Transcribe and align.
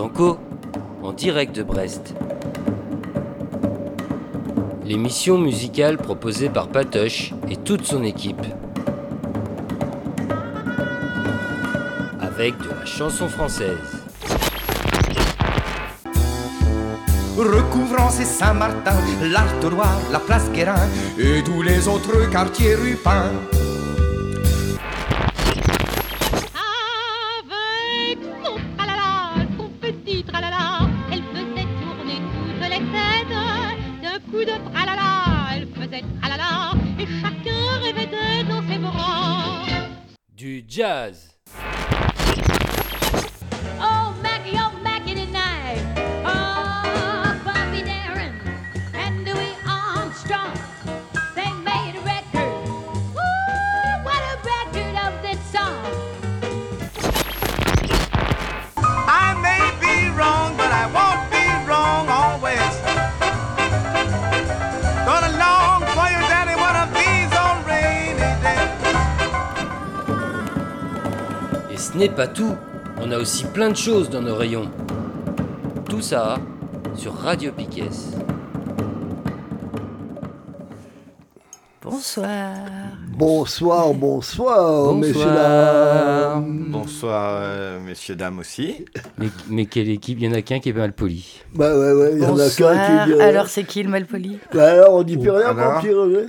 en 0.00 1.12
direct 1.12 1.56
de 1.56 1.62
Brest. 1.62 2.14
L'émission 4.84 5.38
musicale 5.38 5.96
proposée 5.96 6.48
par 6.48 6.68
Patoche 6.68 7.34
et 7.50 7.56
toute 7.56 7.84
son 7.84 8.04
équipe. 8.04 8.46
Avec 12.20 12.56
de 12.58 12.68
la 12.68 12.86
chanson 12.86 13.28
française. 13.28 14.04
recouvrant 17.36 18.10
ses 18.10 18.24
Saint-Martin, 18.24 18.96
l'Artois, 19.22 19.86
la 20.10 20.18
place 20.18 20.50
Guérin 20.50 20.88
et 21.18 21.42
tous 21.44 21.62
les 21.62 21.86
autres 21.86 22.28
quartiers 22.30 22.74
rupins. 22.74 23.30
N'est 71.98 72.08
pas 72.08 72.28
tout, 72.28 72.54
on 73.02 73.10
a 73.10 73.18
aussi 73.18 73.44
plein 73.44 73.70
de 73.70 73.76
choses 73.76 74.08
dans 74.08 74.22
nos 74.22 74.36
rayons. 74.36 74.70
Tout 75.88 76.00
ça 76.00 76.38
sur 76.94 77.12
Radio 77.12 77.50
Piquet. 77.50 77.88
Bonsoir. 81.82 82.54
Bonsoir, 83.16 83.94
bonsoir, 83.94 84.94
messieurs 84.94 85.14
Bonsoir. 85.14 85.34
dames. 85.34 86.66
Bonsoir, 86.68 87.38
euh, 87.40 87.80
messieurs, 87.80 88.14
dames 88.14 88.38
aussi. 88.38 88.84
Mais, 89.16 89.28
mais 89.48 89.66
quelle 89.66 89.88
équipe? 89.88 90.18
Il 90.20 90.26
y 90.26 90.28
en 90.28 90.34
a 90.34 90.42
qu'un 90.42 90.60
qui 90.60 90.68
est 90.68 90.72
mal 90.72 90.92
poli. 90.92 91.40
Bah 91.54 91.76
ouais, 91.76 91.92
ouais, 91.92 92.10
il 92.14 92.22
y 92.22 92.26
en 92.26 92.38
a 92.38 92.48
qu'un 92.50 93.06
qui 93.06 93.12
dit. 93.12 93.20
Alors, 93.20 93.48
c'est 93.48 93.64
qui 93.64 93.82
le 93.82 93.88
malpoli 93.88 94.38
Bah 94.54 94.70
alors, 94.70 94.94
on 94.94 95.02
dit 95.02 95.16
plus 95.16 95.30
rien, 95.30 95.52
petit 95.54 95.92
Roger 95.92 96.26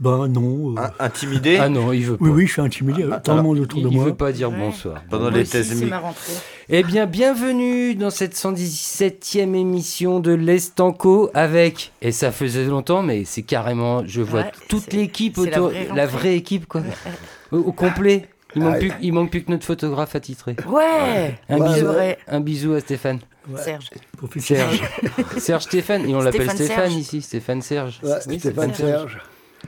Ben 0.00 0.28
non. 0.28 0.74
euh, 0.76 0.80
In- 0.80 0.92
Intimidé 1.00 1.58
Ah 1.60 1.68
non, 1.68 1.92
il 1.92 2.04
veut 2.06 2.16
pas. 2.16 2.24
oui, 2.24 2.30
oui, 2.30 2.46
je 2.46 2.52
suis 2.52 2.62
intimidé. 2.62 3.04
Ah, 3.10 3.18
Tant 3.18 3.32
le 3.32 3.40
alors, 3.40 3.44
monde 3.50 3.58
autour 3.58 3.80
il, 3.80 3.84
de 3.86 3.88
il 3.90 3.96
moi. 3.96 4.04
veut 4.06 4.14
pas 4.14 4.30
dire 4.30 4.50
Ouais. 4.50 4.58
bonsoir. 4.58 5.02
pendant 5.10 5.22
Moi 5.30 5.38
les 5.38 5.44
thèses 5.44 5.68
c'est 5.76 5.84
mi- 5.84 5.90
ma 5.90 5.98
rentrée. 5.98 6.32
Eh 6.68 6.82
bien, 6.84 7.06
bienvenue 7.06 7.94
dans 7.96 8.10
cette 8.10 8.34
117e 8.36 9.54
émission 9.56 10.20
de 10.20 10.32
l'Estanco 10.32 11.30
avec, 11.34 11.92
et 12.00 12.12
ça 12.12 12.30
faisait 12.30 12.64
longtemps, 12.66 13.02
mais 13.02 13.24
c'est 13.24 13.42
carrément, 13.42 14.02
je 14.06 14.22
vois 14.22 14.40
Ouais, 14.42 14.52
toute 14.68 14.92
l'équipe 14.92 15.36
la 15.36 15.42
autour, 15.42 15.68
vraie 15.70 15.88
la 15.94 16.06
vraie 16.06 16.36
équipe 16.36 16.66
quoi, 16.66 16.82
au, 17.50 17.58
au 17.58 17.72
complet. 17.72 18.28
Il 18.54 18.62
manque, 18.62 18.72
Ouais. 18.74 18.78
plus, 18.78 18.92
il 19.02 19.12
manque 19.12 19.30
plus 19.30 19.42
que 19.44 19.50
notre 19.50 19.66
photographe 19.66 20.14
attitré. 20.14 20.56
Ouais, 20.68 21.38
Un, 21.50 21.58
Ouais, 21.58 21.68
bisou, 21.68 21.86
ouais. 21.86 21.92
vrai. 21.92 22.18
un 22.28 22.40
bisou 22.40 22.72
à 22.74 22.80
Stéphane. 22.80 23.18
Serge. 23.56 23.90
Professionnel. 24.16 24.66
Serge. 24.70 25.24
Serge 25.38 25.62
Stéphane, 25.64 26.08
et 26.08 26.14
on 26.14 26.20
l'appelle 26.20 26.42
Stéphane 26.42 26.56
Stéphane 26.56 26.76
Serge. 26.90 26.94
ici, 26.94 27.20
Stéphane 27.22 27.62
Serge. 27.62 28.00
Ouais, 28.02 28.10
Oui, 28.28 28.38
Stéphane 28.38 28.74
Serge. 28.74 29.18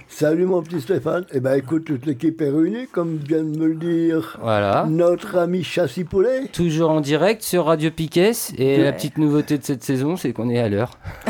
Salut 0.09 0.45
mon 0.47 0.63
petit 0.63 0.81
Stéphane. 0.81 1.25
Eh 1.33 1.41
ben 1.41 1.55
écoute, 1.55 1.85
toute 1.85 2.05
l'équipe 2.07 2.41
est 2.43 2.51
réunie, 2.51 2.87
comme 2.89 3.17
vient 3.17 3.39
de 3.43 3.57
me 3.59 3.67
le 3.69 3.75
dire 3.75 4.37
Voilà. 4.43 4.87
notre 4.89 5.37
ami 5.39 5.63
Chassis 5.65 6.05
Poulet. 6.05 6.47
Toujours 6.53 6.91
en 6.91 7.01
direct 7.01 7.43
sur 7.43 7.67
Radio 7.67 7.91
Piquet. 7.91 8.33
Et 8.57 8.79
la 8.83 8.93
petite 8.93 9.19
nouveauté 9.19 9.59
de 9.59 9.65
cette 9.65 9.83
saison, 9.85 10.17
c'est 10.17 10.33
qu'on 10.33 10.49
est 10.51 10.59
à 10.59 10.69
l'heure. 10.69 10.99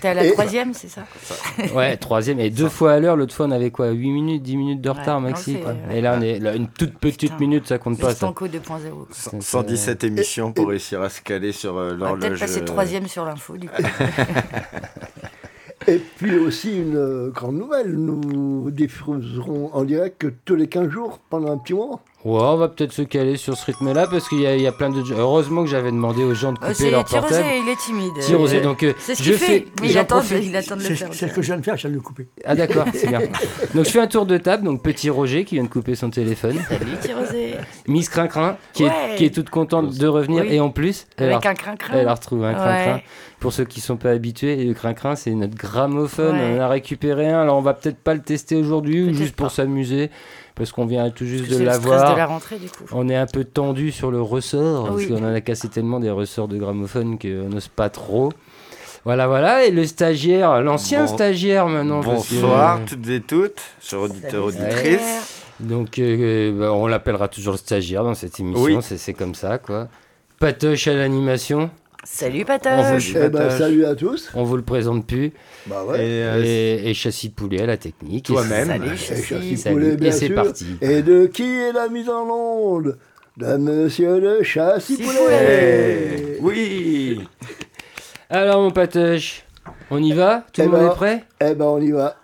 T'es 0.00 0.08
à 0.08 0.14
la 0.14 0.24
Et- 0.24 0.32
troisième, 0.32 0.72
c'est 0.74 0.88
ça 0.88 1.02
Ouais, 1.74 1.96
troisième. 1.98 2.40
Et 2.40 2.50
deux 2.50 2.68
fois 2.70 2.94
à 2.94 3.00
l'heure. 3.00 3.16
L'autre 3.16 3.34
fois, 3.34 3.46
on 3.46 3.50
avait 3.52 3.70
quoi 3.70 3.90
8 3.90 4.10
minutes, 4.10 4.42
10 4.42 4.56
minutes 4.56 4.80
de 4.80 4.90
retard, 4.90 5.18
Ouais, 5.22 5.28
maxi. 5.30 5.56
Et 5.92 6.00
là, 6.00 6.16
on 6.18 6.22
est 6.22 6.38
là, 6.40 6.54
une 6.56 6.68
toute 6.68 6.94
petite 6.98 7.20
Putain. 7.32 7.36
minute, 7.38 7.66
ça 7.68 7.78
compte 7.78 7.98
pas. 8.00 8.08
Ça. 8.10 8.14
Stanco 8.16 8.48
2.0. 8.48 9.06
Cent- 9.12 9.40
117 9.40 10.04
émissions 10.04 10.52
pour 10.52 10.68
réussir 10.68 11.00
à 11.02 11.08
se 11.10 11.20
caler 11.20 11.52
sur 11.52 11.76
euh, 11.76 11.92
On 11.94 11.96
va 11.98 12.08
peut-être 12.12 12.20
l'horloge. 12.22 12.40
passer 12.40 12.60
euh, 12.62 12.64
troisième 12.64 13.06
sur 13.06 13.24
l'info, 13.24 13.56
du 13.56 13.68
coup. 13.68 13.82
Et 15.86 15.98
puis 16.16 16.36
aussi 16.38 16.76
une 16.76 16.96
euh, 16.96 17.30
grande 17.30 17.56
nouvelle, 17.56 17.92
nous 17.94 18.70
diffuserons 18.70 19.70
en 19.72 19.84
direct 19.84 20.26
tous 20.44 20.56
les 20.56 20.66
15 20.66 20.88
jours 20.90 21.20
pendant 21.30 21.52
un 21.52 21.58
petit 21.58 21.72
moment. 21.74 22.00
Ouais, 22.24 22.40
on 22.42 22.56
va 22.56 22.66
peut-être 22.68 22.92
se 22.92 23.02
caler 23.02 23.36
sur 23.36 23.56
ce 23.56 23.64
rythme-là 23.66 24.08
parce 24.08 24.28
qu'il 24.28 24.40
y, 24.40 24.46
a- 24.46 24.56
il 24.56 24.60
y 24.62 24.66
a 24.66 24.72
plein 24.72 24.90
de. 24.90 25.00
Heureusement 25.16 25.62
que 25.62 25.70
j'avais 25.70 25.92
demandé 25.92 26.24
aux 26.24 26.34
gens 26.34 26.52
de 26.52 26.58
Euh, 26.64 26.72
couper 26.72 26.90
leur 26.90 27.04
Tirosé, 27.04 27.28
portable. 27.28 27.54
il 27.64 27.68
est 27.70 27.76
timide. 27.76 28.12
Tirosé, 28.20 28.60
donc 28.60 28.82
euh, 28.82 28.92
C'est 28.98 29.14
ce 29.14 29.22
je 29.22 29.30
qu'il 29.30 29.38
fais. 29.38 29.46
fait. 29.60 29.66
Mais 29.80 29.90
il 29.90 29.98
attend, 29.98 30.20
il 30.22 30.56
attend 30.56 30.74
de 30.76 30.82
le 30.82 30.94
faire. 30.96 31.08
c'est 31.12 31.28
ce 31.28 31.32
que 31.32 31.40
je 31.42 31.46
viens 31.46 31.58
de 31.58 31.62
faire, 31.64 31.76
je 31.76 31.82
viens 31.82 31.90
de 31.90 31.94
le 31.94 32.00
couper. 32.00 32.26
Ah 32.44 32.56
d'accord, 32.56 32.86
c'est 32.92 33.06
bien. 33.06 33.20
Donc 33.74 33.84
je 33.84 33.90
fais 33.90 34.00
un 34.00 34.08
tour 34.08 34.26
de 34.26 34.36
table. 34.36 34.64
Donc 34.64 34.82
petit 34.82 35.10
Roger 35.10 35.44
qui 35.44 35.54
vient 35.54 35.64
de 35.64 35.68
couper 35.68 35.94
son 35.94 36.10
téléphone. 36.10 36.56
Salut, 36.68 36.86
Tirosé. 37.00 37.54
Miss 37.86 38.08
Crincrin 38.08 38.56
qui, 38.72 38.82
Ouais. 38.82 38.90
est, 39.12 39.16
qui 39.16 39.24
est 39.26 39.34
toute 39.34 39.48
contente 39.50 39.96
de 39.96 40.06
revenir 40.08 40.42
Oui. 40.42 40.54
et 40.54 40.60
en 40.60 40.70
plus 40.70 41.06
elle 41.18 41.30
a, 41.30 41.36
Avec 41.36 41.46
un 41.46 41.54
crin-crin. 41.54 41.94
elle 41.98 42.08
a 42.08 42.14
retrouvé 42.14 42.48
un 42.48 42.54
Crincrin. 42.54 43.00
Pour 43.40 43.52
ceux 43.52 43.64
qui 43.64 43.80
sont 43.80 43.96
pas 43.96 44.10
habitués, 44.10 44.60
et 44.60 44.64
le 44.64 44.74
Crincrin 44.74 45.14
c'est 45.14 45.30
notre 45.30 45.54
gramophone. 45.54 46.36
Ouais. 46.36 46.54
On 46.54 46.58
en 46.58 46.60
a 46.60 46.68
récupéré 46.68 47.28
un. 47.28 47.40
Alors 47.42 47.56
on 47.56 47.60
va 47.62 47.72
peut-être 47.74 47.98
pas 47.98 48.14
le 48.14 48.20
tester 48.20 48.56
aujourd'hui 48.56 49.14
juste 49.14 49.36
pour 49.36 49.50
s'amuser 49.52 50.10
parce 50.56 50.72
qu'on 50.72 50.86
vient 50.86 51.08
tout 51.10 51.24
juste 51.24 51.48
de 51.48 51.62
l'avoir. 51.62 51.98
stress 52.00 52.12
de 52.14 52.16
la 52.18 52.26
rentrée, 52.26 52.56
du 52.58 52.68
coup. 52.68 52.82
On 52.92 53.08
est 53.08 53.14
un 53.14 53.26
peu 53.26 53.44
tendu 53.44 53.92
sur 53.92 54.10
le 54.10 54.20
ressort, 54.20 54.90
Oui. 54.92 55.06
parce 55.06 55.20
qu'on 55.20 55.24
en 55.24 55.32
a 55.32 55.40
cassé 55.40 55.68
tellement 55.68 56.00
des 56.00 56.10
ressorts 56.10 56.48
de 56.48 56.56
gramophone 56.58 57.16
qu'on 57.16 57.48
n'ose 57.48 57.68
pas 57.68 57.90
trop. 57.90 58.32
Voilà, 59.04 59.28
voilà, 59.28 59.64
et 59.64 59.70
le 59.70 59.86
stagiaire, 59.86 60.60
l'ancien 60.60 61.04
Bon- 61.06 61.14
stagiaire 61.14 61.68
maintenant. 61.68 62.00
parce 62.02 62.28
que- 62.28 62.34
Bonsoir 62.34 62.80
toutes 62.88 63.08
et 63.08 63.20
toutes, 63.20 63.60
chers 63.80 64.00
auditeurs, 64.00 64.46
auditrices. 64.46 65.44
Donc, 65.60 66.00
euh, 66.00 66.52
bah, 66.58 66.72
on 66.72 66.88
l'appellera 66.88 67.28
toujours 67.28 67.52
le 67.52 67.58
stagiaire 67.58 68.02
dans 68.02 68.14
cette 68.14 68.40
émission, 68.40 68.64
Oui. 68.64 68.76
c'est 68.82 69.14
comme 69.14 69.36
ça, 69.36 69.58
quoi. 69.58 69.86
Patoche 70.40 70.88
à 70.88 70.94
l'animation, 70.94 71.70
Salut, 72.04 72.44
Patoche. 72.44 73.10
Eh 73.10 73.18
ben 73.28 73.30
Patoche. 73.32 73.58
salut 73.58 73.84
à 73.84 73.94
tous. 73.94 74.30
on 74.34 74.44
vous 74.44 74.56
le 74.56 74.62
présente 74.62 75.06
plus, 75.06 75.32
Bah 75.66 75.82
Et, 75.84 75.88
ouais. 75.90 75.96
euh, 76.00 76.42
et, 76.44 76.90
et 76.90 76.94
Châssis 76.94 77.30
Poulet 77.30 77.62
à 77.62 77.66
la 77.66 77.76
technique. 77.76 78.26
Toi-même. 78.26 78.68
Salut, 78.68 78.92
Et 78.92 78.96
Chassis. 78.96 79.56
Salut, 79.58 79.74
Poulet, 79.76 79.96
bien 79.96 80.08
et 80.08 80.12
c'est 80.12 80.26
sûr. 80.26 80.34
parti. 80.36 80.66
Et 80.80 81.02
de 81.02 81.26
qui 81.26 81.42
est 81.42 81.72
la 81.72 81.88
mise 81.88 82.08
en 82.08 82.24
onde? 82.30 82.98
De 83.36 83.56
monsieur 83.56 84.20
de 84.20 84.42
Chassis 84.42 84.96
Si 84.96 85.02
Poulet. 85.02 86.36
Eh, 86.36 86.38
Oui 86.40 87.20
Alors, 88.30 88.62
mon 88.62 88.70
Patoche, 88.70 89.44
on 89.90 90.02
y 90.02 90.12
va? 90.12 90.44
Tout 90.52 90.62
le 90.62 90.66
Eh 90.66 90.70
monde 90.70 90.80
ben, 90.80 90.92
est 90.92 90.94
prêt? 90.96 91.24
Eh 91.40 91.54
ben 91.54 91.64
on 91.66 91.80
y 91.80 91.90
va. 91.90 92.16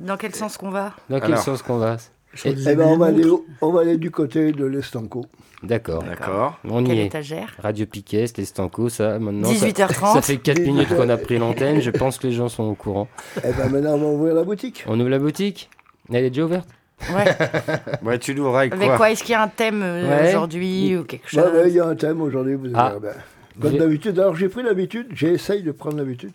Dans 0.00 0.16
quel 0.16 0.34
sens 0.34 0.56
qu'on 0.56 0.70
va? 0.70 0.92
Dans 1.08 1.20
quel 1.20 1.32
Alors. 1.32 1.44
sens 1.44 1.62
qu'on 1.62 1.78
va? 1.78 1.96
Eh 2.44 2.52
ben 2.74 2.80
on 2.80 2.96
va, 2.96 3.06
aller, 3.06 3.24
on 3.60 3.70
va 3.72 3.80
aller 3.82 3.96
du 3.96 4.10
côté 4.10 4.52
de 4.52 4.64
l'Estanco. 4.64 5.24
D'accord, 5.62 6.02
D'accord. 6.02 6.58
on 6.68 6.82
Quelle 6.84 6.96
y 6.96 7.00
est. 7.00 7.46
Radio 7.58 7.86
Piquet, 7.86 8.26
les 8.36 8.44
Stanco, 8.44 8.88
ça, 8.90 9.18
maintenant. 9.18 9.48
ça- 9.48 9.66
18h30. 9.66 10.12
Ça 10.14 10.20
fait 10.22 10.36
4 10.36 10.58
minutes 10.60 10.94
qu'on 10.94 11.08
a 11.08 11.16
pris 11.16 11.38
l'antenne, 11.38 11.80
je 11.80 11.90
pense 11.90 12.18
que 12.18 12.26
les 12.26 12.32
gens 12.34 12.48
sont 12.50 12.64
au 12.64 12.74
courant. 12.74 13.08
Eh 13.38 13.52
ben 13.52 13.70
maintenant 13.70 13.94
on 13.94 13.98
va 13.98 14.06
ouvrir 14.06 14.34
la 14.34 14.44
boutique. 14.44 14.84
On 14.86 15.00
ouvre 15.00 15.08
la 15.08 15.18
boutique? 15.18 15.70
Elle 16.12 16.24
est 16.24 16.30
déjà 16.30 16.44
ouverte? 16.44 16.68
Ouais. 17.14 17.24
Ouais, 18.04 18.18
tu 18.18 18.34
l'ouvres 18.34 18.58
avec 18.58 18.72
Avec 18.74 18.88
quoi, 18.88 18.96
quoi? 18.98 19.10
Est-ce 19.10 19.22
qu'il 19.22 19.32
y 19.32 19.36
a 19.36 19.42
un 19.42 19.48
thème 19.48 19.80
euh, 19.82 20.08
Ouais. 20.08 20.28
aujourd'hui 20.28 20.96
ou 20.96 21.04
quelque 21.04 21.28
chose? 21.28 21.42
Ouais, 21.44 21.50
ouais, 21.62 21.68
il 21.68 21.74
y 21.74 21.80
a 21.80 21.86
un 21.86 21.94
thème 21.96 22.20
aujourd'hui, 22.20 22.54
vous 22.56 22.66
Ah. 22.74 22.94
bien. 23.00 23.10
Comme 23.60 23.78
d'habitude, 23.78 24.18
alors 24.18 24.34
j'ai 24.36 24.48
pris 24.48 24.62
l'habitude, 24.62 25.06
j'essaye 25.14 25.62
de 25.62 25.72
prendre 25.72 25.96
l'habitude, 25.96 26.32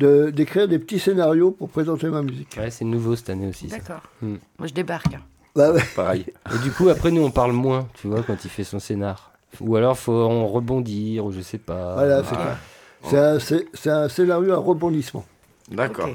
de- 0.00 0.30
d'écrire 0.30 0.66
des 0.66 0.78
petits 0.78 0.98
scénarios 0.98 1.50
pour 1.52 1.68
présenter 1.68 2.08
ma 2.08 2.22
musique. 2.22 2.56
Ouais, 2.58 2.70
c'est 2.70 2.84
nouveau 2.84 3.14
cette 3.16 3.30
année 3.30 3.46
aussi. 3.48 3.68
ça. 3.68 3.76
D'accord. 3.78 4.00
Hmm. 4.22 4.36
Moi, 4.58 4.66
je 4.68 4.72
débarque. 4.74 5.06
Bah 5.54 5.72
ouais. 5.72 5.82
Pareil. 5.94 6.26
Et 6.54 6.58
du 6.62 6.70
coup, 6.70 6.88
après, 6.88 7.10
nous, 7.10 7.22
on 7.22 7.30
parle 7.30 7.52
moins, 7.52 7.86
tu 7.94 8.06
vois, 8.08 8.22
quand 8.22 8.36
il 8.44 8.50
fait 8.50 8.64
son 8.64 8.78
scénar. 8.78 9.32
Ou 9.60 9.76
alors, 9.76 9.98
faut 9.98 10.12
en 10.12 10.46
rebondir, 10.46 11.24
ou 11.26 11.32
je 11.32 11.40
sais 11.40 11.58
pas. 11.58 11.94
Voilà, 11.94 12.22
c'est 12.24 12.36
Ah. 12.38 12.56
c'est 13.04 13.18
un, 13.18 13.38
c'est- 13.40 13.66
c'est 13.74 13.90
un 13.90 14.08
scénario 14.08 14.52
à 14.52 14.58
rebondissement. 14.58 15.24
D'accord. 15.70 16.08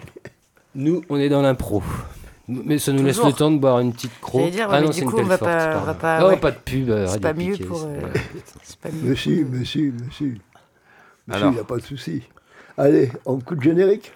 Nous, 0.74 1.02
on 1.10 1.18
est 1.18 1.30
dans 1.30 1.42
l'impro. 1.42 1.84
Mais 2.48 2.78
ça 2.78 2.92
nous 2.94 3.04
laisse 3.04 3.24
le 3.24 3.34
temps 3.34 3.50
de 3.52 3.58
boire 3.58 3.80
une 3.80 3.92
petite. 3.92 4.12
J'allais 4.32 4.52
dire, 4.52 4.70
ouais, 4.70 4.82
mais 4.82 4.88
du 4.88 4.94
c'est 4.94 5.02
une 5.02 5.10
coup, 5.10 5.18
on 5.18 5.24
va 5.24 5.38
forte, 5.38 5.50
pas- 5.52 5.80
va 5.80 5.94
pas- 5.96 6.20
Non, 6.20 6.28
ouais. 6.28 6.38
pas 6.38 6.52
de 6.52 6.58
pub. 6.58 6.90
euh, 6.92 7.08
C'est 7.08 7.20
pas 7.20 7.34
pour. 7.34 7.42
c'est- 7.80 7.86
euh. 7.88 8.02
C'est 8.64 8.78
pas 8.80 8.90
mieux. 8.92 9.10
Monsieur, 9.10 9.46
monsieur, 9.52 9.92
monsieur. 9.94 9.98
Monsieur, 9.98 10.40
Alors. 11.32 11.50
il 11.52 11.56
n'y 11.56 11.60
a 11.60 11.64
pas 11.64 11.78
de 11.78 11.82
souci. 11.82 12.22
Allez, 12.78 13.12
on 13.26 13.40
coup 13.40 13.56
de 13.56 13.62
générique. 13.62 14.12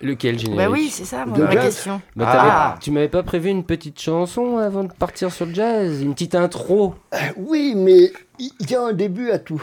Lequel 0.00 0.38
générique 0.38 0.58
Bah 0.58 0.70
oui, 0.70 0.88
c'est 0.90 1.04
ça, 1.04 1.24
moi, 1.24 1.38
De 1.38 1.44
ma 1.44 1.52
jazz 1.52 1.64
question. 1.66 2.00
Bah, 2.16 2.26
Ah. 2.28 2.74
Tu 2.80 2.90
m'avais 2.90 3.08
pas 3.08 3.22
prévu 3.22 3.48
une 3.48 3.64
petite 3.64 4.00
chanson 4.00 4.58
avant 4.58 4.84
de 4.84 4.92
partir 4.92 5.32
sur 5.32 5.46
le 5.46 5.54
jazz 5.54 6.02
Une 6.02 6.14
petite 6.14 6.34
intro 6.34 6.94
Oui, 7.36 7.74
mais 7.76 8.12
Il 8.38 8.50
y 8.70 8.74
a 8.74 8.82
un 8.82 8.92
début 8.92 9.30
à 9.30 9.38
tout. 9.38 9.62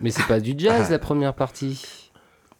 Mais 0.00 0.10
c'est 0.10 0.26
pas 0.26 0.40
du 0.40 0.54
jazz 0.56 0.90
la 0.90 0.98
première 0.98 1.34
partie. 1.34 2.10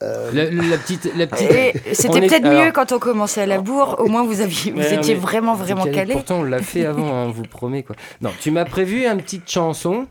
La, 0.02 0.44
la 0.50 0.76
petite, 0.76 1.10
la 1.16 1.26
petite. 1.26 1.50
Et 1.50 1.72
On 1.74 1.94
C'était 1.94 2.18
est- 2.18 2.28
peut-être 2.28 2.44
alors- 2.44 2.64
mieux 2.66 2.70
quand 2.72 2.92
on 2.92 2.98
commençait 2.98 3.40
à 3.40 3.46
la 3.46 3.58
bourre. 3.62 3.96
Au 3.98 4.08
moins, 4.08 4.22
vous, 4.24 4.42
aviez, 4.42 4.70
vous 4.72 4.78
Ouais, 4.80 4.92
non, 4.94 4.98
étiez 4.98 5.14
mais 5.14 5.20
vraiment, 5.20 5.54
vraiment 5.54 5.84
calé. 5.84 5.96
calé. 5.96 6.12
Pourtant, 6.12 6.40
on 6.40 6.44
l'a 6.44 6.60
fait 6.60 6.84
avant, 6.84 7.06
hein, 7.08 7.24
on 7.28 7.30
vous 7.30 7.44
promet 7.44 7.82
quoi. 7.82 7.96
Non, 8.20 8.30
tu 8.38 8.50
m'as 8.50 8.66
prévu 8.66 9.06
une 9.06 9.22
petite 9.22 9.50
chanson 9.50 10.06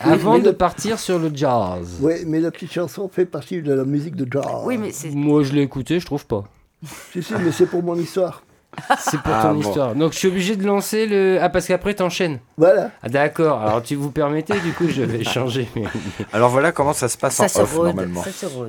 avant 0.00 0.34
mais 0.34 0.40
de 0.40 0.50
le- 0.50 0.56
partir 0.56 0.98
sur 0.98 1.18
le 1.18 1.30
jazz. 1.34 1.98
Oui, 2.00 2.14
mais 2.26 2.40
la 2.40 2.50
petite 2.50 2.72
chanson 2.72 3.08
fait 3.08 3.26
partie 3.26 3.62
de 3.62 3.72
la 3.72 3.84
musique 3.84 4.16
de 4.16 4.26
jazz. 4.30 4.44
Oui, 4.64 4.78
mais 4.78 4.92
c'est. 4.92 5.10
Moi, 5.10 5.42
je 5.42 5.52
l'ai 5.52 5.62
écouté, 5.62 5.98
je 6.00 6.06
trouve 6.06 6.26
pas. 6.26 6.44
Si, 7.12 7.22
si, 7.22 7.32
mais 7.42 7.50
c'est 7.52 7.66
pour 7.66 7.82
mon 7.82 7.96
histoire. 7.96 8.42
C'est 9.00 9.20
pour 9.22 9.32
Ah, 9.34 9.42
ton 9.42 9.54
bon. 9.54 9.60
histoire. 9.60 9.94
Donc, 9.96 10.12
je 10.12 10.18
suis 10.18 10.28
obligé 10.28 10.54
de 10.54 10.64
lancer 10.64 11.06
le. 11.06 11.38
Ah, 11.40 11.48
parce 11.48 11.66
qu'après, 11.66 11.94
t'enchaînes. 11.94 12.38
Voilà. 12.56 12.90
Ah, 13.02 13.08
d'accord. 13.08 13.60
Alors, 13.60 13.82
tu 13.82 13.96
vous 13.96 14.10
permettez, 14.10 14.54
du 14.60 14.72
coup, 14.72 14.86
je 14.88 15.02
vais 15.02 15.24
changer. 15.36 15.66
Alors 16.32 16.50
voilà 16.50 16.70
comment 16.70 16.92
ça 16.92 17.08
se 17.08 17.16
passe 17.18 17.34
Ça 17.36 17.44
en 17.44 17.48
se 17.48 17.58
off 17.60 17.74
rôde. 17.74 17.86
normalement. 17.86 18.22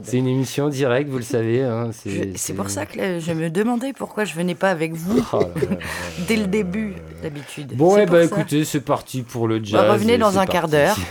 C'est 0.04 0.18
une 0.18 0.28
émission 0.28 0.70
directe, 0.70 1.10
vous 1.10 1.18
le 1.18 1.24
savez. 1.24 1.64
hein, 1.64 1.90
C'est 2.36 2.54
pour 2.54 2.70
ça 2.70 2.86
que 2.88 2.98
là, 2.98 3.20
je 3.20 3.32
me 3.34 3.50
demandais 3.50 3.94
pourquoi 3.94 4.24
je 4.26 4.34
venais 4.34 4.56
pas 4.56 4.70
avec 4.72 4.94
vous 4.94 5.24
Oh 5.34 5.40
là 5.42 5.48
là. 5.70 5.78
dès 6.28 6.38
le 6.38 6.48
début, 6.48 6.96
d'habitude. 7.22 7.76
Bon, 7.76 7.96
eh 7.98 8.06
ben, 8.08 8.28
ça. 8.28 8.36
écoutez, 8.36 8.64
c'est 8.66 8.82
parti 8.82 9.22
pour 9.22 9.48
le 9.48 9.60
Bah, 9.60 9.66
jazz. 9.66 9.92
revenez 9.92 10.18
dans 10.18 10.40
un 10.40 10.46
quart 10.48 10.68
d'heure. 10.70 10.96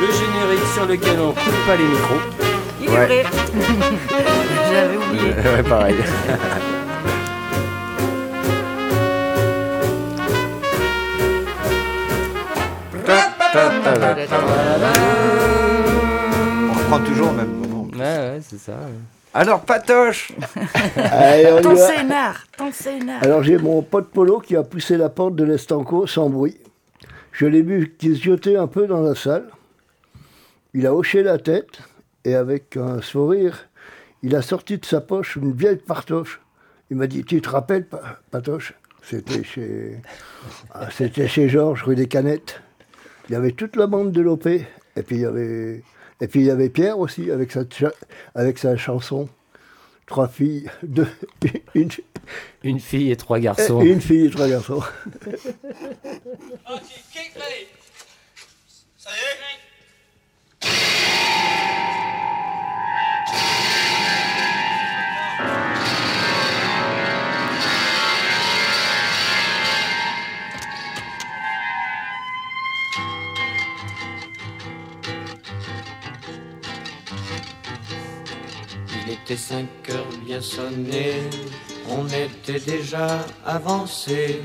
Le 0.00 0.06
générique 0.06 0.66
sur 0.74 0.86
lequel 0.86 1.20
on 1.20 1.32
coupe 1.32 1.66
pas 1.66 1.76
les 1.76 1.84
micros. 1.84 2.49
Ouais. 2.90 3.06
vrai. 3.06 3.24
J'avais 4.72 4.96
oublié. 4.96 5.30
ouais, 5.32 5.62
pareil. 5.62 5.96
On 16.68 16.72
reprend 16.72 16.98
toujours 17.00 17.28
au 17.30 17.32
même 17.32 17.52
moment. 17.52 17.88
Ouais, 17.92 17.98
ouais, 17.98 18.38
c'est 18.42 18.58
ça. 18.58 18.72
ouais. 18.72 18.98
Alors, 19.32 19.60
Patoche 19.60 20.32
Allez, 20.96 21.52
on 21.52 21.62
Ton 21.62 21.76
scénar, 21.76 22.44
ton 22.56 22.72
scénar. 22.72 23.22
Alors 23.22 23.42
j'ai 23.44 23.58
mon 23.58 23.80
pote 23.82 24.08
Polo 24.10 24.40
qui 24.40 24.56
a 24.56 24.62
poussé 24.64 24.96
la 24.96 25.08
porte 25.08 25.36
de 25.36 25.44
l'Estanco 25.44 26.06
sans 26.06 26.28
bruit. 26.28 26.56
Je 27.32 27.46
l'ai 27.46 27.62
vu 27.62 27.94
qui 27.96 28.16
se 28.16 28.22
jetait 28.22 28.56
un 28.56 28.66
peu 28.66 28.86
dans 28.88 29.00
la 29.00 29.14
salle. 29.14 29.44
Il 30.74 30.86
a 30.86 30.94
hoché 30.94 31.22
la 31.22 31.38
tête 31.38 31.78
et 32.24 32.34
avec 32.34 32.76
un 32.76 33.00
sourire, 33.00 33.68
il 34.22 34.34
a 34.36 34.42
sorti 34.42 34.78
de 34.78 34.84
sa 34.84 35.00
poche 35.00 35.36
une 35.36 35.52
vieille 35.52 35.76
partoche. 35.76 36.40
Il 36.90 36.96
m'a 36.96 37.06
dit, 37.06 37.24
tu 37.24 37.40
te 37.40 37.48
rappelles, 37.48 37.86
Pa- 37.86 38.20
Patoche 38.30 38.74
C'était 39.02 39.42
chez, 39.44 40.00
ah, 40.74 40.90
c'était 40.90 41.28
chez 41.28 41.48
Georges, 41.48 41.82
rue 41.84 41.94
des 41.96 42.08
Canettes. 42.08 42.60
Il 43.28 43.32
y 43.32 43.36
avait 43.36 43.52
toute 43.52 43.76
la 43.76 43.86
bande 43.86 44.12
de 44.12 44.20
l'OP. 44.20 44.46
Et 44.46 45.02
puis 45.06 45.16
il 45.16 45.22
y 45.22 45.24
avait, 45.24 45.82
et 46.20 46.26
puis 46.28 46.40
il 46.40 46.46
y 46.46 46.50
avait 46.50 46.68
Pierre 46.68 46.98
aussi 46.98 47.30
avec 47.30 47.52
sa, 47.52 47.62
cha- 47.70 47.92
avec 48.34 48.58
sa 48.58 48.76
chanson. 48.76 49.28
Trois 50.06 50.26
filles, 50.28 50.68
deux, 50.82 51.06
une, 51.74 51.88
Une 52.62 52.78
fille 52.80 53.10
et 53.10 53.16
trois 53.16 53.38
garçons. 53.40 53.80
une 53.80 54.00
fille 54.00 54.26
et 54.26 54.30
trois 54.30 54.46
garçons. 54.48 54.82
Il 59.06 59.59
cinq 79.36 79.68
heures 79.90 80.18
bien 80.26 80.40
sonnées, 80.40 81.22
on 81.88 82.06
était 82.06 82.60
déjà 82.60 83.24
avancé 83.44 84.40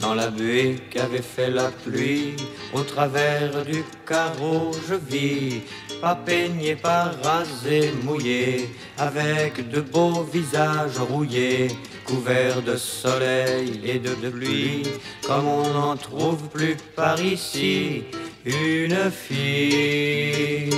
dans 0.00 0.14
la 0.14 0.28
buée 0.30 0.76
qu'avait 0.90 1.22
fait 1.22 1.50
la 1.50 1.70
pluie. 1.70 2.36
Au 2.72 2.82
travers 2.82 3.64
du 3.64 3.84
carreau, 4.06 4.70
je 4.88 4.94
vis, 4.94 5.62
pas 6.00 6.14
peigné, 6.14 6.76
pas 6.76 7.12
rasé, 7.22 7.92
mouillé, 8.04 8.68
avec 8.98 9.68
de 9.68 9.80
beaux 9.80 10.22
visages 10.22 10.98
rouillés, 10.98 11.68
couverts 12.04 12.62
de 12.62 12.76
soleil 12.76 13.80
et 13.84 13.98
de 13.98 14.10
pluie, 14.28 14.82
comme 15.26 15.46
on 15.46 15.68
n'en 15.72 15.96
trouve 15.96 16.48
plus 16.48 16.76
par 16.94 17.20
ici. 17.20 18.04
Une 18.44 19.10
fille 19.10 20.70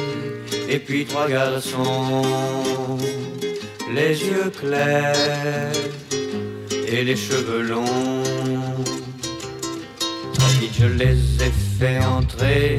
et 0.70 0.78
puis 0.78 1.04
trois 1.06 1.28
garçons, 1.28 2.22
les 3.94 4.20
yeux 4.20 4.50
clairs 4.50 5.72
et 6.86 7.04
les 7.04 7.16
cheveux 7.16 7.62
longs. 7.62 8.22
Vite 10.60 10.74
je 10.78 10.86
les 10.86 11.42
ai 11.42 11.52
fait 11.78 11.98
entrer, 12.04 12.78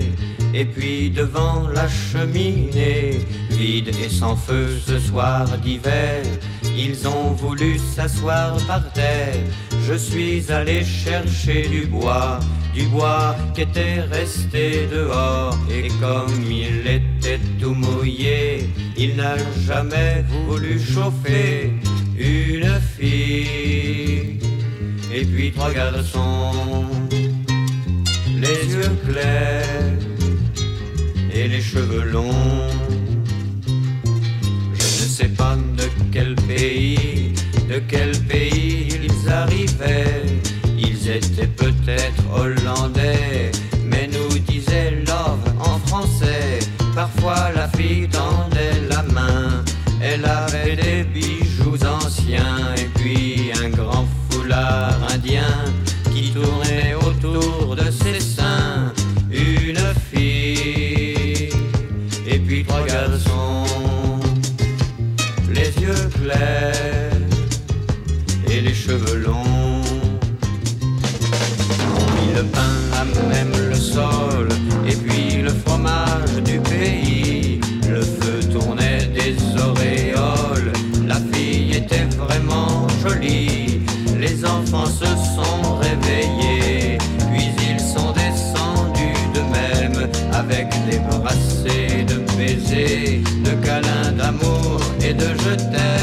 et 0.53 0.65
puis 0.65 1.09
devant 1.09 1.67
la 1.69 1.87
cheminée, 1.87 3.25
vide 3.49 3.91
et 4.03 4.09
sans 4.09 4.35
feu 4.35 4.77
ce 4.85 4.99
soir 4.99 5.47
d'hiver, 5.59 6.23
ils 6.75 7.07
ont 7.07 7.31
voulu 7.31 7.77
s'asseoir 7.77 8.57
par 8.67 8.91
terre. 8.93 9.35
Je 9.87 9.95
suis 9.95 10.51
allé 10.51 10.83
chercher 10.83 11.67
du 11.67 11.85
bois, 11.85 12.39
du 12.73 12.85
bois 12.87 13.35
qui 13.53 13.61
était 13.61 14.01
resté 14.01 14.87
dehors, 14.91 15.57
et 15.69 15.87
comme 15.99 16.41
il 16.49 16.87
était 16.87 17.39
tout 17.59 17.73
mouillé, 17.73 18.69
il 18.97 19.15
n'a 19.15 19.35
jamais 19.65 20.23
voulu 20.47 20.79
chauffer 20.79 21.71
une 22.17 22.79
fille 22.97 24.39
et 25.11 25.25
puis 25.25 25.51
trois 25.51 25.71
garçons, 25.73 26.85
les 28.35 28.73
yeux 28.73 28.95
clairs 29.07 29.97
et 31.33 31.47
les 31.47 31.61
cheveux 31.61 32.03
longs. 32.03 32.69
Je 34.73 35.03
ne 35.03 35.09
sais 35.09 35.29
pas 35.29 35.55
de 35.55 35.83
quel 36.11 36.35
pays, 36.35 37.33
de 37.69 37.81
quel 37.87 38.11
pays 38.27 38.87
ils 39.01 39.08
arrivaient. 39.31 40.41
Ils 40.77 41.09
étaient 41.09 41.47
peut-être 41.47 42.23
hollandais, 42.33 43.51
mais 43.85 44.07
nous 44.07 44.39
disait 44.39 44.91
love 45.07 45.45
en 45.59 45.77
français. 45.87 46.59
Parfois 46.95 47.51
la 47.55 47.67
fille 47.69 48.07
tendait 48.09 48.81
la 48.89 49.03
main, 49.03 49.63
elle 50.01 50.25
avait 50.25 50.75
des 50.75 51.03
bijoux 51.03 51.77
anciens 51.85 52.75
et 52.77 52.89
puis 52.99 53.51
un 53.63 53.69
grand 53.69 54.05
foulard 54.29 54.97
indien 55.13 55.55
qui 56.13 56.31
tournait 56.31 56.95
autour 56.95 57.75
de 57.75 57.89
ses 57.91 58.19
seins. 58.19 58.93
Une 59.31 59.79
fille 60.11 61.49
et 62.27 62.39
puis 62.39 62.63
trois 62.65 62.85
garçons, 62.85 63.65
les 65.49 65.71
yeux 65.81 66.09
clairs 66.21 66.58
même 73.05 73.51
le 73.69 73.75
sol, 73.75 74.49
et 74.87 74.95
puis 74.95 75.41
le 75.41 75.49
fromage 75.49 76.43
du 76.43 76.59
pays. 76.59 77.59
Le 77.87 78.01
feu 78.01 78.39
tournait 78.51 79.05
des 79.07 79.35
auréoles, 79.61 80.71
la 81.07 81.15
fille 81.31 81.75
était 81.75 82.07
vraiment 82.17 82.87
jolie. 83.05 83.81
Les 84.17 84.45
enfants 84.45 84.85
se 84.85 85.05
sont 85.05 85.75
réveillés, 85.77 86.97
puis 87.31 87.47
ils 87.71 87.79
sont 87.79 88.11
descendus 88.11 89.27
de 89.33 89.41
même, 89.57 90.09
avec 90.33 90.67
des 90.89 90.99
brassées 90.99 92.03
de 92.07 92.17
baisers, 92.37 93.21
de 93.43 93.65
câlins 93.65 94.11
d'amour 94.17 94.81
et 95.01 95.13
de 95.13 95.27
je 95.43 95.55
t'aime. 95.55 95.98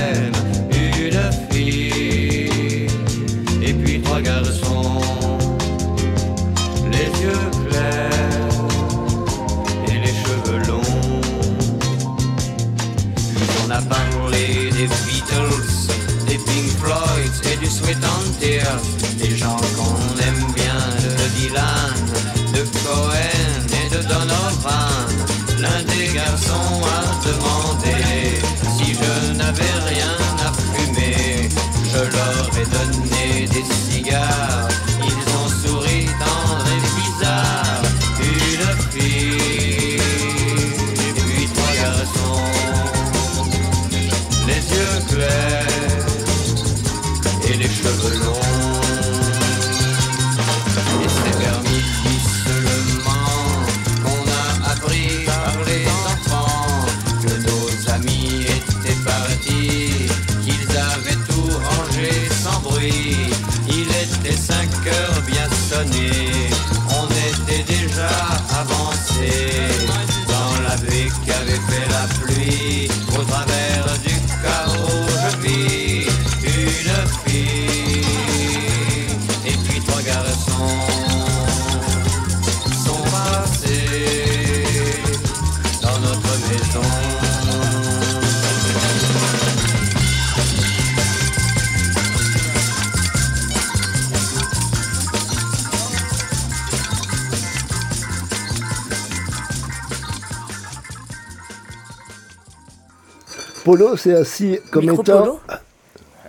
Polo 103.76 103.94
s'est 103.96 104.14
assis 104.14 104.58
comme 104.70 104.88
étant. 104.88 105.38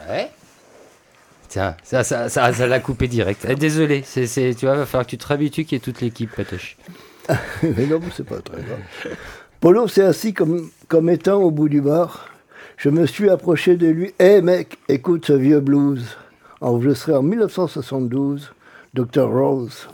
Ouais. 0.09 0.29
Tiens, 1.47 1.77
ça, 1.81 2.03
ça, 2.03 2.27
ça, 2.27 2.51
ça 2.51 2.67
l'a 2.67 2.81
coupé 2.81 3.07
direct. 3.07 3.45
Eh, 3.47 3.55
désolé, 3.55 4.03
c'est, 4.05 4.27
c'est, 4.27 4.53
tu 4.53 4.65
vois, 4.65 4.75
va 4.75 4.85
falloir 4.85 5.05
que 5.05 5.11
tu 5.11 5.17
te 5.17 5.25
réhabitues 5.25 5.63
qu'il 5.63 5.77
y 5.77 5.77
ait 5.77 5.83
toute 5.83 6.01
l'équipe, 6.01 6.29
Patoche. 6.35 6.75
Mais 7.63 7.85
non, 7.85 8.01
c'est 8.13 8.25
pas 8.25 8.41
très 8.41 8.61
grave. 8.61 9.15
Polo 9.61 9.87
s'est 9.87 10.03
assis 10.03 10.33
comme, 10.33 10.69
comme 10.89 11.09
étant 11.09 11.41
au 11.41 11.49
bout 11.49 11.69
du 11.69 11.79
bar. 11.79 12.27
Je 12.75 12.89
me 12.89 13.05
suis 13.05 13.29
approché 13.29 13.77
de 13.77 13.87
lui. 13.87 14.13
Hé 14.19 14.41
mec, 14.41 14.77
écoute 14.89 15.27
ce 15.27 15.33
vieux 15.33 15.61
blues. 15.61 16.17
Enregistré 16.59 17.13
en 17.13 17.23
1972, 17.23 18.51
Dr. 18.93 19.25
Rose. 19.25 19.87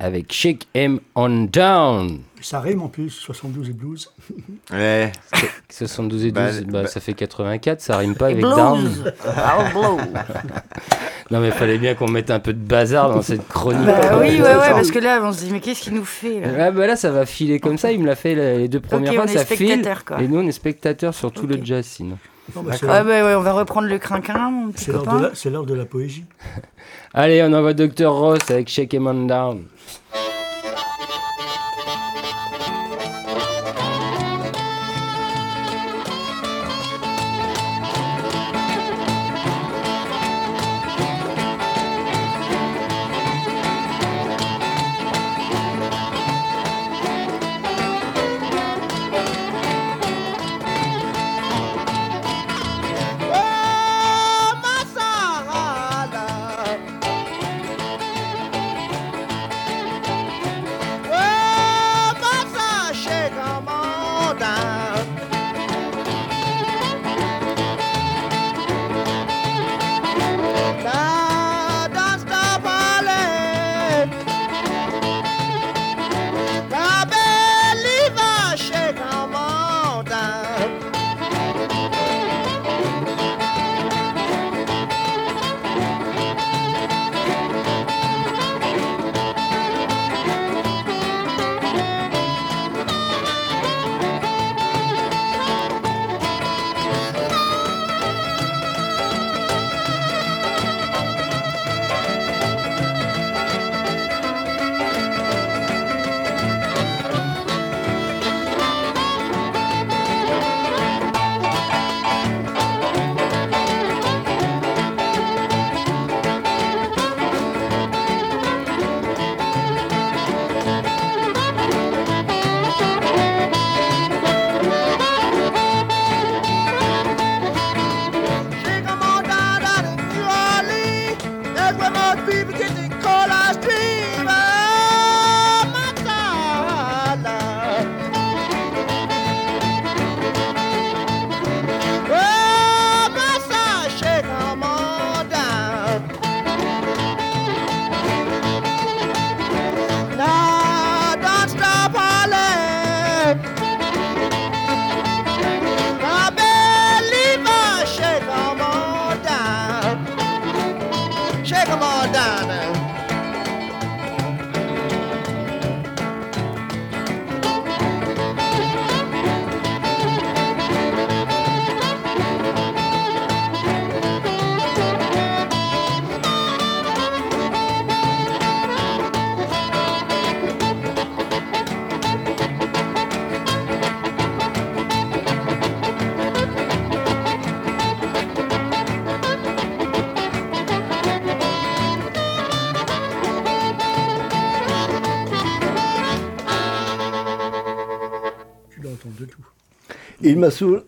Avec 0.00 0.32
Shake 0.32 0.66
Him 0.74 0.98
On 1.14 1.44
Down. 1.44 2.22
Ça 2.42 2.60
rime 2.60 2.82
en 2.82 2.88
plus, 2.88 3.10
72 3.10 3.70
et 3.70 3.72
blues. 3.72 4.10
Ouais. 4.72 5.12
72 5.70 6.24
et 6.26 6.32
12, 6.32 6.34
Bah, 6.34 6.50
bah, 6.66 6.82
bah- 6.82 6.86
ça 6.88 7.00
fait 7.00 7.14
84, 7.14 7.80
ça 7.80 7.96
rime 7.98 8.14
pas 8.14 8.26
avec 8.26 8.40
Down. 8.40 8.80
blues. 8.82 9.12
Ah, 9.26 9.64
blues. 9.72 9.98
Non 11.30 11.40
mais 11.40 11.50
fallait 11.50 11.78
bien 11.78 11.94
qu'on 11.94 12.08
mette 12.10 12.30
un 12.30 12.40
peu 12.40 12.52
de 12.52 12.58
bazar 12.58 13.08
dans 13.14 13.22
cette 13.22 13.48
chronique. 13.48 13.86
Bah 13.86 14.18
oui, 14.20 14.32
ouais, 14.32 14.42
ouais, 14.42 14.70
parce 14.70 14.90
que 14.90 14.98
là, 14.98 15.20
on 15.22 15.32
se 15.32 15.44
dit, 15.44 15.50
mais 15.50 15.60
qu'est-ce 15.60 15.80
qu'il 15.80 15.94
nous 15.94 16.04
fait 16.04 16.40
là 16.40 16.66
Ah 16.66 16.70
bah 16.70 16.86
là 16.86 16.94
ça 16.94 17.10
va 17.10 17.24
filer 17.24 17.58
comme 17.58 17.78
ça, 17.78 17.90
il 17.90 18.00
me 18.00 18.06
l'a 18.06 18.16
fait 18.16 18.34
les 18.34 18.68
deux 18.68 18.80
premières 18.80 19.14
fois, 19.14 19.22
on 19.24 19.26
est 19.26 19.38
ça 19.38 19.44
file. 19.46 19.56
spectateurs, 19.68 20.04
quoi. 20.04 20.20
Et 20.20 20.28
nous 20.28 20.40
on 20.40 20.46
est 20.46 20.52
spectateurs 20.52 21.14
sur 21.14 21.32
tout 21.32 21.46
le 21.46 21.58
jazz 21.64 21.86
sinon. 21.86 22.18
Non, 22.54 22.62
bah, 22.62 22.72
c'est 22.78 22.84
Ouais, 22.84 23.00
ouais, 23.00 23.22
ouais, 23.22 23.34
on 23.34 23.40
va 23.40 23.52
reprendre 23.52 23.88
le 23.88 23.98
crinquin, 23.98 24.50
mon 24.50 24.72
petit 24.72 24.84
c'est 24.84 24.92
l'heure 24.92 25.02
de, 25.04 25.06
copain. 25.08 25.20
la- 25.22 25.30
c'est 25.34 25.48
l'heure 25.48 25.64
de 25.64 25.74
la 25.74 25.86
poésie. 25.86 26.24
Allez, 27.14 27.42
on 27.42 27.52
envoie 27.54 27.72
Dr 27.72 28.10
Ross 28.12 28.50
avec 28.50 28.68
Shake 28.68 28.92
Him 28.92 29.06
On 29.06 29.26
Down. 29.26 29.62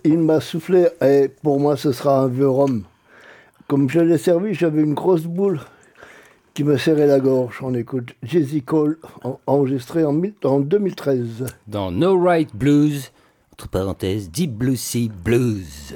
Il 0.05 0.19
m'a 0.19 0.41
soufflé, 0.41 0.87
et 1.03 1.29
pour 1.43 1.61
moi 1.61 1.77
ce 1.77 1.93
sera 1.93 2.21
un 2.21 2.29
vieux 2.29 2.49
rhum. 2.49 2.85
Comme 3.69 3.89
je 3.91 4.01
l'ai 4.01 4.19
servi, 4.19 4.55
j'avais 4.55 4.83
une 4.83 4.95
grosse 4.95 5.25
boule 5.25 5.61
qui 6.55 6.65
me 6.65 6.77
serrait 6.77 7.07
la 7.07 7.19
gorge. 7.21 7.59
On 7.63 7.75
écoute 7.75 8.11
Jay 8.23 8.47
Cole, 8.61 8.99
en- 9.23 9.39
enregistré 9.47 10.05
en, 10.05 10.13
mille- 10.13 10.35
en 10.45 10.61
2013. 10.61 11.47
Dans 11.67 11.91
No 11.91 12.19
Right 12.19 12.55
Blues, 12.55 13.11
entre 13.53 13.69
parenthèses, 13.69 14.31
Deep 14.31 14.53
Blue 14.53 14.77
Sea 14.77 15.11
Blues. 15.25 15.95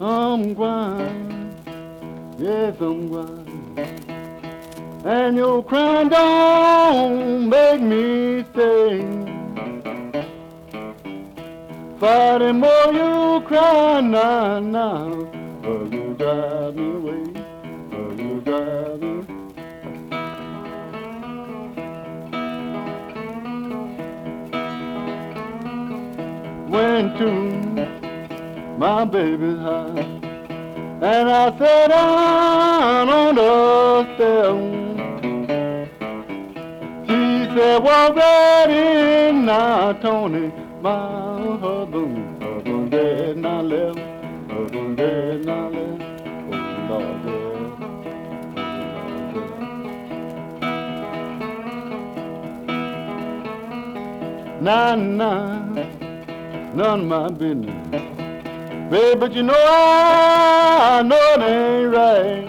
I'm 0.00 0.54
grind, 0.54 1.54
yes 2.38 2.74
I'm 2.80 3.08
grind. 3.08 4.15
And 5.08 5.36
your 5.36 5.62
crying 5.62 6.08
don't 6.08 7.48
make 7.48 7.80
me 7.80 8.44
stay. 8.50 8.98
Fighting 12.00 12.58
more 12.58 12.92
you 12.92 13.40
cry 13.46 14.00
now, 14.00 14.58
now. 14.58 15.08
But 15.62 15.92
you 15.92 16.14
drive 16.18 16.74
me 16.74 16.96
away, 16.96 17.22
but 17.88 18.18
you 18.18 18.40
drive 18.40 19.00
me 19.00 19.22
Went 26.68 27.16
to 27.18 28.76
my 28.76 29.04
baby's 29.04 29.58
house 29.60 29.98
and 31.00 31.28
I 31.30 31.56
sat 31.58 31.90
down 31.90 33.08
on 33.08 33.34
the 33.36 34.14
step. 34.16 34.85
Said, 37.56 37.82
walk 37.82 38.14
right 38.16 38.68
in 38.68 39.46
now, 39.46 39.94
Tony, 39.94 40.52
my 40.82 41.56
husband, 41.56 42.42
husband 42.42 42.90
dead 42.90 43.38
now 43.38 43.62
left, 43.62 43.98
husband 44.50 44.98
dead 44.98 45.46
now 45.46 45.70
left. 45.70 46.02
Oh, 46.52 46.56
Lord, 46.90 47.24
yeah. 47.24 47.80
Nah, 54.60 54.94
nah, 54.94 55.58
none 56.74 57.00
of 57.00 57.06
my 57.06 57.30
business. 57.30 57.90
Baby, 58.90 59.18
but 59.18 59.32
you 59.32 59.42
know 59.42 59.54
I 59.56 61.00
know 61.02 61.34
it 61.36 61.40
ain't 61.40 61.90
right. 61.94 62.44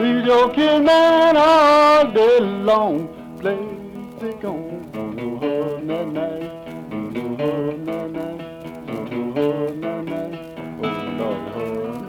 Leave 0.00 0.24
your 0.24 0.48
kid 0.54 0.82
man 0.84 1.36
all 1.36 2.10
day 2.10 2.40
long. 2.40 3.08
Play 3.38 3.75
sick 4.20 4.44
on, 4.44 4.90
no 4.92 5.36
home 5.38 5.86
that 5.88 6.06
night. 6.08 6.50
No 6.90 7.36
home 7.36 7.84
that 7.84 8.10
night. 8.10 8.40
No 8.86 8.96
home 9.32 9.80
that 9.80 10.04
night. 10.04 10.40
Oh, 10.82 10.88
Lord, 11.18 11.48
home. 11.56 12.04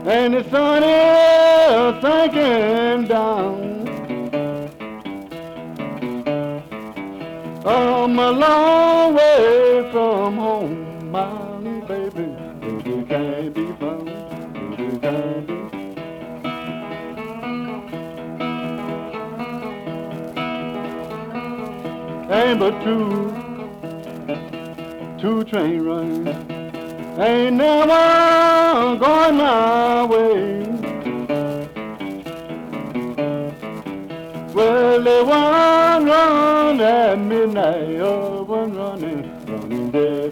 And 0.07 0.33
the 0.33 0.43
sun 0.49 0.83
is 0.83 2.01
sinking 2.01 3.07
down. 3.07 3.75
I'm 7.65 8.19
a 8.19 8.31
long 8.31 9.15
way 9.15 9.89
from 9.91 10.37
home, 10.37 10.84
my 11.15 11.79
baby. 11.87 12.27
Baby 12.59 13.05
can't 13.07 13.53
be 13.53 13.65
found. 13.79 14.05
Baby 14.75 14.99
can't 14.99 15.47
be 15.47 15.55
Ain't 22.35 22.59
but 22.59 22.75
two, 22.83 23.31
two 25.21 25.43
train 25.45 25.85
runs. 25.85 26.27
Ain't 27.17 27.55
never 27.55 28.97
going 28.99 29.35
my 29.37 30.05
way. 30.05 30.65
Well, 34.53 35.01
they 35.01 35.21
one 35.23 36.05
run 36.05 36.81
at 36.81 37.19
midnight, 37.19 37.99
oh, 38.01 38.43
one 38.43 38.73
running, 38.73 39.45
running 39.45 39.91
there 39.91 40.31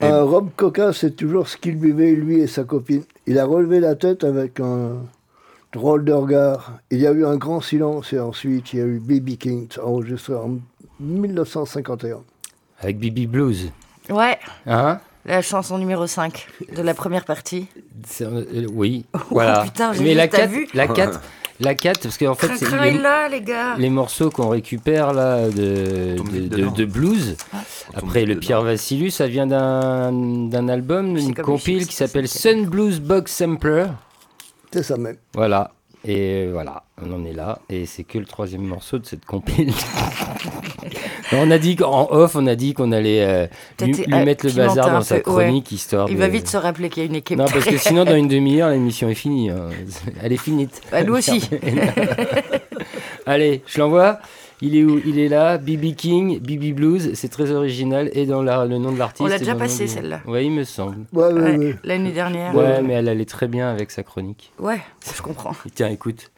Un 0.00 0.22
Rob 0.22 0.48
Coca, 0.56 0.92
c'est 0.92 1.10
toujours 1.16 1.46
ce 1.48 1.56
qu'il 1.56 1.76
buvait, 1.76 2.12
lui 2.12 2.40
et 2.40 2.46
sa 2.46 2.64
copine. 2.64 3.02
Il 3.26 3.38
a 3.38 3.44
relevé 3.44 3.80
la 3.80 3.94
tête 3.94 4.24
avec 4.24 4.58
un 4.60 4.96
drôle 5.72 6.04
de 6.04 6.12
regard. 6.12 6.78
Il 6.90 7.00
y 7.00 7.06
a 7.06 7.12
eu 7.12 7.24
un 7.24 7.36
grand 7.36 7.60
silence 7.60 8.12
et 8.12 8.18
ensuite 8.18 8.72
il 8.72 8.78
y 8.78 8.82
a 8.82 8.86
eu 8.86 8.98
B.B. 8.98 9.36
King, 9.36 9.68
enregistré 9.82 10.34
en 10.34 10.58
1951. 11.00 12.18
Avec 12.80 12.98
Bibi 12.98 13.26
Blues. 13.26 13.70
Ouais, 14.08 14.38
Hein? 14.66 15.00
La 15.26 15.42
chanson 15.42 15.76
numéro 15.76 16.06
5 16.06 16.46
de 16.74 16.80
la 16.80 16.94
première 16.94 17.26
partie. 17.26 17.66
Euh, 18.22 18.66
Oui, 18.72 19.04
voilà. 19.30 19.60
Oh, 19.60 19.64
putain, 19.66 19.92
j'ai 19.92 20.02
Mais 20.02 20.10
vu, 20.12 20.16
la 20.16 20.28
t'as 20.28 20.38
4, 20.38 20.50
vu? 20.50 20.66
la 20.72 20.88
4, 20.88 21.20
la 21.60 21.74
4, 21.74 22.00
parce 22.00 22.18
qu'en 22.18 22.34
fait, 22.34 22.56
c'est 22.56 22.70
les, 22.80 22.98
là, 22.98 23.28
les 23.28 23.42
gars. 23.42 23.76
les 23.76 23.90
morceaux 23.90 24.30
qu'on 24.30 24.48
récupère 24.48 25.12
là 25.12 25.48
de, 25.48 26.16
de, 26.16 26.84
blues. 26.84 27.36
Tombe 27.36 27.60
Après, 27.94 28.24
le 28.24 28.34
dedans. 28.34 28.40
Pierre 28.40 28.62
Vassilus, 28.62 29.10
ça 29.10 29.26
vient 29.26 29.46
d'un 29.46 30.10
d'un 30.12 30.68
album, 30.68 31.16
une 31.16 31.34
compile 31.34 31.86
qui 31.86 31.94
s'appelle 31.94 32.28
Sun 32.28 32.66
Blues 32.66 33.00
Box 33.00 33.32
Sampler. 33.32 33.86
C'est 34.72 34.82
ça 34.82 34.96
même. 34.96 35.16
Voilà. 35.34 35.72
Et 36.04 36.48
voilà, 36.50 36.84
on 37.02 37.12
en 37.12 37.24
est 37.26 37.34
là. 37.34 37.58
Et 37.68 37.84
c'est 37.84 38.04
que 38.04 38.18
le 38.18 38.24
troisième 38.24 38.62
morceau 38.62 38.98
de 38.98 39.06
cette 39.06 39.26
compile. 39.26 39.72
on 41.32 41.50
a 41.50 41.58
dit 41.58 41.76
qu'en 41.76 42.08
off, 42.10 42.34
on 42.36 42.46
a 42.46 42.54
dit 42.54 42.74
qu'on 42.74 42.92
allait 42.92 43.22
euh, 43.22 43.46
lui, 43.80 44.04
euh, 44.12 44.24
mettre 44.24 44.46
le 44.46 44.52
bazar 44.52 44.90
dans 44.90 45.02
sa 45.02 45.16
ouais. 45.16 45.22
chronique, 45.22 45.70
histoire 45.72 46.08
Il 46.08 46.14
de... 46.16 46.20
va 46.20 46.28
vite 46.28 46.48
se 46.48 46.56
rappeler 46.56 46.88
qu'il 46.88 47.02
y 47.02 47.06
a 47.06 47.08
une 47.08 47.14
équipe. 47.16 47.38
Non, 47.38 47.44
parce 47.46 47.64
que 47.64 47.76
sinon, 47.76 48.04
dans 48.04 48.16
une 48.16 48.28
demi-heure, 48.36 48.70
l'émission 48.70 49.08
est 49.08 49.14
finie. 49.14 49.50
hein. 49.50 49.68
Elle 50.22 50.32
est 50.32 50.36
finite. 50.36 50.80
Bah, 50.90 51.02
nous 51.04 51.14
aussi. 51.16 51.48
Allez, 53.26 53.62
je 53.66 53.78
l'envoie. 53.78 54.18
Il 54.62 54.76
est 54.76 54.84
où? 54.84 55.00
Il 55.06 55.18
est 55.18 55.28
là. 55.28 55.56
BB 55.56 55.94
King, 55.96 56.38
BB 56.38 56.72
Blues. 56.74 57.12
C'est 57.14 57.28
très 57.28 57.50
original. 57.50 58.10
Et 58.12 58.26
dans 58.26 58.42
la- 58.42 58.66
le 58.66 58.76
nom 58.78 58.92
de 58.92 58.98
l'artiste. 58.98 59.22
On 59.22 59.26
l'a 59.26 59.38
déjà 59.38 59.54
passé, 59.54 59.84
du- 59.84 59.90
celle-là. 59.90 60.20
Ouais, 60.26 60.44
il 60.44 60.50
me 60.52 60.64
semble. 60.64 61.06
Ouais, 61.14 61.32
ouais, 61.32 61.40
Ouais, 61.40 61.56
ouais. 61.56 61.76
L'année 61.84 62.12
dernière. 62.12 62.54
Ouais, 62.54 62.82
mais 62.82 62.92
elle 62.94 63.08
allait 63.08 63.24
très 63.24 63.48
bien 63.48 63.70
avec 63.70 63.90
sa 63.90 64.02
chronique. 64.02 64.52
Ouais, 64.58 64.80
je 65.16 65.22
comprends. 65.22 65.52
Tiens, 65.74 65.88
écoute. 65.88 66.30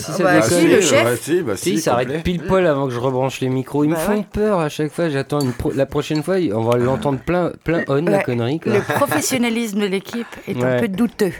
Si 0.00 0.10
Ah 0.10 0.16
ça 0.16 0.22
bah, 0.24 0.34
déconne. 0.40 0.58
si, 0.60 0.66
le 0.66 0.80
chef. 0.80 1.20
si, 1.22 1.42
bah, 1.42 1.56
Si, 1.56 1.62
si, 1.76 1.80
ça 1.80 1.92
complet. 1.92 2.06
arrête 2.14 2.24
pile 2.24 2.42
poil 2.42 2.66
avant 2.66 2.86
que 2.86 2.92
je 2.92 2.98
rebranche 2.98 3.40
les 3.40 3.48
micros. 3.48 3.84
Ils 3.84 3.90
me 3.90 3.94
Bah 3.94 4.00
font 4.00 4.12
ouais. 4.18 4.26
peur 4.32 4.60
à 4.60 4.68
chaque 4.68 4.92
fois. 4.92 5.08
J'attends 5.08 5.40
une 5.40 5.52
pro- 5.52 5.72
la 5.74 5.86
prochaine 5.86 6.22
fois, 6.22 6.36
on 6.54 6.62
va 6.62 6.76
l'entendre 6.78 7.18
plein, 7.20 7.52
plein 7.64 7.84
on 7.88 7.96
la 8.04 8.18
Ouais. 8.18 8.22
connerie. 8.22 8.60
Quoi. 8.60 8.72
Le 8.74 8.80
professionnalisme 8.80 9.80
de 9.80 9.86
l'équipe 9.86 10.26
est 10.48 10.56
Ouais. 10.56 10.64
un 10.64 10.80
peu 10.80 10.88
douteux. 10.88 11.32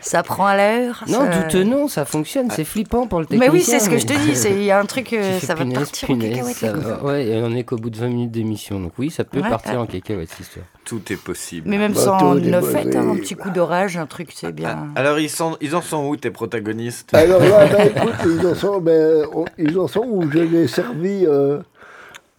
Ça 0.00 0.22
prend 0.22 0.46
à 0.46 0.56
l'heure. 0.56 1.04
non, 1.08 1.20
ça- 1.20 1.42
douteux 1.42 1.64
non, 1.64 1.88
ça 1.88 2.04
fonctionne. 2.04 2.50
C'est 2.50 2.64
flippant 2.64 3.06
pour 3.06 3.20
le 3.20 3.26
technicien. 3.26 3.52
Mais 3.52 3.58
oui, 3.58 3.64
c'est 3.64 3.80
ce 3.80 3.90
que 3.90 3.98
je 3.98 4.06
te 4.06 4.12
dis. 4.12 4.32
Il 4.58 4.64
y 4.64 4.70
a 4.70 4.78
un 4.78 4.84
truc, 4.86 5.12
euh, 5.12 5.38
ça 5.40 5.54
va 5.54 5.62
punaise, 5.64 5.78
partir 5.78 6.10
en 6.10 6.14
punaise, 6.14 6.36
cacahuète. 6.36 6.56
ça 6.56 6.66
là. 6.66 6.72
va- 6.72 7.04
Ouais, 7.04 7.26
et 7.26 7.42
on 7.42 7.54
est 7.54 7.64
qu'au 7.64 7.76
bout 7.76 7.90
de 7.90 7.98
20 7.98 8.08
minutes 8.08 8.30
d'émission. 8.30 8.80
Donc 8.80 8.92
oui, 8.98 9.10
ça 9.10 9.24
peut 9.24 9.40
Ouais, 9.40 9.48
partir 9.48 9.72
ouais. 9.72 9.78
en 9.78 9.86
cacahuète 9.86 10.28
cette 10.30 10.40
histoire. 10.40 10.66
Tout 10.84 11.00
est 11.12 11.16
possible. 11.16 11.68
Mais 11.70 11.78
même 11.78 11.92
Bateau 11.92 12.04
sans 12.04 12.34
neuf 12.34 12.70
fêtes, 12.72 12.96
hein, 12.96 13.08
un 13.10 13.14
petit 13.16 13.34
coup 13.36 13.50
d'orage, 13.50 13.96
un 13.96 14.06
truc, 14.06 14.30
c'est 14.34 14.52
bien. 14.52 14.88
Alors, 14.96 15.18
ils, 15.20 15.30
sont, 15.30 15.56
ils 15.60 15.76
en 15.76 15.80
sont 15.80 16.06
où, 16.06 16.16
tes 16.16 16.30
protagonistes? 16.30 17.14
Alors 17.14 17.40
là, 17.40 17.66
ben, 17.66 17.86
écoute, 17.96 18.14
ils 18.26 18.46
en 18.46 18.54
sont, 18.54 18.80
ben, 18.80 19.24
on- 19.32 19.44
ils 19.58 19.78
en 19.78 19.86
sont 19.86 20.04
où? 20.06 20.28
Je 20.30 20.38
l'ai 20.40 20.66
servi 20.66 21.24
euh, 21.24 21.58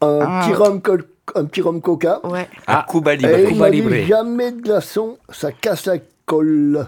un, 0.02 0.20
Ah. 0.22 0.42
petit 0.46 0.54
rhum 0.56 0.82
col- 0.82 1.06
un 1.36 1.46
petit 1.46 1.62
rhum 1.62 1.80
coca. 1.82 2.20
Ouais. 2.26 2.50
À 2.68 2.86
Cuba 2.90 3.16
Libre. 3.16 3.30
Et 3.30 3.46
Cuba 3.46 3.70
Libre. 3.70 3.96
jamais 4.08 4.52
de 4.52 4.62
glaçon, 4.62 5.18
ça 5.30 5.52
casse 5.54 5.86
la 5.86 5.98
colle. 6.26 6.88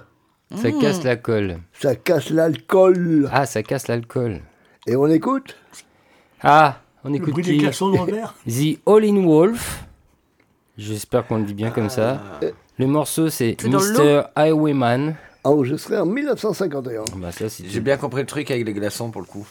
Ça 0.62 0.70
Mmh. 0.70 0.80
casse 0.80 1.04
la 1.04 1.16
colle. 1.16 1.58
Ça 1.80 1.96
casse 1.96 2.30
l'alcool. 2.32 3.30
Ah, 3.32 3.46
ça 3.46 3.64
casse 3.64 3.88
l'alcool. 3.88 4.42
Et 4.86 4.96
on 4.98 5.08
écoute? 5.08 5.56
Ah, 6.44 6.80
on 7.06 7.10
Le 7.10 7.16
écoute 7.16 7.32
bruit 7.32 7.44
des 7.44 7.52
qui? 7.54 7.58
glaçons 7.60 7.90
dans 7.92 8.04
le 8.06 8.12
verre. 8.12 8.36
The 8.48 8.78
All 8.86 9.06
in 9.06 9.26
Wolf. 9.26 9.85
J'espère 10.78 11.26
qu'on 11.26 11.38
le 11.38 11.44
dit 11.44 11.54
bien 11.54 11.72
comme 11.72 11.90
ça. 11.90 12.22
Le 12.78 12.88
morceau 12.88 13.30
c'est 13.30 13.56
C'est 13.60 13.70
dans 13.70 13.80
Mr. 13.80 14.24
Highwayman. 14.36 15.16
enregistré 15.44 15.98
en 15.98 16.06
1951. 16.06 17.04
Bah 17.18 17.32
ça 17.32 17.48
c'est 17.50 17.66
J'ai 17.68 17.80
bien 17.80 17.98
compris 17.98 18.22
le 18.22 18.28
truc 18.28 18.52
avec 18.52 18.66
les 18.66 18.74
glaçons 18.74 19.10
pour 19.12 19.22
le 19.22 19.28
coup. 19.28 19.46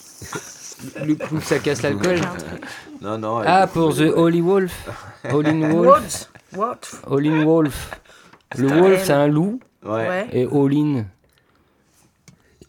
le 1.05 1.15
coup 1.15 1.41
ça 1.41 1.59
casse 1.59 1.83
l'alcool. 1.83 2.21
Non, 3.01 3.19
non. 3.19 3.43
Ah 3.45 3.67
pour 3.67 3.95
The 3.95 4.11
Holy 4.17 4.41
Wolf. 4.41 4.89
All 5.25 5.47
in 5.47 5.71
Wolf. 5.71 6.31
What? 6.55 6.59
What? 6.59 7.11
All 7.15 7.27
in 7.27 7.45
Wolf. 7.45 7.91
Le 8.57 8.69
wolf 8.69 9.05
c'est 9.05 9.13
un 9.13 9.27
loup 9.27 9.61
Ouais. 9.85 10.09
Ouais. 10.09 10.29
et 10.33 10.47
all 10.47 10.73
in. 10.75 11.05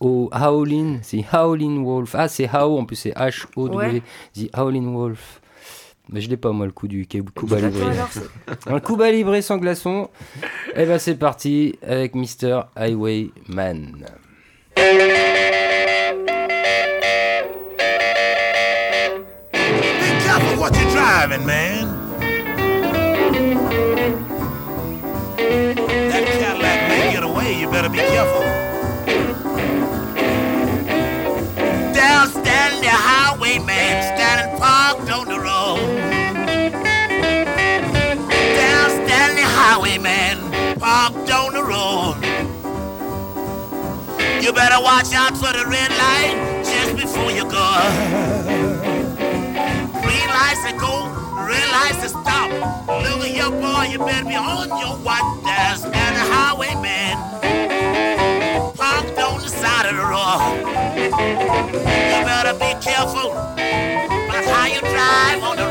Oh, 0.02 0.30
Howlin, 0.34 1.00
c'est 1.04 1.24
Howlin 1.32 1.82
Wolf. 1.82 2.16
Ah, 2.16 2.28
c'est 2.28 2.50
How, 2.54 2.78
en 2.78 2.84
plus 2.86 2.98
c'est 2.98 3.12
H-O-W. 3.16 3.78
Ouais. 3.78 4.04
The 4.36 4.50
Howlin 4.54 4.88
Wolf. 4.94 5.40
Mais 6.10 6.22
je 6.22 6.30
l'ai 6.30 6.38
pas, 6.38 6.52
moi, 6.52 6.66
le 6.66 6.72
coup 6.72 6.88
du 6.88 7.08
Cuba 7.08 7.32
Toi, 7.34 7.60
Libre. 7.62 7.92
Un 8.68 8.80
Cuba 8.80 9.12
Libre 9.12 9.40
sans 9.42 9.58
glaçon. 9.58 10.10
Et 10.76 10.86
ben 10.86 11.00
c'est 11.00 11.16
parti 11.16 11.78
avec 11.82 12.14
Mr. 12.16 12.62
Highwayman. 12.76 14.06
Be 19.52 20.20
careful 20.24 20.60
what 20.60 20.76
you're 20.78 20.92
driving, 20.92 21.46
man. 21.46 21.88
That 25.38 26.26
Cadillac 26.40 26.90
may 26.90 27.12
get 27.14 27.24
away. 27.24 27.60
You 27.60 27.70
better 27.70 27.90
be 27.90 27.98
careful. 27.98 28.42
Down 31.94 32.28
standing 32.30 32.82
the 32.82 32.90
highwayman, 32.90 34.04
standing 34.16 34.60
parked 34.60 35.10
on 35.12 35.28
the 35.28 35.40
road. 35.40 35.65
Highwayman, 39.76 40.40
parked 40.80 41.30
on 41.32 41.54
the 41.54 41.62
road. 41.62 42.16
You 44.42 44.54
better 44.54 44.82
watch 44.82 45.14
out 45.14 45.36
for 45.36 45.52
the 45.52 45.66
red 45.68 45.92
light 45.92 46.64
just 46.64 46.96
before 46.96 47.32
you 47.32 47.44
go. 47.44 47.68
Green 50.00 50.30
lights 50.32 50.64
to 50.64 50.72
go, 50.80 51.12
red 51.44 51.68
lights 51.76 52.00
to 52.04 52.10
stop. 52.10 52.50
Look 53.04 53.28
at 53.28 53.36
your 53.36 53.52
boy, 53.52 53.92
you 53.92 54.00
better 54.00 54.26
be 54.26 54.36
on 54.36 54.70
your 54.80 54.98
watch. 55.04 55.44
There's 55.44 55.84
an 55.84 56.16
highwayman 56.32 57.18
parked 58.78 59.20
on 59.20 59.42
the 59.42 59.50
side 59.50 59.88
of 59.90 59.96
the 59.98 60.06
road. 60.08 60.40
You 62.16 62.24
better 62.24 62.54
be 62.54 62.72
careful 62.82 63.32
about 63.32 64.46
how 64.46 64.68
you 64.68 64.80
drive 64.80 65.44
on 65.44 65.58
the 65.58 65.65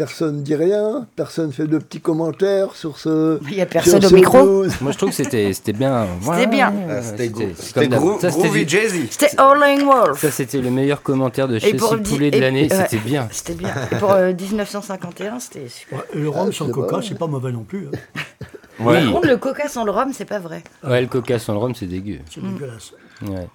personne 0.00 0.42
dit 0.42 0.54
rien, 0.54 1.06
personne 1.14 1.52
fait 1.52 1.66
de 1.66 1.76
petits 1.76 2.00
commentaires 2.00 2.74
sur 2.74 2.96
ce. 2.96 3.38
Il 3.50 3.54
y 3.54 3.60
a 3.60 3.66
personne 3.66 4.02
au 4.02 4.10
micro. 4.10 4.62
blues. 4.62 4.80
Moi 4.80 4.92
je 4.92 4.96
trouve 4.96 5.10
que 5.10 5.14
c'était 5.16 5.52
c'était 5.52 5.74
bien. 5.74 6.06
C'était 6.22 6.46
bien. 6.46 6.72
Ah, 6.88 7.02
C'était 7.02 7.30
c'était 7.54 7.88
groovy 7.88 8.66
jazzy. 8.66 9.08
C'était 9.10 9.38
All 9.38 9.62
in 9.62 9.84
Wolf. 9.84 10.18
Ça 10.22 10.30
c'était 10.30 10.62
le 10.62 10.70
meilleur 10.70 11.02
commentaire 11.02 11.48
de 11.48 11.58
chez 11.58 11.74
Poulet 11.74 12.30
de 12.30 12.38
l'année, 12.40 12.62
ouais. 12.70 12.74
c'était 12.74 12.96
bien. 12.96 13.28
C'était 13.30 13.52
bien. 13.52 13.74
Et 13.92 13.96
pour 13.96 14.12
euh, 14.12 14.32
1951, 14.32 15.38
c'était 15.38 15.68
super. 15.68 15.98
Ouais, 15.98 16.04
le 16.14 16.28
rhum 16.30 16.46
Ah, 16.48 16.52
sans 16.56 16.68
coca, 16.70 17.00
c'est 17.06 17.18
pas 17.18 17.26
mauvais 17.26 17.52
non 17.52 17.64
plus. 17.64 17.88
hein. 17.92 17.98
Oui. 18.82 18.94
Par 19.04 19.12
contre, 19.12 19.28
le 19.28 19.36
coca 19.36 19.68
sans 19.68 19.84
le 19.84 19.90
rhum, 19.90 20.10
c'est 20.14 20.24
pas 20.24 20.38
vrai. 20.38 20.62
Ouais, 20.82 21.02
le 21.02 21.06
coca 21.08 21.38
sans 21.38 21.52
le 21.52 21.58
rhum, 21.58 21.74
c'est 21.74 21.84
dégueu. 21.84 22.20
C'est 22.30 22.42
dégueulasse. 22.42 22.92
Ouais. 23.28 23.46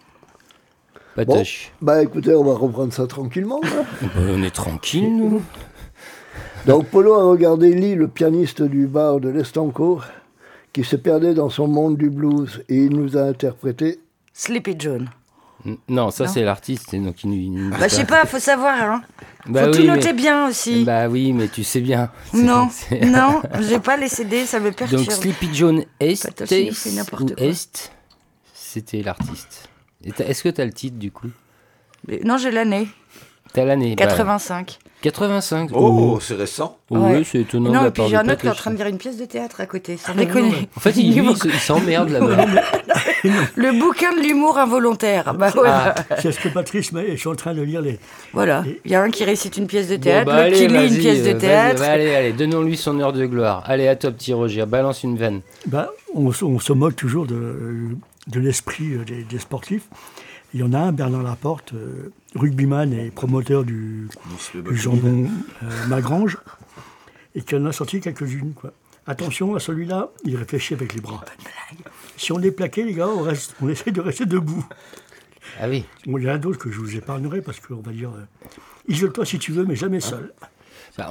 Bon, 1.18 1.26
Patoche. 1.26 1.72
bah 1.82 2.04
écoutez, 2.04 2.36
on 2.36 2.44
va 2.44 2.54
reprendre 2.54 2.94
ça 2.94 3.08
tranquillement. 3.08 3.60
hein. 3.64 3.84
Bah, 4.04 4.22
on 4.30 4.44
est 4.44 4.54
tranquille, 4.54 5.16
nous. 5.18 5.42
Donc 6.66 6.88
Polo 6.88 7.14
a 7.14 7.24
regardé 7.24 7.74
Lee, 7.74 7.96
le 7.96 8.08
pianiste 8.08 8.62
du 8.64 8.88
bar 8.88 9.20
de 9.20 9.30
l'Estanco, 9.30 10.02
qui 10.74 10.84
se 10.84 10.96
perdait 10.96 11.34
dans 11.34 11.50
son 11.50 11.68
monde 11.68 11.98
du 11.98 12.10
blues, 12.10 12.64
et 12.70 12.76
il 12.86 12.90
nous 12.98 13.18
a 13.18 13.22
interprété 13.24 14.00
Sleepy 14.34 14.76
John. 14.78 15.10
Non, 15.90 16.12
ça 16.12 16.28
c'est 16.28 16.44
l'artiste. 16.44 16.96
Donc 16.96 17.24
il, 17.24 17.34
il- 17.34 17.54
il- 17.54 17.70
Bah, 17.72 17.88
je 17.88 17.96
sais 17.96 18.06
pas, 18.06 18.26
faut 18.26 18.40
savoir. 18.40 18.82
Hein. 18.82 19.02
Bah 19.48 19.66
faut 19.66 19.72
oui, 19.72 19.78
tout 19.82 19.84
noter 19.88 20.08
mais- 20.08 20.14
bien 20.14 20.48
aussi. 20.48 20.84
Bah 20.84 21.08
oui, 21.08 21.32
mais 21.34 21.48
tu 21.48 21.64
sais 21.64 21.80
bien. 21.82 22.10
non, 22.34 22.68
non, 23.06 23.42
j'ai 23.62 23.80
pas 23.80 23.96
les 23.96 24.08
CD, 24.08 24.46
ça 24.46 24.60
me 24.60 24.72
perturbe. 24.72 25.04
Donc 25.04 25.12
Sleepy 25.12 25.50
John 25.54 25.84
Est. 26.00 26.26
Est, 27.40 27.82
c'était 28.54 29.02
l'artiste. 29.04 29.70
Est-ce 30.04 30.44
que 30.44 30.50
t'as 30.50 30.66
le 30.66 30.74
titre 30.74 30.98
du 30.98 31.12
coup? 31.12 31.30
Mais- 32.08 32.20
Non, 32.24 32.38
j'ai 32.38 32.52
l'année. 32.52 32.88
T'as 33.54 33.64
l'année 33.66 33.96
bah, 33.96 34.06
85. 34.06 34.80
85 35.02 35.70
Oh, 35.74 36.18
c'est 36.22 36.34
récent. 36.36 36.78
Oh, 36.90 36.98
Ouais. 36.98 37.18
oui, 37.18 37.28
c'est 37.30 37.40
étonnant. 37.42 37.70
de 37.70 37.76
non, 37.76 37.82
la 37.84 37.88
et 37.88 37.92
puis 37.92 38.04
j'ai 38.10 38.16
un 38.16 38.28
autre 38.28 38.38
qui 38.42 38.48
est 38.48 38.50
en 38.50 38.54
train 38.56 38.72
de 38.72 38.76
dire 38.78 38.88
une 38.88 38.98
pièce 38.98 39.18
de 39.18 39.26
théâtre 39.26 39.62
à 39.62 39.66
côté, 39.66 39.98
sans 39.98 40.14
non, 40.14 40.20
déconner. 40.24 40.68
En 40.76 40.80
fait, 40.80 40.92
il, 40.98 41.14
lui, 41.16 41.26
il 41.30 41.38
se- 41.38 41.48
il 41.48 41.54
s'emmerde 41.54 42.10
là-bas. 42.10 42.46
Le 43.56 43.80
bouquin 43.80 44.16
de 44.16 44.22
l'humour 44.22 44.58
involontaire. 44.58 45.34
Bah 45.34 45.50
voilà. 45.54 45.96
C'est 46.20 46.32
ce 46.32 46.40
que 46.40 46.50
Patrice 46.50 46.92
m'a. 46.92 47.02
Je 47.06 47.16
suis 47.16 47.28
en 47.28 47.36
train 47.36 47.54
de 47.54 47.62
lire 47.62 47.82
les. 47.82 48.00
Voilà. 48.34 48.64
Il 48.84 48.92
y 48.92 48.96
a 48.96 49.02
un 49.02 49.10
qui 49.10 49.24
récite 49.24 49.58
une 49.58 49.68
pièce 49.68 49.88
de 49.88 49.96
Bon, 49.98 50.02
théâtre, 50.04 50.26
bah, 50.26 50.46
l'autre 50.46 50.58
qui 50.58 50.66
allez, 50.66 50.88
lit 50.88 50.96
une 50.96 51.00
pièce 51.02 51.24
de 51.24 51.30
euh, 51.30 51.40
théâtre. 51.40 51.80
bah, 51.82 51.92
allez, 51.92 52.14
allez, 52.14 52.34
donnons-lui 52.34 52.78
son 52.78 53.00
heure 53.00 53.14
de 53.14 53.26
gloire. 53.26 53.64
Allez, 53.66 53.88
à 53.88 53.96
toi, 53.96 54.12
petit 54.12 54.34
Roger, 54.34 54.66
balance 54.66 55.04
une 55.04 55.18
veine. 55.18 55.42
Bah, 55.68 55.92
on, 56.14 56.32
se- 56.32 56.46
on 56.46 56.60
se 56.60 56.74
moque 56.74 56.96
toujours 56.96 57.26
de, 57.26 57.90
de 58.28 58.40
l'esprit 58.40 58.94
euh, 58.94 59.04
des, 59.06 59.24
des 59.24 59.40
sportifs. 59.40 59.84
Il 60.56 60.62
y 60.62 60.64
en 60.64 60.72
a 60.72 60.80
un, 60.80 60.94
Bernard 60.94 61.22
Laporte, 61.22 61.74
euh, 61.74 62.14
rugbyman 62.34 62.94
et 62.94 63.12
promoteur 63.12 63.66
du, 63.66 64.08
du 64.54 64.78
jambon 64.78 65.28
euh, 65.62 65.88
Magrange, 65.90 66.38
et 67.36 67.42
qui 67.42 67.56
en 67.58 67.66
a 67.66 67.74
sorti 67.74 68.00
quelques-unes. 68.00 68.54
quoi. 68.54 68.72
Attention 69.06 69.54
à 69.56 69.60
celui-là, 69.60 70.12
il 70.24 70.38
réfléchit 70.38 70.74
avec 70.74 70.94
les 70.94 71.02
bras. 71.02 71.26
Si 72.16 72.32
on 72.32 72.40
est 72.40 72.52
plaqué, 72.52 72.86
les 72.86 72.94
gars, 72.94 73.10
on, 73.10 73.22
reste, 73.24 73.54
on 73.62 73.68
essaie 73.68 73.92
de 73.92 74.00
rester 74.00 74.26
debout. 74.26 74.66
Ah 75.60 75.68
oui. 75.68 75.84
Bon, 76.06 76.20
il 76.20 76.24
y 76.24 76.30
en 76.30 76.36
a 76.36 76.38
d'autres 76.38 76.58
que 76.58 76.72
je 76.72 76.80
vous 76.80 76.96
épargnerai 76.96 77.42
parce 77.42 77.60
qu'on 77.60 77.82
va 77.82 77.92
dire 77.92 78.12
euh, 78.12 78.24
isole-toi 78.88 79.26
si 79.26 79.40
tu 79.40 79.52
veux, 79.52 79.66
mais 79.66 79.76
jamais 79.76 80.00
seul. 80.00 80.32
Bah, 80.40 80.48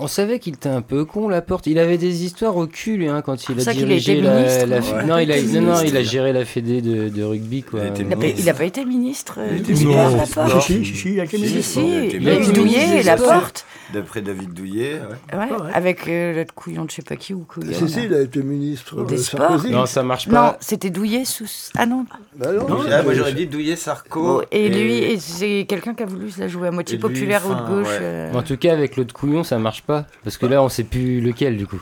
on 0.01 0.07
savait 0.07 0.39
qu'il 0.39 0.55
était 0.55 0.69
un 0.69 0.81
peu 0.83 1.05
con, 1.05 1.29
la 1.29 1.43
porte. 1.43 1.67
Il 1.67 1.79
avait 1.79 1.99
des 1.99 2.25
histoires 2.25 2.57
au 2.57 2.67
cul, 2.67 2.97
lui, 2.97 3.09
hein, 3.09 3.21
quand 3.23 3.49
il 3.49 3.69
a 3.69 3.73
dirigé 3.75 4.21
la, 4.21 4.37
ministre, 4.37 4.67
la- 4.67 4.81
non 5.03 5.07
non, 5.07 5.19
il 5.19 5.31
a, 5.31 5.43
non, 5.43 5.61
non, 5.61 5.81
il 5.83 5.97
a 5.97 6.03
géré 6.03 6.33
la 6.33 6.45
fédé 6.45 6.81
de, 6.81 7.09
de 7.11 7.23
rugby, 7.23 7.63
quoi. 7.63 7.81
Il 7.99 8.07
pas- 8.07 8.43
n'a 8.45 8.55
pas 8.55 8.65
été 8.65 8.85
ministre 8.85 9.37
euh, 9.41 9.49
Il 9.51 9.55
a 9.55 9.57
été 9.59 9.75
du 9.75 9.87
ministre. 9.87 10.27
sport, 10.27 10.45
Non, 10.45 10.49
Laporte 10.49 10.67
si, 10.67 10.85
si, 10.85 10.95
si, 10.97 11.09
il 11.11 11.15
y 11.17 11.21
a 11.21 11.25
il 11.25 11.35
été 11.35 11.37
il 11.37 12.23
y 12.23 12.29
a 12.29 12.33
eu 12.33 12.37
ministre. 12.37 12.53
Douillet 12.55 13.01
et 13.01 13.03
Laporte. 13.03 13.67
D'après 13.93 14.23
David 14.23 14.55
Douillet. 14.55 15.01
ouais. 15.33 15.39
Ouais, 15.39 15.51
ouais. 15.53 15.71
avec 15.75 16.09
euh, 16.09 16.35
l'autre 16.35 16.55
couillon 16.55 16.85
de 16.87 16.91
je 16.91 16.97
sais 16.97 17.03
pas 17.03 17.17
qui 17.17 17.35
ou 17.35 17.45
couillon. 17.47 17.73
Si, 17.73 17.89
si, 17.89 18.05
il 18.05 18.15
a 18.15 18.23
été 18.23 18.43
ministre 18.43 19.05
Des 19.05 19.17
de 19.17 19.21
sports. 19.21 19.63
Non, 19.71 19.85
ça 19.87 20.03
marche 20.03 20.27
Non, 20.27 20.33
pas. 20.35 20.59
c'était 20.61 20.91
Douillet 20.91 21.25
sous. 21.27 21.47
Ah 21.77 21.85
non. 21.87 22.07
Bah 22.37 22.53
non, 22.53 22.67
Ah, 22.91 23.03
moi 23.03 23.15
j'aurais 23.15 23.33
dit 23.33 23.47
Douillet, 23.47 23.77
Sarko. 23.77 24.43
Et 24.51 24.69
lui, 24.69 24.95
et 24.99 25.19
c'est 25.19 25.67
quelqu'un 25.69 25.95
qui 25.95 26.03
a 26.03 26.07
voulu 26.07 26.31
se 26.31 26.41
la 26.41 26.49
jouer 26.49 26.69
à 26.69 26.71
moitié 26.71 26.97
lui, 26.97 27.03
populaire 27.03 27.43
ou 27.49 27.55
de 27.55 27.61
gauche. 27.61 27.87
ouais. 27.89 27.99
euh. 28.03 28.33
En 28.35 28.43
tout 28.43 28.57
cas, 28.57 28.73
avec 28.73 28.97
l'autre 28.97 29.15
couillon, 29.15 29.45
ça 29.45 29.59
marche 29.59 29.83
pas. 29.83 30.07
Parce 30.25 30.37
que 30.37 30.47
là, 30.47 30.63
on 30.63 30.69
sait 30.69 30.85
plus 30.85 31.21
lequel, 31.21 31.57
du 31.57 31.67
coup. 31.67 31.81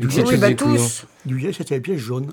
Que 0.00 0.10
c'est 0.10 0.26
Oui, 0.26 0.36
bah 0.38 0.52
tous. 0.54 1.06
Douillet, 1.26 1.52
c'était 1.52 1.74
les 1.76 1.80
pièces 1.80 1.98
jaunes. 2.00 2.32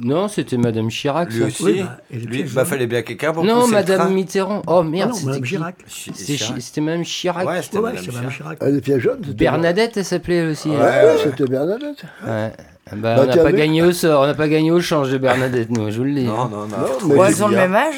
Non, 0.00 0.28
c'était 0.28 0.56
Madame 0.56 0.88
Chirac. 0.88 1.28
Lui 1.32 1.40
ça. 1.40 1.46
aussi. 1.46 1.62
Oui, 1.64 1.82
bah, 1.82 1.98
lui, 2.12 2.44
bah 2.44 2.64
fallait 2.64 2.86
bien 2.86 3.02
quelqu'un 3.02 3.32
pour 3.32 3.44
Non, 3.44 3.66
Madame 3.66 3.98
train. 3.98 4.10
Mitterrand. 4.10 4.62
Oh 4.66 4.78
Ah 4.80 4.82
merde, 4.84 5.10
non, 5.10 5.16
c'était 5.16 5.40
Chirac. 5.46 5.76
Chi- 5.88 6.12
C'était 6.14 6.80
Madame 6.80 7.02
Chirac. 7.04 7.46
Ouais, 7.46 7.60
c'était 7.62 7.78
Ouais, 7.78 7.90
Madame 7.90 8.04
c'est 8.04 8.12
Madame 8.12 8.30
Chirac. 8.30 8.36
Chirac. 8.36 8.58
Ah, 8.60 8.70
les 8.70 8.80
pièces 8.80 9.00
jaunes, 9.00 9.20
Bernadette, 9.36 9.96
elle 9.96 10.04
s'appelait 10.04 10.46
aussi. 10.46 10.70
Ouais, 10.70 10.76
ouais, 10.78 11.16
c'était 11.22 11.44
Bernadette. 11.46 12.04
Ouais. 12.26 12.52
Bah, 12.92 13.16
on 13.18 13.24
n'a 13.26 13.36
pas 13.36 13.52
gagné 13.52 13.82
au 13.82 13.92
sort, 13.92 14.22
on 14.22 14.26
n'a 14.26 14.34
pas 14.34 14.48
gagné 14.48 14.70
au 14.70 14.80
change 14.80 15.10
de 15.10 15.18
Bernadette, 15.18 15.70
nous, 15.70 15.90
je 15.90 15.96
vous 15.98 16.04
le 16.04 16.12
dis. 16.12 16.24
Non, 16.24 16.48
non, 16.48 16.66
non. 16.66 17.14
Ouais, 17.16 17.42
ont 17.42 17.48
le 17.48 17.56
même 17.56 17.74
âge. 17.74 17.94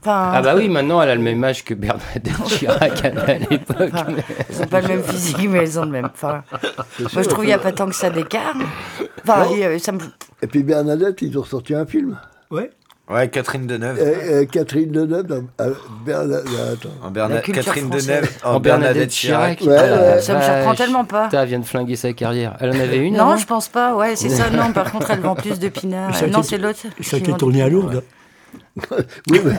Enfin, 0.00 0.30
Ah 0.32 0.42
bah 0.42 0.54
oui, 0.56 0.68
maintenant 0.68 1.02
elle 1.02 1.10
a 1.10 1.14
le 1.16 1.20
même 1.20 1.42
âge 1.42 1.64
que 1.64 1.74
Bernadette 1.74 2.30
Chirac 2.46 3.04
à 3.04 3.34
l'époque. 3.50 3.90
enfin, 3.92 4.06
elles 4.48 4.58
n'ont 4.60 4.66
pas 4.66 4.80
le 4.80 4.88
même 4.88 5.02
physique, 5.02 5.48
mais 5.50 5.58
elles 5.58 5.78
ont 5.80 5.84
le 5.84 5.90
même. 5.90 6.08
Enfin, 6.14 6.44
moi, 6.52 7.10
je 7.22 7.28
trouve 7.28 7.40
qu'il 7.40 7.46
n'y 7.48 7.52
a 7.52 7.58
pas 7.58 7.72
tant 7.72 7.86
que 7.88 7.96
ça 7.96 8.08
d'écart. 8.08 8.54
Enfin, 9.24 9.46
euh, 9.52 9.78
ça 9.80 9.90
me... 9.90 9.98
Et 10.40 10.46
puis 10.46 10.62
Bernadette, 10.62 11.20
ils 11.22 11.36
ont 11.36 11.44
sorti 11.44 11.74
un 11.74 11.84
film. 11.84 12.16
Ouais. 12.52 12.70
Ouais, 13.10 13.28
Catherine 13.30 13.66
Deneuve. 13.66 13.98
Et, 13.98 14.42
et 14.42 14.46
Catherine 14.46 14.90
Deneuve, 14.92 15.26
dans- 15.26 15.42
euh, 15.62 15.72
Bernadette, 16.04 16.44
attends. 16.72 16.88
En 17.02 17.10
Berna- 17.10 17.40
Catherine 17.40 17.88
française. 17.88 18.06
Deneuve 18.06 18.30
en, 18.44 18.54
En 18.56 18.60
Bernadette 18.60 19.10
Chirac. 19.10 19.60
Ouais, 19.62 19.76
Ah 19.78 20.14
ouais. 20.16 20.20
ça 20.20 20.34
me 20.36 20.42
surprend 20.42 20.74
tellement 20.74 21.04
pas. 21.06 21.28
Elle 21.32 21.48
vient 21.48 21.58
de 21.58 21.64
flinguer 21.64 21.96
sa 21.96 22.12
carrière. 22.12 22.56
Elle 22.60 22.70
en 22.70 22.80
avait 22.80 22.98
une 22.98 23.16
Non, 23.16 23.36
je 23.36 23.46
pense 23.46 23.68
pas. 23.68 23.94
Ouais, 23.96 24.14
c'est 24.16 24.28
ça. 24.28 24.50
Non, 24.58 24.72
par 24.72 24.92
contre, 24.92 25.10
elle 25.10 25.20
vend 25.20 25.34
plus 25.34 25.58
de 25.58 25.68
pinards. 25.68 26.22
A 26.22 26.26
non, 26.26 26.42
c'est 26.42 26.58
l'autre. 26.58 26.80
Ça 26.80 26.88
qui 27.00 27.14
a 27.14 27.18
été 27.18 27.32
tourné 27.34 27.62
à. 27.62 27.68
Lourdes. 27.68 28.02
Oui, 29.30 29.40
mais 29.44 29.52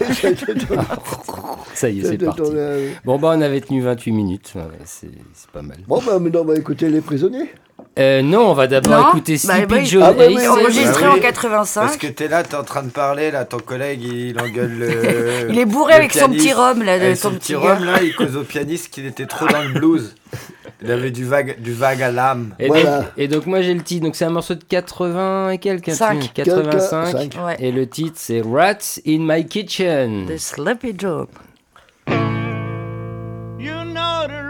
Ça 1.73 1.89
y 1.89 1.99
est, 1.99 2.03
c'est 2.05 2.17
parti. 2.17 2.41
Bon, 3.05 3.17
bah 3.19 3.33
on 3.35 3.41
avait 3.41 3.61
tenu 3.61 3.81
28 3.81 4.11
minutes, 4.11 4.53
c'est 4.85 5.09
c'est 5.33 5.49
pas 5.51 5.61
mal. 5.61 5.77
Bon, 5.87 6.01
bah 6.05 6.19
maintenant, 6.19 6.41
on 6.41 6.45
va 6.45 6.55
écouter 6.55 6.89
Les 6.89 7.01
Prisonniers. 7.01 7.51
Euh, 7.97 8.21
non, 8.21 8.49
on 8.49 8.53
va 8.53 8.67
d'abord 8.67 9.09
écouter 9.09 9.33
bah, 9.45 9.55
Sleepy 9.55 9.65
bah, 9.67 9.83
Joe 9.83 10.03
ah, 10.05 10.13
bah, 10.13 10.23
oui, 10.27 10.47
Enregistré 10.47 11.05
oui. 11.07 11.17
en 11.17 11.19
85. 11.19 11.81
Parce 11.81 11.97
que 11.97 12.07
t'es 12.07 12.27
là, 12.27 12.43
t'es 12.43 12.55
en 12.55 12.63
train 12.63 12.83
de 12.83 12.89
parler, 12.89 13.31
là, 13.31 13.45
ton 13.45 13.59
collègue, 13.59 14.03
il 14.03 14.39
engueule 14.39 14.77
le. 14.77 15.49
Il 15.49 15.59
est 15.59 15.65
bourré 15.65 15.93
avec 15.93 16.13
son 16.13 16.29
petit 16.29 16.53
rhum, 16.53 16.83
là, 16.83 16.97
de 16.97 17.05
Avec 17.05 17.17
son 17.17 17.29
son 17.31 17.35
petit 17.35 17.55
rhum, 17.55 17.83
là, 17.83 18.01
il 18.01 18.15
cause 18.15 18.37
au 18.37 18.43
pianiste 18.43 18.89
qu'il 18.89 19.05
était 19.05 19.25
trop 19.25 19.47
dans 19.47 19.61
le 19.61 19.69
blues. 19.69 20.15
Il 20.81 20.91
avait 20.91 21.11
du 21.11 21.25
vague, 21.25 21.59
du 21.59 21.73
vague 21.73 22.01
à 22.01 22.09
l'âme. 22.09 22.55
Et, 22.57 22.67
Voilà. 22.67 22.99
donc, 22.99 23.05
et 23.17 23.27
donc 23.27 23.45
moi 23.47 23.61
j'ai 23.61 23.73
le 23.73 23.81
titre, 23.81 24.05
donc 24.05 24.15
c'est 24.15 24.23
un 24.23 24.29
morceau 24.29 24.55
de 24.55 24.63
80 24.63 25.49
et 25.49 25.57
quelques, 25.57 25.91
Cinq. 25.91 26.31
85. 26.33 27.05
Cinq. 27.07 27.37
Ouais. 27.45 27.57
Et 27.59 27.73
le 27.73 27.85
titre 27.85 28.15
c'est 28.15 28.41
Rats 28.41 28.99
in 29.05 29.17
My 29.19 29.45
Kitchen. 29.45 30.27
The 30.27 30.37
Sleepy 30.37 30.93
Joe. 30.97 31.27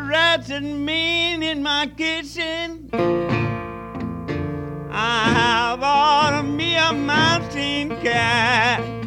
Rats 0.09 0.49
and 0.49 0.85
mean 0.85 1.43
in 1.43 1.61
my 1.61 1.85
kitchen. 1.95 2.89
I 4.91 5.31
have 5.39 5.83
ordered 5.83 6.51
me 6.51 6.75
a 6.75 6.91
mountain 6.91 7.89
cat. 8.01 8.98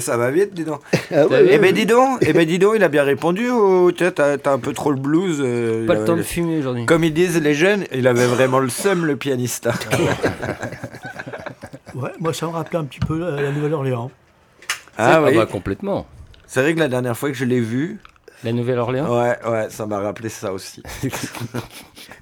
Ça 0.00 0.16
va 0.16 0.30
vite, 0.30 0.54
dis 0.54 0.64
donc. 0.64 0.80
Ah 1.10 1.26
ouais, 1.26 1.40
eh 1.40 1.44
ouais, 1.52 1.58
ben 1.58 1.62
ouais. 1.62 1.72
dis 1.72 1.86
donc, 1.86 2.18
eh 2.20 2.32
ben 2.32 2.46
dis 2.46 2.58
donc, 2.58 2.74
il 2.76 2.84
a 2.84 2.88
bien 2.88 3.04
répondu. 3.04 3.48
Ou 3.50 3.92
tu 3.92 4.04
sais, 4.04 4.12
t'as 4.12 4.36
t'as 4.38 4.52
un 4.52 4.58
peu 4.58 4.72
trop 4.72 4.90
le 4.90 4.98
blues. 4.98 5.38
euh, 5.40 5.86
Pas 5.86 5.94
il 5.94 6.00
le 6.00 6.04
temps 6.04 6.16
de 6.16 6.22
fumer 6.22 6.58
aujourd'hui. 6.58 6.86
Comme 6.86 7.04
ils 7.04 7.14
disent 7.14 7.40
les 7.40 7.54
jeunes, 7.54 7.84
il 7.92 8.06
avait 8.06 8.26
vraiment 8.26 8.58
le 8.58 8.68
seum, 8.68 9.04
le 9.06 9.16
pianiste. 9.16 9.68
Ouais, 11.94 12.10
moi, 12.20 12.32
ça 12.32 12.46
me 12.46 12.52
rappelait 12.52 12.78
un 12.78 12.84
petit 12.84 13.00
peu 13.00 13.18
la, 13.18 13.42
la 13.42 13.50
Nouvelle-Orléans. 13.50 14.10
ah 14.96 15.14
Ah 15.16 15.22
oui. 15.24 15.34
bah 15.36 15.46
complètement. 15.46 16.06
C'est 16.46 16.62
vrai 16.62 16.74
que 16.74 16.78
la 16.78 16.88
dernière 16.88 17.16
fois 17.16 17.28
que 17.30 17.34
je 17.36 17.44
l'ai 17.44 17.60
vu, 17.60 17.98
La 18.44 18.52
Nouvelle-Orléans? 18.52 19.10
Ouais, 19.18 19.36
ouais, 19.50 19.66
ça 19.70 19.84
m'a 19.86 19.98
rappelé 19.98 20.28
ça 20.28 20.52
aussi. 20.52 20.80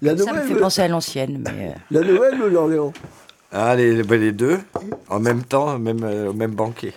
La 0.01 0.17
Ça 0.17 0.25
me 0.25 0.31
nouvelle, 0.31 0.49
fait 0.49 0.55
penser 0.61 0.83
à 0.83 0.89
l'ancienne, 0.89 1.43
mais. 1.45 1.69
euh, 1.69 1.73
la 1.91 2.01
nouvelle 2.01 2.41
ou 2.41 2.49
l'Orléans 2.49 2.93
Ah, 3.53 3.75
les, 3.77 4.03
bah, 4.03 4.17
les 4.17 4.33
deux, 4.33 4.59
en 5.11 5.21
même 5.21 5.43
temps, 5.43 5.79
même, 5.79 6.03
euh, 6.05 6.31
au 6.31 6.33
même 6.33 6.53
banquet. 6.53 6.95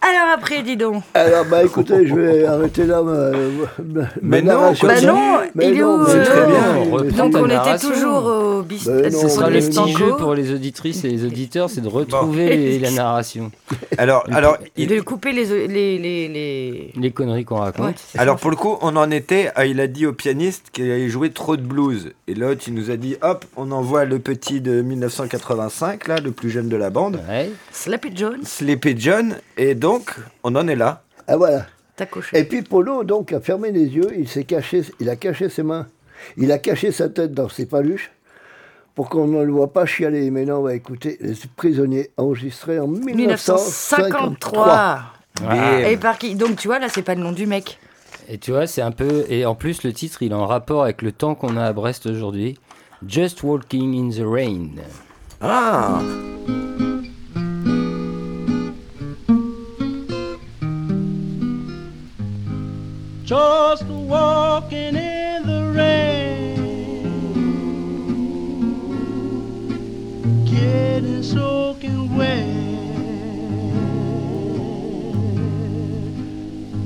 Alors 0.00 0.28
après, 0.32 0.62
dis 0.62 0.76
donc. 0.76 1.02
Alors, 1.14 1.44
bah 1.46 1.64
écoutez, 1.64 2.06
je 2.06 2.14
vais 2.14 2.44
arrêter 2.44 2.84
là 2.86 3.02
ma, 3.02 3.30
ma- 3.30 4.02
ma 4.02 4.08
Mais 4.22 4.42
non, 4.42 4.46
narration. 4.52 4.86
Bah 4.86 5.00
non, 5.00 5.38
Mais 5.56 5.70
il 5.70 5.76
est 5.76 5.80
non, 5.80 5.96
où 5.98 6.06
euh, 6.06 6.24
très 6.24 6.46
bien, 6.46 7.10
Donc 7.16 7.34
on 7.36 7.46
était 7.46 7.78
toujours 7.78 8.24
au 8.24 8.62
bis. 8.62 8.84
Bah 8.86 9.10
non, 9.10 9.20
Ce 9.20 9.28
sera 9.28 9.50
le 9.50 9.58
petit 9.58 9.92
jeu 9.92 10.14
pour 10.16 10.34
les 10.34 10.52
auditrices 10.54 11.04
et 11.04 11.08
les 11.08 11.24
auditeurs, 11.24 11.68
c'est 11.68 11.80
de 11.80 11.88
retrouver 11.88 12.48
les- 12.56 12.78
la 12.78 12.92
narration. 12.92 13.50
Alors, 13.98 14.22
alors, 14.30 14.56
Et 14.76 14.82
il- 14.84 14.88
de 14.88 15.00
couper 15.00 15.32
les, 15.32 15.66
les, 15.66 15.98
les, 15.98 16.28
les... 16.28 16.92
Les 16.96 17.10
conneries 17.10 17.44
qu'on 17.44 17.56
raconte. 17.56 17.86
Ouais, 17.86 18.20
alors 18.20 18.36
pour 18.36 18.50
le 18.50 18.56
coup, 18.56 18.76
on 18.82 18.94
en 18.94 19.10
était, 19.10 19.50
à- 19.56 19.66
il 19.66 19.80
a 19.80 19.88
dit 19.88 20.06
au 20.06 20.12
pianiste 20.12 20.66
qu'il 20.72 20.88
avait 20.90 21.08
joué 21.08 21.30
trop 21.30 21.56
de 21.56 21.62
blues. 21.62 22.12
Et 22.28 22.34
l'autre, 22.34 22.62
il 22.68 22.74
nous 22.74 22.92
a 22.92 22.96
dit, 22.96 23.16
hop, 23.22 23.44
on 23.56 23.72
envoie 23.72 24.04
le 24.04 24.20
petit 24.20 24.60
de 24.60 24.80
1985, 24.80 26.06
là, 26.06 26.16
le 26.22 26.30
plus 26.30 26.50
jeune 26.50 26.68
de 26.68 26.76
la 26.76 26.90
bande, 26.90 27.20
Ouais. 27.28 27.50
Slappy 27.72 28.10
Jones, 28.14 28.40
Sleepy 28.44 28.94
John. 28.96 29.34
Et 29.56 29.74
donc, 29.88 30.14
on 30.44 30.54
en 30.54 30.68
est 30.68 30.76
là. 30.76 31.02
Ah 31.26 31.38
voilà. 31.38 31.64
t'as 31.96 32.04
coché. 32.04 32.38
Et 32.38 32.44
puis 32.44 32.60
Polo, 32.60 33.04
donc, 33.04 33.32
a 33.32 33.40
fermé 33.40 33.72
les 33.72 33.86
yeux, 33.86 34.12
il 34.18 34.28
s'est 34.28 34.44
caché, 34.44 34.82
il 35.00 35.08
a 35.08 35.16
caché 35.16 35.48
ses 35.48 35.62
mains, 35.62 35.86
il 36.36 36.52
a 36.52 36.58
caché 36.58 36.92
sa 36.92 37.08
tête 37.08 37.32
dans 37.32 37.48
ses 37.48 37.64
paluches 37.64 38.10
pour 38.94 39.08
qu'on 39.08 39.26
ne 39.26 39.42
le 39.42 39.50
voit 39.50 39.72
pas 39.72 39.86
chialer. 39.86 40.30
Maintenant, 40.30 40.58
on 40.58 40.64
va 40.64 40.74
écouter 40.74 41.16
Les 41.22 41.32
Prisonniers, 41.56 42.10
enregistrés 42.18 42.78
en 42.78 42.86
1953. 42.86 45.04
1953. 45.40 45.90
Et 45.90 45.96
par 45.96 46.18
qui? 46.18 46.34
Donc 46.34 46.56
tu 46.56 46.68
vois, 46.68 46.78
là, 46.78 46.90
c'est 46.90 47.02
pas 47.02 47.14
le 47.14 47.22
nom 47.22 47.32
du 47.32 47.46
mec. 47.46 47.78
Et 48.28 48.36
tu 48.36 48.50
vois, 48.50 48.66
c'est 48.66 48.82
un 48.82 48.90
peu. 48.90 49.24
Et 49.30 49.46
en 49.46 49.54
plus, 49.54 49.84
le 49.84 49.94
titre, 49.94 50.22
il 50.22 50.32
est 50.32 50.34
en 50.34 50.46
rapport 50.46 50.82
avec 50.82 51.00
le 51.00 51.12
temps 51.12 51.34
qu'on 51.34 51.56
a 51.56 51.64
à 51.64 51.72
Brest 51.72 52.04
aujourd'hui. 52.04 52.58
Just 53.06 53.42
Walking 53.42 53.94
in 53.94 54.10
the 54.10 54.26
Rain. 54.26 54.82
Ah 55.40 56.02
Just 63.28 63.84
walking 63.84 64.96
in 64.96 65.42
the 65.46 65.70
rain, 65.76 66.54
getting 70.46 71.22
soaking 71.22 72.16
wet, 72.16 72.46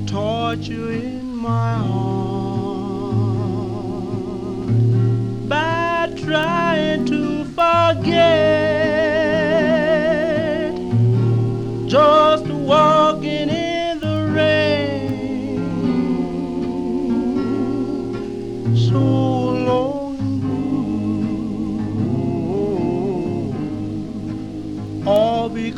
torture 0.05 0.91
in 0.91 1.33
my 1.33 1.75
heart 1.75 2.67
by 5.47 6.11
trying 6.17 7.05
to 7.05 7.45
forget. 7.45 8.62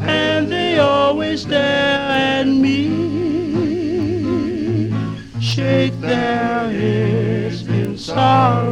and 0.00 0.48
they 0.52 0.78
always 0.78 1.40
stare 1.42 2.00
at 2.40 2.46
me, 2.46 2.80
shake 5.40 5.98
their 6.00 6.70
heads 6.70 7.66
in 7.66 7.96
sorrow, 7.96 8.63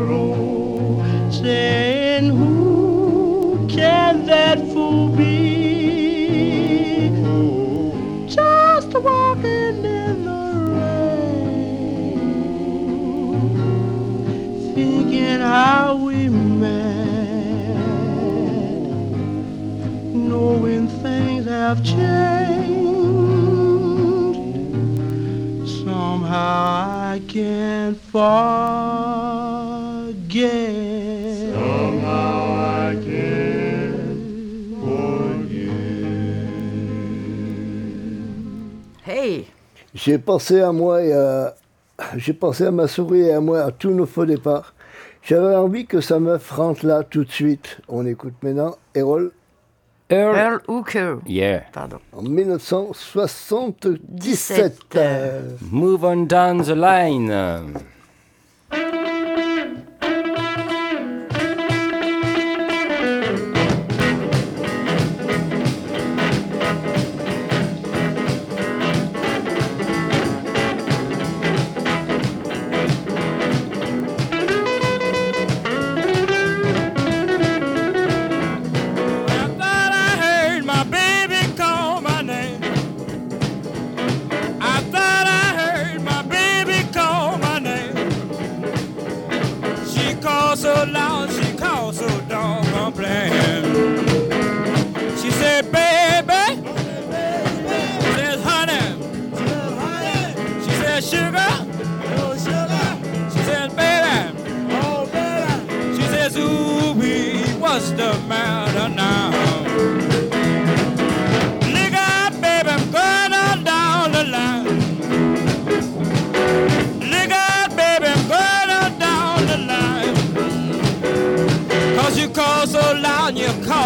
have 21.74 21.82
changed. 21.82 23.56
Somehow 25.66 27.14
I 27.14 27.22
can't 27.26 27.96
forget. 27.96 28.52
Somehow 31.54 32.40
I 32.60 32.96
can't 33.06 34.02
Hey 39.04 39.46
J'ai 39.94 40.18
pensé 40.18 40.60
à 40.60 40.72
moi 40.72 41.02
et 41.02 41.12
à... 41.14 41.56
J'ai 42.16 42.34
pensé 42.34 42.66
à 42.66 42.70
ma 42.70 42.86
souris 42.86 43.22
et 43.22 43.32
à 43.32 43.40
moi, 43.40 43.62
à 43.62 43.70
tous 43.70 43.92
nos 43.92 44.06
faux 44.06 44.26
départs. 44.26 44.74
J'avais 45.22 45.54
envie 45.54 45.86
que 45.86 46.02
sa 46.02 46.20
meuf 46.20 46.50
rentre 46.50 46.84
là 46.84 47.02
tout 47.02 47.24
de 47.24 47.30
suite. 47.30 47.78
On 47.88 48.04
écoute 48.04 48.34
maintenant 48.42 48.76
Errol 48.94 49.32
Earl. 50.12 50.36
Earl 50.36 50.60
Hooker. 50.68 51.18
Yeah. 51.26 51.62
Pardon. 51.72 51.98
en 52.12 52.24
1977. 52.24 54.72
Euh, 54.96 55.56
Move 55.70 56.04
on 56.04 56.26
down 56.26 56.62
the 56.62 56.74
line. 56.74 57.30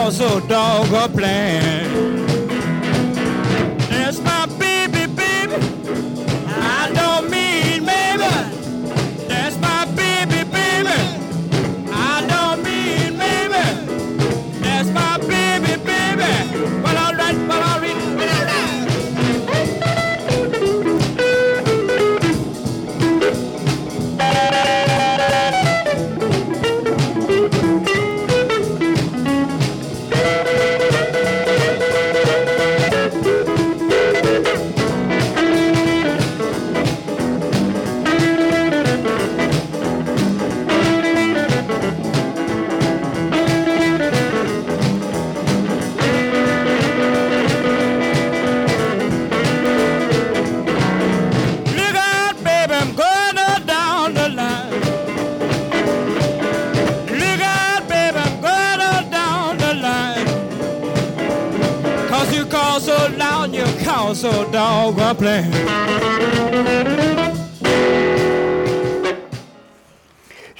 also 0.06 0.38
dog 0.46 0.92
a 0.92 1.08
plan. 1.08 1.95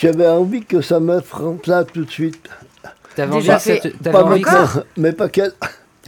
J'avais 0.07 0.28
envie 0.28 0.64
que 0.64 0.80
sa 0.80 1.00
meuf 1.00 1.32
rentre 1.32 1.68
là 1.68 1.84
tout 1.84 2.04
de 2.04 2.11
suite. 2.11 2.48
T'avais 3.16 3.32
envie, 3.32 3.40
Déjà 3.42 3.57
que 3.57 3.62
ça 3.62 3.76
te- 3.76 3.88
t'avais 3.88 4.12
Pas 4.12 4.22
envie 4.24 4.42
que 4.42 4.48
maintenant, 4.50 4.66
ça... 4.68 4.84
mais 4.96 5.12
pas 5.12 5.28
qu'elle. 5.28 5.52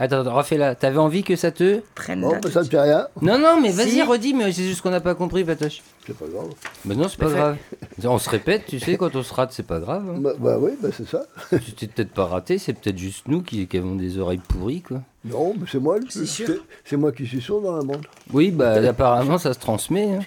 Attends, 0.01 0.21
attends, 0.21 0.35
refais-la. 0.35 0.75
T'avais 0.75 0.99
envie 0.99 1.23
que 1.25 1.35
ça 1.37 1.51
te... 1.51 1.81
Prenne 1.95 2.21
la- 2.21 2.39
bah, 2.39 2.51
ça 2.51 2.61
ne 2.63 2.69
fait 2.69 2.81
rien. 2.81 3.09
Non, 3.21 3.39
non, 3.39 3.61
mais 3.61 3.71
vas-y, 3.71 3.91
Si. 3.91 4.03
redis, 4.03 4.35
mais 4.35 4.53
c'est 4.53 4.63
juste 4.65 4.81
qu'on 4.83 4.91
n'a 4.91 5.01
pas 5.01 5.15
compris, 5.15 5.45
Patoche. 5.45 5.83
C'est 6.07 6.17
pas 6.17 6.27
grave. 6.27 6.49
Mais 6.85 6.95
non, 6.95 7.09
c'est 7.09 7.19
pas 7.19 7.29
grave. 7.29 7.57
On 8.05 8.19
se 8.19 8.31
répète, 8.31 8.65
tu 8.67 8.79
sais, 8.81 8.97
quand 8.97 9.15
on 9.15 9.23
se 9.23 9.35
rate, 9.35 9.53
c'est 9.53 9.67
pas 9.67 9.79
grave. 9.81 10.05
hein. 10.09 10.19
Bah, 10.21 10.33
bah 10.39 10.57
oui, 10.61 10.71
bah, 10.83 10.89
c'est 10.97 11.07
ça. 11.09 11.25
Tu 11.51 11.73
t'es 11.73 11.87
peut-être 11.87 12.13
pas 12.13 12.27
raté, 12.27 12.59
c'est 12.59 12.73
peut-être 12.73 12.97
juste 12.99 13.29
nous 13.29 13.43
qui, 13.43 13.67
qui 13.67 13.77
avons 13.77 13.95
des 13.97 14.19
oreilles 14.19 14.41
pourries, 14.49 14.83
quoi. 14.83 15.03
Non, 15.25 15.53
mais 15.59 15.67
c'est 15.71 15.81
moi, 15.81 15.99
le- 15.99 16.07
C'est 16.09 16.25
sûr. 16.27 16.47
c'est- 16.47 16.61
c'est 16.85 16.97
moi 16.97 17.13
qui 17.13 17.27
suis 17.27 17.41
sourd 17.43 17.61
dans 17.61 17.77
la 17.77 17.83
bande. 17.83 18.07
Oui, 18.33 18.51
bah 18.51 18.75
apparemment, 18.89 19.37
ça 19.37 19.53
se 19.53 19.59
transmet. 19.59 20.09
hein. 20.15 20.21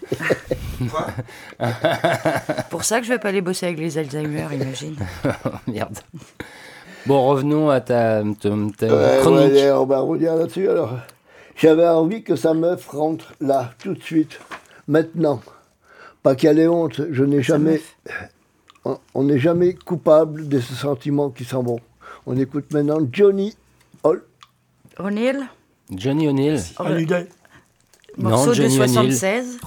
Pour 2.70 2.84
ça 2.84 3.00
que 3.00 3.06
je 3.06 3.12
vais 3.14 3.20
pas 3.20 3.30
aller 3.30 3.42
bosser 3.42 3.66
avec 3.68 3.80
les 3.80 3.98
Alzheimer, 3.98 4.48
imagine. 4.54 4.96
Oh, 5.26 5.50
merde. 5.68 5.98
Bon, 7.08 7.26
revenons 7.28 7.70
à 7.70 7.82
ta, 7.82 8.22
ta- 8.40 8.50
ta 8.78 8.96
Ouais, 8.96 9.18
chronique. 9.22 9.54
ouais, 9.54 9.72
on 9.72 9.86
va 9.86 10.00
revenir 10.02 10.36
là-dessus 10.36 10.70
alors. 10.70 10.94
J'avais 11.56 11.88
envie 11.88 12.24
que 12.24 12.36
sa 12.36 12.54
meuf 12.54 12.88
rentre 12.90 13.34
là, 13.42 13.72
tout 13.80 13.94
de 13.94 14.02
suite, 14.02 14.40
maintenant. 14.88 15.42
Pas 16.24 16.36
qu'elle 16.36 16.60
ait 16.60 16.68
honte, 16.68 17.02
je 17.12 17.24
n'ai 17.24 17.42
jamais. 17.42 17.82
On 19.14 19.24
n'est 19.24 19.40
jamais 19.40 19.74
coupable 19.74 20.48
de 20.48 20.60
ces 20.60 20.74
sentiments 20.76 21.30
qui 21.30 21.44
s'en 21.46 21.62
vont. 21.64 21.80
On 22.26 22.38
écoute 22.38 22.72
maintenant 22.74 23.00
Johnny. 23.12 23.56
O'Neill, 25.00 25.40
Johnny 25.96 26.28
O'Neill. 26.28 26.60
Morceau 28.18 28.50
de 28.50 28.54
Johnny 28.56 28.80
O'Neill. 28.80 29.14
76. 29.16 29.58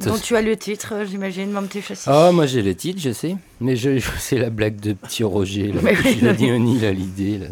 Dont 0.00 0.18
tu 0.18 0.36
as 0.36 0.42
le 0.42 0.56
titre, 0.56 0.94
j'imagine, 1.08 1.50
mon 1.52 1.62
petit 1.62 1.82
châssis. 1.82 2.04
Ah, 2.08 2.30
moi 2.32 2.46
j'ai 2.46 2.62
le 2.62 2.74
titre, 2.74 3.00
je 3.00 3.12
sais. 3.12 3.36
Mais 3.60 3.76
je, 3.76 3.98
je- 3.98 4.08
c'est 4.18 4.38
la 4.38 4.50
blague 4.50 4.80
de 4.80 4.92
petit 4.92 5.24
Roger. 5.24 5.72
Là, 5.72 5.80
Mais 5.84 5.96
oui, 6.04 6.18
Johnny 6.20 6.36
oui. 6.44 6.50
O'Neill 6.52 6.84
à 6.84 6.92
l'idée. 6.92 7.38
Là. 7.38 7.46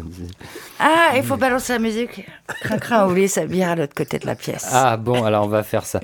Ah, 0.79 1.11
il 1.15 1.23
faut 1.23 1.37
balancer 1.37 1.73
la 1.73 1.79
musique. 1.79 2.25
Crin 2.61 2.77
crin 2.77 2.97
a 2.97 3.07
oublié 3.07 3.27
sa 3.27 3.45
bière 3.45 3.69
à 3.71 3.75
l'autre 3.75 3.93
côté 3.95 4.19
de 4.19 4.25
la 4.25 4.35
pièce. 4.35 4.67
Ah 4.71 4.97
bon, 4.97 5.23
alors 5.23 5.45
on 5.45 5.49
va 5.49 5.63
faire 5.63 5.85
ça. 5.85 5.99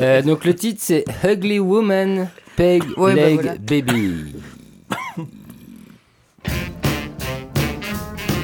Euh, 0.00 0.22
donc 0.22 0.44
le 0.44 0.54
titre 0.54 0.80
c'est 0.82 1.04
Ugly 1.24 1.58
Woman, 1.60 2.28
Peg 2.56 2.82
Ouais, 2.96 3.14
bah, 3.14 3.20
Leg 3.26 3.34
voilà. 3.34 3.54
Baby. 3.58 4.34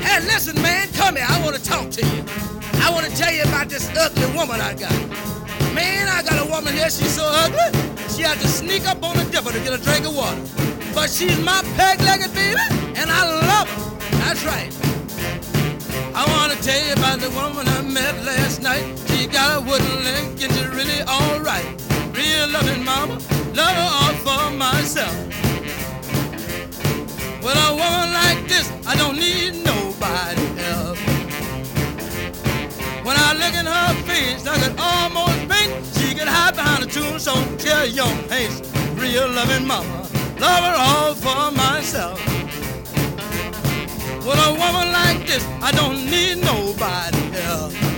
Hey, 0.05 0.20
listen, 0.26 0.61
man, 0.61 0.88
come 0.97 1.16
here. 1.16 1.26
I 1.28 1.43
want 1.45 1.55
to 1.57 1.62
talk 1.62 1.90
to 1.90 2.01
you. 2.07 2.24
I 2.84 2.90
want 2.93 3.07
to 3.07 3.16
tell 3.16 3.32
you 3.32 3.43
about 3.45 3.68
this 3.68 3.88
ugly 3.97 4.26
woman 4.36 4.61
I 4.61 4.74
got. 4.74 4.93
Man, 5.74 6.09
I 6.09 6.22
got 6.22 6.32
a 6.32 6.32
woman 6.53 6.74
here. 6.74 6.90
She's 6.90 7.14
so 7.16 7.24
ugly. 7.24 7.68
She 8.14 8.22
had 8.22 8.38
to 8.40 8.46
sneak 8.46 8.86
up 8.86 9.03
on 9.03 9.16
the 9.16 9.24
devil 9.32 9.50
to 9.50 9.61
get 9.61 9.72
a 9.72 9.78
drink 9.78 10.05
of 10.05 10.14
water. 10.14 10.42
But 10.94 11.09
she's 11.09 11.38
my 11.40 11.62
peg-legged 11.76 12.34
baby, 12.34 12.61
and 13.00 13.11
I 13.11 13.20
love 13.48 13.68
her. 13.68 13.82
That's 14.20 14.44
right. 14.44 14.70
I 16.14 16.22
want 16.28 16.53
to 16.53 16.59
tell 16.62 16.80
you 16.86 16.92
about 16.92 17.20
the 17.20 17.30
woman 17.30 17.66
I 17.66 17.80
met 17.80 18.22
last 18.22 18.61
night. 18.61 18.84
She 19.09 19.26
got 19.26 19.48
a 19.57 19.61
wooden 19.64 20.05
leg, 20.05 20.24
and 20.42 20.53
she's 20.53 20.68
really 20.68 21.00
all 21.09 21.40
right. 21.40 21.64
Real 22.12 22.46
loving 22.50 22.84
mama, 22.84 23.14
love 23.55 23.74
her 23.80 23.90
all 24.00 24.14
for 24.24 24.44
myself. 24.55 25.16
With 27.42 27.57
a 27.57 27.70
woman 27.80 28.09
like 28.20 28.46
this, 28.46 28.70
I 28.86 28.94
don't 29.00 29.16
need 29.16 29.64
nobody 29.64 30.44
else. 30.68 31.00
When 33.07 33.16
I 33.16 33.32
look 33.40 33.55
in 33.57 33.66
her 33.66 33.94
face, 34.05 34.46
I 34.46 34.57
could 34.61 34.76
almost 34.78 35.40
think 35.48 36.01
she 36.12 36.18
could 36.18 36.28
hide 36.28 36.54
behind 36.54 36.84
a 36.84 36.86
tombstone, 36.86 37.56
kill 37.56 37.86
young 37.86 38.14
face. 38.28 38.60
Real 38.96 39.30
loving 39.30 39.66
mama, 39.66 40.06
love 40.38 40.62
her 40.62 40.74
all 40.76 41.14
for 41.14 41.50
myself. 41.56 42.18
With 44.18 44.46
a 44.46 44.50
woman 44.50 44.92
like 44.92 45.26
this, 45.26 45.42
I 45.62 45.72
don't 45.72 46.04
need 46.04 46.44
nobody 46.44 47.38
else. 47.46 47.91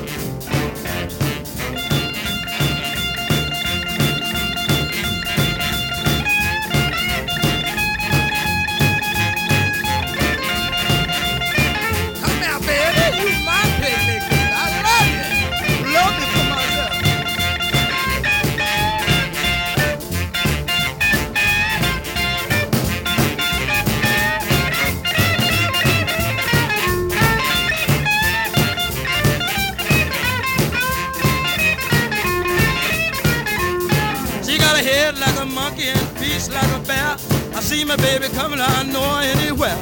See 37.75 37.85
my 37.85 37.97
baby 37.97 38.29
coming, 38.29 38.61
I 38.61 38.83
know 38.85 39.03
her 39.03 39.23
anywhere. 39.37 39.79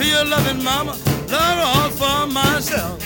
Real 0.00 0.24
loving 0.26 0.62
mama, 0.64 0.92
love 1.28 1.58
all 1.70 1.90
for 2.00 2.26
myself. 2.26 2.98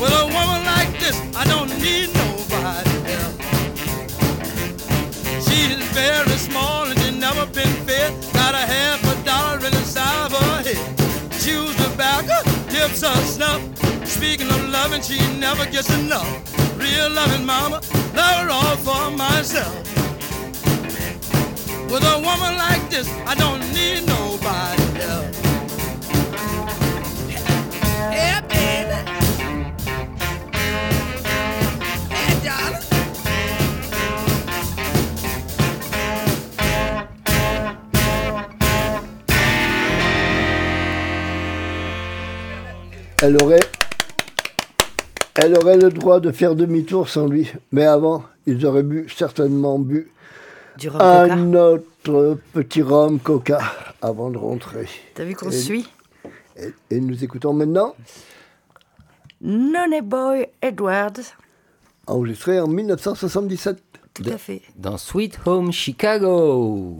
With 0.00 0.14
a 0.22 0.26
woman 0.36 0.60
like 0.72 0.90
this, 1.02 1.16
I 1.40 1.44
don't 1.52 1.70
need 1.86 2.08
nobody 2.24 2.94
else. 3.18 3.36
She's 5.46 5.78
very 6.00 6.38
small 6.48 6.86
and 6.90 6.98
she's 7.00 7.18
never 7.26 7.46
been 7.46 7.74
fed. 7.86 8.10
Got 8.32 8.54
a 8.54 8.64
half 8.74 9.00
a 9.12 9.14
dollar 9.24 9.58
in 9.68 9.72
the 9.78 9.84
side 9.94 10.26
of 10.26 10.32
her 10.32 10.62
head. 10.68 10.84
Chews 11.42 11.74
tobacco, 11.76 12.38
tips 12.68 13.02
her 13.02 13.20
snuff. 13.34 13.62
Speaking 14.06 14.48
of 14.48 14.60
loving, 14.70 15.02
she 15.02 15.18
never 15.38 15.64
gets 15.66 15.90
enough. 16.00 16.28
Real 16.78 17.10
loving 17.10 17.46
mama, 17.46 17.80
love 18.18 18.36
her 18.42 18.50
all 18.50 18.76
for 18.86 19.10
myself. 19.16 19.93
With 21.94 22.02
a 22.02 22.18
woman 22.18 22.56
like 22.56 22.90
this, 22.90 23.08
I 23.24 23.36
don't 23.36 23.60
need 23.72 24.04
nobody 24.08 24.82
else. 25.00 25.38
Yeah, 28.10 28.40
baby. 28.48 28.98
Hey, 32.10 32.34
darling. 32.42 32.82
Elle 43.22 43.40
aurait, 43.40 43.60
elle 45.36 45.56
aurait 45.58 45.76
le 45.76 45.90
droit 45.90 46.18
de 46.18 46.32
faire 46.32 46.56
demi-tour 46.56 47.08
sans 47.08 47.28
lui. 47.28 47.52
Mais 47.70 47.86
avant, 47.86 48.24
ils 48.48 48.66
auraient 48.66 48.82
bu, 48.82 49.06
certainement 49.16 49.78
bu 49.78 50.10
Du 50.78 50.88
rhum 50.88 50.98
coca. 50.98 51.32
un 51.34 51.54
autre 51.54 52.38
petit 52.52 52.82
rhum 52.82 53.18
coca 53.20 53.60
avant 54.02 54.30
de 54.30 54.38
rentrer. 54.38 54.88
T'as 55.14 55.24
vu 55.24 55.34
qu'on 55.34 55.50
Et- 55.50 55.52
suit 55.60 55.88
Et, 56.56 56.72
et 56.90 57.00
nous 57.00 57.22
écoutons 57.24 57.52
maintenant, 57.52 57.94
Nonny 59.40 60.00
Boy 60.00 60.48
Edwards. 60.62 61.12
enregistré 62.06 62.60
en 62.60 62.66
1977. 62.68 63.78
Tout 64.14 64.22
à 64.26 64.38
fait. 64.38 64.62
Dans 64.76 64.96
Sweet 64.96 65.38
Home 65.46 65.72
Chicago. 65.72 66.98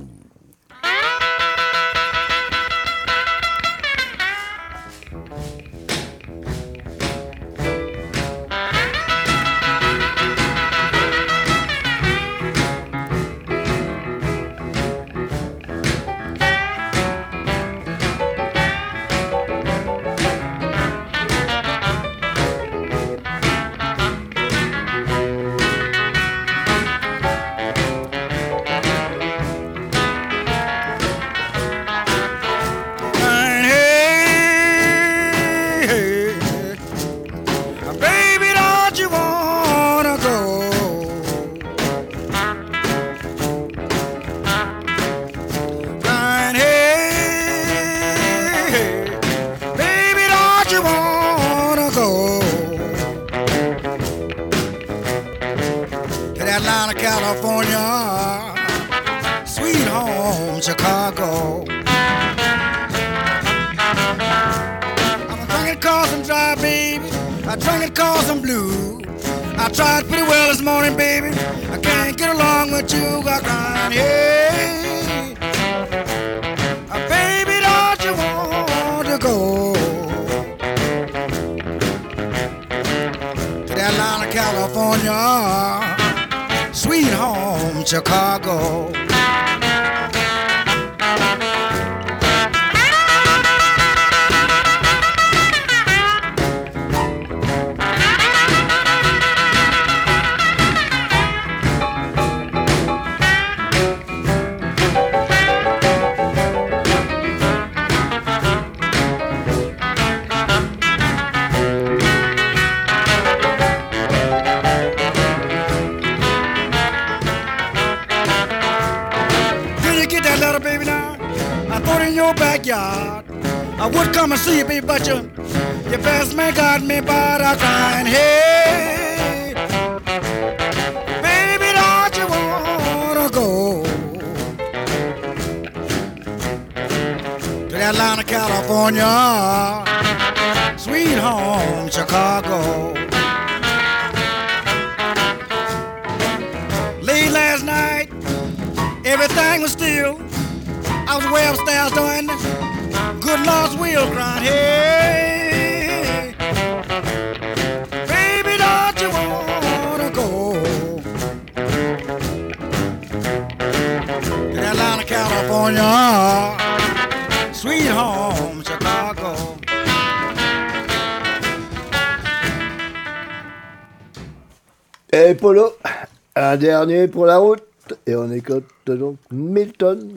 Dernier 176.64 177.08
pour 177.08 177.26
la 177.26 177.38
route. 177.38 177.62
Et 178.06 178.16
on 178.16 178.30
écoute 178.32 178.64
donc 178.86 179.16
Milton. 179.30 180.14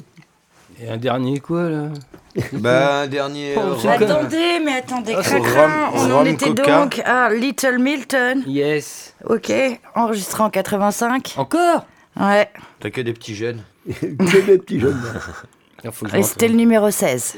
Et 0.82 0.88
un 0.90 0.98
dernier 0.98 1.40
quoi 1.40 1.70
là? 1.70 1.88
Bah, 2.54 3.02
un 3.02 3.08
dernier. 3.08 3.56
Oh, 3.58 3.62
euh, 3.84 3.90
Attendez, 3.90 4.60
mais 4.64 4.76
attendez, 4.78 5.14
Ah, 5.18 5.24
c'est 5.24 5.42
cracra, 5.42 5.90
rhum- 5.90 6.12
on 6.12 6.16
en 6.18 6.26
était 6.26 6.46
coca. 6.54 6.82
donc 6.84 7.00
à 7.04 7.34
Little 7.34 7.80
Milton. 7.80 8.44
Yes. 8.46 9.16
Ok, 9.28 9.52
enregistré 9.96 10.44
en 10.44 10.50
85. 10.52 11.34
Encore? 11.38 11.86
Ouais, 12.20 12.48
T'as 12.80 12.90
que 12.92 13.02
des 13.02 13.14
petits 13.14 13.34
jeunes. 13.36 13.62
que 13.90 14.46
des 14.46 14.58
petits 14.60 14.80
jeunes. 14.80 15.02
Il 15.84 15.92
faut 15.92 16.06
que 16.06 16.12
je 16.12 16.16
et 16.16 16.20
rentre. 16.20 16.30
c'était 16.32 16.48
le 16.48 16.56
numéro 16.56 16.90
16. 16.92 17.38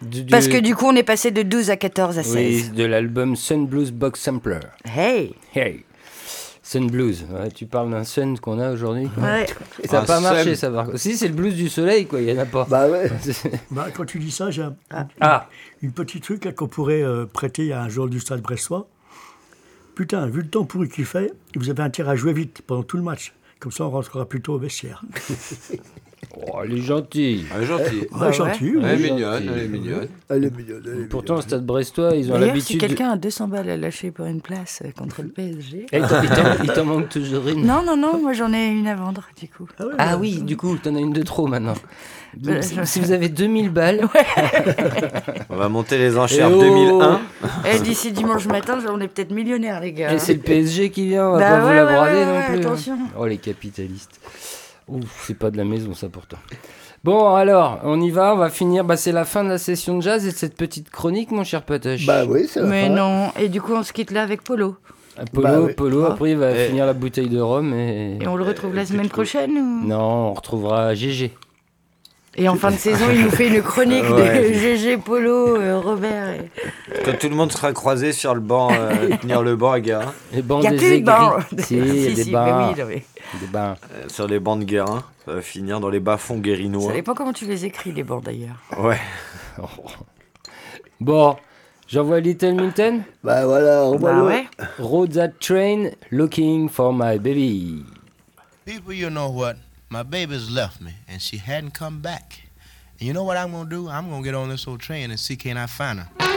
Du- 0.00 0.22
du- 0.24 0.30
Parce 0.30 0.48
que 0.48 0.56
du 0.58 0.74
coup, 0.74 0.86
on 0.86 0.96
est 0.96 1.02
passé 1.02 1.30
de 1.30 1.42
12 1.42 1.68
à 1.70 1.76
14 1.76 2.18
à 2.18 2.22
16. 2.22 2.34
Oui, 2.34 2.68
de 2.76 2.84
l'album 2.84 3.36
Sun 3.36 3.66
Blues 3.66 3.92
Box 3.92 4.20
Sampler. 4.20 4.60
Hey 4.84 5.34
Hey 5.54 5.84
Sun 6.72 6.90
Blues, 6.90 7.24
ouais, 7.30 7.50
tu 7.50 7.66
parles 7.66 7.90
d'un 7.90 8.04
sun 8.04 8.38
qu'on 8.38 8.58
a 8.58 8.72
aujourd'hui. 8.72 9.08
Ouais. 9.18 9.46
Et 9.82 9.88
ça 9.88 9.98
n'a 9.98 10.02
Un 10.02 10.06
pas 10.06 10.20
marché 10.20 10.54
sun. 10.54 10.54
ça 10.56 10.70
par. 10.70 10.88
Si 10.98 11.16
c'est 11.16 11.28
le 11.28 11.34
blues 11.34 11.54
du 11.54 11.68
soleil 11.68 12.06
quoi, 12.06 12.20
il 12.20 12.28
y 12.30 12.32
en 12.32 12.38
a 12.40 12.46
pas. 12.46 12.66
Bah 12.70 12.88
ouais. 12.88 13.10
Bah, 13.70 13.88
quand 13.94 14.04
tu 14.06 14.18
dis 14.18 14.30
ça, 14.30 14.50
j'ai 14.50 14.62
un- 14.62 14.76
Ah 15.20 15.48
une 15.82 15.92
petite 15.92 16.22
truc 16.24 16.44
là, 16.44 16.52
qu'on 16.52 16.68
pourrait 16.68 17.02
euh, 17.02 17.26
prêter 17.26 17.72
à 17.72 17.82
un 17.82 17.88
joueur 17.88 18.08
du 18.08 18.20
stade 18.20 18.40
brestois. 18.40 18.88
Putain, 19.94 20.26
vu 20.26 20.40
le 20.42 20.48
temps 20.48 20.64
pourri 20.64 20.88
qu'il 20.88 21.04
fait, 21.04 21.32
vous 21.56 21.68
avez 21.68 21.82
intérêt 21.82 22.12
à 22.12 22.16
jouer 22.16 22.32
vite 22.32 22.62
pendant 22.66 22.82
tout 22.82 22.96
le 22.96 23.02
match. 23.02 23.34
Comme 23.60 23.72
ça, 23.72 23.84
on 23.84 23.90
rentrera 23.90 24.26
plutôt 24.26 24.54
au 24.54 24.58
vestiaire. 24.58 25.02
Oh, 26.34 26.58
elle 26.64 26.72
est 26.72 26.80
gentille. 26.80 27.44
Elle 27.54 27.62
est 27.62 27.66
gentille. 27.66 28.06
Ouais, 28.12 28.26
Ouais, 28.26 28.32
gentille, 28.32 28.74
Elle 28.82 28.84
est 28.90 28.96
oui. 28.96 29.10
mignonne, 29.12 29.50
elle 29.54 29.62
est 29.64 29.68
mignonne. 29.68 30.08
Elle 30.30 30.44
est 30.44 30.56
mignonne. 30.56 30.82
elle 30.86 31.00
est 31.02 31.04
Pourtant, 31.04 31.36
au 31.36 31.40
stade 31.42 31.66
brestois, 31.66 32.14
ils 32.14 32.32
ont 32.32 32.36
si 32.36 32.40
l'habitude. 32.40 32.80
de- 32.80 32.86
quelqu'un 32.86 33.10
a 33.10 33.16
200 33.16 33.48
balles 33.48 33.68
à 33.68 33.76
lâcher 33.76 34.10
pour 34.12 34.24
une 34.26 34.40
place 34.40 34.82
euh, 34.84 34.90
contre 34.96 35.20
le 35.22 35.28
PSG. 35.28 35.86
Eh, 35.92 35.98
il 36.62 36.72
t'en- 36.72 36.84
manque 36.84 37.08
toujours 37.10 37.46
une. 37.48 37.66
Non, 37.66 37.82
non, 37.84 37.96
non, 37.96 38.18
moi 38.20 38.32
j'en 38.32 38.52
ai 38.52 38.68
une 38.68 38.86
à 38.86 38.94
vendre, 38.94 39.26
du 39.38 39.48
coup. 39.48 39.68
Ah 39.98 40.16
oui, 40.16 40.40
du 40.42 40.56
coup, 40.56 40.76
t'en 40.78 40.94
as 40.94 41.00
une 41.00 41.12
de 41.12 41.22
trop 41.22 41.46
maintenant. 41.48 41.74
Donc, 42.36 42.54
Euh, 42.56 42.62
si, 42.62 42.76
si 42.84 43.00
vous 43.00 43.12
avez 43.12 43.28
2000 43.28 43.68
balles. 43.70 44.00
On 45.50 45.56
va 45.56 45.68
monter 45.68 45.98
les 45.98 46.16
enchères 46.16 46.48
Eh 46.50 46.54
oh 46.54 46.60
2001. 46.62 47.20
Et 47.74 47.80
d'ici 47.80 48.10
dimanche 48.10 48.46
matin, 48.46 48.78
on 48.88 48.98
est 49.00 49.08
peut-être 49.08 49.32
millionnaires, 49.32 49.80
les 49.80 49.92
gars. 49.92 50.14
Et 50.14 50.18
c'est 50.18 50.34
le 50.34 50.40
PSG 50.40 50.88
qui 50.90 51.08
vient, 51.08 51.28
on 51.28 51.32
va 51.32 51.38
Bah 51.38 51.50
pas 51.50 51.60
vous 51.60 51.72
la 51.74 51.84
ouais, 51.86 51.92
brader 51.92 52.14
ouais, 52.14 52.24
non 52.24 52.32
ouais, 52.32 52.46
plus. 52.46 52.54
hein. 52.56 52.60
attention. 52.60 52.98
Oh, 53.18 53.26
les 53.26 53.36
capitalistes. 53.36 54.18
Ouf, 54.88 55.24
c'est 55.26 55.38
pas 55.38 55.50
de 55.50 55.56
la 55.56 55.64
maison, 55.64 55.94
ça 55.94 56.08
pourtant. 56.08 56.36
Bon, 57.04 57.34
alors, 57.34 57.80
on 57.84 58.00
y 58.00 58.10
va, 58.10 58.34
on 58.34 58.36
va 58.36 58.48
finir. 58.50 58.84
Bah, 58.84 58.96
c'est 58.96 59.12
la 59.12 59.24
fin 59.24 59.42
de 59.44 59.48
la 59.48 59.58
session 59.58 59.96
de 59.96 60.02
jazz 60.02 60.24
et 60.26 60.30
de 60.30 60.36
cette 60.36 60.56
petite 60.56 60.90
chronique, 60.90 61.30
mon 61.32 61.42
cher 61.44 61.62
Patoche. 61.62 62.06
Bah 62.06 62.24
oui, 62.28 62.46
c'est 62.48 62.60
la 62.60 62.66
Mais 62.66 62.86
fin. 62.86 62.94
non, 62.94 63.32
et 63.38 63.48
du 63.48 63.60
coup, 63.60 63.72
on 63.74 63.82
se 63.82 63.92
quitte 63.92 64.10
là 64.12 64.22
avec 64.22 64.42
Polo. 64.42 64.76
Polo, 65.32 65.42
Bah 65.48 65.60
oui. 65.60 65.72
Polo, 65.74 66.04
Ah. 66.06 66.12
après, 66.12 66.30
il 66.30 66.36
va 66.38 66.52
Eh. 66.52 66.68
finir 66.68 66.86
la 66.86 66.92
bouteille 66.94 67.28
de 67.28 67.40
rhum 67.40 67.74
et. 67.74 68.18
Et 68.20 68.26
on 68.28 68.36
le 68.36 68.44
retrouve 68.44 68.74
la 68.74 68.86
semaine 68.86 69.08
prochaine 69.08 69.50
ou... 69.52 69.86
Non, 69.86 70.00
on 70.30 70.32
retrouvera 70.34 70.94
GG. 70.94 71.32
Et 72.34 72.48
en 72.48 72.54
fin 72.56 72.70
de 72.70 72.76
saison, 72.76 73.04
il 73.12 73.24
nous 73.24 73.30
fait 73.30 73.48
une 73.48 73.62
chronique 73.62 74.04
Ouais. 74.10 74.50
de 74.50 74.54
GG, 74.54 74.96
Polo, 74.98 75.56
euh, 75.56 75.78
Robert. 75.78 76.30
Et... 76.30 76.50
Quand 77.04 77.18
tout 77.18 77.28
le 77.28 77.34
monde 77.34 77.52
sera 77.52 77.72
croisé 77.72 78.12
sur 78.12 78.34
le 78.34 78.40
banc, 78.40 78.70
euh, 78.72 79.16
tenir 79.20 79.42
le 79.42 79.54
banc 79.54 79.72
à 79.72 79.80
Guérin. 79.80 80.14
Les 80.32 80.40
bancs 80.40 80.64
Y 80.64 80.66
a 80.66 80.70
des 80.70 80.76
plus 80.78 81.00
de 81.00 81.04
bancs. 81.04 81.42
Si, 81.58 81.76
des 81.76 82.14
si, 82.24 82.34
oui, 82.34 82.74
Des. 82.84 83.54
Euh, 83.54 83.74
sur 84.08 84.26
les 84.26 84.38
bancs 84.40 84.60
de 84.60 84.64
Guérin. 84.64 85.04
Ça 85.26 85.34
va 85.34 85.42
finir 85.42 85.78
dans 85.78 85.90
les 85.90 86.00
bas-fonds 86.00 86.36
Ça 86.36 86.40
guérinois. 86.40 86.92
dépend 86.92 87.14
comment 87.14 87.32
tu 87.34 87.44
les 87.44 87.64
écris, 87.66 87.92
les 87.92 88.02
bancs 88.02 88.24
d'ailleurs. 88.24 88.56
Ouais. 88.78 88.98
Bon, 91.00 91.36
j'envoie 91.86 92.20
Little 92.20 92.54
Milton. 92.54 93.02
Bah 93.22 93.44
voilà, 93.46 93.84
on 93.84 93.96
va 93.98 94.14
Bah 94.14 94.22
ouais. 94.24 94.46
Road 94.78 95.12
that 95.12 95.32
train, 95.40 95.90
looking 96.10 96.68
for 96.68 96.92
my 96.92 97.18
baby. 97.18 97.84
People, 98.64 98.94
you 98.94 99.10
know 99.10 99.28
what? 99.28 99.56
My 99.92 100.02
baby's 100.02 100.48
left 100.50 100.80
me, 100.80 100.94
and 101.06 101.20
she 101.20 101.36
hadn't 101.36 101.72
come 101.72 102.00
back. 102.00 102.44
And 102.98 103.06
you 103.06 103.12
know 103.12 103.24
what 103.24 103.36
I'm 103.36 103.52
gonna 103.52 103.68
do? 103.68 103.90
I'm 103.90 104.08
gonna 104.08 104.24
get 104.24 104.34
on 104.34 104.48
this 104.48 104.66
old 104.66 104.80
train 104.80 105.10
and 105.10 105.20
see 105.20 105.36
can 105.36 105.58
I 105.58 105.66
find 105.66 106.00
her. 106.00 106.31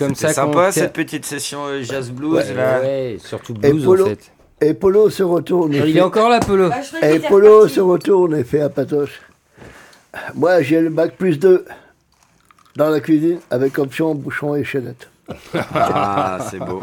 Comme 0.00 0.14
ça 0.16 0.32
sympa 0.32 0.72
cette 0.72 0.92
petite 0.92 1.24
session 1.24 1.64
euh, 1.66 1.82
jazz 1.82 2.10
blues 2.10 2.34
Ouais, 2.34 2.54
là. 2.54 2.80
ouais, 2.80 3.16
surtout 3.24 3.54
Et 3.62 3.70
blues 3.72 3.82
en 3.84 3.86
Polo, 3.86 4.06
fait. 4.06 4.32
et 4.60 4.74
Polo 4.74 5.10
se 5.10 5.22
retourne. 5.22 5.72
et 5.74 5.78
Il 5.78 5.92
fait- 5.92 5.98
est 5.98 6.02
encore 6.02 6.28
là, 6.28 6.40
Polo. 6.40 6.70
Et 7.02 7.18
Polo 7.20 7.68
se 7.68 7.80
retourne 7.80 8.34
et 8.34 8.44
fait 8.44 8.60
à 8.62 8.68
Patoche. 8.68 9.20
Moi, 10.34 10.60
j'ai 10.62 10.80
le 10.80 10.90
bac 10.90 11.16
plus 11.16 11.38
2 11.38 11.64
dans 12.76 12.88
la 12.90 13.00
cuisine 13.00 13.38
avec 13.50 13.78
option 13.78 14.14
bouchon 14.14 14.56
et 14.56 14.64
chaînette. 14.64 15.08
Ah, 15.54 16.38
c'est 16.50 16.58
beau. 16.58 16.82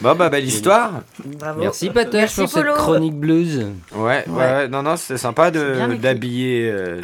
Bon 0.00 0.14
bah 0.14 0.28
belle 0.30 0.44
histoire. 0.44 1.00
Bravo. 1.24 1.60
Merci 1.60 1.90
Patoche 1.90 2.14
Merci, 2.14 2.40
pour 2.40 2.48
cette 2.50 2.62
Polo. 2.62 2.74
chronique 2.74 3.14
blues. 3.16 3.66
Ouais, 3.94 4.24
ouais, 4.28 4.68
non 4.68 4.82
non, 4.82 4.96
c'était 4.96 5.18
sympa 5.18 5.50
C'est 5.52 5.60
écrit. 5.84 5.98
d'habiller 5.98 6.70
euh, 6.70 7.00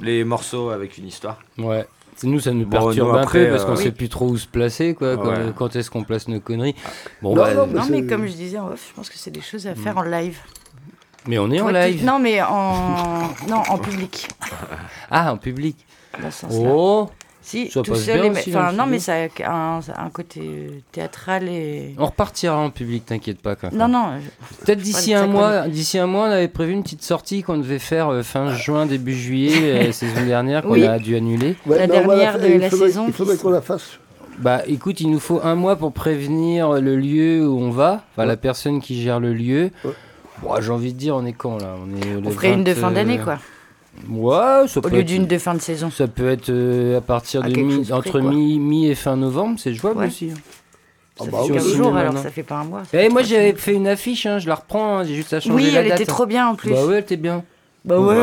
les 0.00 0.24
morceaux 0.24 0.70
avec 0.70 0.96
une 0.98 1.06
histoire. 1.06 1.40
Ouais. 1.58 1.84
Nous, 2.22 2.40
ça 2.40 2.52
nous 2.52 2.64
Bon, 2.66 2.78
perturbe 2.86 3.16
un 3.16 3.26
peu 3.26 3.48
parce 3.50 3.64
qu'on 3.64 3.72
euh, 3.72 3.76
sait 3.76 3.90
plus 3.90 4.08
trop 4.08 4.28
où 4.28 4.36
se 4.38 4.46
placer, 4.46 4.94
quoi. 4.94 5.16
Quand, 5.16 5.28
Ouais. 5.30 5.52
quand 5.56 5.74
est-ce 5.76 5.90
qu'on 5.90 6.04
place 6.04 6.28
nos 6.28 6.40
conneries 6.40 6.76
Bon, 7.20 7.34
Non, 7.34 7.42
bah, 7.42 7.54
non, 7.54 7.66
Non, 7.66 7.82
c'est- 7.82 7.90
mais 7.90 8.06
comme 8.06 8.26
je 8.26 8.32
disais 8.32 8.58
en 8.58 8.68
off, 8.68 8.86
je 8.90 8.94
pense 8.94 9.08
que 9.10 9.18
c'est 9.18 9.30
des 9.32 9.40
choses 9.40 9.66
à 9.66 9.74
faire 9.74 9.98
en 9.98 10.02
live. 10.02 10.38
mais 11.26 11.38
on 11.38 11.50
est 11.50 11.60
en 11.60 11.68
live. 11.70 12.04
Non, 12.04 12.18
mais 12.18 12.40
en... 12.42 13.22
non, 13.48 13.62
en 13.68 13.78
public. 13.78 14.28
Ah, 15.10 15.32
en 15.32 15.36
public. 15.38 15.76
Dans 16.22 16.30
ce 16.30 16.40
sens-là. 16.42 16.70
Oh, 16.72 17.10
Si, 17.46 17.70
Ça 17.70 17.82
tout 17.82 17.92
passe 17.92 18.04
seul. 18.06 18.14
bien 18.20 18.24
et 18.24 18.30
mais- 18.30 18.40
aussi 18.40 18.50
le 18.52 18.72
non, 18.74 18.86
mais 18.86 18.98
ça 18.98 19.12
a 19.44 19.52
un, 19.52 19.78
un 19.98 20.10
côté 20.10 20.40
euh, 20.42 20.68
théâtral 20.92 21.46
et. 21.46 21.94
On 21.98 22.06
repartira 22.06 22.56
en 22.56 22.70
public, 22.70 23.04
t'inquiète 23.04 23.38
pas. 23.42 23.54
Non, 23.70 23.86
non. 23.86 24.04
Peut-être 24.64 24.78
d'ici 24.80 25.12
un 25.12 25.26
mois, 25.26 25.68
d'ici 25.68 25.98
un 25.98 26.06
mois, 26.06 26.28
on 26.28 26.30
avait 26.30 26.48
prévu 26.48 26.72
une 26.72 26.82
petite 26.82 27.02
sortie 27.02 27.42
qu'on 27.42 27.58
devait 27.58 27.78
faire 27.78 28.08
euh, 28.08 28.22
fin 28.22 28.54
juin, 28.54 28.86
début 28.86 29.14
juillet, 29.14 29.84
la 29.84 29.92
saison 29.92 30.24
dernière, 30.24 30.62
qu'on 30.62 30.70
Oui. 30.72 30.86
a 30.86 30.98
dû 30.98 31.16
annuler. 31.16 31.54
Ouais, 31.66 31.78
La 31.80 31.86
dernière 31.86 32.38
de 32.38 32.46
la 32.46 32.70
faudrait- 32.70 32.86
saison 32.88 33.04
Il 33.08 33.12
faudrait 33.12 33.36
qu'on 33.36 33.50
la 33.50 33.60
fasse. 33.60 33.98
Bah 34.38 34.62
écoute, 34.66 35.00
il 35.02 35.10
nous 35.10 35.20
faut 35.20 35.40
un 35.44 35.54
mois 35.54 35.76
pour 35.76 35.92
prévenir 35.92 36.80
le 36.80 36.96
lieu 36.96 37.46
où 37.46 37.58
on 37.60 37.70
va, 37.70 38.04
enfin 38.16 38.24
la 38.26 38.36
personne 38.38 38.80
qui 38.80 39.00
gère 39.02 39.20
le 39.20 39.34
lieu. 39.34 39.70
Ouais. 39.84 39.92
Bon, 40.42 40.60
j'ai 40.60 40.70
envie 40.72 40.92
de 40.94 40.98
dire, 40.98 41.14
on 41.14 41.24
est 41.26 41.32
quand 41.34 41.58
là? 41.58 41.76
On 41.80 41.94
est 42.00 42.20
le 42.20 42.26
On 42.26 42.30
ferait 42.30 42.54
une 42.54 42.64
de 42.64 42.72
20, 42.72 42.80
fin 42.80 42.90
d'année, 42.90 43.20
euh, 43.20 43.24
quoi. 43.24 43.38
Ouais, 44.08 44.66
ça 44.68 44.78
Au 44.78 44.82
peut 44.82 44.90
lieu 44.90 44.98
être- 45.00 45.06
d'une 45.06 45.26
de 45.26 45.38
fin 45.38 45.54
de 45.54 45.60
saison. 45.60 45.90
Ça 45.90 46.06
peut 46.06 46.28
être 46.28 46.50
euh, 46.50 46.98
à 46.98 47.00
partir 47.00 47.42
À 47.42 47.48
de 47.48 47.54
quelque 47.54 47.64
mi- 47.66 47.74
chose 47.76 47.88
près, 47.88 47.96
entre 47.98 48.20
quoi. 48.20 48.30
mi, 48.30 48.58
mi 48.58 48.88
et 48.88 48.94
fin 48.94 49.16
novembre, 49.16 49.58
c'est 49.58 49.72
jouable 49.74 50.00
Ouais. 50.00 50.06
aussi. 50.08 50.30
hein. 50.32 50.38
Ça 51.16 51.26
bah 51.30 51.38
fait 51.44 51.52
oui, 51.52 51.52
15 51.58 51.66
oui, 51.68 51.76
jours, 51.76 51.86
oui, 51.92 51.92
alors 52.00 52.04
maintenant. 52.12 52.22
ça 52.22 52.30
fait 52.30 52.42
pas 52.42 52.56
un 52.56 52.64
mois. 52.64 52.82
ça 52.84 52.88
Eh, 53.00 53.08
moi 53.08 53.20
trois 53.20 53.22
j'avais 53.22 53.42
semaines. 53.50 53.56
fait 53.58 53.72
une 53.74 53.86
affiche, 53.88 54.26
hein, 54.26 54.38
je 54.40 54.48
la 54.48 54.56
reprends, 54.56 54.98
hein, 54.98 55.04
j'ai 55.04 55.14
juste 55.14 55.32
à 55.32 55.38
changer 55.40 55.54
Oui, 55.54 55.70
la 55.70 55.80
elle 55.82 55.88
date. 55.90 56.00
était 56.00 56.10
trop 56.10 56.26
bien 56.26 56.48
en 56.48 56.54
plus. 56.56 56.70
Bah 56.72 56.84
ouais, 56.84 56.94
elle 56.94 57.00
était 57.02 57.16
bien. 57.16 57.44
Bah 57.84 58.00
ouais. 58.00 58.16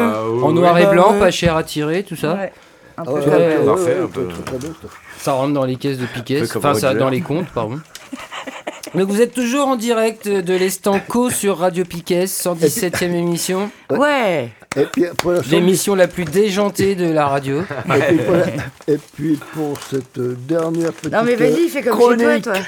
En 0.44 0.52
noir 0.52 0.78
et 0.78 0.84
Bah 0.84 0.92
blanc, 0.92 1.14
pas 1.18 1.32
cher 1.32 1.56
à 1.56 1.64
tirer, 1.64 2.04
tout 2.04 2.16
ça. 2.18 2.34
Ouais. 2.36 2.52
Un 2.98 3.06
peu 3.06 3.12
Ah 3.12 3.14
ouais, 3.14 3.22
ouais, 3.58 3.66
parfait, 3.66 3.84
ouais, 3.98 4.04
un 4.04 4.08
peu. 4.08 4.28
très, 4.28 4.42
très 4.44 4.58
bien, 4.58 4.70
ça. 4.82 4.88
Ça 5.18 5.32
rentre 5.34 5.54
dans 5.54 5.64
les 5.66 5.78
caisses 5.78 6.00
de 6.00 6.06
Piquet, 6.06 6.38
Un 6.38 6.42
peu 6.42 6.48
comme 6.48 6.66
enfin 6.66 6.74
ça 6.74 6.88
Roger. 6.90 7.00
dans 7.00 7.10
les 7.10 7.22
comptes, 7.22 7.48
pardon. 7.54 7.80
Donc 8.96 9.08
vous 9.08 9.22
êtes 9.22 9.34
toujours 9.34 9.68
en 9.68 9.78
direct 9.78 10.28
de 10.28 10.54
l'Estanco 10.54 11.30
sur 11.30 11.60
Radio 11.60 11.86
Piquet, 11.86 12.26
117e 12.26 13.14
émission. 13.14 13.72
Ouais. 13.90 14.50
Et 14.78 14.86
puis 14.86 15.04
pour 15.18 15.34
la 15.34 15.42
L'émission 15.52 15.96
la 15.96 16.08
plus 16.08 16.24
déjantée 16.24 16.96
de 16.96 17.12
la 17.12 17.28
radio. 17.28 17.60
Et 17.60 18.00
puis, 18.08 18.18
pour 18.20 18.36
la- 18.36 18.48
et 18.94 18.98
puis 19.16 19.40
pour 19.54 19.78
cette 19.90 20.18
dernière 20.48 20.94
petite. 20.94 21.12
Non 21.12 21.24
mais 21.26 21.36
vas-y, 21.36 21.68
fais 21.68 21.82
comme 21.82 21.94
chez 21.94 22.00
chronique, 22.00 22.44
toi, 22.44 22.54
toi. 22.54 22.64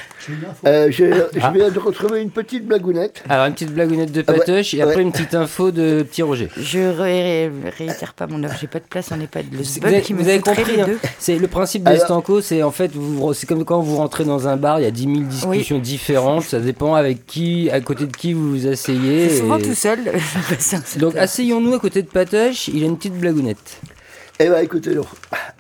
euh, 0.66 0.88
j'ai- 0.91 1.12
Ah. 1.41 1.51
Je 1.54 1.58
viens 1.58 1.70
de 1.72 1.80
retrouver 1.80 2.22
une 2.22 2.30
petite 2.30 2.66
blagounette. 2.68 3.24
Alors 3.30 3.45
une 3.45 3.54
petite 3.54 3.72
blagounette 3.74 4.12
de 4.12 4.22
Ah 4.28 4.32
ouais, 4.34 4.38
Patoche 4.39 4.74
et 4.74 4.82
après 4.82 4.97
ouais. 4.97 5.01
une 5.04 5.14
petite 5.14 5.34
info 5.34 5.72
de 5.72 6.04
Petit 6.04 6.24
Roger. 6.24 6.49
Je 6.58 6.80
ré- 6.80 7.49
réitère 7.78 8.14
pas 8.14 8.28
mon 8.28 8.43
offre, 8.43 8.56
j'ai 8.60 8.68
pas 8.68 8.80
de 8.80 8.86
place 8.89 9.10
en 9.14 9.20
EHPAD. 9.22 9.45
Le 9.54 9.58
Vous 9.60 9.64
Sbug 9.64 9.86
avez, 9.93 10.01
qui 10.01 10.14
me 10.14 10.22
vous 10.22 10.28
avez 10.28 10.39
compris, 10.41 10.76
les 10.76 10.82
hein, 10.82 10.86
deux. 10.88 10.99
c'est 11.20 11.38
le 11.38 11.47
principe 11.47 11.84
de 11.84 11.89
Alors- 11.89 12.24
c'est 12.41 12.64
en 12.64 12.72
fait, 12.72 12.91
vous- 12.93 13.34
c'est 13.34 13.47
comme 13.47 13.64
quand 13.64 13.80
vous 13.80 13.95
rentrez 13.95 14.26
dans 14.26 14.47
un 14.49 14.58
bar, 14.58 14.80
il 14.82 14.84
y 14.84 14.88
a 14.88 14.91
10 14.91 15.04
000 15.06 15.16
discussions 15.22 15.80
différentes, 15.80 16.43
ça 16.43 16.60
dépend 16.60 16.95
avec 16.95 17.26
qui, 17.26 17.70
à 17.72 17.80
côté 17.80 18.06
de 18.08 18.16
qui 18.16 18.34
vous 18.34 18.49
vous 18.51 18.68
asseyez. 18.68 19.30
C'est 19.30 19.38
souvent 19.39 19.58
et- 19.58 19.62
tout 19.62 19.74
seul. 19.74 19.99
je 20.93 20.99
Donc 20.99 21.16
asseyons-nous 21.16 21.74
à 21.74 21.80
côté 21.80 21.92
de 22.01 22.07
Patoche, 22.07 22.67
il 22.69 22.83
a 22.83 22.87
une 22.87 22.97
petite 22.97 23.17
blagounette. 23.19 23.79
Eh 24.39 24.49
ben 24.49 24.63
écoutez, 24.63 24.95
donc, 24.95 25.05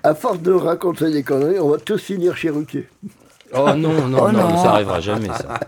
à 0.03 0.15
force 0.15 0.39
de 0.41 0.51
raconter 0.51 1.11
des 1.11 1.23
conneries, 1.23 1.59
on 1.59 1.69
va 1.69 1.77
tous 1.77 1.97
finir 2.01 2.35
chez 2.35 2.49
Ruquier. 2.49 2.87
Oh 3.53 3.67
non, 3.75 4.07
non, 4.07 4.17
Oh 4.19 4.31
non, 4.31 4.49
non. 4.49 4.63
ça 4.63 4.71
arrivera 4.71 4.99
jamais 4.99 5.27
ça. 5.27 5.59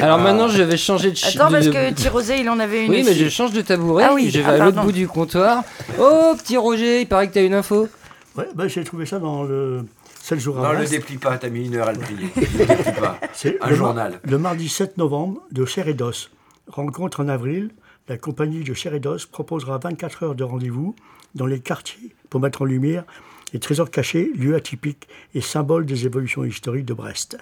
Alors 0.00 0.18
maintenant, 0.18 0.48
je 0.48 0.62
vais 0.62 0.76
changer 0.76 1.12
de 1.12 1.18
Attends, 1.24 1.50
parce 1.50 1.66
de- 1.66 1.72
que 1.72 1.90
Tirosé, 1.92 2.40
il 2.40 2.48
en 2.48 2.58
avait 2.58 2.86
une. 2.86 2.90
Oui, 2.90 3.02
mais 3.04 3.14
je 3.14 3.28
change 3.28 3.52
de 3.52 3.60
tabouret, 3.60 4.04
Ah 4.08 4.14
oui, 4.14 4.30
je 4.30 4.38
vais 4.40 4.44
ah, 4.46 4.52
à 4.54 4.58
l'autre 4.64 4.82
bout 4.82 4.90
du 4.92 5.06
comptoir. 5.06 5.62
Oh, 6.00 6.32
petit 6.36 6.56
Roger, 6.56 7.02
il 7.02 7.06
paraît 7.06 7.28
que 7.28 7.34
tu 7.34 7.38
as 7.38 7.42
une 7.42 7.54
info. 7.54 7.88
Ouais, 8.36 8.48
bah, 8.54 8.66
j'ai 8.66 8.82
trouvé 8.82 9.06
ça 9.06 9.20
dans 9.20 9.44
le 9.44 9.84
7 10.22 10.40
jours 10.40 10.58
à 10.58 10.72
Non, 10.72 10.80
le 10.80 10.86
déplie 10.86 11.18
pas, 11.18 11.36
t'as 11.38 11.48
mis 11.48 11.66
une 11.66 11.76
heure 11.76 11.88
à 11.88 11.92
le 11.92 11.98
plier. 12.00 12.28
Le 12.36 12.66
déplie 12.66 12.92
pas. 13.00 13.18
C'est 13.34 13.56
Un 13.60 13.66
le 13.68 13.76
mar- 13.76 13.86
journal. 13.86 14.20
Le 14.24 14.38
mardi 14.38 14.68
7 14.68 14.98
novembre 14.98 15.42
de 15.52 15.64
Chair 15.64 15.86
et 15.86 15.94
d'Os. 15.94 16.30
Rencontre 16.66 17.20
en 17.20 17.28
avril, 17.28 17.70
la 18.08 18.18
compagnie 18.18 18.64
de 18.64 18.74
Chair 18.74 18.94
et 18.94 19.00
d'Os 19.00 19.26
proposera 19.26 19.78
24 19.78 20.22
heures 20.22 20.34
de 20.34 20.44
rendez-vous 20.44 20.94
dans 21.34 21.46
les 21.46 21.60
quartiers 21.60 22.14
pour 22.30 22.40
mettre 22.40 22.62
en 22.62 22.64
lumière 22.66 23.04
les 23.52 23.60
trésors 23.60 23.90
cachés, 23.90 24.30
lieux 24.34 24.54
atypiques 24.56 25.08
et 25.34 25.40
symboles 25.40 25.86
des 25.86 26.06
évolutions 26.06 26.44
historiques 26.44 26.84
de 26.84 26.94
Brest. 26.94 27.38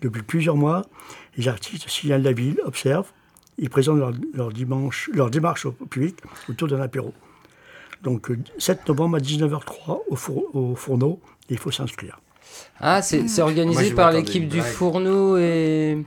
Depuis 0.00 0.22
plusieurs 0.22 0.56
mois, 0.56 0.82
les 1.36 1.48
artistes 1.48 1.88
signalent 1.88 2.22
la 2.22 2.32
ville, 2.32 2.60
observent, 2.64 3.12
ils 3.58 3.70
présentent 3.70 3.98
leur, 3.98 4.12
leur 4.32 4.50
dimanche, 4.52 5.10
leur 5.12 5.30
démarche 5.30 5.66
au 5.66 5.72
public 5.72 6.16
autour 6.48 6.68
d'un 6.68 6.80
apéro. 6.80 7.12
Donc 8.02 8.30
euh, 8.30 8.38
7 8.58 8.86
novembre 8.88 9.16
à 9.16 9.20
19h03 9.20 10.00
au, 10.08 10.16
four- 10.16 10.54
au 10.54 10.74
fourneau, 10.74 11.20
il 11.48 11.58
faut 11.58 11.70
s'inscrire. 11.70 12.20
Ah, 12.78 13.00
c'est 13.02 13.22
Moi, 13.22 13.48
organisé 13.48 13.90
par 13.94 14.12
l'équipe 14.12 14.48
du 14.48 14.60
fourneau 14.60 15.36
et. 15.38 16.04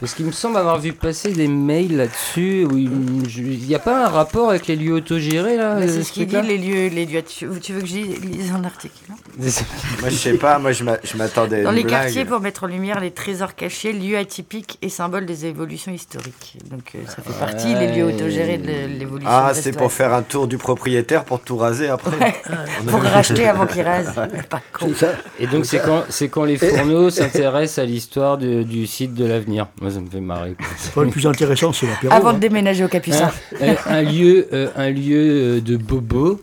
Parce 0.00 0.14
qu'il 0.14 0.24
me 0.24 0.32
semble 0.32 0.56
avoir 0.56 0.78
vu 0.78 0.94
passer 0.94 1.30
des 1.30 1.46
mails 1.46 1.94
là-dessus. 1.94 2.66
Il 2.72 3.66
n'y 3.66 3.74
a 3.74 3.78
pas 3.78 4.06
un 4.06 4.08
rapport 4.08 4.48
avec 4.48 4.66
les 4.66 4.74
lieux 4.76 4.94
autogérés 4.94 5.58
là 5.58 5.74
Bah, 5.74 5.82
euh, 5.82 5.88
c'est 5.88 6.02
ce 6.02 6.12
qu'il 6.12 6.26
dit, 6.26 6.40
les 6.40 6.56
lieux, 6.56 6.88
les 6.88 7.04
lieux. 7.04 7.22
Tu, 7.22 7.44
veux 7.46 7.58
que 7.58 7.86
je 7.86 7.96
lise, 7.96 8.50
un 8.50 8.64
article 8.64 8.94
hein 9.10 9.16
Moi, 10.00 10.08
je 10.08 10.14
sais 10.14 10.38
pas, 10.38 10.58
moi, 10.58 10.72
je 10.72 10.84
m'a- 10.84 10.96
je 11.04 11.18
m'attendais 11.18 11.62
Dans 11.62 11.70
les 11.70 11.82
blague. 11.84 12.04
quartiers 12.04 12.24
pour 12.24 12.40
mettre 12.40 12.64
en 12.64 12.66
lumière 12.68 12.98
les 12.98 13.10
trésors 13.10 13.54
cachés, 13.54 13.92
lieux 13.92 14.16
atypiques 14.16 14.78
et 14.80 14.88
symboles 14.88 15.26
des 15.26 15.44
évolutions 15.44 15.92
historiques. 15.92 16.56
Donc 16.70 16.92
euh, 16.94 16.98
ça 17.06 17.16
fait 17.22 17.38
partie 17.38 17.74
les 17.74 17.92
lieux 17.94 18.04
autogérés 18.06 18.56
de 18.56 18.98
l'évolution. 18.98 19.30
Ah, 19.30 19.52
c'est 19.52 19.76
pour 19.76 19.92
faire 19.92 20.14
un 20.14 20.22
tour 20.22 20.48
du 20.48 20.56
propriétaire 20.56 21.24
pour 21.24 21.40
tout 21.40 21.58
raser 21.58 21.88
après. 21.88 22.40
Pour 22.88 23.02
racheter 23.02 23.46
avant 23.46 23.66
qu'il 23.66 23.82
rase. 23.82 24.14
Pas 24.48 24.62
con. 24.72 24.86
C'est 24.88 25.06
ça 25.06 25.12
Et 25.38 25.46
donc 25.46 25.66
c'est 25.66 25.80
quand, 25.80 26.04
c'est 26.08 26.28
quand 26.28 26.44
les 26.44 26.56
fourneaux 26.56 27.10
s'intéressent 27.10 27.78
à 27.80 27.84
l'histoire 27.84 28.38
du 28.38 28.86
site 28.86 29.12
de 29.12 29.26
l'avenir. 29.26 29.66
Moi 29.90 29.94
ça 29.94 30.00
me 30.00 30.10
fait 30.10 30.20
marrer. 30.20 30.56
Enfin, 30.60 31.02
le 31.02 31.10
plus 31.10 31.26
intéressant, 31.26 31.72
c'est 31.72 31.86
l'apéro. 31.86 32.12
Avant 32.14 32.28
hein. 32.30 32.34
de 32.34 32.38
déménager 32.38 32.84
au 32.84 32.88
Capucin. 32.88 33.30
Un, 33.60 33.70
un- 33.70 33.76
un 33.86 34.02
lieu, 34.02 34.48
euh, 34.52 34.68
un 34.76 34.90
lieu 34.90 35.56
euh, 35.56 35.60
de 35.60 35.76
bobo. 35.76 36.40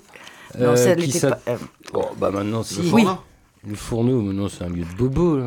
Non, 0.57 0.67
euh, 0.69 0.75
ça 0.75 0.95
qui 0.95 1.19
pas. 1.19 1.39
euh, 1.47 1.57
Oh, 1.93 2.05
bah 2.17 2.31
maintenant 2.31 2.63
si. 2.63 2.81
Le 2.81 2.89
Oui. 2.91 3.03
fourneau 3.03 3.17
Le 3.67 3.75
fourneau, 3.75 4.21
maintenant 4.21 4.47
c'est 4.49 4.63
un 4.63 4.69
lieu 4.69 4.83
de 4.83 4.97
bobo 4.97 5.39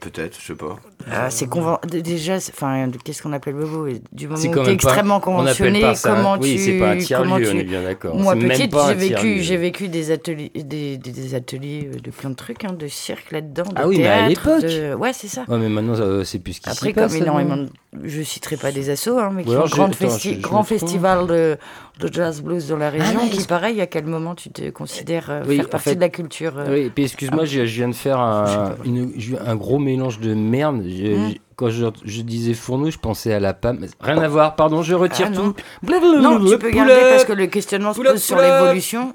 Peut-être, 0.00 0.38
je 0.40 0.46
sais 0.46 0.54
pas. 0.54 0.76
Ah, 1.10 1.30
c'est 1.30 1.46
conven- 1.46 1.78
déjà, 1.86 2.36
enfin, 2.36 2.90
qu'est-ce 3.04 3.22
qu'on 3.22 3.32
appelle 3.32 3.54
bobo 3.54 3.86
Du 4.12 4.28
moment 4.28 4.40
où 4.40 4.44
quand 4.46 4.50
tu 4.50 4.56
es 4.56 4.56
même 4.58 4.64
pas- 4.66 4.72
extrêmement 4.72 5.16
on 5.16 5.20
conventionné, 5.20 5.80
pas 5.80 5.94
ça 5.94 6.14
comment 6.14 6.36
oui, 6.40 6.52
tu. 6.56 6.58
c'est 6.58 6.78
pas 6.78 6.90
un 6.92 6.96
tiers-lieu, 6.98 7.24
comment 7.24 7.36
on 7.36 7.50
tu- 7.50 7.58
est 7.58 7.64
bien 7.64 7.82
d'accord. 7.82 8.16
Moi, 8.16 8.34
petite, 8.36 8.74
j'ai 8.88 8.94
vécu, 8.94 9.42
j'ai 9.42 9.56
vécu 9.56 9.88
des 9.88 10.10
ateliers, 10.10 10.50
des, 10.54 10.96
des- 10.96 11.12
des 11.12 11.34
ateliers 11.34 11.90
euh, 11.94 11.98
de 12.00 12.10
plein 12.10 12.30
de 12.30 12.34
trucs, 12.34 12.64
hein, 12.64 12.72
de 12.72 12.86
cirque 12.88 13.32
là-dedans, 13.32 13.64
de 13.64 13.72
Ah 13.76 13.86
oui, 13.88 13.98
mais 13.98 14.06
à 14.08 14.26
théâtre, 14.28 14.28
l'époque. 14.28 14.70
de- 14.70 14.94
Ouais, 14.94 15.12
c'est 15.12 15.28
ça. 15.28 15.44
Ouais, 15.48 15.58
mais 15.58 15.68
maintenant 15.68 15.98
euh, 16.00 16.24
c'est 16.24 16.38
plus 16.38 16.54
ce 16.54 16.60
qui 16.60 16.68
Après, 16.70 16.92
passe. 16.92 17.04
comme 17.12 17.18
ça, 17.18 17.24
énormément, 17.24 17.56
de- 17.56 17.68
je 18.04 18.22
citerai 18.22 18.56
pas 18.56 18.72
des 18.72 18.90
assos, 18.90 19.18
hein, 19.18 19.30
mais 19.34 19.44
qui 19.44 19.50
alors 19.52 19.68
grand, 19.68 19.84
attends, 19.84 20.06
festi- 20.06 20.30
je- 20.30 20.36
je 20.36 20.40
grand 20.40 20.62
festival 20.62 21.26
de, 21.26 21.56
de 22.00 22.12
jazz 22.12 22.42
blues 22.42 22.66
dans 22.68 22.76
la 22.76 22.90
région, 22.90 23.20
mais 23.24 23.30
qui 23.30 23.46
pareil, 23.46 23.80
à 23.80 23.86
quel 23.86 24.06
moment 24.06 24.34
tu 24.34 24.50
te 24.50 24.68
considères 24.70 25.26
euh, 25.30 25.42
Oui, 25.46 25.56
faire 25.56 25.68
partie 25.68 25.94
de 25.94 26.00
la 26.00 26.08
culture 26.08 26.54
euh, 26.58 26.66
Oui, 26.72 26.90
puis 26.94 27.04
excuse-moi, 27.04 27.44
je, 27.44 27.66
je 27.66 27.74
viens 27.76 27.88
de 27.88 27.94
faire 27.94 28.18
un 28.18 29.56
gros 29.56 29.78
mélange 29.78 30.18
de 30.20 30.34
merde. 30.34 30.83
Je- 30.84 31.14
Hmm. 31.16 31.30
je- 31.30 31.36
quand 31.56 31.70
je, 31.70 31.86
je 32.04 32.22
disais 32.22 32.54
fourneau, 32.54 32.90
je 32.90 32.98
pensais 32.98 33.32
à 33.32 33.40
la 33.40 33.54
pomme. 33.54 33.86
Rien 34.00 34.18
à 34.18 34.28
voir, 34.28 34.56
pardon, 34.56 34.82
je 34.82 34.94
retire 34.94 35.28
Ah, 35.32 35.36
tout. 35.36 35.54
Blablabla, 35.82 36.20
Non, 36.20 36.38
tu 36.44 36.50
peux 36.58 36.70
poulet. 36.70 36.72
garder 36.72 36.94
parce 37.10 37.24
que 37.24 37.32
le 37.32 37.46
questionnement 37.46 37.92
se 37.92 37.98
Poulet, 37.98 38.10
pose 38.10 38.22
sur 38.22 38.38
l'évolution. 38.40 39.14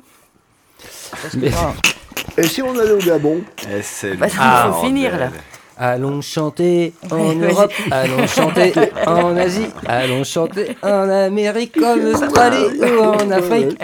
Mais- 1.38 1.52
Et 2.38 2.44
si 2.44 2.62
on 2.62 2.78
allait 2.78 2.92
au 2.92 2.98
Gabon 3.00 3.42
Eh, 3.70 3.82
c'est 3.82 4.16
Bah, 4.16 4.28
il 4.30 4.72
faut 4.74 4.86
finir, 4.86 5.18
là. 5.18 5.30
Allons 5.82 6.22
chanter 6.22 6.94
en 7.12 7.34
Europe, 7.36 7.72
allons 7.92 8.28
chanter 8.28 8.74
en 9.08 9.36
Asie, 9.38 9.68
allons 9.88 10.24
chanter 10.26 10.76
en 10.84 11.10
Amérique, 11.10 11.78
en 11.82 11.98
Australie 12.14 12.66
ou 12.82 13.00
en 13.02 13.32
Afrique. 13.32 13.78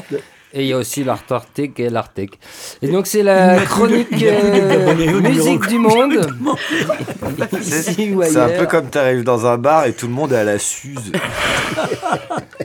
Et 0.57 0.61
il 0.61 0.67
y 0.67 0.73
a 0.73 0.77
aussi 0.77 1.03
l'Artartique 1.03 1.81
et 1.81 1.89
l'Arctique. 1.89 2.39
Et 2.81 2.87
donc 2.87 3.07
c'est 3.07 3.23
la 3.23 3.59
chronique 3.65 4.23
euh, 4.23 5.19
musique 5.19 5.67
du 5.67 5.77
monde. 5.77 6.25
C'est 7.61 8.37
un 8.37 8.49
peu 8.57 8.65
comme 8.65 8.89
t'arrives 8.89 9.25
dans 9.25 9.45
un 9.45 9.57
bar 9.57 9.85
et 9.85 9.91
tout 9.91 10.07
le 10.07 10.13
monde 10.13 10.31
est 10.31 10.37
à 10.37 10.45
la 10.45 10.57
suze. 10.57 11.11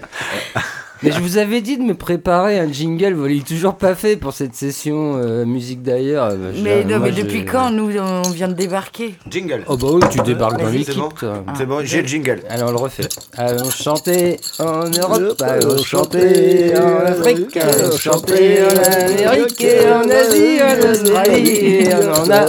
Mais 1.02 1.12
je 1.12 1.20
vous 1.20 1.38
avais 1.38 1.62
dit 1.62 1.78
de 1.78 1.82
me 1.82 1.94
préparer 1.94 2.58
un 2.58 2.70
jingle, 2.70 3.14
vous 3.14 3.22
l'avez 3.24 3.40
toujours 3.40 3.76
pas 3.76 3.94
fait 3.94 4.16
pour 4.16 4.34
cette 4.34 4.54
session 4.54 5.14
euh, 5.16 5.46
musique 5.46 5.82
d'ailleurs. 5.82 6.28
Euh, 6.32 6.52
Mais, 6.62 6.84
non, 6.84 6.98
mais 6.98 7.10
depuis 7.10 7.46
quand 7.46 7.70
nous 7.70 7.90
on 7.98 8.20
vient 8.30 8.48
de 8.48 8.52
débarquer 8.52 9.14
Jingle. 9.30 9.64
Oh 9.66 9.78
bah 9.78 9.88
oui, 9.92 10.02
tu 10.10 10.20
débarques 10.20 10.60
dans 10.60 10.68
l'équipe. 10.68 10.92
C'est 10.92 10.98
bon. 10.98 11.08
C'est 11.56 11.64
bon, 11.66 11.80
j'ai 11.82 12.02
le 12.02 12.08
jingle. 12.08 12.42
Allez, 12.50 12.64
on 12.64 12.70
le 12.70 12.76
refait. 12.76 13.08
Allons 13.36 13.70
chanter 13.70 14.38
en 14.58 14.90
Europe, 14.90 15.40
allons 15.40 15.82
chanter 15.82 16.76
en 16.76 16.98
Afrique, 17.06 17.56
allons 17.56 17.96
chanter 17.96 18.58
en 18.62 18.76
Amérique 18.92 19.58
et 19.62 19.88
en 19.88 20.02
Asie, 20.02 20.60
en 20.62 20.90
Australie, 20.90 21.48
et 21.48 21.94
on 21.94 22.12
en 22.12 22.30
a 22.30 22.46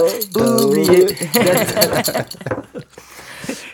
oublié. 0.62 1.06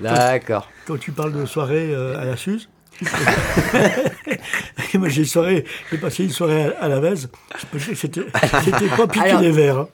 D'accord. 0.01 0.69
Quand 0.87 0.97
tu 0.99 1.11
parles 1.11 1.33
de 1.33 1.45
soirée 1.45 1.93
euh, 1.93 2.21
à 2.21 2.25
la 2.25 2.37
Suze, 2.37 2.69
moi 4.95 5.09
j'ai 5.09 5.25
passé 6.01 6.25
une 6.25 6.31
soirée 6.31 6.67
à, 6.81 6.85
à 6.85 6.89
la 6.89 7.01
Vèze, 7.01 7.29
c'était 7.95 8.23
pas 8.97 9.07
piquer 9.07 9.37
les 9.41 9.51
verres. 9.51 9.79
hein. 9.79 9.89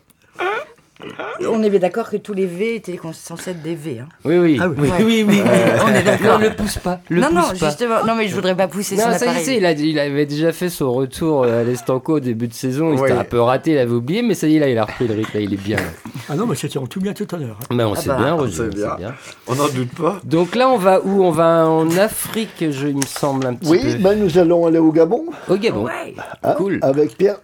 On 1.49 1.63
est 1.63 1.71
bien 1.71 1.79
d'accord 1.81 2.09
que 2.11 2.17
tous 2.17 2.33
les 2.35 2.47
V 2.47 2.77
étaient 2.77 2.99
censés 3.13 3.51
être 3.53 3.63
des 3.63 3.75
V. 3.75 3.99
Hein. 4.01 4.09
Oui, 4.25 4.39
oui. 4.39 4.59
Ah 4.61 4.69
oui. 4.69 4.75
oui, 4.79 4.89
Ouais. 4.89 5.05
oui, 5.05 5.25
oui, 5.29 5.41
oui. 5.45 5.51
On 5.85 5.95
est 5.95 6.03
d'accord. 6.03 6.39
Non, 6.39 6.45
le 6.45 6.55
pousse 6.55 6.79
pas. 6.79 7.01
Le 7.09 7.21
non, 7.21 7.29
pousse 7.29 7.37
non, 7.37 7.59
pas. 7.59 7.67
justement. 7.69 8.05
Non, 8.07 8.15
mais 8.17 8.29
je 8.29 8.35
voudrais 8.35 8.57
pas 8.57 8.69
pousser 8.69 8.97
Non, 8.97 9.05
son 9.13 9.19
ça 9.19 9.27
y 9.27 9.51
est, 9.51 9.57
il, 9.59 9.67
a, 9.67 9.73
il 9.73 9.99
avait 9.99 10.27
déjà 10.27 10.53
fait 10.53 10.69
son 10.69 10.93
retour 10.93 11.45
euh, 11.45 11.61
à 11.61 11.65
l'Estanco 11.65 12.15
au 12.17 12.21
début 12.21 12.49
de 12.49 12.55
saison. 12.55 12.93
Il 12.93 13.01
Ouais. 13.01 13.09
s'était 13.09 13.21
un 13.21 13.25
peu 13.25 13.41
raté, 13.41 13.73
il 13.73 13.79
avait 13.79 13.93
oublié, 13.93 14.23
mais 14.23 14.35
ça 14.35 14.47
y 14.47 14.57
est, 14.57 14.61
là, 14.61 14.69
il 14.69 14.79
a 14.79 14.85
repris 14.85 15.07
le 15.09 15.15
rythme. 15.15 15.31
Là, 15.35 15.41
il 15.41 15.53
est 15.53 15.63
bien. 15.63 15.77
là. 15.77 15.83
Ah 16.29 16.37
non, 16.37 16.47
mais 16.47 16.55
c'était 16.55 16.79
en 16.79 16.87
tout 16.87 17.01
bien 17.01 17.13
tout 17.13 17.33
honneur. 17.35 17.57
hein. 17.63 17.75
Mais 17.75 17.85
on 17.85 17.93
Ah 17.95 17.97
sait 17.97 18.09
bah, 18.09 18.17
bien, 18.19 18.35
on 18.35 18.39
Roger, 18.39 18.53
sait 18.57 18.63
on 18.63 18.69
bien. 18.69 18.91
sait 18.91 18.97
bien. 18.99 19.15
On 19.49 19.55
n'en 19.57 19.69
doute 19.69 19.95
pas. 19.95 20.21
Donc 20.25 20.55
là, 20.55 20.69
on 20.69 20.79
va 20.79 21.01
où 21.05 21.23
On 21.25 21.31
va 21.31 21.67
en 21.69 21.91
Afrique, 21.97 22.65
je, 22.71 22.89
il 22.89 22.97
me 22.97 23.03
semble, 23.03 23.47
un 23.47 23.55
petit 23.55 23.71
Oui, 23.71 23.81
peu. 23.83 23.99
ben 24.03 24.19
nous 24.19 24.39
allons 24.39 24.67
aller 24.67 24.79
au 24.79 24.93
Gabon 24.93 25.25
Au 25.49 25.57
Gabon. 25.57 25.85
Ouais. 25.85 26.15
hein, 26.43 26.55
Cool. 26.57 26.79
avec 26.83 27.17
Pierre 27.17 27.37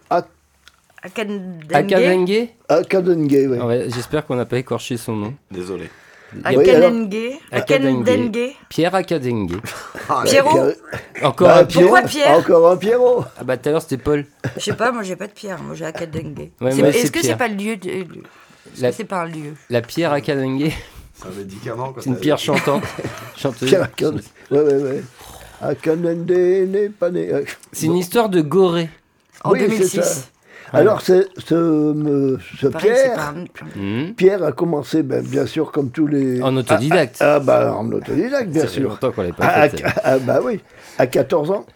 Akadengue 1.02 2.48
Akadengue. 2.68 3.30
oui. 3.50 3.58
On 3.60 3.66
va- 3.66 3.88
J'espère 3.88 4.26
qu'on 4.26 4.36
n'a 4.36 4.44
pas 4.46 4.58
écorché 4.58 4.96
son 4.96 5.16
nom. 5.16 5.34
Désolé. 5.50 5.88
Akadengue. 6.44 7.16
Akadengue. 7.50 8.38
Pierre 8.68 8.94
Akadengue. 8.94 9.56
Pierrot? 10.24 10.50
Pierre- 10.52 10.74
Encore 11.22 11.48
Bah, 11.48 11.58
un 11.58 11.64
Pierre 11.64 11.82
Pourquoi 11.82 12.02
Pierre? 12.02 12.30
Encore 12.38 12.70
un 12.70 12.76
Pierrot. 12.76 13.24
Ah 13.38 13.44
bah 13.44 13.56
tout 13.56 13.68
à 13.68 13.72
l'heure 13.72 13.82
c'était 13.82 13.96
Paul. 13.96 14.24
Je 14.56 14.60
sais 14.62 14.74
pas, 14.74 14.92
moi 14.92 15.02
j'ai 15.02 15.16
pas 15.16 15.26
de 15.26 15.32
pierre, 15.32 15.60
moi 15.62 15.74
j'ai 15.74 15.86
Akadengue. 15.86 16.50
Ouais, 16.60 16.70
Est-ce 16.78 17.10
que 17.10 17.22
c'est 17.22 17.36
pas 17.36 17.48
le 17.48 17.54
lieu 17.56 17.76
de... 17.76 17.88
Est-ce 17.90 18.82
La, 18.82 18.90
que 18.90 18.94
c'est 18.96 19.04
pas 19.04 19.22
un 19.22 19.26
lieu? 19.26 19.54
La 19.70 19.82
Pierre 19.82 20.12
Akadengue, 20.12 20.70
C'est 21.14 21.26
un 21.26 21.30
médicament. 21.36 21.92
quand 21.92 22.00
c'est 22.02 22.10
une 22.10 22.16
pierre 22.18 22.38
chantante. 22.38 22.84
Chanteuse. 23.36 23.68
Pierre 23.68 23.82
Akadengue. 23.82 24.20
Ouais, 24.52 24.60
ouais, 24.60 24.74
ouais. 24.82 25.02
Akadengue 25.60 26.30
n'est 26.68 26.88
pas 26.90 27.10
né. 27.10 27.28
C'est 27.72 27.86
une 27.86 27.96
histoire 27.96 28.28
de 28.28 28.40
Gorée. 28.40 28.88
En 29.42 29.50
Oui, 29.52 29.58
c'est 29.62 29.68
2006. 29.68 30.30
Ça. 30.72 30.78
Alors, 30.78 31.00
c'est- 31.00 31.26
ce, 31.38 32.36
c'est 32.60 32.76
Pierre, 32.76 33.34
un- 33.36 33.78
Mhm. 33.78 34.14
Pierre 34.14 34.42
a 34.44 34.52
commencé, 34.52 35.02
ben, 35.02 35.22
bien 35.24 35.46
sûr, 35.46 35.72
comme 35.72 35.90
tous 35.90 36.06
les. 36.06 36.42
En 36.42 36.56
autodidacte. 36.56 37.16
Ah, 37.20 37.34
ah, 37.36 37.40
bah, 37.40 37.74
en 37.76 37.90
autodidacte, 37.92 38.50
bien 38.50 38.62
Ça 38.62 38.68
fait 38.68 38.80
sûr. 38.80 38.90
longtemps 38.90 39.10
qu'on 39.12 39.22
l'avait 39.22 39.32
pas 39.32 39.46
Ah, 39.46 39.68
fait. 39.68 39.82
ah, 39.84 39.92
ah, 40.04 40.18
bah 40.18 40.40
oui, 40.44 40.60
à 40.98 41.06
14 41.06 41.50
ans. 41.50 41.66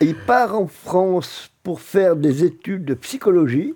Il 0.00 0.14
part 0.16 0.54
en 0.58 0.66
France 0.66 1.50
pour 1.62 1.80
faire 1.80 2.16
des 2.16 2.44
études 2.44 2.84
de 2.84 2.94
psychologie 2.94 3.72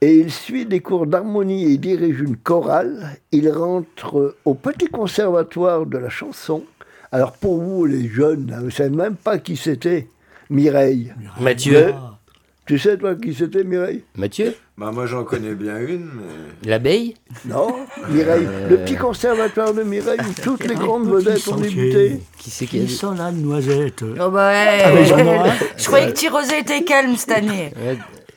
et 0.00 0.16
il 0.16 0.32
suit 0.32 0.66
des 0.66 0.80
cours 0.80 1.06
d'harmonie 1.06 1.64
et 1.64 1.68
il 1.72 1.80
dirige 1.80 2.20
une 2.20 2.36
chorale. 2.36 3.18
Il 3.32 3.50
rentre 3.50 4.34
au 4.44 4.54
petit 4.54 4.86
conservatoire 4.86 5.86
de 5.86 5.98
la 5.98 6.08
chanson. 6.08 6.64
Alors 7.12 7.32
pour 7.32 7.60
vous, 7.62 7.84
les 7.84 8.08
jeunes, 8.08 8.46
là, 8.50 8.58
vous 8.58 8.66
ne 8.66 8.70
savez 8.70 8.90
même 8.96 9.14
pas 9.16 9.38
qui 9.38 9.56
c'était 9.56 10.08
Mireille. 10.50 11.12
Mathieu. 11.40 11.92
Ah, 11.94 12.15
Tu 12.66 12.78
sais, 12.80 12.98
toi, 12.98 13.14
qui 13.14 13.32
c'était 13.32 13.62
Mireille 13.62 14.02
Mathieu 14.16 14.52
Bah, 14.76 14.90
moi, 14.92 15.06
j'en 15.06 15.22
connais 15.22 15.54
bien 15.54 15.78
une, 15.78 16.06
mais. 16.16 16.68
L'abeille 16.68 17.14
Non, 17.44 17.76
Mireille. 18.10 18.48
Le 18.68 18.78
petit 18.78 18.96
conservatoire 18.96 19.72
de 19.72 19.84
Mireille 19.84 20.18
où 20.20 20.40
toutes 20.42 20.64
les 20.66 20.74
grandes 20.74 21.08
vedettes 21.08 21.46
ont 21.46 21.56
débuté. 21.56 22.20
Qui 22.38 22.50
c'est 22.50 22.66
qui 22.66 22.82
a 22.82 22.88
sent 22.88 23.16
la 23.16 23.30
noisette 23.30 24.02
Oh 24.02 24.30
bah 24.30 24.50
ouais. 24.50 24.80
Ah, 24.84 24.90
mais. 24.92 25.50
Je 25.76 25.86
croyais 25.86 26.08
que 26.08 26.12
Tirosé 26.14 26.58
était 26.58 26.82
calme 26.82 27.14
cette 27.16 27.30
année. 27.38 27.72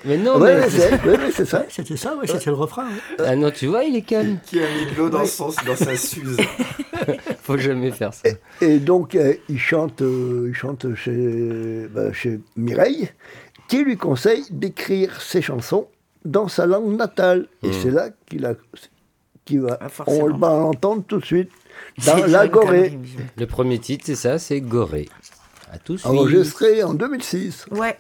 Mais 0.06 0.16
non, 0.18 0.40
Ouais, 0.40 0.58
mais... 0.58 0.70
c'est 0.70 1.06
ouais, 1.06 1.46
ça. 1.46 1.66
C'était 1.68 1.98
ça, 1.98 2.16
ouais, 2.16 2.26
c'était 2.28 2.52
le 2.52 2.56
refrain. 2.56 2.86
ouais. 2.86 3.26
Ah 3.26 3.36
non, 3.36 3.50
tu 3.52 3.66
vois, 3.68 3.84
il 3.84 3.96
est 3.98 4.02
calme. 4.04 4.38
Qui 4.46 4.60
a 4.60 4.62
mis 4.62 4.92
de 4.92 4.98
l'eau 4.98 5.10
dans, 5.10 5.26
son, 5.26 5.48
dans 5.66 5.76
sa 5.76 5.98
suze 5.98 6.38
Faut 7.44 7.58
jamais 7.58 7.92
faire 7.92 8.14
ça. 8.14 8.30
Et 8.62 8.78
donc, 8.78 9.16
euh, 9.16 9.34
il 9.50 9.60
chante, 9.60 10.02
euh, 10.02 10.46
il 10.50 10.54
chante 10.54 10.94
chez, 10.96 11.88
bah, 11.94 12.14
chez 12.14 12.40
Mireille, 12.56 13.10
qui 13.70 13.84
lui 13.84 13.96
conseille 13.96 14.44
d'écrire 14.50 15.22
ses 15.22 15.42
chansons 15.42 15.88
dans 16.26 16.50
sa 16.50 16.66
langue 16.66 16.98
natale. 16.98 17.48
Et 17.64 17.72
c'est 17.72 17.92
là 17.92 18.10
qu'il 18.26 18.46
a, 18.46 18.56
qu'il 19.46 19.62
va, 19.62 19.78
Ah, 19.80 19.88
on 20.08 20.28
va 20.34 20.50
l'entendre 20.50 21.04
tout 21.08 21.20
de 21.20 21.26
suite 21.26 21.52
dans 22.06 22.26
La 22.26 22.48
Gorée. 22.48 23.00
Le 23.38 23.46
premier 23.46 23.80
titre, 23.80 24.04
c'est 24.08 24.16
ça, 24.16 24.38
c'est 24.38 24.60
Gorée. 24.60 25.08
À 25.72 25.78
tous. 25.78 26.04
enregistré 26.04 26.84
en 26.84 26.96
2006. 26.96 27.68
Ouais. 27.72 27.96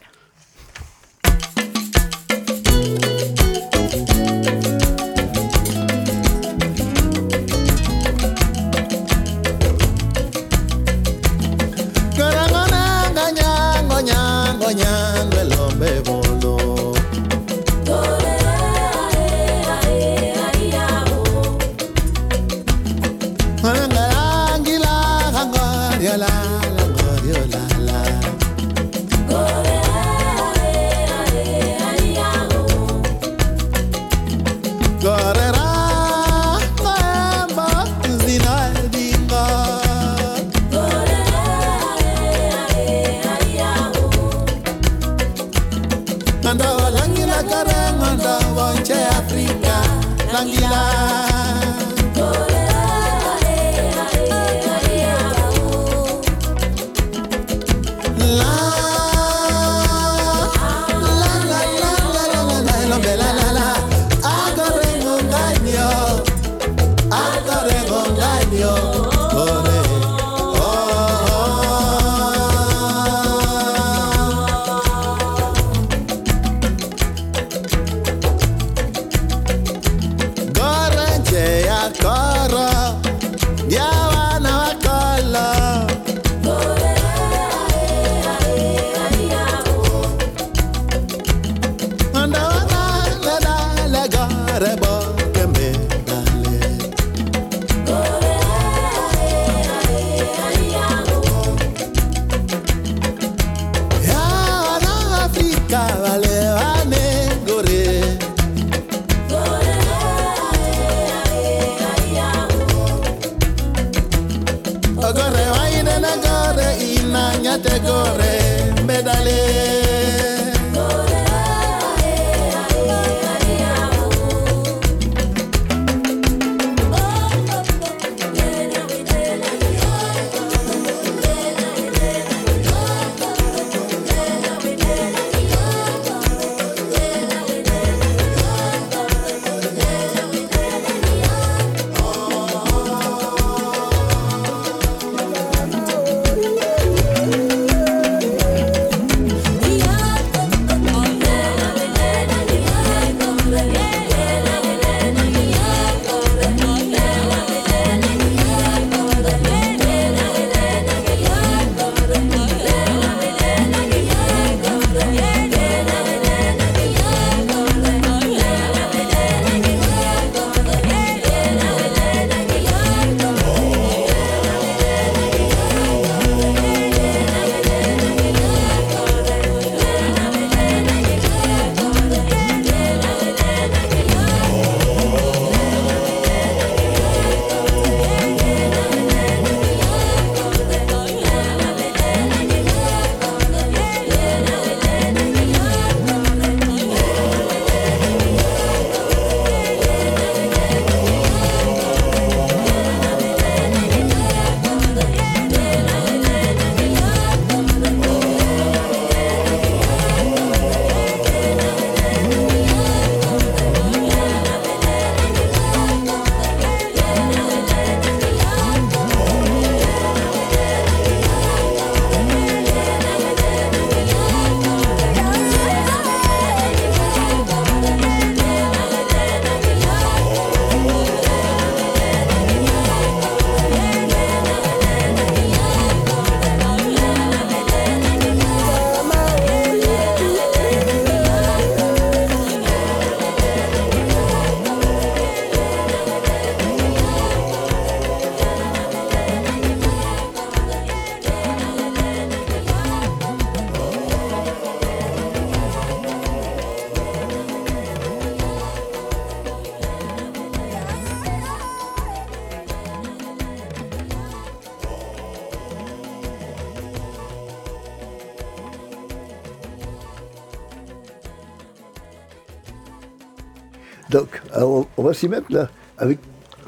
S'y 275.20 275.28
mettre 275.30 275.48
là. 275.52 275.70
Avec, 275.98 276.18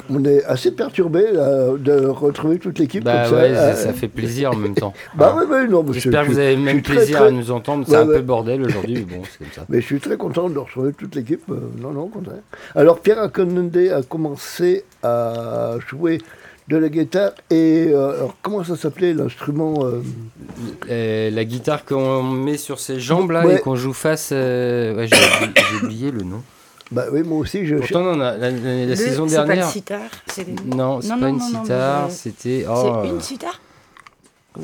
on 0.09 0.23
est 0.25 0.43
assez 0.45 0.71
perturbé 0.71 1.31
là, 1.31 1.69
de 1.77 2.05
retrouver 2.07 2.57
toute 2.59 2.79
l'équipe 2.79 3.03
Bah 3.03 3.25
comme 3.29 3.37
ouais, 3.37 3.53
ça. 3.75 3.93
fait 3.93 4.07
plaisir 4.07 4.51
en 4.51 4.55
même 4.55 4.73
temps. 4.75 4.93
Bah 5.15 5.35
ouais, 5.35 5.45
ouais, 5.45 5.67
non, 5.67 5.83
mais 5.83 5.93
J'espère 5.93 6.23
je- 6.23 6.29
que 6.29 6.33
vous 6.33 6.39
avez 6.39 6.57
même 6.57 6.81
très, 6.81 6.95
plaisir 6.95 7.17
très- 7.19 7.27
à 7.27 7.31
nous 7.31 7.51
entendre. 7.51 7.85
C'est 7.87 7.95
un 7.95 8.05
peu 8.05 8.19
bordel 8.21 8.61
aujourd'hui, 8.65 9.05
mais 9.07 9.15
bon, 9.17 9.23
c'est 9.23 9.37
comme 9.39 9.53
ça. 9.53 9.61
Mais 9.69 9.79
je 9.79 9.85
suis 9.85 9.99
très 9.99 10.17
content 10.17 10.49
de 10.49 10.57
retrouver 10.59 10.91
toute 10.93 11.15
l'équipe. 11.15 11.43
euh, 11.49 11.59
non, 11.79 11.91
non, 11.91 12.01
au 12.03 12.07
contraire. 12.07 12.41
Alors, 12.75 12.99
Pierre 12.99 13.19
Akonende 13.21 13.77
a 13.77 14.01
commencé 14.01 14.83
à 15.03 15.75
jouer 15.87 16.17
de 16.67 16.77
la 16.77 16.89
guitare 16.89 17.31
et. 17.49 17.89
euh, 17.93 18.15
alors, 18.17 18.35
comment 18.41 18.63
ça 18.63 18.75
s'appelait 18.75 19.13
l'instrument 19.13 19.85
euh, 19.85 20.01
Euh, 20.89 21.29
la 21.29 21.45
guitare 21.45 21.85
qu'on 21.85 22.23
met 22.23 22.57
sur 22.57 22.79
ses 22.79 22.99
jambes 22.99 23.31
là 23.31 23.45
Ouais. 23.45 23.55
et 23.55 23.59
qu'on 23.59 23.75
joue 23.75 23.93
face. 23.93 24.31
ouais, 24.31 25.07
j'ai 25.07 25.15
oublié- 25.15 25.53
j'ai 25.79 25.85
oublié 25.85 26.11
le 26.11 26.21
nom. 26.23 26.41
Bah 26.91 27.05
oui, 27.11 27.23
moi 27.23 27.37
aussi, 27.39 27.65
je. 27.65 27.75
Pourtant, 27.77 28.01
on 28.01 28.19
a, 28.19 28.37
la, 28.37 28.37
la- 28.37 28.51
la 28.51 28.85
Le- 28.85 28.95
saison 28.95 29.27
c'est 29.27 29.35
pas 29.37 29.45
dernière. 29.45 29.69
sitar, 29.69 30.01
Non, 30.75 30.99
c'est 31.01 31.07
Non, 31.09 31.19
pas 31.19 31.21
non, 31.21 31.27
une 31.29 31.37
non, 31.37 31.49
non, 31.53 31.63
sitar, 31.63 32.11
c'était. 32.11 32.61
C'est 32.61 32.65
oh, 32.69 33.03
une 33.05 33.11
euh, 33.15 33.19
sitar 33.21 33.61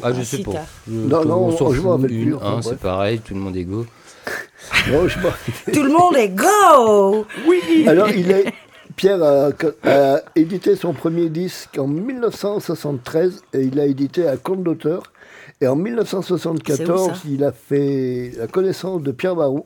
Ah, 0.03 0.11
je 0.13 0.21
sais 0.23 0.43
pas. 0.43 0.51
Non, 0.87 1.23
non, 1.25 1.37
on 1.45 1.51
s'en 1.57 1.71
je 1.71 1.77
m'en 1.81 1.91
fout, 1.93 2.01
rappelle 2.01 2.07
plus, 2.07 2.31
une, 2.31 2.61
c'est 2.61 2.77
pareil, 2.79 3.19
tout 3.19 3.33
le 3.33 3.39
monde 3.39 3.55
est 3.55 3.63
go. 3.63 3.85
Non, 4.91 5.07
je 5.07 5.17
Tout 5.71 5.83
le 5.83 5.89
monde 5.89 6.15
est 6.17 6.29
go 6.29 7.25
Oui 7.47 7.85
Alors, 7.87 8.09
il 8.09 8.29
est. 8.31 8.53
Pierre 8.97 9.21
a, 9.23 9.49
a 9.85 10.19
édité 10.35 10.75
son 10.75 10.91
premier 10.91 11.29
disque 11.29 11.77
en 11.77 11.87
1973 11.87 13.43
et 13.53 13.61
il 13.61 13.79
a 13.79 13.85
édité 13.85 14.27
à 14.27 14.37
compte 14.37 14.63
d'auteur. 14.63 15.03
Et 15.61 15.67
en 15.67 15.75
C'est 15.75 15.79
où, 15.79 15.83
1974, 15.83 17.07
ça? 17.09 17.13
il 17.29 17.43
a 17.43 17.51
fait 17.51 18.31
la 18.37 18.47
connaissance 18.47 19.01
de 19.03 19.11
Pierre 19.11 19.35
Barou. 19.35 19.65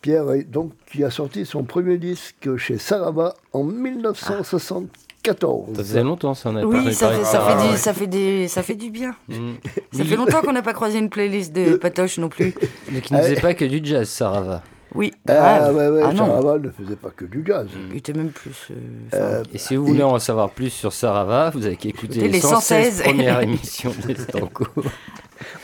Pierre, 0.00 0.30
est- 0.32 0.44
donc, 0.44 0.72
qui 0.90 1.04
a 1.04 1.10
sorti 1.10 1.44
son 1.44 1.64
premier 1.64 1.98
disque 1.98 2.56
chez 2.56 2.78
Sarava 2.78 3.34
en 3.52 3.64
1974. 3.64 5.76
Ça 5.76 5.82
faisait 5.82 6.02
longtemps, 6.02 6.34
ça, 6.34 6.50
on 6.50 6.56
a 6.56 6.64
Oui, 6.64 6.94
ça 6.94 7.10
fait, 7.10 7.24
ça, 7.24 7.40
fait 7.40 7.68
du, 7.70 7.76
ça, 7.76 7.92
fait 7.94 8.06
des, 8.06 8.48
ça 8.48 8.62
fait 8.62 8.74
du 8.74 8.90
bien. 8.90 9.14
Mm. 9.28 9.52
Ça 9.92 10.04
fait 10.04 10.16
longtemps 10.16 10.40
qu'on 10.40 10.52
n'a 10.52 10.62
pas 10.62 10.72
croisé 10.72 10.98
une 10.98 11.10
playlist 11.10 11.52
de 11.52 11.76
Patoche 11.76 12.18
non 12.18 12.28
plus. 12.28 12.54
Mais 12.92 13.00
qui 13.00 13.12
ne 13.12 13.18
faisait 13.20 13.40
pas 13.40 13.54
que 13.54 13.64
du 13.64 13.80
jazz, 13.84 14.08
Sarava. 14.08 14.62
Oui. 14.94 15.12
Ah, 15.28 15.72
ouais, 15.72 15.88
ouais, 15.88 16.02
ah 16.04 16.12
non. 16.12 16.26
Sarava 16.26 16.58
ne 16.58 16.70
faisait 16.70 16.96
pas 16.96 17.10
que 17.10 17.24
du 17.26 17.44
jazz. 17.46 17.66
Il 17.90 17.96
était 17.98 18.12
même 18.12 18.30
plus. 18.30 18.68
euh, 18.70 18.74
Euh, 19.14 19.42
Et 19.52 19.58
si 19.58 19.76
vous 19.76 19.86
voulez 19.86 20.02
en 20.02 20.18
savoir 20.18 20.50
plus 20.50 20.70
sur 20.70 20.92
Sarava, 20.92 21.50
vous 21.50 21.66
avez 21.66 21.76
qu'à 21.76 21.90
écouter 21.90 22.06
Écoutez 22.14 22.28
les 22.28 22.28
les 22.28 22.40
116 22.40 22.96
116. 22.96 23.02
premières 23.02 23.40
émissions 23.42 23.92
de 24.08 24.14
Stanko. 24.14 24.66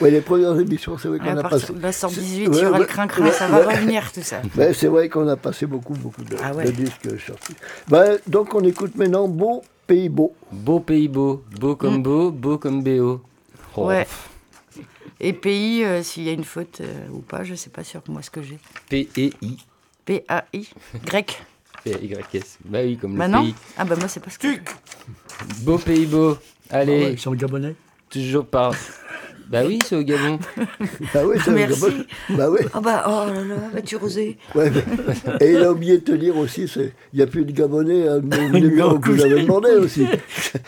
Ouais, 0.01 0.11
les 0.11 0.21
premières 0.21 0.59
émissions, 0.59 0.97
c'est 0.99 1.09
vrai 1.09 1.19
qu'on 1.19 1.37
a 1.37 1.43
passé. 1.43 1.73
de 1.73 1.81
la 1.81 1.93
sort 1.93 2.11
18, 2.11 2.49
Ouais, 2.49 2.57
il 2.57 2.63
y 2.63 2.67
aura 2.67 2.79
le 2.79 2.85
crin-crin, 2.85 3.25
ouais, 3.25 3.33
ça 3.33 3.49
va 3.49 3.61
ouais. 3.67 3.75
revenir 3.77 4.11
tout 4.13 4.23
ça. 4.23 4.41
Ouais, 4.57 4.73
c'est 4.75 4.87
vrai 4.89 5.09
qu'on 5.09 5.27
a 5.29 5.37
passé 5.37 5.67
beaucoup, 5.67 5.95
beaucoup 5.95 6.23
de, 6.25 6.37
Ah 6.43 6.53
ouais. 6.53 6.65
de 6.67 6.71
disques 6.73 7.19
sortis. 7.21 7.55
Bah, 7.89 8.05
donc 8.27 8.55
on 8.55 8.63
écoute 8.65 8.95
maintenant 8.97 9.29
Beau 9.29 9.63
Pays 9.87 10.09
Beau. 10.09 10.35
Beau 10.51 10.81
pays 10.81 11.09
beau, 11.09 11.45
beau 11.61 11.77
comme 11.77 12.03
beau, 12.03 12.31
beau 12.31 12.59
comme 12.59 12.83
BO. 12.83 13.21
Oh, 13.77 13.87
Ouais. 13.87 14.07
Et 15.21 15.33
pays, 15.33 15.83
euh, 15.85 16.03
s'il 16.03 16.25
y 16.25 16.29
a 16.29 16.33
une 16.33 16.45
faute 16.45 16.81
euh, 16.83 17.09
ou 17.13 17.21
pas, 17.21 17.43
je 17.45 17.55
sais 17.55 17.71
pas 17.71 17.83
sur 17.85 18.03
moi 18.09 18.21
ce 18.23 18.31
que 18.31 18.43
j'ai. 18.43 18.59
P-E-I. 18.91 19.57
P-A-I, 20.05 20.69
grec. 21.05 21.43
P-Y-S. 21.85 22.59
Bah 22.65 22.81
oui, 22.83 22.97
comme 22.97 23.17
Bah 23.17 23.27
le 23.27 23.33
non 23.33 23.43
pays. 23.45 23.55
Ah 23.79 23.85
bah 23.85 23.95
moi 23.97 24.09
c'est 24.09 24.21
pas 24.21 24.31
ce 24.31 24.39
que. 24.39 24.49
Beau 25.63 25.79
pays 25.79 26.05
beau. 26.07 26.37
Ah 26.71 26.79
Allez, 26.79 27.05
ouais, 27.05 27.15
c'est 27.17 27.29
en 27.29 27.35
gabonais? 27.35 27.75
toujours 28.11 28.47
par. 28.47 28.73
Bah 29.49 29.61
oui, 29.65 29.79
c'est 29.87 29.95
au 29.97 30.03
Gabon. 30.03 30.39
Ah 31.15 31.21
oui, 31.25 31.37
c'est 31.45 31.53
Merci. 31.53 31.85
Bah 32.31 32.49
oui. 32.51 32.59
Ah 32.75 32.81
bah 32.81 33.05
oh 33.07 33.33
là 33.33 33.43
là, 33.45 33.55
vas-tu 33.73 33.97
rosé 33.97 34.37
Ouais, 34.55 34.71
mais- 34.71 35.47
Et 35.47 35.53
il 35.53 35.59
a 35.63 35.71
oublié 35.71 35.99
de 35.99 36.03
te 36.05 36.13
dire 36.13 36.37
aussi, 36.37 36.67
c'est- 36.69 36.93
il 37.13 37.17
n'y 37.19 37.23
a 37.23 37.27
plus 37.27 37.45
de 37.45 37.53
Gabonais 37.53 38.09
à 38.09 38.19
nos 38.19 38.49
numéros 38.59 38.95
Non, 38.95 38.99
que 39.01 39.11
vous 39.13 39.25
avez 39.25 39.43
demandé 39.43 39.71
aussi. 39.79 40.07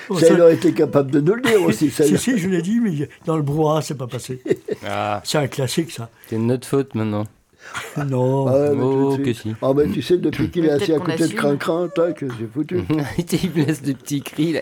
Oh, 0.08 0.18
Ça, 0.18 0.28
ça- 0.28 0.34
il 0.34 0.40
aurait 0.40 0.54
été 0.54 0.72
capable 0.72 1.10
de 1.10 1.20
nous 1.20 1.34
le 1.34 1.42
dire 1.42 1.62
aussi. 1.62 1.90
Ça, 1.90 2.04
Si, 2.04 2.12
il- 2.12 2.18
si, 2.18 2.38
je 2.38 2.48
l'ai 2.48 2.62
dit, 2.62 2.78
mais 2.80 3.08
dans 3.26 3.36
le 3.36 3.42
brouhaha, 3.42 3.82
c'est 3.82 3.96
pas 3.98 4.06
passé. 4.06 4.40
Ah, 4.86 5.20
C'est 5.24 5.38
un 5.38 5.48
classique, 5.48 5.90
ça. 5.90 6.08
c'est 6.28 6.36
de 6.36 6.42
notre 6.42 6.66
faute 6.68 6.94
maintenant. 6.94 7.24
Non. 8.06 8.46
Ah 8.48 8.52
ouais, 8.52 8.70
mais 8.74 8.82
Oh, 8.82 9.12
tu- 9.16 9.22
que 9.24 9.32
si. 9.34 9.54
Ah 9.60 9.72
ben 9.74 9.90
tu 9.92 10.00
sais, 10.00 10.16
depuis 10.16 10.48
qu'il 10.50 10.64
est 10.64 10.68
Mais 10.68 10.72
assis 10.74 10.92
à 10.92 10.94
peut-être 10.94 10.98
qu'on 11.00 11.04
côté 11.12 11.18
de 11.18 11.24
assume. 11.24 11.38
Crin-Crin, 11.38 11.88
tac, 11.94 12.18
c'est 12.20 12.52
foutu. 12.54 12.78
il 13.42 13.50
me 13.60 13.66
laisse 13.66 13.82
des 13.82 13.94
petits 13.94 14.22
cris 14.22 14.52
là. 14.54 14.60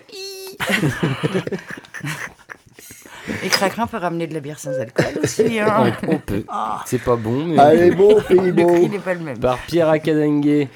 Et 3.45 3.49
Cracrin 3.49 3.87
peut 3.87 3.97
ramener 3.97 4.27
de 4.27 4.35
la 4.35 4.41
bière 4.41 4.59
sans 4.59 4.79
alcool 4.79 5.07
aussi. 5.23 5.59
Hein. 5.59 5.93
On, 6.07 6.13
on 6.15 6.19
peut. 6.19 6.45
C'est 6.87 7.03
pas 7.03 7.17
bon, 7.17 7.45
mais. 7.47 7.59
Allez, 7.59 7.91
beau, 7.91 8.21
pays 8.21 8.37
Le 8.41 8.53
beau. 8.53 8.67
prix 8.73 8.89
n'est 8.89 8.99
pas 8.99 9.15
le 9.15 9.21
même. 9.21 9.39
Par 9.39 9.59
Pierre 9.59 9.89
Akadengue. 9.89 10.69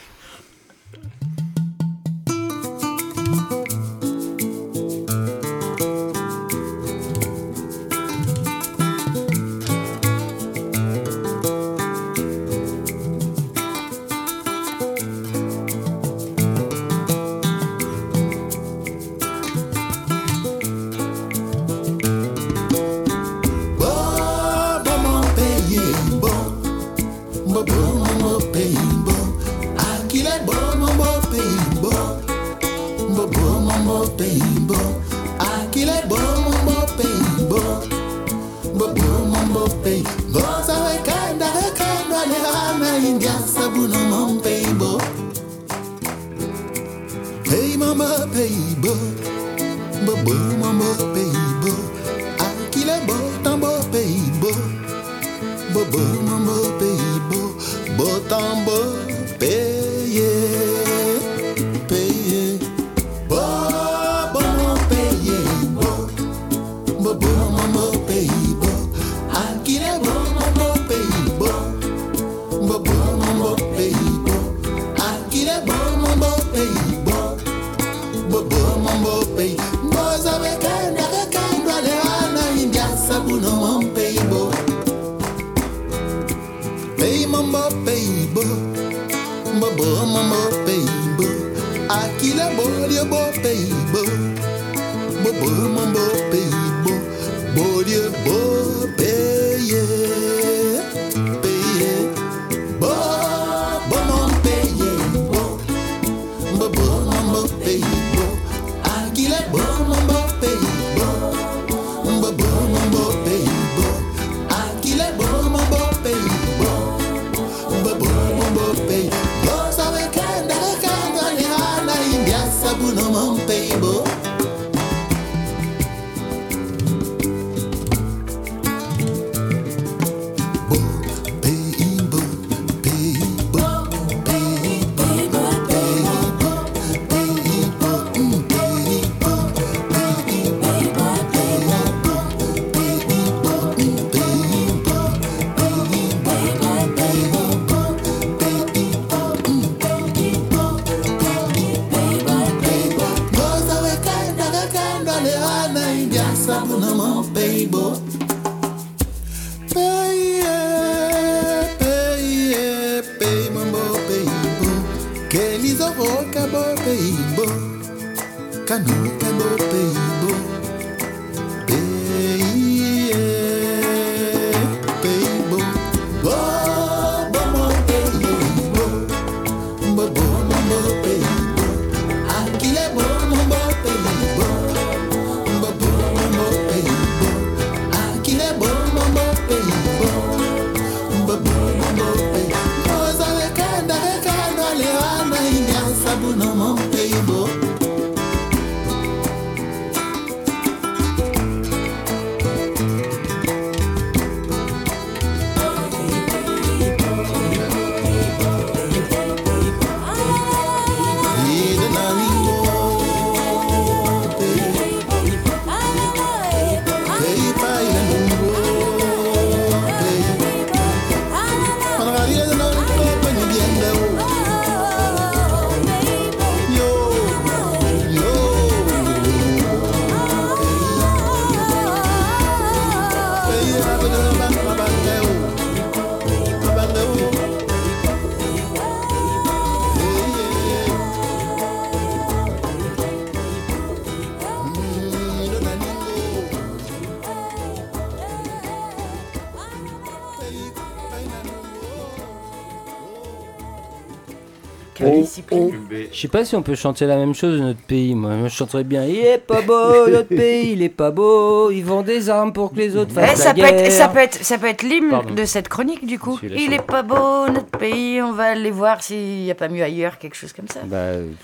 Je 256.12 256.18
sais 256.22 256.28
pas 256.28 256.44
si 256.44 256.56
on 256.56 256.62
peut 256.62 256.74
chanter 256.74 257.06
la 257.06 257.16
même 257.16 257.34
chose 257.34 257.58
de 257.60 257.64
notre 257.64 257.80
pays. 257.82 258.14
Moi, 258.16 258.32
je 258.44 258.48
chanterais 258.48 258.82
bien. 258.82 259.04
Il 259.04 259.16
est 259.18 259.38
pas 259.38 259.62
beau, 259.62 260.08
notre 260.08 260.28
pays, 260.28 260.72
il 260.72 260.82
est 260.82 260.88
pas 260.88 261.10
beau. 261.12 261.70
Ils 261.70 261.82
vendent 261.84 262.06
des 262.06 262.28
armes 262.28 262.52
pour 262.52 262.72
que 262.72 262.76
les 262.78 262.96
autres 262.96 263.12
Eh, 263.16 263.20
fassent 263.20 263.38
ça, 263.42 263.52
la 263.52 263.54
peut 263.54 263.60
être, 263.60 263.76
guerre. 263.84 263.92
ça, 263.92 264.08
peut 264.08 264.18
être, 264.18 264.44
ça 264.44 264.58
peut 264.58 264.66
être 264.66 264.82
l'hymne 264.82 265.10
Pardon. 265.10 265.34
de 265.34 265.44
cette 265.44 265.68
chronique, 265.68 266.04
du 266.04 266.18
coup. 266.18 266.38
Il 266.42 266.72
est 266.72 266.82
pas 266.84 267.02
beau, 267.02 267.48
notre 267.48 267.70
pays, 267.78 268.20
on 268.22 268.32
va 268.32 268.50
aller 268.50 268.72
voir 268.72 269.02
s'il 269.02 269.42
n'y 269.44 269.50
a 269.52 269.54
pas 269.54 269.68
mieux 269.68 269.84
ailleurs, 269.84 270.18
quelque 270.18 270.34
chose 270.36 270.52
comme 270.52 270.68
ça. 270.68 270.80
Bah, 270.84 270.98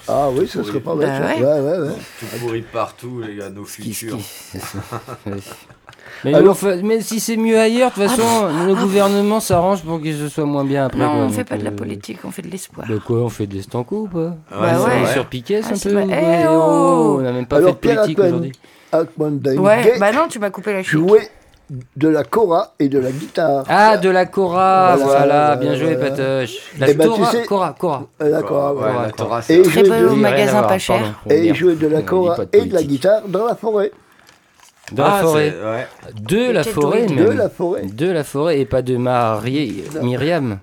Ah 0.09 0.28
oui, 0.32 0.48
ça 0.48 0.64
serait 0.64 0.80
pas 0.80 0.94
mal. 0.97 1.06
Bah 1.06 1.26
ouais. 1.26 1.43
Ouais, 1.44 1.60
ouais, 1.60 1.78
ouais. 1.88 1.94
Tout 2.18 2.26
pourri 2.40 2.60
de 2.62 2.66
partout, 2.66 3.20
les 3.24 3.36
gars, 3.36 3.51
nos 3.51 3.64
futurs. 3.64 4.18
mais, 6.24 6.34
Alors- 6.34 6.52
on 6.52 6.55
fait- 6.55 6.82
mais 6.82 7.01
si 7.01 7.20
c'est 7.20 7.36
mieux 7.36 7.59
ailleurs, 7.59 7.90
de 7.90 7.94
toute 7.94 8.09
façon, 8.10 8.48
nos 8.66 8.74
gouvernements 8.74 9.40
s'arrangent 9.40 9.82
pour 9.82 10.01
que 10.01 10.12
ce 10.12 10.28
soit 10.28 10.44
moins 10.44 10.64
bien 10.64 10.86
après. 10.86 10.98
Non, 10.98 11.06
quoi. 11.12 11.18
on 11.24 11.28
fait 11.28 11.36
Donc, 11.38 11.48
pas 11.48 11.56
de 11.59 11.64
la 11.64 11.70
euh, 11.70 11.76
politique, 11.76 12.18
on 12.24 12.30
fait 12.30 12.43
de 12.43 12.48
l'espoir. 12.51 12.86
Bah 12.88 12.94
quoi, 13.05 13.18
on 13.18 13.28
fait 13.28 13.47
des 13.47 13.59
estancos 13.60 14.02
ou 14.02 14.09
pas? 14.09 14.34
Bah 14.60 14.68
c'est 14.78 14.84
ouais. 14.90 15.00
vrai. 15.02 15.12
Sur 15.12 15.26
Piquet, 15.26 15.60
Ah, 15.64 15.72
un 15.74 15.78
peu 15.78 15.88
vrai. 15.92 16.04
ou- 16.04 16.10
Eh 16.10 16.46
oh, 16.48 17.16
On 17.18 17.22
n'a 17.22 17.32
même 17.32 17.46
pas 17.46 17.56
Alors, 17.56 17.76
fait 17.80 17.88
de 17.88 17.94
politique 17.94 18.18
aujourd'hui. 18.18 18.52
Ouais, 19.58 19.98
bah 19.98 20.12
non, 20.12 20.26
tu 20.28 20.38
m'as 20.38 20.50
coupé 20.50 20.72
la 20.72 20.82
chute. 20.82 20.92
jouait 20.98 21.28
de 21.96 22.08
la 22.08 22.22
cora 22.22 22.74
et 22.78 22.88
de 22.88 22.98
la 23.00 23.10
guitare. 23.10 23.64
Ah, 23.68 23.96
de 23.96 24.08
la 24.08 24.24
Cora, 24.26 24.94
Voilà, 24.96 25.04
voilà, 25.18 25.56
bien 25.56 25.74
joué. 25.74 25.96
Patoche. 25.96 26.58
La 26.78 26.88
Eh 26.88 26.94
ben, 26.94 27.08
tu 27.12 27.18
Cora, 27.18 27.30
sais- 27.32 27.44
Cora, 27.44 27.74
Cora. 27.76 28.02
Euh, 28.22 28.28
La 28.30 28.42
cora, 28.42 28.72
Ouais, 28.72 28.80
voilà. 28.82 29.08
la 29.48 29.54
Et 29.54 29.62
Très 29.62 29.82
beau 29.82 30.14
magasin 30.14 30.62
pas 30.62 30.78
cher. 30.78 31.20
Et 31.28 31.52
jouait 31.54 31.74
de 31.74 31.88
la 31.88 32.02
cora 32.02 32.36
pas 32.36 32.44
et 32.52 32.64
de 32.66 32.72
la 32.74 32.82
guitare 32.82 33.22
dans 33.26 33.46
la 33.46 33.56
forêt. 33.56 33.90
Dans 34.92 35.02
la 35.04 35.14
Ah, 35.16 35.22
forêt. 35.22 35.52
c'est- 35.58 35.66
ouais. 35.68 35.86
De 36.46 36.52
la 36.52 36.62
forêt, 36.62 37.06
même. 37.08 37.16
De 37.16 37.30
la 37.32 37.48
forêt. 37.50 37.82
De 37.82 38.10
la 38.12 38.22
forêt 38.22 38.60
et 38.60 38.66
pas 38.66 38.82
de 38.82 38.96
Marie 38.96 39.82
Myriam. 40.00 40.58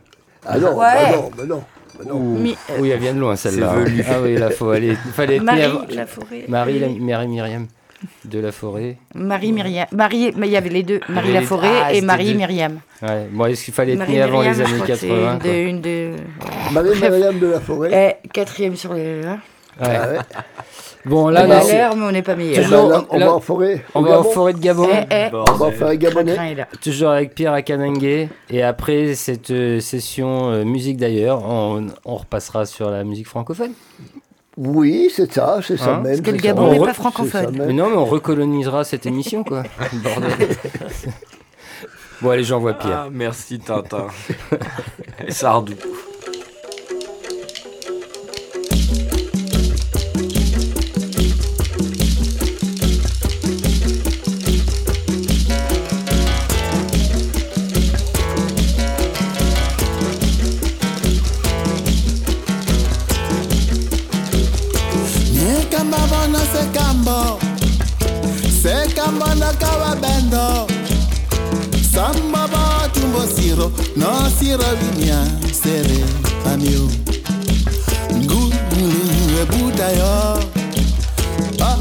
Ah 0.46 0.58
non, 0.58 0.70
Ouais. 0.78 0.86
bah 0.86 1.12
non, 1.18 1.32
bah 1.38 1.44
non. 1.46 1.64
Bah 1.98 2.06
non. 2.08 2.16
Ouh. 2.16 2.38
Mi- 2.38 2.58
euh, 2.72 2.78
Oui, 2.80 2.90
elle 2.90 3.00
vient 3.00 3.14
de 3.14 3.20
loin 3.20 3.36
celle-là. 3.36 3.76
Ah 4.10 4.22
oui, 4.22 4.36
là, 4.38 4.50
faut 4.50 4.70
aller. 4.70 4.90
Il 5.06 5.12
fallait 5.12 5.40
Marie, 5.40 5.62
avant- 5.64 5.82
la 5.90 6.06
forêt. 6.06 6.46
Marie, 6.48 6.80
la... 6.80 6.88
Marie 6.90 7.28
Myriam. 7.28 7.68
De 8.26 8.40
la 8.40 8.52
forêt. 8.52 8.98
Marie 9.16 9.54
Myriam. 9.54 9.86
Marie, 9.94 10.34
mais 10.36 10.48
il 10.48 10.52
y 10.52 10.58
avait 10.58 10.70
les 10.70 10.84
deux. 10.84 11.00
Marie 11.08 11.28
les- 11.30 11.34
Laforêt 11.36 11.70
Ah, 11.84 11.94
et 11.94 12.02
Marie 12.02 12.32
deux. 12.34 12.38
Myriam. 12.38 12.80
Ouais. 13.02 13.28
Bon, 13.32 13.46
est-ce 13.46 13.64
qu'il 13.64 13.74
fallait 13.74 13.94
être 13.94 14.00
Marie 14.00 14.12
mis 14.14 14.20
avant 14.20 14.42
Myriam, 14.42 14.54
les 14.54 14.62
années 14.62 14.74
crois 14.74 14.88
que 14.88 14.96
c'est 14.96 15.08
80 15.08 15.34
une 15.34 15.40
quoi. 15.40 15.50
de, 15.50 15.56
une 15.56 15.82
de... 15.82 16.12
Marie-Myriam 16.74 17.40
de 17.40 17.48
la 17.48 17.60
forêt. 17.62 18.18
Eh, 18.24 18.28
quatrième 18.30 18.76
sur 18.76 18.94
le. 18.94 19.22
hein. 19.26 19.40
Ouais. 19.82 19.88
Ah 19.96 20.10
ouais. 20.10 20.18
Bon, 21.06 21.28
Là, 21.28 21.46
là, 21.46 21.60
on 21.62 21.66
a 21.68 21.72
l'air, 21.72 21.96
mais 21.98 22.06
on 22.06 22.12
n'est 22.12 22.22
pas 22.22 22.36
meilleur. 22.36 22.64
Toujours- 22.64 22.88
là, 22.90 23.04
on 23.10 23.18
là- 23.20 23.26
va 23.26 23.34
en 23.34 23.40
forêt. 23.42 23.84
on 23.94 24.02
va 24.02 24.20
en 24.20 24.24
forêt 24.24 24.54
de 24.54 24.60
Gabon. 24.60 24.88
Eh, 24.90 25.06
eh, 25.12 25.26
On 25.34 25.54
va 25.54 25.66
en 25.66 25.72
forêt 25.72 25.98
gabonais. 25.98 26.38
Toujours 26.82 27.10
avec 27.10 27.36
Pierre 27.36 27.52
Akanangue. 27.54 28.30
Et 28.50 28.64
après 28.64 29.14
cette 29.16 29.52
euh, 29.52 29.80
session 29.82 30.50
euh, 30.52 30.64
musique 30.64 30.96
d'ailleurs, 30.98 31.44
on, 31.44 31.88
on 32.06 32.16
repassera 32.16 32.66
sur 32.66 32.90
la 32.90 33.04
musique 33.04 33.28
francophone. 33.28 33.74
Oui, 34.56 35.12
c'est 35.14 35.32
ça, 35.34 35.60
c'est 35.62 35.78
ça 35.78 35.96
Hein 35.96 36.02
même. 36.02 36.04
Parce 36.04 36.22
que 36.22 36.32
le 36.32 36.38
Gabon 36.38 36.72
n'est 36.72 36.80
pas 36.80 36.94
francophone. 36.94 37.64
Mais 37.68 37.74
non, 37.74 37.90
mais 37.90 37.98
on 37.98 38.06
recolonisera 38.06 38.84
cette 38.84 39.06
émission, 39.06 39.44
quoi. 39.44 39.64
Bordel. 39.92 40.32
bon, 42.22 42.30
allez, 42.30 42.44
j'envoie 42.44 42.74
Pierre. 42.74 43.06
Ah, 43.06 43.10
merci 43.12 43.60
Tintin. 43.60 44.08
Et 45.28 45.32
Sardou. 45.32 45.74
Tumbo 73.24 73.36
siro 73.36 73.72
No 73.96 74.30
siro 74.40 74.64
vinya 74.80 75.26
sere 75.52 76.04
pamio 76.44 76.90
Ngulu 78.14 78.52
ebuta 79.42 79.90
yo. 79.98 80.40
Ah, 81.62 81.78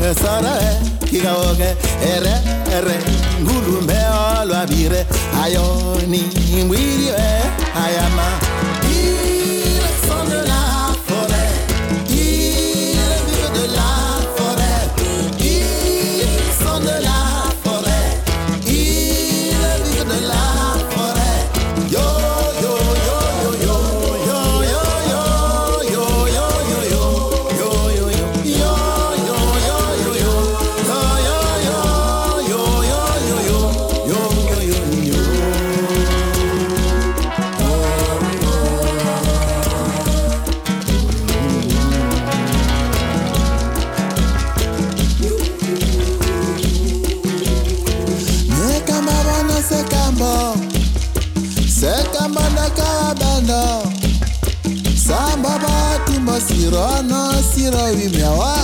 e 0.00 1.06
Kika 1.10 1.32
oke 1.34 1.76
ere 2.02 2.34
ere. 2.72 2.98
Ngulu 3.42 3.82
mbe 3.82 3.94
olo 4.40 4.54
abire 4.56 5.06
Ayo 5.42 5.96
ni 6.08 6.64
mwiri 6.64 7.08
e 7.08 7.42
Ayama 7.74 8.38
Сира 56.70 57.02
на 57.02 57.32
сирові 57.42 58.08
м'яла 58.08 58.56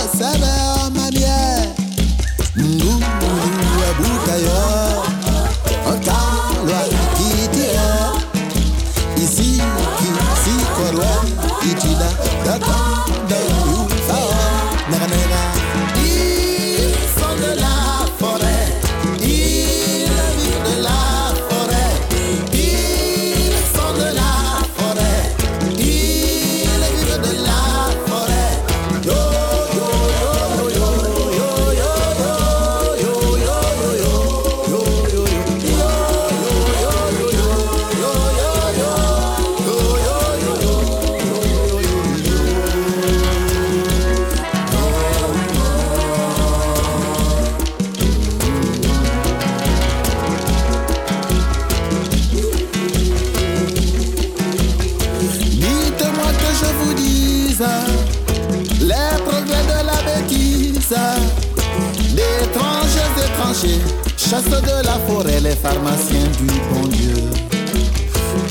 chasseurs 64.37 64.61
de 64.61 64.85
la 64.85 64.97
forêt, 65.07 65.39
les 65.39 65.55
pharmaciens 65.55 66.27
du 66.39 66.47
bon 66.71 66.87
Dieu. 66.89 67.13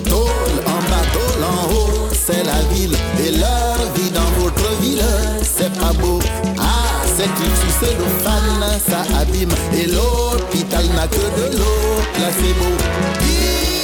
Tôle 0.04 0.58
en 0.66 0.80
bas, 0.90 1.06
tôle 1.12 1.44
en 1.44 1.72
haut, 1.72 2.08
c'est 2.12 2.44
la 2.44 2.60
ville, 2.74 2.96
et 3.24 3.32
leur 3.32 3.78
vie 3.94 4.10
dans 4.10 4.42
votre 4.42 4.68
ville, 4.80 5.02
c'est 5.42 5.72
pas 5.78 5.92
beau. 5.92 6.18
Ah, 6.58 7.02
c'est 7.16 7.30
sous 7.60 7.84
cellophane, 7.84 8.80
ça 8.88 9.00
abîme, 9.20 9.54
et 9.74 9.86
l'hôpital 9.86 10.84
n'a 10.94 11.06
que 11.06 11.26
de 11.38 11.56
l'eau, 11.56 12.02
placebo. 12.14 12.70
Ils 13.20 13.75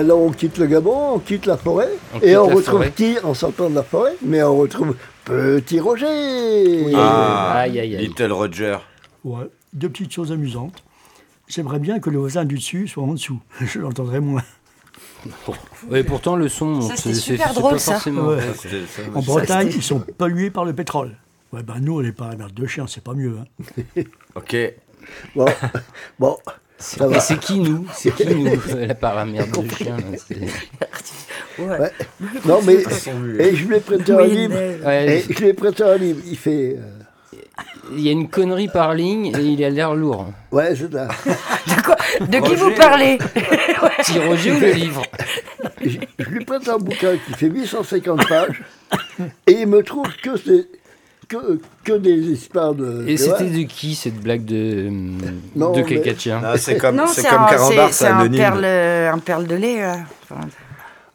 Ben 0.00 0.06
là, 0.06 0.14
on 0.16 0.30
quitte 0.30 0.56
le 0.56 0.66
Gabon, 0.66 1.16
on 1.16 1.18
quitte 1.18 1.44
la 1.44 1.58
forêt, 1.58 1.90
On 2.14 2.20
et 2.20 2.34
on 2.34 2.48
la 2.48 2.54
retrouve 2.54 2.78
forêt. 2.78 2.90
qui 2.96 3.18
en 3.22 3.34
sortant 3.34 3.68
de 3.68 3.74
la 3.74 3.82
forêt? 3.82 4.14
Mais 4.22 4.42
on 4.42 4.56
retrouve 4.56 4.96
Petit 5.26 5.78
Roger 5.78 6.90
Ah, 6.96 7.58
Aïe, 7.58 7.78
aïe, 7.78 7.96
aïe. 7.96 8.06
Little 8.06 8.32
Roger. 8.32 8.78
Ouais, 9.24 9.44
deux 9.74 9.90
petites 9.90 10.10
choses 10.10 10.32
amusantes. 10.32 10.82
J'aimerais 11.48 11.80
bien 11.80 12.00
que 12.00 12.08
le 12.08 12.16
voisin 12.16 12.46
du 12.46 12.54
dessus 12.54 12.88
soit 12.88 13.02
en 13.02 13.08
dessous. 13.12 13.40
Je 13.60 13.78
l'entendrai 13.78 14.20
moins. 14.20 14.42
Et 15.92 16.02
pourtant, 16.02 16.34
le 16.36 16.48
son. 16.48 16.80
C'est- 16.80 17.12
super 17.12 17.52
drôle, 17.52 17.78
ça. 17.78 17.92
forcément- 17.92 18.28
Ouais. 18.28 18.38
C'était 18.56 18.86
ça. 18.86 19.02
En 19.14 19.20
Bretagne, 19.20 19.70
ils 19.74 19.82
sont 19.82 20.00
pollués 20.00 20.50
par 20.50 20.64
le 20.64 20.72
pétrole. 20.72 21.14
Ouais, 21.52 21.62
ben 21.62 21.74
nous, 21.78 21.98
on 21.98 22.02
n'est 22.02 22.12
pas 22.12 22.24
un 22.32 22.36
merde 22.36 22.54
de 22.54 22.66
chien, 22.66 22.86
c'est 22.86 23.04
pas 23.04 23.12
mieux. 23.12 23.36
hein. 23.38 24.02
Ok. 24.34 24.56
Bon, 25.36 25.44
bon. 26.18 26.38
C'est 26.80 27.38
qui 27.38 27.58
nous? 27.60 27.86
C'est 27.94 28.14
qui 28.14 28.26
nous? 28.26 28.50
La 28.76 28.94
paramerde 28.94 29.50
de 29.64 29.74
chien. 29.74 29.96
c'est- 30.16 30.36
Ouais. 31.58 31.90
Non, 32.46 32.60
mais 32.64 32.76
et 33.38 33.54
je 33.54 33.66
lui 33.66 33.76
ai 33.76 33.80
prêté 33.80 34.12
un 34.12 34.22
livre. 34.24 34.54
Ouais, 34.86 35.18
Et 35.28 35.32
je 35.32 35.38
lui 35.40 35.48
ai 35.48 35.52
prêté 35.52 35.82
un 35.82 35.96
livre. 35.96 36.20
Il 36.26 36.36
fait. 36.38 36.78
euh, 36.78 37.38
Il 37.92 38.00
y 38.00 38.08
a 38.08 38.12
une 38.12 38.28
connerie 38.30 38.68
par 38.68 38.94
ligne 38.94 39.26
et 39.26 39.40
il 39.42 39.62
a 39.62 39.68
l'air 39.68 39.94
lourd. 39.94 40.32
ouais, 40.52 40.74
c'est 40.74 40.90
ça. 40.92 41.08
De, 41.26 41.82
quoi? 41.84 41.96
De 42.20 42.32
qui 42.32 42.38
Roger. 42.38 42.54
vous 42.56 42.70
parlez? 42.76 43.18
Petit 43.98 44.18
Roger 44.20 44.52
ou 44.52 44.60
le 44.60 44.72
livre? 44.72 45.02
Je, 45.84 45.98
je 46.18 46.28
lui 46.30 46.44
prête 46.46 46.66
un 46.68 46.78
bouquin 46.78 47.12
qui 47.26 47.34
fait 47.34 47.48
850 47.48 48.26
pages. 48.28 48.62
Et 49.46 49.52
il 49.52 49.66
me 49.66 49.82
trouve 49.82 50.06
que 50.22 50.36
c'est. 50.38 50.66
Que, 51.30 51.60
que 51.84 51.92
des 51.92 52.16
histoires 52.32 52.74
de. 52.74 53.04
Et 53.06 53.16
c'était 53.16 53.44
de 53.50 53.62
qui 53.62 53.94
cette 53.94 54.16
blague 54.20 54.44
de, 54.44 54.88
Non, 55.54 55.70
de 55.70 55.82
mais- 55.88 55.98
de 56.12 56.18
chien 56.18 56.40
Ah, 56.44 56.58
c'est 56.58 56.76
comme, 56.76 57.00
c'est 57.06 57.22
c'est 57.22 57.28
comme 57.28 57.42
un, 57.44 57.46
Carambar, 57.46 57.92
c'est- 57.92 58.06
un 58.06 58.16
anonyme. 58.18 58.40
perle, 58.40 58.64
un 58.64 59.18
perle 59.20 59.46
de 59.46 59.54
lait. 59.54 59.80
là. 59.80 59.98
Enfin, 60.24 60.40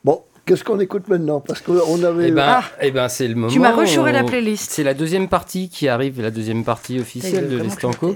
Bon, 0.05 0.21
qu'est-ce 0.45 0.63
qu'on 0.63 0.79
écoute 0.79 1.09
maintenant? 1.09 1.41
Parce 1.41 1.59
qu'on 1.59 2.01
avait. 2.01 2.29
Eh 2.29 2.31
ben, 2.31 2.45
Ah. 2.47 2.63
eh 2.79 2.91
ben 2.91 3.09
c'est 3.09 3.27
le 3.27 3.35
moment. 3.35 3.51
Tu 3.51 3.59
m'as 3.59 3.73
rechouré 3.73 4.13
la 4.13 4.23
playlist. 4.23 4.71
C'est 4.71 4.83
la 4.85 4.93
deuxième 4.93 5.27
partie 5.27 5.67
qui 5.67 5.89
arrive, 5.89 6.21
la 6.21 6.31
deuxième 6.31 6.63
partie 6.63 6.97
officielle 6.97 7.49
de 7.49 7.57
l'Estanco. 7.57 8.15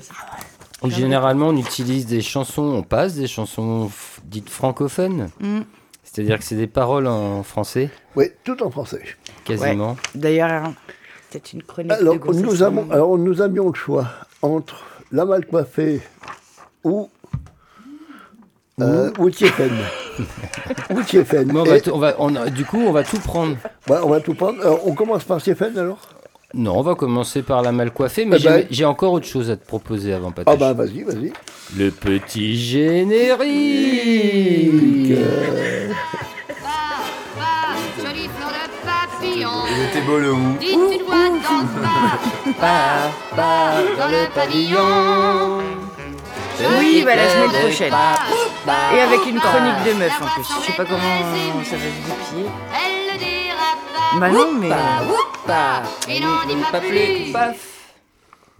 Généralement, 0.85 1.49
on 1.49 1.57
utilise 1.57 2.05
des 2.05 2.21
chansons, 2.21 2.63
on 2.63 2.83
passe 2.83 3.15
des 3.15 3.27
chansons 3.27 3.91
dites 4.23 4.49
francophones. 4.49 5.29
Mm. 5.41 5.59
C'est-à-dire 6.03 6.39
que 6.39 6.45
c'est 6.45 6.55
des 6.55 6.67
paroles 6.67 7.07
en 7.07 7.43
français, 7.43 7.89
Oui, 8.15 8.27
tout 8.45 8.63
en 8.63 8.71
français. 8.71 9.03
quasiment. 9.43 9.97
D'ailleurs, 10.15 10.71
peut-être 11.29 11.53
une 11.53 11.63
chronique 11.63 11.91
Alors, 11.91 12.15
de 12.19 12.33
nous, 12.33 12.63
avons, 12.63 12.89
alors, 12.91 13.17
nous 13.17 13.41
avions 13.41 13.67
le 13.69 13.73
choix 13.75 14.07
entre 14.41 14.83
la 15.11 15.25
mal 15.25 15.45
coiffée 15.45 16.01
ou. 16.83 17.09
Euh, 18.81 19.11
ou 19.19 19.29
Tiefen. 19.29 19.71
ou 20.91 21.01
Tiefen. 21.03 21.51
On 21.55 21.63
va 21.63 21.75
on 21.93 21.97
va- 21.99 22.15
on 22.19 22.35
a- 22.35 22.49
du 22.49 22.63
coup, 22.63 22.77
on 22.79 22.91
va 22.93 23.03
tout 23.03 23.19
prendre. 23.19 23.57
ouais, 23.89 23.97
on 24.03 24.09
va 24.09 24.21
tout 24.21 24.33
prendre. 24.35 24.61
Alors, 24.61 24.87
on 24.87 24.93
commence 24.93 25.23
par 25.25 25.41
Tiefen 25.41 25.77
alors? 25.77 25.99
Non, 26.53 26.77
on 26.79 26.81
va 26.81 26.95
commencer 26.95 27.41
par 27.43 27.61
la 27.61 27.71
mal 27.71 27.91
coiffée, 27.91 28.25
mais 28.25 28.37
Eh 28.39 28.43
ben- 28.43 28.65
j'ai- 28.71 28.85
encore 28.85 29.13
autre 29.13 29.27
chose 29.27 29.51
à 29.51 29.55
te 29.57 29.67
proposer 29.67 30.13
avant, 30.13 30.29
Ah 30.29 30.43
Patrick. 30.43 30.59
bah 30.59 30.73
vas-y, 30.73 31.03
vas-y. 31.03 31.31
Le 31.77 31.91
petit 31.91 32.55
générique 32.57 33.45
était 39.81 40.01
beau 40.01 40.17
le 40.17 40.33
ou. 40.33 40.57
Dites 40.59 40.71
une 40.71 41.03
voix 41.03 41.29
dans 41.29 41.37
le 43.37 43.97
dans 43.97 44.07
le 44.07 44.33
pavillon. 44.33 45.63
Oui, 46.77 47.03
bah 47.05 47.15
la 47.15 47.29
semaine 47.29 47.51
prochaine. 47.61 47.93
Et 48.93 48.99
avec 48.99 49.25
une 49.25 49.39
chronique 49.39 49.83
de 49.85 49.93
meuf 49.93 50.21
en 50.21 50.25
plus. 50.25 50.43
Je 50.43 50.65
sais 50.65 50.73
pas 50.73 50.85
comment 50.85 51.63
ça 51.63 51.77
va 51.77 51.83
se 51.83 52.01
goupiller. 52.07 52.49
Elle 52.75 53.13
le 53.13 53.17
dira 53.17 53.69
pas. 53.93 54.19
Bah 54.19 54.29
non, 54.29 54.51
mais. 54.59 54.69
Whoopa. 54.69 55.83
Il 56.09 56.21
n'en 56.21 56.45
dit 56.45 56.61
pas 56.71 56.81
plus. 56.81 57.31
paf. 57.31 57.55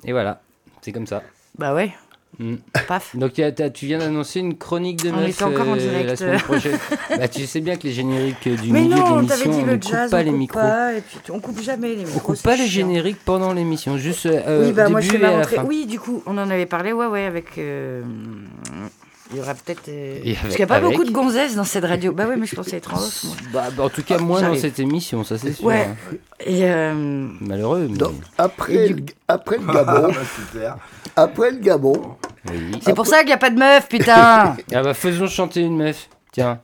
Et 0.06 0.12
voilà, 0.14 0.40
c'est 0.82 0.94
comme 0.94 1.08
ça. 1.08 1.22
Bah 1.58 1.74
ouais. 1.74 1.94
Mm. 2.40 2.56
Paf. 2.88 3.16
Donc 3.18 3.38
y 3.38 3.44
a- 3.44 3.52
t'as- 3.52 3.70
tu 3.70 3.86
viens 3.86 4.00
d'annoncer 4.00 4.40
une 4.40 4.58
chronique 4.58 5.04
de 5.04 5.12
meuf 5.12 5.30
était 5.30 5.44
encore 5.44 5.68
en 5.68 5.74
euh, 5.74 5.78
direct. 5.78 6.08
la 6.10 6.16
semaine 6.16 6.40
prochaine. 6.40 6.80
bah, 7.18 7.28
tu 7.28 7.46
sais 7.46 7.60
bien 7.60 7.76
que 7.76 7.84
les 7.84 7.92
génériques 7.92 8.48
euh, 8.48 8.56
du 8.56 8.72
Mais 8.72 8.82
milieu 8.84 8.96
non, 8.96 9.16
de 9.24 9.30
l'émission, 9.30 9.52
on 9.52 9.66
ne 9.66 9.74
coupe 9.74 9.84
jazz, 9.92 10.10
pas 10.12 10.18
on 10.18 10.20
les 10.24 10.26
coupe 10.30 10.38
micros. 10.40 10.60
pas, 10.62 10.94
et 10.94 11.02
puis 11.02 11.20
on 11.32 11.40
coupe 11.42 11.62
jamais 11.62 11.90
les 11.90 11.96
micros. 11.98 12.14
On 12.16 12.20
coupe 12.20 12.42
pas 12.42 12.56
les 12.56 12.68
chiant. 12.68 12.88
génériques 12.88 13.20
pendant 13.26 13.52
l'émission, 13.52 13.98
juste 13.98 14.26
euh, 14.26 14.66
Oui, 14.68 14.72
bah 14.72 14.88
au 14.88 14.92
moi 14.92 15.02
je 15.02 15.12
début 15.12 15.24
et 15.24 15.28
à 15.28 15.38
la 15.40 15.44
fin. 15.48 15.64
Oui, 15.66 15.86
du 15.86 16.00
coup, 16.00 16.24
on 16.26 16.38
en 16.38 16.50
avait 16.50 16.66
parlé, 16.66 16.94
ouais, 16.94 17.08
ouais, 17.08 17.26
avec. 17.26 17.58
euh, 17.58 18.04
Il 19.32 19.38
y 19.38 19.42
aura 19.42 19.54
peut-être. 19.54 19.90
euh, 19.90 20.20
Parce 20.42 20.48
qu'il 20.56 20.58
n'y 20.58 20.64
a 20.64 20.68
pas 20.68 20.76
avec 20.78 20.90
beaucoup 20.92 21.04
de 21.04 21.12
gonzesses 21.12 21.56
dans 21.56 21.64
cette 21.64 21.86
radio. 21.86 22.14
Bah 22.14 22.26
ouais, 22.26 22.36
mais 22.38 22.48
je 22.48 22.56
pensais 22.56 22.78
être 22.78 22.94
en 22.94 22.98
off, 22.98 23.24
moi. 23.26 23.36
Bah, 23.54 23.64
bah, 23.78 23.84
en 23.84 23.90
tout 23.90 24.02
cas, 24.02 24.18
moins 24.18 24.40
dans 24.40 24.46
J'arrive. 24.48 24.62
cette 24.62 24.80
émission, 24.80 25.24
ça 25.24 25.38
c'est 25.38 25.52
sûr. 25.54 25.66
Ouais. 25.66 25.88
hein. 25.90 26.16
Et. 26.40 26.62
euh, 26.64 27.28
Malheureux. 27.42 27.88
Mais... 27.92 27.98
Donc, 27.98 28.14
après, 28.38 28.74
Et 28.74 28.90
le, 28.90 29.04
après 29.28 29.58
le 29.58 29.72
Gabon, 29.72 30.14
Super. 30.52 30.78
après 31.16 31.52
le 31.52 31.58
Gabon, 31.58 32.16
Oui. 32.48 32.72
C'est 32.82 32.94
pour 32.94 33.06
ça 33.08 33.20
qu'il 33.20 33.28
n'y 33.28 33.34
a 33.34 33.38
pas 33.38 33.50
de 33.50 33.60
meuf, 33.60 33.88
putain 33.90 34.56
Ah 34.74 34.82
bah 34.84 34.94
faisons 34.94 35.28
chanter 35.28 35.62
une 35.62 35.78
meuf. 35.78 36.10
Tiens, 36.32 36.60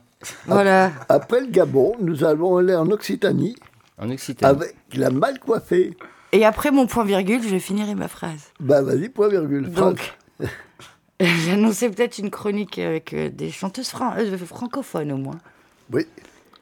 Voilà. 0.46 0.92
après 1.08 1.40
le 1.40 1.46
Gabon, 1.48 1.94
nous 2.00 2.24
allons 2.24 2.56
aller 2.58 2.74
en 2.74 2.90
Occitanie 2.90 3.56
en 3.98 4.10
Occitanie. 4.10 4.50
avec 4.56 4.74
la 4.94 5.10
mal 5.10 5.38
coiffée. 5.38 5.96
Et 6.32 6.44
après 6.44 6.70
mon 6.70 6.86
point 6.86 7.04
virgule, 7.04 7.40
je 7.46 7.58
finirai 7.58 7.94
ma 7.94 8.08
phrase. 8.08 8.50
Bah 8.60 8.82
vas-y, 8.82 9.08
point 9.08 9.28
virgule. 9.28 9.70
Donc, 9.70 10.16
annoncé 11.50 11.88
peut-être 11.90 12.18
une 12.18 12.30
chronique 12.30 12.78
avec 12.78 13.12
euh, 13.12 13.30
des 13.30 13.50
chanteuses 13.50 13.88
fran- 13.88 14.14
euh, 14.18 14.36
francophones 14.38 15.12
au 15.12 15.16
moins. 15.16 15.38
Oui. 15.92 16.06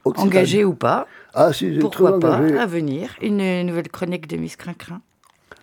Occitanie. 0.04 0.28
Engagées 0.30 0.64
ou 0.64 0.74
pas. 0.74 1.06
Ah 1.32 1.52
si, 1.52 1.72
j'ai 1.74 1.80
trop 1.80 1.88
Pourquoi 1.88 2.20
pas, 2.20 2.36
engagé. 2.36 2.58
à 2.58 2.66
venir. 2.66 3.10
Une 3.22 3.40
euh, 3.40 3.62
nouvelle 3.64 3.88
chronique 3.88 4.26
de 4.28 4.36
Miss 4.36 4.54
Crincrin. 4.56 5.00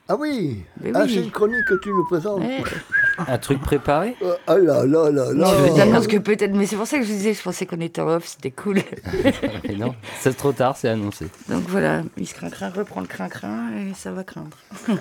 Ah 0.10 0.16
oui. 0.18 0.64
Ah, 0.94 1.04
oui. 1.04 1.14
c'est 1.14 1.24
une 1.24 1.32
chronique 1.32 1.64
que 1.70 1.76
tu 1.82 1.90
nous 1.90 2.06
présentes. 2.06 2.40
Ouais. 2.42 2.62
Un 3.18 3.38
truc 3.38 3.62
préparé? 3.62 4.16
Euh, 4.22 4.36
Ah 4.48 4.58
là 4.58 4.86
là 4.86 5.10
là 5.12 5.32
là. 5.34 5.48
Je 5.68 5.76
j'annonce 5.76 6.08
que 6.08 6.18
peut-être, 6.18 6.54
mais 6.54 6.66
c'est 6.66 6.76
pour 6.76 6.88
ça 6.88 6.98
que 6.98 7.04
je 7.04 7.10
vous 7.10 7.16
disais, 7.18 7.34
je 7.34 7.42
pensais 7.42 7.66
qu'on 7.66 7.80
était 7.82 8.02
en 8.02 8.08
off, 8.10 8.26
c'était 8.28 8.52
cool. 8.52 8.80
Mais 9.68 9.76
non, 9.76 9.94
c'est 10.20 10.36
trop 10.36 10.52
tard, 10.52 10.78
c'est 10.78 10.90
annoncé. 10.90 11.26
Donc 11.50 11.64
voilà, 11.68 12.04
Miss 12.18 12.34
Crincrin 12.34 12.70
reprend 12.70 13.02
le 13.02 13.08
Crincrin 13.08 13.70
et 13.78 13.94
ça 13.94 14.12
va 14.12 14.24
craindre. 14.24 14.58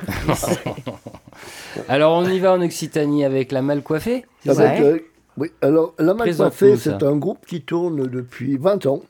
Alors 1.89 2.12
on 2.19 2.28
y 2.28 2.39
va 2.39 2.53
en 2.53 2.62
Occitanie 2.62 3.24
avec 3.24 3.53
la 3.53 3.62
mal 3.62 3.82
coiffée 3.82 4.24
c'est 4.45 4.55
ça? 4.55 4.70
Avec, 4.70 4.82
euh, 4.82 4.99
oui, 5.37 5.51
alors 5.62 5.95
la 5.99 6.15
mal 6.15 6.35
coiffée, 6.35 6.77
c'est 6.77 7.03
un 7.03 7.16
groupe 7.16 7.47
qui 7.47 7.62
tourne 7.62 8.07
depuis 8.07 8.57
20 8.57 8.87
ans. 8.87 9.03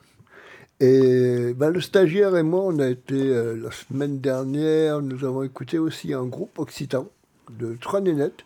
Et 0.79 1.53
ben, 1.55 1.69
le 1.69 1.79
stagiaire 1.79 2.35
et 2.35 2.43
moi, 2.43 2.61
on 2.65 2.79
a 2.79 2.87
été 2.87 3.13
euh, 3.15 3.55
la 3.61 3.69
semaine 3.71 4.19
dernière, 4.19 4.99
nous 5.01 5.23
avons 5.25 5.43
écouté 5.43 5.77
aussi 5.77 6.11
un 6.13 6.25
groupe 6.25 6.57
occitan 6.57 7.07
de 7.51 7.77
trois 7.79 8.01
nénettes. 8.01 8.43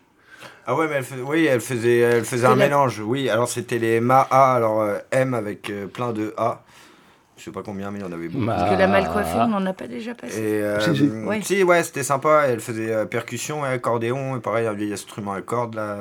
Ah 0.66 0.74
ouais, 0.74 0.88
mais 0.88 0.96
elle 0.96 1.04
faisait, 1.04 1.22
oui, 1.22 1.46
elle 1.46 1.60
faisait, 1.60 1.98
elle 1.98 2.24
faisait 2.24 2.46
un 2.46 2.56
mélange. 2.56 3.00
Oui, 3.00 3.28
alors 3.30 3.48
c'était 3.48 3.78
les 3.78 4.00
MA-A, 4.00 4.54
alors 4.54 4.82
euh, 4.82 4.98
M 5.10 5.34
avec 5.34 5.70
euh, 5.70 5.86
plein 5.86 6.12
de 6.12 6.34
A. 6.36 6.62
Je 7.36 7.44
sais 7.44 7.50
pas 7.50 7.62
combien, 7.62 7.90
mais 7.90 7.98
il 7.98 8.02
y 8.02 8.08
en 8.08 8.12
avait 8.12 8.28
beaucoup. 8.28 8.44
Ma- 8.44 8.54
Parce 8.56 8.70
que 8.70 8.78
la 8.78 8.86
mal 8.86 9.08
coiffée, 9.12 9.36
on 9.38 9.48
n'en 9.48 9.66
a 9.66 9.72
pas 9.74 9.86
déjà 9.88 10.14
passé. 10.14 10.38
Et 10.40 10.62
euh, 10.62 10.80
Si, 10.80 10.96
si. 10.96 11.08
Ouais. 11.08 11.40
si, 11.42 11.62
ouais, 11.62 11.82
c'était 11.82 12.02
sympa. 12.02 12.44
Elle 12.48 12.60
faisait 12.60 12.90
euh, 12.92 13.04
percussion 13.04 13.64
et 13.66 13.68
accordéon, 13.68 14.36
et 14.36 14.40
pareil, 14.40 14.66
un 14.66 14.72
vieil 14.72 14.92
instrument 14.92 15.32
à 15.34 15.42
cordes 15.42 15.74
là. 15.74 15.96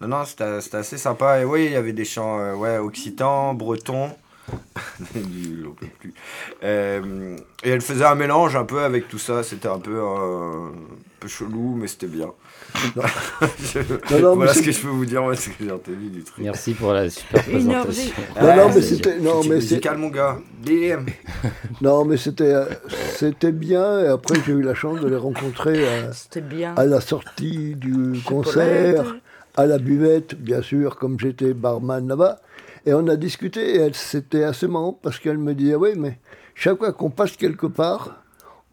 Non, 0.00 0.08
non, 0.08 0.24
c'était 0.24 0.60
c'était 0.60 0.76
assez 0.78 0.96
sympa. 0.98 1.40
Et 1.40 1.44
oui, 1.44 1.66
il 1.66 1.72
y 1.72 1.76
avait 1.76 1.92
des 1.92 2.04
chants 2.04 2.38
euh, 2.38 2.54
ouais, 2.54 2.78
occitans, 2.78 3.52
bretons. 3.54 4.10
Plus. 5.12 6.14
Euh, 6.62 7.36
et 7.62 7.70
elle 7.70 7.80
faisait 7.80 8.04
un 8.04 8.14
mélange 8.14 8.56
un 8.56 8.64
peu 8.64 8.80
avec 8.80 9.08
tout 9.08 9.18
ça. 9.18 9.42
C'était 9.42 9.68
un 9.68 9.78
peu, 9.78 9.96
euh, 9.96 10.68
un 10.68 10.72
peu 11.20 11.28
chelou, 11.28 11.76
mais 11.76 11.86
c'était 11.88 12.06
bien. 12.06 12.30
Je- 12.74 13.80
Non, 14.14 14.20
non, 14.20 14.36
voilà 14.36 14.52
ce 14.52 14.58
c'est- 14.60 14.64
que 14.66 14.72
je 14.72 14.80
peux 14.80 14.88
vous 14.88 15.06
dire, 15.06 15.22
moi, 15.22 15.34
ce 15.36 15.48
que 15.48 15.54
j'ai 15.64 15.70
entendu 15.70 16.08
du 16.10 16.22
truc. 16.24 16.44
Merci 16.44 16.74
pour 16.74 16.92
la 16.92 17.08
super 17.10 17.42
présentation. 17.42 18.12
Non, 18.40 18.56
non, 18.56 18.66
mais 18.68 18.72
c'est- 18.74 18.82
c'était- 18.96 19.18
non, 19.18 19.42
c'est 19.42 19.48
mais 19.48 19.54
c'est- 19.60 19.74
musical, 19.74 19.98
mon 19.98 20.08
gars. 20.08 20.38
DM. 20.62 21.06
Non, 21.80 22.04
mais 22.04 22.16
c'était 22.16 22.54
c'était 23.16 23.52
bien. 23.52 24.00
Et 24.00 24.06
après, 24.08 24.34
j'ai 24.46 24.52
eu 24.52 24.62
la 24.62 24.74
chance 24.74 25.00
de 25.00 25.08
les 25.08 25.16
rencontrer 25.16 25.84
C'était 26.12 26.40
bien. 26.40 26.74
à 26.76 26.84
la 26.84 27.00
sortie 27.00 27.74
du 27.76 28.20
concert, 28.24 29.14
à 29.56 29.66
la 29.66 29.78
buvette, 29.78 30.34
bien 30.34 30.62
sûr, 30.62 30.96
comme 30.96 31.18
j'étais 31.18 31.54
barman 31.54 32.06
là-bas. 32.08 32.40
Et 32.86 32.92
on 32.92 33.06
a 33.08 33.16
discuté, 33.16 33.76
et 33.76 33.78
elle- 33.80 33.94
c'était 33.94 34.44
assez 34.44 34.66
marrant 34.68 34.98
parce 35.02 35.18
qu'elle 35.18 35.38
me 35.38 35.54
dit 35.54 35.72
Ah 35.72 35.78
oui, 35.78 35.90
mais 35.96 36.18
chaque 36.54 36.78
fois 36.78 36.92
qu'on 36.92 37.10
passe 37.10 37.36
quelque 37.36 37.66
part, 37.66 38.23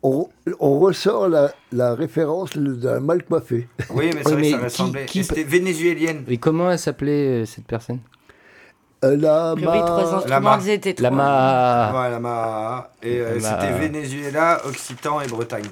on, 0.04 0.28
on 0.60 0.80
ressort 0.80 1.30
la, 1.30 1.52
la 1.72 1.94
référence 1.96 2.52
de 2.58 2.88
la 2.88 3.00
mal 3.00 3.24
coiffée. 3.24 3.68
Oui, 3.92 4.10
mais 4.14 4.16
Oui, 4.16 4.22
c'est 4.26 4.32
vrai 4.34 4.42
que 4.42 4.50
ça 4.52 4.58
ressemblait. 4.64 5.06
qui- 5.06 5.24
C'était 5.24 5.44
vénézuélienne. 5.44 6.24
Et 6.28 6.38
comment 6.38 6.72
elle 6.72 6.80
s'appelait 6.80 7.42
euh, 7.42 7.46
cette 7.46 7.66
personne? 7.66 8.00
Euh, 9.04 9.18
la 9.18 9.56
ma- 9.56 9.80
trois 9.82 9.98
La 10.04 10.18
instruments, 10.18 10.40
ma- 10.42 10.60
ils 10.62 10.70
étaient 10.70 10.94
trois. 10.94 11.10
Et 13.02 13.20
euh, 13.20 13.40
c'était 13.40 13.72
Venezuela, 13.80 14.62
Occitan 14.66 15.22
et 15.22 15.28
Bretagne. 15.28 15.66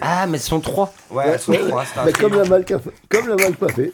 Ah, 0.00 0.26
mais 0.26 0.38
ce 0.38 0.48
sont 0.48 0.60
trois. 0.60 0.92
Ouais, 1.10 1.24
elles 1.26 1.38
sont 1.38 1.52
trois, 1.52 1.84
mais 2.06 2.12
comme 2.12 2.34
la 2.34 2.44
mal, 2.44 2.64
comme 3.10 3.28
la 3.28 3.36
mal 3.36 3.56
coiffée. 3.56 3.92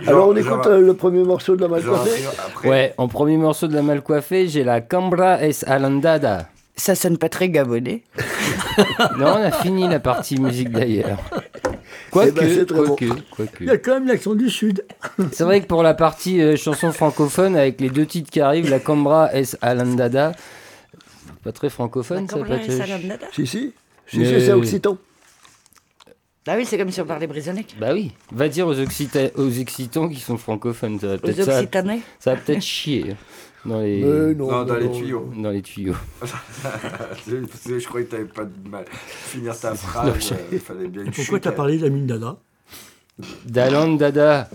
Genre- 0.00 0.08
Alors 0.14 0.28
on 0.28 0.36
genre- 0.36 0.54
écoute 0.54 0.66
euh, 0.68 0.80
le 0.80 0.94
premier 0.94 1.22
morceau 1.24 1.54
de 1.56 1.62
la 1.62 1.68
mal 1.68 1.82
coiffée. 1.84 2.24
Ouais, 2.64 2.94
en 2.98 3.08
premier 3.08 3.36
morceau 3.36 3.66
de 3.66 3.74
la 3.74 3.82
mal 3.82 4.02
coiffée, 4.02 4.48
j'ai 4.48 4.64
la 4.64 4.80
Cambra 4.80 5.42
es 5.42 5.62
Alandada. 5.66 6.48
Ça 6.76 6.94
sonne 6.94 7.18
pas 7.18 7.28
très 7.28 7.48
gabonais. 7.48 8.02
Non, 9.18 9.28
on 9.38 9.42
a 9.42 9.50
fini 9.50 9.88
la 9.88 9.98
partie 10.00 10.38
musique 10.38 10.70
d'ailleurs. 10.70 11.18
Quoique, 12.10 12.28
Eh 12.28 12.32
ben, 12.32 12.54
c'est 12.54 12.66
très 12.66 12.76
bon. 12.78 12.94
quoique, 12.96 13.20
quoique. 13.34 13.56
Il 13.64 13.66
y 13.68 13.70
a 13.70 13.78
quand 13.78 13.94
même 13.94 14.06
l'accent 14.06 14.34
du 14.34 14.50
Sud. 14.50 14.84
C'est 15.32 15.44
vrai 15.44 15.62
que 15.62 15.66
pour 15.66 15.82
la 15.82 15.94
partie 15.94 16.42
euh, 16.42 16.56
chanson 16.56 16.92
francophone, 16.92 17.56
avec 17.56 17.80
les 17.80 17.88
deux 17.88 18.04
titres 18.04 18.30
qui 18.30 18.40
arrivent, 18.42 18.68
la 18.68 18.78
Cambra 18.78 19.34
es 19.34 19.44
Alandada, 19.62 20.32
pas 21.42 21.52
très 21.52 21.70
francophone, 21.70 22.28
ça 22.28 22.36
peut 22.38 22.52
être... 22.52 22.70
Si, 23.32 23.46
si. 23.46 23.72
Si, 24.06 24.18
Mais- 24.18 24.40
si, 24.40 24.44
c'est 24.46 24.52
occitan. 24.52 24.98
Ah 26.48 26.54
oui, 26.56 26.64
c'est 26.66 26.78
comme 26.78 26.90
si 26.92 27.00
on 27.00 27.06
parlait 27.06 27.26
brisonnec. 27.26 27.74
Bah 27.80 27.88
oui, 27.92 28.12
va 28.30 28.48
dire 28.48 28.68
aux, 28.68 28.74
Occita- 28.78 29.32
aux 29.36 29.58
Occitans 29.58 30.08
qui 30.08 30.20
sont 30.20 30.36
francophones, 30.36 31.00
ça 31.00 31.08
va 31.08 31.14
Aux 31.14 31.18
peut-être 31.18 31.42
ça 32.20 32.34
va 32.34 32.36
peut-être 32.36 32.62
chier 32.62 33.16
dans 33.66 33.80
les, 33.80 34.34
non, 34.34 34.46
Non, 34.46 34.64
dans 34.64 34.74
non, 34.74 34.74
les 34.80 34.86
non. 34.86 34.92
tuyaux. 34.92 35.30
dans 35.36 35.50
les 35.50 35.62
tuyaux. 35.62 35.94
je, 37.26 37.78
que 37.78 37.86
croyais 37.86 38.06
que 38.06 38.10
t'avais 38.12 38.24
pas 38.24 38.44
de 38.44 38.68
mal. 38.68 38.84
Finir 38.90 39.58
ta 39.58 39.70
Non, 39.70 39.76
phrase, 39.76 40.14
je- 40.28 40.34
euh, 40.34 40.36
il 40.52 40.58
fallait 40.58 40.88
bien 40.88 41.04
une 41.04 41.10
Pourquoi 41.12 41.40
tu 41.40 41.48
as 41.48 41.52
parlé 41.52 41.78
d'Amin 41.78 42.04
Dada 42.06 42.36
Daland 43.46 43.94
Dada. 43.96 44.48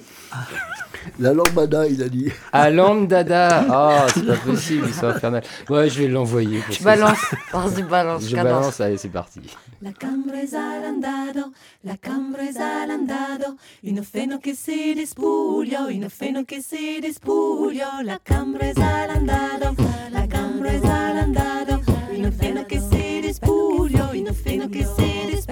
La 1.19 1.33
lambada, 1.33 1.87
il 1.87 2.01
a 2.03 2.09
dit. 2.09 2.31
Aland 2.51 3.07
Dada. 3.07 3.65
Ah, 3.69 4.05
c'est 4.13 4.25
pas 4.25 4.35
possible, 4.35 4.85
ils 4.87 4.93
sont 4.93 5.07
infernales. 5.07 5.43
Ouais, 5.69 5.89
je 5.89 6.01
vais 6.01 6.07
l'envoyer. 6.07 6.61
Tu 6.69 6.83
balances. 6.83 7.17
Vas-y, 7.53 7.83
balance. 7.83 8.23
Je 8.27 8.35
cadence. 8.35 8.51
balance, 8.51 8.81
allez, 8.81 8.97
c'est 8.97 9.09
parti. 9.09 9.41
La 9.81 9.93
cambresa 9.93 10.59
l'andado, 10.79 11.51
la 11.83 11.97
cambresa 11.97 12.85
l'andado, 12.85 13.55
une 13.83 14.03
feno 14.03 14.37
che 14.37 14.53
si 14.53 14.93
despuglio, 14.93 15.87
une 15.87 16.07
feno 16.07 16.43
che 16.45 16.61
si 16.61 16.99
despuglio, 17.01 17.87
la 18.03 18.19
cambresa 18.21 19.07
l'andado, 19.07 19.73
la 20.11 20.27
cambresa 20.27 21.13
l'andado, 21.13 21.81
une 22.11 22.31
feno 22.31 22.63
che 22.65 22.79
si 22.79 23.21
despuglio, 23.21 24.09
une 24.13 24.33
feno 24.33 24.69
che 24.69 24.85
si 24.85 25.25
despuglio, 25.31 25.50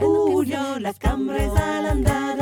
Puyo, 0.00 0.78
las 0.78 0.98
cambres 0.98 1.50
al 1.54 1.86
andar. 1.86 2.39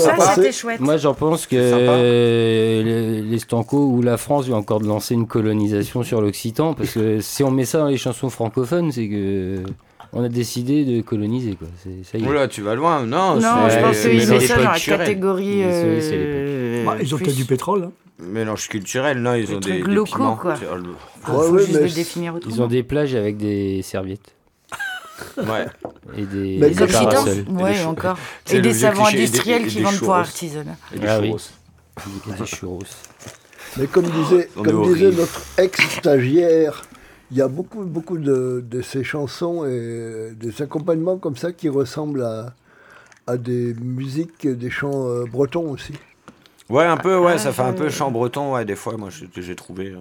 C'était 0.00 0.78
Moi, 0.80 0.96
j'en 0.96 1.14
pense 1.14 1.46
que 1.46 1.56
C'est 1.56 1.70
sympa. 1.70 1.92
euh, 1.92 2.82
les, 2.82 3.22
les 3.22 3.38
Stanco 3.38 3.78
ou 3.86 4.02
la 4.02 4.16
France 4.16 4.46
vient 4.46 4.56
encore 4.56 4.80
de 4.80 4.86
lancer 4.86 5.14
une 5.14 5.26
colonisation 5.26 6.02
sur 6.02 6.20
l'Occitan, 6.20 6.74
parce 6.74 6.92
que 6.92 7.20
si 7.20 7.42
on 7.42 7.50
met 7.50 7.64
ça 7.64 7.78
dans 7.78 7.86
les 7.88 7.96
chansons 7.96 8.30
francophones, 8.30 8.92
c'est 8.92 9.08
que 9.08 9.56
on 10.12 10.24
a 10.24 10.28
décidé 10.28 10.84
de 10.84 11.02
coloniser, 11.02 11.54
quoi. 11.54 11.68
C'est- 11.82 12.04
Ça 12.10 12.18
y 12.18 12.24
est. 12.24 12.26
Oula, 12.28 12.48
tu 12.48 12.62
vas 12.62 12.74
loin. 12.74 13.06
Non, 13.06 13.36
Non, 13.36 13.40
c'est- 13.68 13.76
je 13.78 13.84
pense 13.84 13.98
qu'ils 14.00 14.10
mélange 14.18 14.28
mettent 14.30 14.42
ça 14.48 14.56
dans 14.56 14.70
la 14.70 14.78
catégorie. 14.80 15.60
Euh, 15.62 16.84
Bah, 16.84 16.96
ils 17.00 17.14
ont 17.14 17.18
peut-être 17.18 17.36
du 17.36 17.44
pétrole. 17.44 17.84
hein. 17.84 17.92
Mélange 18.22 18.68
culturel, 18.68 19.18
non, 19.22 19.34
ils 19.34 19.46
Des 19.46 19.54
ont 19.54 19.60
des, 19.60 19.70
trucs 19.70 19.86
des 19.86 19.92
locaux, 19.94 20.16
piments. 20.16 20.36
quoi. 20.36 20.54
Tu 20.58 20.66
vois, 20.66 20.76
le- 20.76 20.82
Faut, 21.22 21.32
Ouais, 21.32 21.46
faut 21.46 21.52
ouais, 21.54 21.58
juste 21.62 21.72
mais 21.74 21.80
le 21.82 21.88
c'est- 21.88 21.94
définir 21.94 22.34
autrement. 22.34 22.54
Ils 22.54 22.60
ont 22.62 22.66
des 22.66 22.82
plages 22.82 23.14
avec 23.14 23.36
des 23.38 23.80
serviettes 23.82 24.34
Ouais. 25.38 25.66
et 26.16 26.24
des, 26.26 26.58
Mais 26.60 26.70
des 26.70 26.82
Occitans 26.82 27.04
parasols. 27.10 27.38
Et 27.38 27.42
des 27.42 27.52
Ouais, 27.62 27.84
encore. 27.84 28.18
C'est 28.44 28.56
Et 28.56 28.60
des 28.60 28.74
savons 28.74 29.06
industriels 29.06 29.66
qui 29.66 29.80
vendent 29.82 29.98
pour 29.98 30.14
artisanat. 30.14 30.76
Et 30.94 30.98
des 30.98 31.06
Ah 31.06 31.20
oui. 31.20 31.28
churros. 31.28 32.36
Des 32.38 32.46
churros. 32.46 32.78
Mais 33.76 33.86
comme 33.86 34.06
disait, 34.10 34.48
comme 34.54 34.92
disait 34.92 35.10
notre 35.12 35.42
ex-stagiaire, 35.58 36.82
il 37.30 37.36
y 37.36 37.42
a 37.42 37.48
beaucoup, 37.48 37.84
beaucoup 37.84 38.18
de, 38.18 38.64
de 38.68 38.82
ces 38.82 39.04
chansons 39.04 39.64
et 39.64 40.30
des 40.34 40.62
accompagnements 40.62 41.18
comme 41.18 41.36
ça 41.36 41.52
qui 41.52 41.68
ressemblent 41.68 42.22
à, 42.24 42.54
à 43.26 43.36
des 43.36 43.74
musiques, 43.74 44.48
des 44.48 44.70
chants 44.70 45.08
euh, 45.08 45.24
bretons 45.30 45.70
aussi. 45.70 45.92
Ouais, 46.68 46.84
un 46.84 46.96
peu, 46.96 47.16
ouais, 47.18 47.32
Ah, 47.34 47.38
ça 47.38 47.52
fait 47.52 47.62
un 47.62 47.72
peu 47.72 47.88
chant 47.90 48.10
breton, 48.10 48.54
ouais, 48.54 48.64
des 48.64 48.76
fois, 48.76 48.96
moi, 48.96 49.10
j'ai 49.10 49.28
j'ai 49.42 49.54
trouvé. 49.56 49.88
euh, 49.88 49.98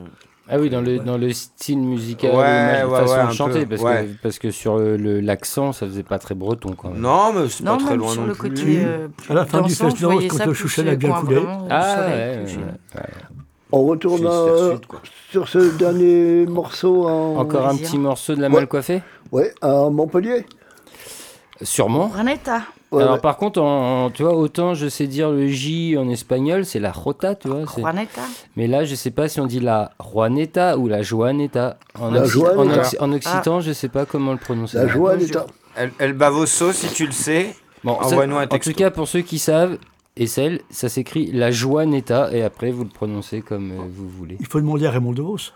Ah 0.51 0.57
oui, 0.59 0.69
dans 0.69 0.81
le, 0.81 0.97
dans 0.99 1.17
le 1.17 1.31
style 1.31 1.77
musical, 1.80 2.31
Ouais, 2.31 2.38
ouais, 2.38 2.99
façon 3.01 3.13
ouais, 3.13 3.27
de 3.27 3.31
chanter, 3.34 3.59
peu, 3.65 3.76
parce, 3.77 3.81
ouais. 3.84 4.05
que, 4.07 4.23
parce 4.23 4.39
que 4.39 4.49
sur 4.51 4.77
le- 4.77 4.97
le- 4.97 5.19
l'accent, 5.19 5.73
ça 5.73 5.85
faisait 5.85 6.01
pas 6.03 6.17
très 6.17 6.34
breton 6.34 6.73
quand 6.76 6.89
même. 6.89 7.01
Non, 7.01 7.31
mais 7.34 7.47
c'est 7.49 7.63
Non, 7.63 7.77
pas 7.77 7.84
très 7.85 7.95
loin 7.97 8.11
sur 8.11 8.21
non 8.21 8.27
le 8.27 8.34
plus. 8.34 8.49
côté. 8.49 8.81
euh, 8.84 9.07
À 9.30 9.34
la 9.35 9.45
fin 9.45 9.61
du 9.61 9.73
festival, 9.76 10.17
quand 10.27 10.45
le 10.45 10.53
Chouchel 10.53 10.88
a 10.88 10.91
euh, 10.91 10.95
bien 10.95 11.11
coulé. 11.13 11.35
vraiment, 11.35 11.67
Ah 11.69 11.97
ouais. 12.07 12.43
On 13.71 13.84
retourne 13.85 14.26
euh, 14.26 14.77
sur 15.30 15.47
ce 15.47 15.77
dernier 15.77 16.47
morceau 16.47 17.07
en, 17.07 17.35
Encore 17.38 17.67
un 17.67 17.76
petit 17.76 17.99
morceau 17.99 18.34
de 18.34 18.41
la 18.41 18.47
Ouais. 18.47 18.55
mal 18.55 18.67
coiffée? 18.67 19.03
Ouais, 19.31 19.53
à 19.61 19.89
Montpellier. 19.91 20.47
Sûrement. 21.61 22.07
Ranetta. 22.07 22.61
Ouais, 22.91 23.03
Alors 23.03 23.15
ouais. 23.15 23.21
par 23.21 23.37
contre, 23.37 23.61
en, 23.61 24.05
en- 24.05 24.09
tu 24.09 24.23
vois, 24.23 24.33
autant 24.35 24.73
je 24.73 24.87
sais 24.87 25.05
dire 25.05 25.29
le 25.29 25.47
J 25.47 25.95
en 25.97 26.09
espagnol, 26.09 26.65
c'est 26.65 26.79
la 26.79 26.91
Jota, 26.91 27.35
tu 27.35 27.47
vois. 27.47 27.63
Juanetta. 27.65 28.21
Mais 28.55 28.65
là, 28.67 28.83
je 28.83 28.95
sais 28.95 29.11
pas 29.11 29.27
si 29.29 29.39
on 29.39 29.45
dit 29.45 29.59
la 29.59 29.91
Juaneta 30.11 30.77
ou 30.77 30.87
la 30.87 31.01
Joaneta. 31.03 31.77
En, 31.99 32.09
La 32.11 32.23
occi- 32.23 32.29
Joaneta. 32.29 32.61
en 32.61 32.67
occi- 32.81 32.95
en 32.99 33.11
occitan, 33.13 33.59
je 33.61 33.73
sais 33.73 33.89
pas 33.89 34.05
comment 34.05 34.31
le 34.31 34.39
prononcer. 34.39 34.77
La 34.77 35.15
d'État. 35.17 35.45
El, 35.75 35.91
El 35.99 36.13
Bavoso, 36.13 36.71
si 36.73 36.87
tu 36.91 37.05
le 37.05 37.11
sais. 37.11 37.55
Bon, 37.83 37.97
ça- 38.01 38.07
Envoie-nous 38.07 38.37
un 38.37 38.43
en 38.45 38.47
texto. 38.47 38.71
tout 38.71 38.77
cas, 38.77 38.89
pour 38.91 39.07
ceux 39.07 39.21
qui 39.21 39.37
savent, 39.39 39.77
et 40.17 40.25
celle, 40.27 40.61
ça 40.71 40.89
s'écrit 40.89 41.31
la 41.31 41.51
Joaneta, 41.51 42.29
et 42.33 42.41
après 42.43 42.71
vous 42.71 42.83
le 42.83 42.89
prononcez 42.89 43.41
comme 43.41 43.71
euh, 43.71 43.75
vous 43.89 44.09
voulez. 44.09 44.35
Il 44.39 44.47
faut 44.47 44.59
demander 44.59 44.85
à 44.87 44.91
Raymond 44.91 45.13
DeVos. 45.13 45.53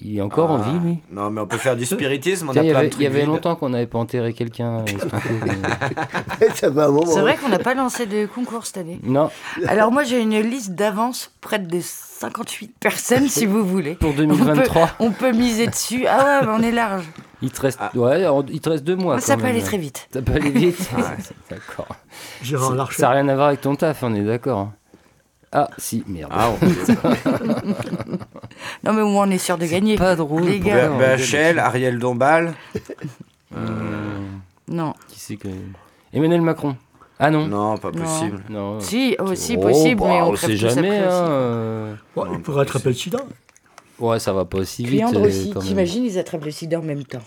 Il 0.00 0.18
est 0.18 0.20
encore 0.20 0.50
en 0.50 0.60
Ah, 0.60 0.70
vie, 0.70 0.78
lui. 0.80 0.98
Non, 1.12 1.30
mais 1.30 1.40
on 1.40 1.46
peut 1.46 1.56
faire 1.56 1.76
du 1.76 1.84
spiritisme, 1.86 2.50
il 2.54 2.62
y 2.64 2.70
avait, 3.06 3.22
y 3.22 3.26
longtemps 3.26 3.54
qu'on 3.54 3.68
n'avait 3.68 3.86
pas 3.86 3.98
enterré 3.98 4.32
quelqu'un. 4.32 4.80
euh. 4.80 4.84
C'est 6.50 6.68
vrai 7.20 7.36
qu'on 7.36 7.48
n'a 7.48 7.58
pas 7.60 7.74
lancé 7.74 8.06
de 8.06 8.26
concours 8.26 8.66
cette 8.66 8.78
année. 8.78 8.98
non, 9.04 9.30
Alors 9.68 9.92
moi 9.92 10.02
j'ai 10.04 10.20
une 10.20 10.38
liste 10.40 10.72
d'avance 10.72 11.30
près 11.40 11.58
de 11.60 11.78
58 11.80 12.74
personnes 12.80 13.28
si 13.28 13.46
vous 13.46 13.64
voulez. 13.64 13.94
pour 13.94 14.10
On 14.10 14.12
peut, 14.14 14.18
2023, 14.26 14.90
on 14.98 15.10
peut 15.12 15.32
miser 15.32 15.68
dessus. 15.68 16.06
Ah 16.08 16.40
ouais, 16.40 16.46
mais 16.46 16.52
on 16.52 16.62
est 16.62 16.72
large. 16.72 17.04
il 17.40 17.50
te 17.52 17.60
reste, 17.62 17.78
Ah. 17.80 17.90
ouais, 17.94 18.24
il 18.50 18.60
te 18.60 18.68
reste 18.70 18.84
deux 18.84 18.96
mois. 18.96 19.20
ça 19.20 19.34
quand 19.34 19.40
peut 19.42 19.46
même. 19.46 19.56
aller 19.56 19.64
très 19.64 19.78
vite. 19.78 20.08
Ça 20.12 20.22
peut 20.22 20.32
aller 20.34 20.50
vite. 20.50 20.90
d'accord. 21.50 21.88
Ça- 22.42 22.74
Larcher. 22.74 23.00
Ça 23.00 23.08
n'a 23.08 23.14
rien 23.14 23.28
à 23.28 23.34
voir 23.36 23.48
avec 23.48 23.60
ton 23.60 23.76
taf, 23.76 24.02
on 24.02 24.14
est 24.14 24.22
d'accord. 24.24 24.58
hein. 24.58 24.72
Ah, 25.56 25.70
si, 25.78 26.02
merde. 26.08 26.32
Ah, 26.34 26.50
on- 26.50 26.66
Non 28.82 28.92
mais 28.92 29.02
au 29.02 29.08
moins 29.08 29.26
on 29.28 29.30
est 29.30 29.38
sûr 29.38 29.58
de 29.58 29.66
gagner. 29.66 29.96
Pas 29.96 30.16
drôle. 30.16 30.42
Les 30.44 30.60
gars. 30.60 30.88
BHL, 30.90 31.58
Ariel 31.58 31.98
Dombal. 31.98 32.54
Euh, 33.56 33.58
Non. 34.68 34.94
qui 35.08 35.20
c'est 35.20 35.36
que. 35.36 35.48
Emmanuel 36.12 36.40
Macron. 36.40 36.76
Ah 37.18 37.30
non. 37.30 37.46
Non, 37.46 37.76
pas 37.78 37.92
possible. 37.92 38.42
Non. 38.50 38.80
Si, 38.80 39.16
aussi 39.20 39.56
Oh, 39.58 39.60
possible, 39.62 40.00
bah, 40.00 40.06
mais 40.08 40.20
on 40.22 40.28
on 40.30 40.32
crève 40.32 40.50
sait 40.50 40.56
jamais. 40.56 40.98
après 40.98 41.08
hein, 41.08 41.28
euh. 41.28 41.94
Ouais, 42.16 42.28
il 42.32 42.40
pourrait 42.40 42.62
attraper 42.62 42.88
le 42.88 42.94
sida. 42.94 43.18
Ouais, 44.00 44.18
ça 44.18 44.32
va 44.32 44.44
pas 44.44 44.58
aussi 44.58 44.84
vite. 44.84 44.94
Cliandre 44.96 45.20
euh, 45.20 45.28
aussi, 45.28 45.52
t'imagines, 45.60 46.04
ils 46.04 46.18
attrapent 46.18 46.44
le 46.44 46.50
sida 46.50 46.78
en 46.78 46.82
même 46.82 47.04
temps. 47.04 47.22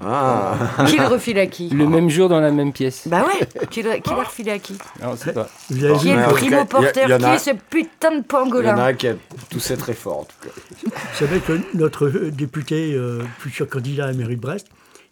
Ah. 0.00 0.54
Qui 0.86 0.96
le 0.96 1.06
refile 1.06 1.38
à 1.38 1.46
qui 1.46 1.68
Le 1.68 1.86
même 1.86 2.08
jour 2.08 2.28
dans 2.28 2.40
la 2.40 2.50
même 2.50 2.72
pièce. 2.72 3.06
Bah 3.06 3.24
ouais, 3.26 3.66
qui 3.70 3.82
le, 3.82 3.90
l'a 3.90 4.22
refilé 4.24 4.52
à 4.52 4.58
qui 4.58 4.78
Non, 5.02 5.14
pas. 5.34 5.48
Qui 5.68 6.08
est 6.08 6.16
le 6.16 6.32
primo 6.32 6.64
porteur 6.64 7.18
Qui 7.18 7.24
est 7.24 7.38
ce 7.38 7.50
putain 7.70 8.10
de 8.10 8.16
Il 8.16 8.18
y 8.18 8.18
en 8.18 8.20
a 8.20 8.22
pangolin 8.22 8.78
un 8.78 8.94
qui 8.94 9.08
a 9.08 9.14
toussé 9.50 9.76
très 9.76 9.94
fort, 9.94 10.20
en 10.20 10.24
tout 10.24 10.36
cas. 10.42 10.50
vous 10.84 11.18
savez 11.18 11.40
que 11.40 11.60
notre 11.74 12.06
euh, 12.06 12.30
député, 12.30 12.94
euh, 12.94 13.22
futur 13.38 13.68
candidat 13.68 14.04
à 14.04 14.06
la 14.08 14.12
mairie 14.14 14.36
de 14.36 14.40
Brest, 14.40 14.68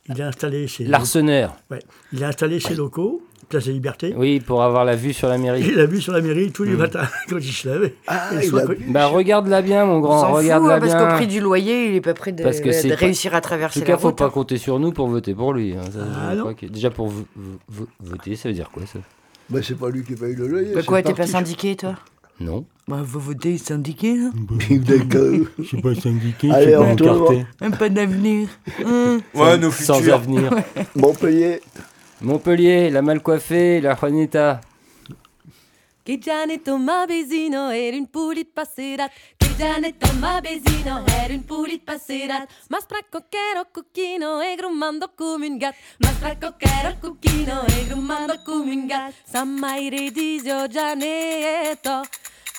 il 0.09 0.21
a 0.23 0.29
installé 0.29 0.67
ses 0.67 0.85
L'arseneur. 0.85 1.57
Ouais. 1.71 1.81
Il 2.12 2.25
a 2.25 2.29
installé 2.29 2.61
ses 2.61 2.75
locaux, 2.75 3.23
Place 3.51 3.64
des 3.66 3.72
Libertés. 3.72 4.14
Oui, 4.16 4.40
pour 4.40 4.62
avoir 4.62 4.85
la 4.85 4.94
vue 4.97 5.12
sur 5.12 5.28
la 5.28 5.36
mairie. 5.36 5.64
Il 5.72 5.78
a 5.81 5.85
vu 5.86 6.01
sur 6.01 6.12
la 6.12 6.20
mairie 6.22 6.51
tous 6.52 6.62
les 6.62 6.72
Mm. 6.74 6.77
matins 6.78 7.09
quand 7.28 7.36
il 7.39 7.52
se 7.52 7.68
levait. 7.68 7.94
Ah, 8.06 8.31
Et 8.40 8.47
il 8.47 8.56
a 8.56 8.62
Bah 8.89 9.06
regarde-la 9.06 9.60
bien, 9.60 9.85
mon 9.85 9.97
On 9.97 10.01
grand, 10.01 10.32
regarde-la 10.32 10.77
hein, 10.77 10.81
parce 10.81 10.94
bien. 10.94 11.09
qu'au 11.09 11.14
prix 11.16 11.27
du 11.27 11.40
loyer, 11.40 11.89
il 11.90 11.97
est 11.97 12.01
pas 12.01 12.14
prêt 12.14 12.31
de, 12.32 12.43
Parce 12.44 12.60
que 12.60 12.70
c'est 12.72 12.89
de 12.89 12.94
pas- 12.94 13.01
réussir 13.01 13.35
à 13.35 13.39
En 13.39 13.40
traverser 13.40 13.81
tout 13.81 13.86
la 13.86 13.93
cas, 13.94 13.98
faut 13.98 14.09
route. 14.09 14.16
pas 14.18 14.27
hein. 14.27 14.31
compter 14.31 14.56
sur 14.56 14.78
nous 14.78 14.93
pour 14.93 15.09
voter 15.09 15.35
pour 15.35 15.52
lui. 15.52 15.74
hein. 15.77 15.82
Ça, 15.93 15.98
Ah 16.31 16.35
non. 16.36 16.55
que- 16.55 16.66
déjà 16.66 16.90
pour 16.90 17.09
vo- 17.09 17.24
vo- 17.36 17.59
vo- 17.68 17.89
voter, 18.01 18.36
ça 18.36 18.48
veut 18.48 18.55
dire 18.55 18.70
quoi 18.72 18.85
ça? 18.86 19.01
Bah, 19.51 19.59
c'est 19.62 19.77
pas 19.77 19.90
lui 19.90 20.05
qui 20.05 20.14
paye 20.14 20.35
le 20.36 20.47
loyer. 20.47 20.72
Bah 20.74 20.82
quoi, 20.86 21.02
t'es 21.02 21.12
pas 21.12 21.27
syndiqué, 21.27 21.74
toi? 21.74 21.97
Non. 22.39 22.64
Bah, 22.89 23.01
vous 23.05 23.20
votez 23.20 23.59
syndiqué, 23.59 24.16
là 24.16 24.31
D'accord. 24.70 25.47
Je 25.59 25.62
suis 25.64 25.81
pas 25.82 25.94
syndiqué, 25.94 26.51
Allez, 26.51 26.66
je 26.66 26.70
suis 26.70 27.05
pas 27.05 27.12
encarté. 27.12 27.47
Même 27.60 27.77
pas 27.77 27.89
d'avenir. 27.89 28.48
Hum. 28.85 29.20
Ouais, 29.35 29.59
nos 29.59 29.70
Sans 29.70 29.97
futurs. 29.97 30.14
avenir. 30.14 30.51
Montpellier. 30.97 31.60
Montpellier, 32.22 32.92
la 32.92 33.01
mal 33.01 33.22
coiffée, 33.22 33.80
la 33.80 33.94
Juanita. 33.94 34.60
Che 36.02 36.18
Gianetto 36.18 36.76
ma 36.76 37.06
vesino 37.06 37.70
era 37.70 37.97
un 37.97 38.10
pulit 38.10 38.51
passerat. 38.52 39.10
Che 39.38 39.56
Gianetto 39.56 40.12
ma 40.18 40.38
vesino 40.40 41.02
era 41.06 41.32
un 41.32 41.44
pulit 41.47 41.82
passerat. 41.82 42.47
Ma 42.68 42.78
spracco 42.78 43.24
che 43.28 43.38
ero 43.52 43.68
cucchino 43.72 44.40
e 44.40 44.55
grummando 44.55 45.12
come 45.14 45.47
un 45.47 45.56
gat. 45.56 45.74
Ma 45.98 46.09
spracco 46.09 46.56
che 46.59 46.68
ero 46.82 46.97
cucchino 47.01 47.64
e 47.64 47.86
grummando 47.86 48.42
come 48.44 48.70
un 48.70 48.86
gat. 48.86 49.14
Sa 49.24 49.44
mai 49.44 49.88
redisio 49.88 50.66
Gianetto 50.66 52.02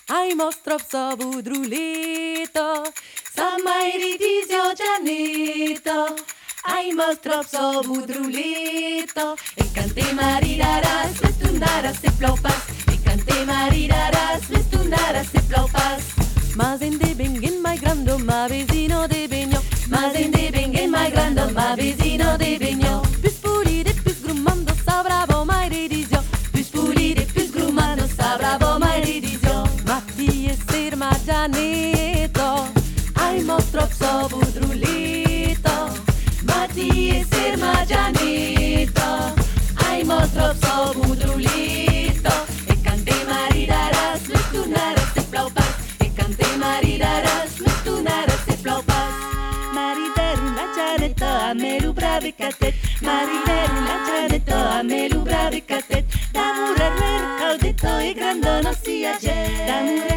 Ai 0.07 0.33
mostro 0.33 0.77
so 0.77 1.15
budrulito 1.15 2.83
Sa 3.33 3.55
mai 3.63 3.91
redisio 3.91 4.73
Gianetto 4.73 6.15
Ai 6.63 6.93
mostro 6.93 7.41
so 7.43 7.81
budrulito. 7.81 9.35
E 9.55 9.63
cante 9.73 10.13
maridaras, 10.13 11.19
vestundaras 11.19 11.97
se 11.97 12.11
plopas 12.11 12.61
E 12.93 12.97
cante 12.97 13.45
maridaras, 13.45 14.47
vestundaras 14.47 15.27
se 15.27 15.41
plopas 15.41 16.03
Mas 16.55 16.81
en 16.81 16.97
de 16.97 17.15
bengen 17.15 17.61
mai 17.61 17.77
grando, 17.77 18.19
ma 18.19 18.47
vesino 18.47 19.07
de 19.07 19.27
begno 19.27 19.61
Mas 19.87 20.15
en 20.15 20.31
de 20.31 20.51
bengen 20.51 20.91
mai 20.91 21.11
grando, 21.11 21.49
ma 21.51 21.75
vesino 21.75 22.37
de 22.37 22.57
begno 22.59 23.01
Pius 23.21 23.35
pulide, 23.35 23.93
pius 23.93 24.21
grummando, 24.21 24.73
sa 24.85 25.03
bravo 25.03 25.45
mai 25.45 25.69
redisio 25.69 26.23
Pius 26.51 26.69
pulide, 26.69 27.25
pius 27.33 27.51
grummando, 27.51 28.07
sa 28.07 28.37
bravo 28.37 28.79
mai 28.79 29.01
redisio 29.03 29.67
Matti 29.85 30.47
e 30.47 30.95
ma 30.95 31.09
Ai 33.15 33.43
budrulito 34.29 36.10
Matii 36.61 37.09
este 37.09 37.57
majanita, 37.57 39.33
ai 39.89 40.03
mostrop 40.03 40.55
so 40.63 40.93
budrulito, 40.93 42.35
e 42.69 42.75
cante 42.83 43.15
maridaras, 43.25 44.21
lutunaras 44.29 45.09
te 45.15 45.21
plaupas, 45.31 45.73
e 46.05 46.07
cante 46.17 46.45
maridaras, 46.57 47.57
lutunaras 47.57 48.45
te 48.45 48.53
plaupas. 48.61 49.09
Maridaru 49.73 50.53
la 50.57 50.65
chareta, 50.75 51.49
amelu 51.49 51.93
brave 51.93 52.31
catet, 52.31 52.75
maridaru 53.01 53.77
la 53.87 53.97
chareta, 54.05 54.57
amelu 54.79 55.19
brave 55.23 55.61
catet, 55.61 56.05
da 56.31 56.45
murer 56.57 56.93
mercaudito 57.01 57.99
e 58.07 58.13
grandono 58.13 58.71
si 58.83 59.03
ayer, 59.03 59.65
da 59.65 60.10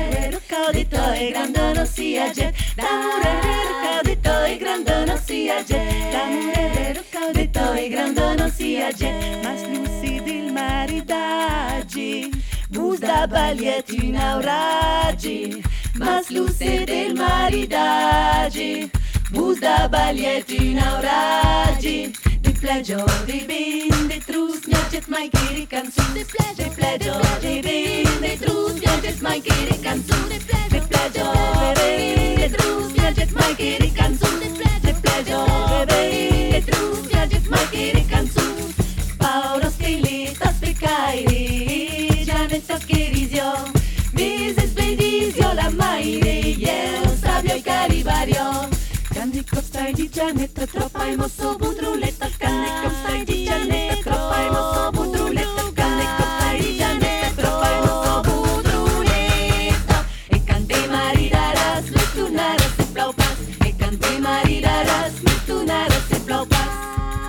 Howdy 0.65 0.87
toy, 0.87 1.31
grandono 1.31 1.85
si 1.85 2.17
agget. 2.17 2.55
Tamurero, 2.75 3.75
howdy 3.85 4.17
toy, 4.17 4.57
grandono 4.57 5.19
si 5.19 5.51
agget. 5.51 6.11
Tamurero, 6.11 7.03
howdy 7.13 7.49
toy, 7.49 7.89
grandono 7.91 8.49
si 8.49 8.81
agget. 8.81 9.45
Mas 9.45 9.61
lucidi 9.69 10.39
il 10.39 10.53
maridaggi, 10.53 12.31
buzda 12.71 13.27
baglietti 13.27 14.07
in 14.07 14.17
auraggi. 14.17 15.63
Mas 15.99 16.31
lucidi 16.31 17.09
il 17.09 17.15
maridaggi, 17.15 18.91
buzda 19.33 19.87
baglietti 19.91 20.71
in 20.71 20.79
auraggi. 20.79 22.24
pleasure, 22.65 23.05
they've 23.27 23.47
been 23.47 24.09
the 24.09 24.19
truth, 24.27 24.67
not 24.67 24.91
just 24.91 25.07
my 25.07 25.29
kitty 25.29 25.67
can 25.67 25.93
soon. 25.93 26.15
The 26.15 26.25
pleasure, 26.25 26.65
the 26.65 26.75
pleasure, 26.75 27.41
they've 27.43 27.63
been 27.63 28.21
the 28.23 28.35
truth, 28.43 28.83
not 28.83 29.03
just 29.03 29.21
my 29.21 29.39
kitty 29.39 29.77
can 29.83 30.03
soon. 30.03 30.29
The 30.31 30.39
pleasure, 30.49 30.81
the 30.81 30.87
pleasure, 30.89 31.75
they've 31.77 32.17
been 32.17 32.41
the 32.41 32.57
truth, 32.57 32.97
not 32.97 33.15
just 33.17 33.33
my 33.35 33.53
kitty 33.53 33.91
can 33.91 34.15
soon. 34.17 34.41
The 34.41 34.93
pleasure, 35.03 35.87
they've 35.91 36.21
been 36.23 36.65
the 36.65 36.73
truth, 36.73 37.13
not 37.13 37.29
just 37.29 37.51
my 37.51 37.65
kitty 37.71 38.05
can 38.09 38.27
soon. 38.29 38.73
Pauros 39.19 39.77
kilitos 39.77 40.61
de 40.61 40.73
Kairi, 40.73 42.25
Janetos 42.25 42.87
Kirizio, 42.87 43.53
Mrs. 44.15 44.73
Benicio, 44.75 45.53
la 45.53 45.69
Maire, 45.69 46.41
y 46.57 46.65
el 46.65 47.19
sabio 47.19 47.57
y 47.57 47.61
caribario. 47.61 48.74
Кандичко 49.25 49.57
в 49.57 49.65
стајдичанета, 49.65 50.67
тропајмо 50.69 51.27
со 51.33 51.55
будрулета, 51.57 52.27
канека 52.37 52.91
в 52.91 52.97
стајдичанета, 52.99 53.95
тропајмо 54.05 54.65
со 54.75 54.83
будрулета, 54.93 55.65
канека 55.79 56.27
в 56.27 56.33
стајдичанета, 56.35 57.31
тропајмо 57.39 57.95
со 58.03 58.19
будрулета. 58.27 60.03
E 60.29 60.43
canti 60.51 60.83
maridaras, 60.93 61.89
mi 61.95 62.05
tu 62.13 62.29
nara 62.37 62.69
se 62.77 62.85
blaupas, 62.93 63.41
e 63.65 63.73
canti 63.81 64.13
maridaras, 64.27 65.17
mi 65.25 65.37
tu 65.47 65.57
nara 65.73 66.05
se 66.11 66.21
blaupas. 66.27 66.77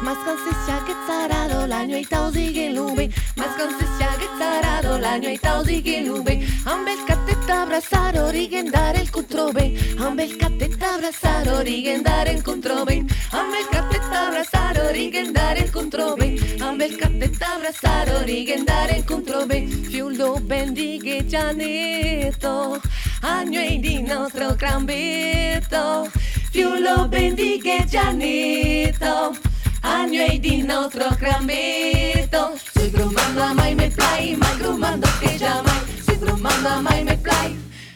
Mas 0.03 0.19
kan 0.27 0.37
se 0.43 0.51
sjaket 0.65 0.99
sara 1.07 1.34
laño 1.75 1.97
i 1.97 2.05
tauzigi 2.05 2.67
lubi, 2.77 3.05
mas 3.35 3.51
consisciaga 3.59 4.27
tarado 4.39 4.97
laño 4.97 5.29
i 5.29 5.37
tauzigi 5.37 5.97
lubi, 6.07 6.35
ambel 6.73 6.99
catetta 7.07 7.63
abrazar 7.63 8.17
origen 8.17 8.71
dar 8.71 8.95
el 8.95 9.09
cutrobe, 9.11 9.65
ambel 9.99 10.37
catetta 10.37 10.87
abrazar 10.95 11.47
origen 11.49 12.01
dar 12.03 12.27
el 12.33 12.41
controbe, 12.43 12.95
ambel 13.39 13.65
catetta 13.73 14.19
abrazar 14.27 14.79
origen 14.89 15.33
dar 15.33 15.57
el 15.57 15.69
controbe, 15.71 16.27
ambel 16.61 16.93
catetta 16.97 17.47
abrazar 17.55 18.07
origen 18.21 18.63
dar 18.65 18.89
el 18.95 19.03
controbe, 19.05 19.67
fiuldo 19.89 20.29
bendigue 20.53 21.25
janeto, 21.27 22.81
año 23.21 23.59
e 23.59 23.79
di 23.79 24.01
nostro 24.01 24.55
gran 24.55 24.85
beto, 24.85 26.07
fiuldo 26.51 27.09
bendigue 27.09 27.83
janeto. 27.85 29.54
E 29.87 30.39
di 30.39 30.63
nostro 30.63 31.05
crambetto 31.15 32.57
Sui 32.73 32.89
grumando 32.89 33.53
mai 33.53 33.75
me 33.75 33.89
play 33.89 34.35
Mai 34.35 34.57
grumando 34.57 35.07
che 35.19 35.35
già 35.37 35.61
mai 35.61 36.01
Sui 36.03 36.17
grumando 36.17 36.81
mai 36.81 37.03
me 37.03 37.17
play 37.17 37.55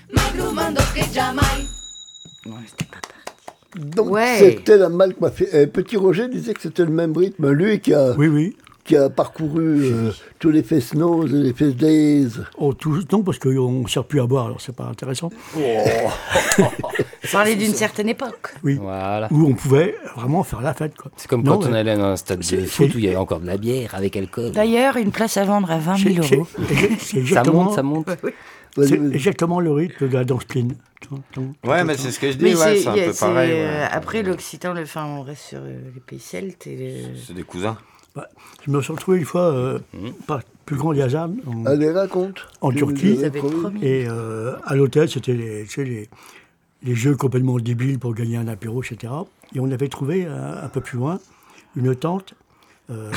Mai 0.09 0.31
grumando 0.33 0.81
che 0.93 1.07
già 1.11 1.31
mai 1.31 1.67
Donc 3.75 4.09
Ouais. 4.11 4.39
c'était 4.39 4.77
la 4.77 4.89
mal 4.89 5.13
coiffée. 5.13 5.47
Et 5.53 5.67
Petit 5.67 5.95
Roger 5.95 6.27
disait 6.27 6.53
que 6.53 6.61
c'était 6.61 6.83
le 6.83 6.91
même 6.91 7.15
rythme. 7.15 7.51
Lui 7.51 7.79
qui 7.79 7.93
a, 7.93 8.11
Oui, 8.17 8.27
oui. 8.27 8.57
Qui 8.89 8.97
a 8.97 9.07
parcouru 9.07 9.83
euh, 9.83 10.11
tous 10.39 10.49
les 10.49 10.63
Fest 10.63 10.95
Nose 10.95 11.31
et 11.31 11.37
les 11.37 11.53
Fest 11.53 11.75
Days. 11.75 12.29
Oh, 12.57 12.73
tout, 12.73 12.99
non, 13.11 13.21
parce 13.21 13.37
qu'on 13.37 13.71
ne 13.83 13.87
sert 13.87 14.03
plus 14.03 14.19
à 14.19 14.25
boire, 14.25 14.47
alors 14.47 14.59
c'est 14.59 14.75
pas 14.75 14.85
intéressant. 14.85 15.29
Parler 17.31 17.55
d'une 17.55 17.73
certaine 17.73 18.09
époque. 18.09 18.47
Oui. 18.63 18.79
Voilà. 18.81 19.27
Où 19.29 19.45
on 19.47 19.53
pouvait 19.53 19.95
vraiment 20.15 20.43
faire 20.43 20.61
la 20.61 20.73
fête. 20.73 20.95
Quoi. 20.97 21.11
C'est 21.17 21.27
comme 21.27 21.43
Non, 21.43 21.59
quand 21.59 21.69
on 21.69 21.73
allait 21.73 21.95
dans 21.95 22.05
un 22.05 22.15
stade 22.15 22.39
de 22.39 22.65
foot 22.65 22.95
où 22.95 22.97
il 22.97 23.05
y 23.05 23.07
avait 23.09 23.15
encore 23.17 23.39
de 23.41 23.45
la 23.45 23.57
bière 23.57 23.93
avec 23.93 24.17
alcool. 24.17 24.51
D'ailleurs, 24.53 24.97
une 24.97 25.11
place 25.11 25.37
à 25.37 25.45
vendre 25.45 25.69
à 25.69 25.77
20 25.77 25.95
000 25.97 26.23
C'est- 26.23 26.35
euros. 26.35 26.47
c'est- 26.57 26.75
c'est 26.99 27.05
Ça 27.13 27.17
exactement- 27.19 27.63
monte, 27.65 27.75
ça 27.75 27.83
monte. 27.83 28.07
C'est 28.81 28.93
exactement 28.93 29.59
le 29.59 29.71
rythme 29.71 30.07
de 30.07 30.13
la 30.13 30.23
danse 30.23 30.45
pleine. 30.45 30.75
Ouais, 31.65 31.83
mais 31.83 31.97
c'est 31.97 32.11
ce 32.11 32.19
que 32.19 32.31
je 32.31 32.37
dis, 32.37 32.43
Mais 32.45 32.55
ouais, 32.55 32.75
c'est- 32.75 32.81
c'est 32.83 32.87
un 32.87 32.95
y 32.95 32.99
a- 33.01 33.05
peu 33.07 33.13
c'est, 33.13 33.25
pareil. 33.25 33.51
euh, 33.51 33.81
ouais. 33.81 33.87
Après, 33.91 34.21
l'Occitan, 34.23 34.73
le, 34.73 34.83
enfin, 34.83 35.05
on 35.05 35.21
reste 35.23 35.41
sur 35.41 35.57
euh, 35.57 35.79
les 35.93 35.99
pays 35.99 36.19
celtes. 36.19 36.67
Et 36.67 36.75
le- 36.75 37.15
C'est 37.17 37.33
des 37.33 37.41
cousins. 37.43 37.77
Ouais. 38.15 38.23
Je 38.65 38.71
me 38.71 38.81
suis 38.81 38.91
retrouvé 38.91 39.19
une 39.19 39.25
fois, 39.25 39.41
euh, 39.53 39.79
par 40.27 40.41
plus 40.65 40.75
grand 40.75 40.93
des 40.93 41.01
hasards, 41.01 41.29
en, 41.47 41.65
Allez, 41.65 41.91
raconte. 41.91 42.47
en 42.61 42.71
Tu 42.71 42.77
Turquie. 42.77 43.19
Et 43.81 44.05
euh, 44.07 44.55
à 44.65 44.75
l'hôtel, 44.75 45.09
c'était 45.09 45.33
les, 45.33 45.63
tu 45.65 45.69
sais, 45.69 45.83
les, 45.85 46.09
les 46.83 46.95
jeux 46.95 47.15
complètement 47.15 47.57
débiles 47.59 47.99
pour 47.99 48.13
gagner 48.13 48.37
un 48.37 48.47
apéro, 48.47 48.83
etc. 48.83 49.13
Et 49.55 49.59
on 49.59 49.71
avait 49.71 49.87
trouvé 49.89 50.25
euh, 50.25 50.63
un 50.63 50.69
peu 50.69 50.81
plus 50.81 50.97
loin 50.97 51.19
une 51.75 51.95
tente 51.95 52.33
euh, 52.89 53.11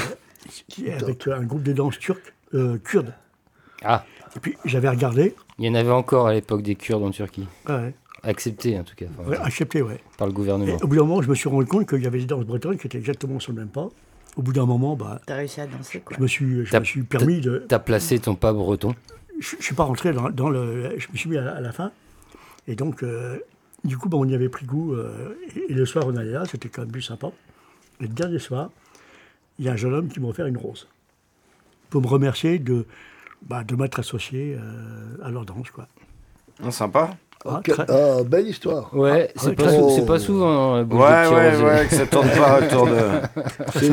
avec 1.00 1.26
un 1.28 1.42
groupe 1.44 1.62
de 1.62 1.72
danse 1.72 1.98
turque, 1.98 2.34
euh, 2.54 2.78
kurde. 2.78 3.14
Ah, 3.84 4.04
Et 4.36 4.40
puis 4.40 4.56
j'avais 4.64 4.88
regardé, 4.88 5.34
il 5.58 5.66
y 5.66 5.68
en 5.68 5.74
avait 5.74 5.90
encore 5.90 6.26
à 6.28 6.32
l'époque 6.34 6.62
des 6.62 6.74
Kurdes 6.74 7.02
en 7.02 7.10
Turquie. 7.10 7.46
ouais, 7.68 7.94
Acceptés 8.22 8.78
en 8.78 8.84
tout 8.84 8.94
cas. 8.94 9.06
enfin, 9.18 9.30
ouais, 9.30 9.36
accepté, 9.38 9.82
ouais. 9.82 9.98
Par 10.16 10.26
le 10.28 10.32
gouvernement. 10.32 10.78
Et 10.78 10.82
au 10.82 10.86
bout 10.86 10.94
d'un 10.96 11.02
moment, 11.02 11.22
je 11.22 11.28
me 11.28 11.34
suis 11.34 11.48
rendu 11.48 11.66
compte 11.66 11.88
qu'il 11.88 12.02
y 12.02 12.06
avait 12.06 12.20
des 12.20 12.26
danses 12.26 12.44
bretonnes 12.44 12.78
qui 12.78 12.86
étaient 12.86 12.98
exactement 12.98 13.40
sur 13.40 13.52
le 13.52 13.58
même 13.58 13.68
pas. 13.68 13.88
Au 14.36 14.42
bout 14.42 14.52
d'un 14.52 14.64
moment, 14.66 14.96
bah, 14.96 15.20
T'as 15.26 15.36
réussi 15.36 15.60
à 15.60 15.66
danser, 15.66 16.00
quoi. 16.00 16.16
je 16.16 16.22
me 16.22 16.26
suis, 16.26 16.64
je 16.64 16.70
T'as- 16.70 16.80
me 16.80 16.84
suis 16.84 17.02
permis 17.02 17.40
de. 17.40 17.64
T'as 17.68 17.78
placé 17.78 18.18
ton 18.18 18.34
pas 18.34 18.52
breton. 18.52 18.94
Je 19.40 19.56
ne 19.56 19.62
suis 19.62 19.74
pas 19.74 19.84
rentré 19.84 20.12
dans, 20.12 20.30
dans 20.30 20.48
le. 20.48 20.98
Je 20.98 21.08
me 21.12 21.16
suis 21.16 21.28
mis 21.28 21.36
à 21.36 21.42
la, 21.42 21.56
à 21.56 21.60
la 21.60 21.72
fin. 21.72 21.92
Et 22.66 22.74
donc, 22.76 23.02
euh, 23.02 23.38
du 23.84 23.98
coup, 23.98 24.08
bah, 24.08 24.16
on 24.18 24.24
y 24.26 24.34
avait 24.34 24.48
pris 24.48 24.64
goût. 24.66 24.94
euh, 24.94 25.34
et, 25.56 25.72
et 25.72 25.74
le 25.74 25.84
soir, 25.84 26.04
on 26.06 26.16
allait 26.16 26.30
là, 26.32 26.44
c'était 26.46 26.68
quand 26.68 26.82
même 26.82 26.92
plus 26.92 27.02
sympa. 27.02 27.28
Et 28.00 28.04
le 28.04 28.08
dernier 28.14 28.38
soir, 28.38 28.70
il 29.58 29.64
y 29.66 29.68
a 29.68 29.72
un 29.72 29.76
jeune 29.76 29.92
homme 29.92 30.08
qui 30.08 30.18
m'a 30.20 30.28
offert 30.28 30.46
une 30.46 30.56
rose. 30.56 30.88
Pour 31.90 32.00
me 32.00 32.06
remercier 32.06 32.58
de, 32.58 32.86
bah, 33.42 33.64
de 33.64 33.76
m'être 33.76 33.98
associé 33.98 34.56
euh, 34.58 35.16
à 35.22 35.30
leur 35.30 35.44
danse. 35.44 35.70
Quoi. 35.70 35.86
Non, 36.62 36.70
sympa. 36.70 37.16
Ah, 37.44 37.60
Ah, 37.88 38.22
belle 38.24 38.46
histoire. 38.48 38.94
Ouais, 38.94 39.30
c'est 39.36 39.54
pas, 39.56 39.68
sou- 39.70 39.90
c'est 39.96 40.06
pas 40.06 40.18
souvent. 40.20 40.76
euh, 40.76 40.84
Ouais, 40.84 41.26
ouais, 41.28 41.62
ouais, 41.62 41.86
que 41.88 41.94
ça 41.96 42.06
tourne 42.06 42.28
pas 42.30 42.60
autour 42.60 42.86
de. 42.86 42.98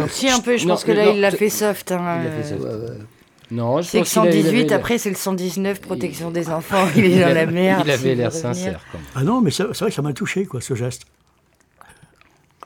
Si, 0.10 0.30
un 0.30 0.40
peu, 0.40 0.56
je 0.58 0.66
Non, 0.68 0.76
pense 0.76 0.84
que 0.84 0.92
là, 0.92 1.06
non, 1.06 1.14
il 1.16 1.22
l'a 1.22 1.32
fait 1.32 1.50
soft. 1.50 1.92
hein, 1.92 2.20
Il 2.24 2.44
fait 2.44 2.54
euh, 2.64 2.90
Non, 3.50 3.82
je 3.82 3.88
C'est 3.88 3.98
que 4.00 4.04
pense 4.04 4.12
il 4.12 4.14
118, 4.44 4.60
avait- 4.66 4.74
après 4.74 4.98
c'est 5.00 5.10
le 5.10 5.16
119, 5.16 5.82
protection 5.82 6.30
des 6.30 6.50
enfants, 6.50 6.86
il 6.96 7.06
est 7.06 7.10
il 7.12 7.22
dans 7.22 7.34
la 7.34 7.48
merde. 7.48 7.82
Il 7.86 7.92
avait 7.92 8.14
l'air 8.14 8.32
sincère 8.32 8.82
quand 8.92 9.00
même. 9.00 9.08
Ah 9.16 9.24
non, 9.24 9.42
mais 9.42 9.50
c'est 9.50 9.64
vrai 9.64 9.90
que 9.90 9.96
ça 9.96 10.02
m'a 10.04 10.14
touché, 10.14 10.46
quoi, 10.46 10.62
ce 10.62 10.76
geste. 10.76 11.04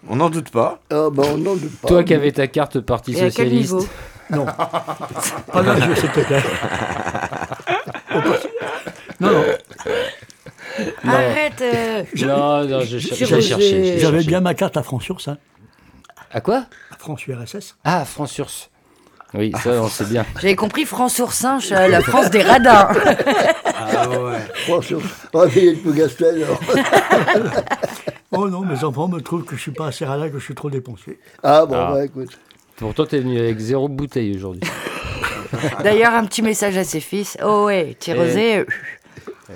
On 0.09 0.17
n'en 0.17 0.29
doute 0.29 0.49
pas. 0.49 0.81
Ah, 0.91 1.07
bah, 1.13 1.23
on 1.33 1.37
doute 1.37 1.77
pas. 1.81 1.87
Toi 1.87 2.03
qui 2.03 2.13
avais 2.13 2.33
ta 2.33 2.47
carte 2.47 2.81
Parti 2.81 3.13
Et 3.13 3.15
à 3.15 3.19
quel 3.21 3.31
Socialiste. 3.31 3.71
niveau 3.71 3.87
Non. 4.31 4.45
Pas 5.53 5.61
l'âge, 5.61 5.97
s'il 5.97 6.09
te 6.09 6.19
plaît. 6.19 6.43
Non, 9.21 9.31
non. 9.31 9.43
Arrête 11.07 11.61
euh, 11.61 12.03
Non, 12.25 12.65
non, 12.65 12.81
je, 12.81 12.97
j'ai 12.97 13.25
cherché. 13.41 13.99
J'avais 13.99 14.23
bien 14.23 14.41
ma 14.41 14.53
carte 14.53 14.77
à 14.77 14.83
France-URSS. 14.83 15.27
Hein. 15.29 15.37
À 16.31 16.41
quoi? 16.41 16.65
À 16.91 16.97
France-URSS. 16.97 17.75
Ah, 17.83 18.05
France-URSS. 18.05 18.69
Oui, 19.35 19.51
ça, 19.63 19.81
on 19.81 19.87
sait 19.87 20.05
bien. 20.05 20.25
J'avais 20.35 20.55
compris 20.55 20.85
France 20.85 21.17
oursin, 21.19 21.59
à 21.71 21.87
la 21.87 22.01
France 22.01 22.29
des 22.29 22.43
radins. 22.43 22.89
Ah 23.75 24.07
ouais. 24.09 24.39
On 25.33 25.39
va 25.39 25.47
payer 25.47 25.71
le 25.73 25.77
Pougastel, 25.77 26.43
alors. 26.43 26.59
Oh 28.35 28.49
non, 28.49 28.61
mes 28.61 28.83
enfants 28.83 29.07
me 29.07 29.21
trouvent 29.21 29.43
que 29.43 29.55
je 29.55 29.61
suis 29.61 29.71
pas 29.71 29.87
assez 29.87 30.05
radin, 30.05 30.27
que 30.27 30.39
je 30.39 30.43
suis 30.43 30.55
trop 30.55 30.71
dépensé. 30.71 31.19
Ah, 31.43 31.67
bon, 31.67 31.75
Ah. 31.75 31.91
bah, 31.93 32.05
écoute. 32.05 32.29
Pourtant, 32.77 33.05
t'es 33.05 33.19
venu 33.19 33.39
avec 33.39 33.59
zéro 33.59 33.87
bouteille 33.87 34.35
aujourd'hui. 34.35 34.61
D'ailleurs, 35.83 36.13
un 36.15 36.25
petit 36.25 36.41
message 36.41 36.75
à 36.77 36.83
ses 36.83 36.99
fils. 36.99 37.37
Oh 37.45 37.65
ouais, 37.65 37.95
Tirosé, 37.99 38.57
euh, 38.57 38.65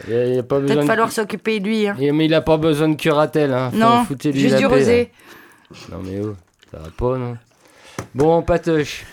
Il 0.07 0.43
peut-être 0.43 0.76
de... 0.81 0.81
falloir 0.81 1.11
s'occuper 1.11 1.59
de 1.59 1.65
lui. 1.68 1.88
hein. 1.88 1.95
Et- 1.99 2.11
Mais 2.11 2.26
il 2.26 2.34
a 2.34 2.41
pas 2.41 2.57
besoin 2.57 2.89
de 2.89 2.95
curatelle. 2.95 3.53
Hein. 3.53 3.72
Faut- 3.72 3.77
Non, 3.77 4.03
juste 4.34 4.55
du 4.57 4.68
paix, 4.68 4.76
rosé. 4.76 5.11
là. 5.91 5.97
Non 5.97 6.03
mais 6.03 6.19
oh, 6.23 6.35
ça 6.72 6.77
va 6.80 6.89
pas, 6.95 7.18
non? 7.18 7.38
Bon, 8.15 8.41
Patoche. 8.41 9.06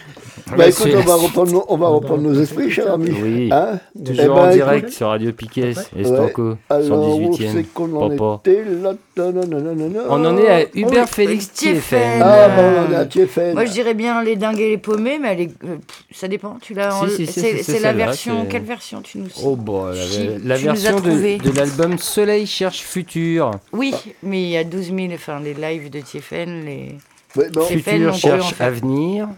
Bah, 0.58 0.68
écoute, 0.68 0.90
on 0.94 1.00
va 1.00 1.14
reprendre 1.14 1.52
nos, 1.52 1.64
on 1.68 1.76
va 1.78 1.88
reprendre 1.88 2.22
nos 2.22 2.38
esprits, 2.38 2.70
cher 2.70 2.92
ami. 2.92 3.10
Oui, 3.22 3.48
Hein 3.50 3.78
toujours 4.04 4.24
Eh 4.24 4.28
en 4.28 4.34
ben, 4.46 4.50
direct 4.52 4.78
écoute, 4.84 4.94
sur 4.94 5.08
Radio 5.08 5.32
Piquet, 5.32 5.72
Estanco, 5.98 6.50
ouais. 6.50 6.56
Alors, 6.68 7.18
où 7.18 7.34
c'est 7.36 7.44
118e. 7.46 7.64
qu'on 7.72 7.96
en 7.96 8.10
Papa. 8.10 8.40
était 8.50 8.62
là 8.64 8.92
Non, 9.16 9.32
non, 9.32 9.46
non, 9.46 9.60
non, 9.62 9.74
non, 9.74 9.88
non. 9.88 10.00
On 10.10 10.24
en 10.26 10.36
est 10.36 10.48
à 10.48 10.60
Hubert 10.74 11.04
Oui, 11.04 11.08
Félix. 11.10 11.50
Thiéfen. 11.52 12.20
Ah, 12.22 12.48
bah, 12.48 12.62
on 12.62 12.88
en 12.88 12.92
est 12.92 12.96
à 12.96 13.06
Thiéfen. 13.06 13.54
Moi, 13.54 13.64
je 13.64 13.72
dirais 13.72 13.94
bien 13.94 14.22
les 14.22 14.36
dingues 14.36 14.60
et 14.60 14.68
les 14.70 14.78
paumés, 14.78 15.18
mais 15.18 15.32
elle 15.32 15.40
est- 15.40 15.64
euh, 15.64 15.76
ça 16.12 16.28
dépend. 16.28 16.58
Tu 16.60 16.74
l'as. 16.74 16.90
Si, 17.08 17.10
si, 17.10 17.26
si, 17.26 17.32
c'est 17.40 17.56
si, 17.58 17.64
c'est 17.64 17.72
c'est 17.74 17.80
la 17.80 17.92
version. 17.94 18.42
c'est- 18.42 18.48
Quelle 18.48 18.64
version 18.64 19.00
tu 19.00 19.18
nous 19.18 19.28
Oh 19.42 19.56
bah, 19.56 19.92
la, 19.94 20.38
la 20.56 20.56
version 20.56 21.00
de, 21.00 21.38
de 21.42 21.56
l'album 21.56 21.96
Soleil 21.96 22.46
cherche 22.46 22.80
futur. 22.82 23.52
Oui, 23.72 23.94
mais 24.22 24.42
il 24.42 24.48
y 24.50 24.56
a 24.58 24.64
12 24.64 24.92
000, 24.94 24.98
enfin, 25.14 25.40
les 25.40 25.54
lives 25.54 25.88
de 25.90 26.00
Tiefen, 26.00 26.64
les. 26.66 26.96
Ouais, 27.36 27.48
Futur 27.68 27.92
pu 27.92 28.08
en 28.08 28.12
cherche 28.12 28.54
faire. 28.54 28.66
avenir. 28.66 29.28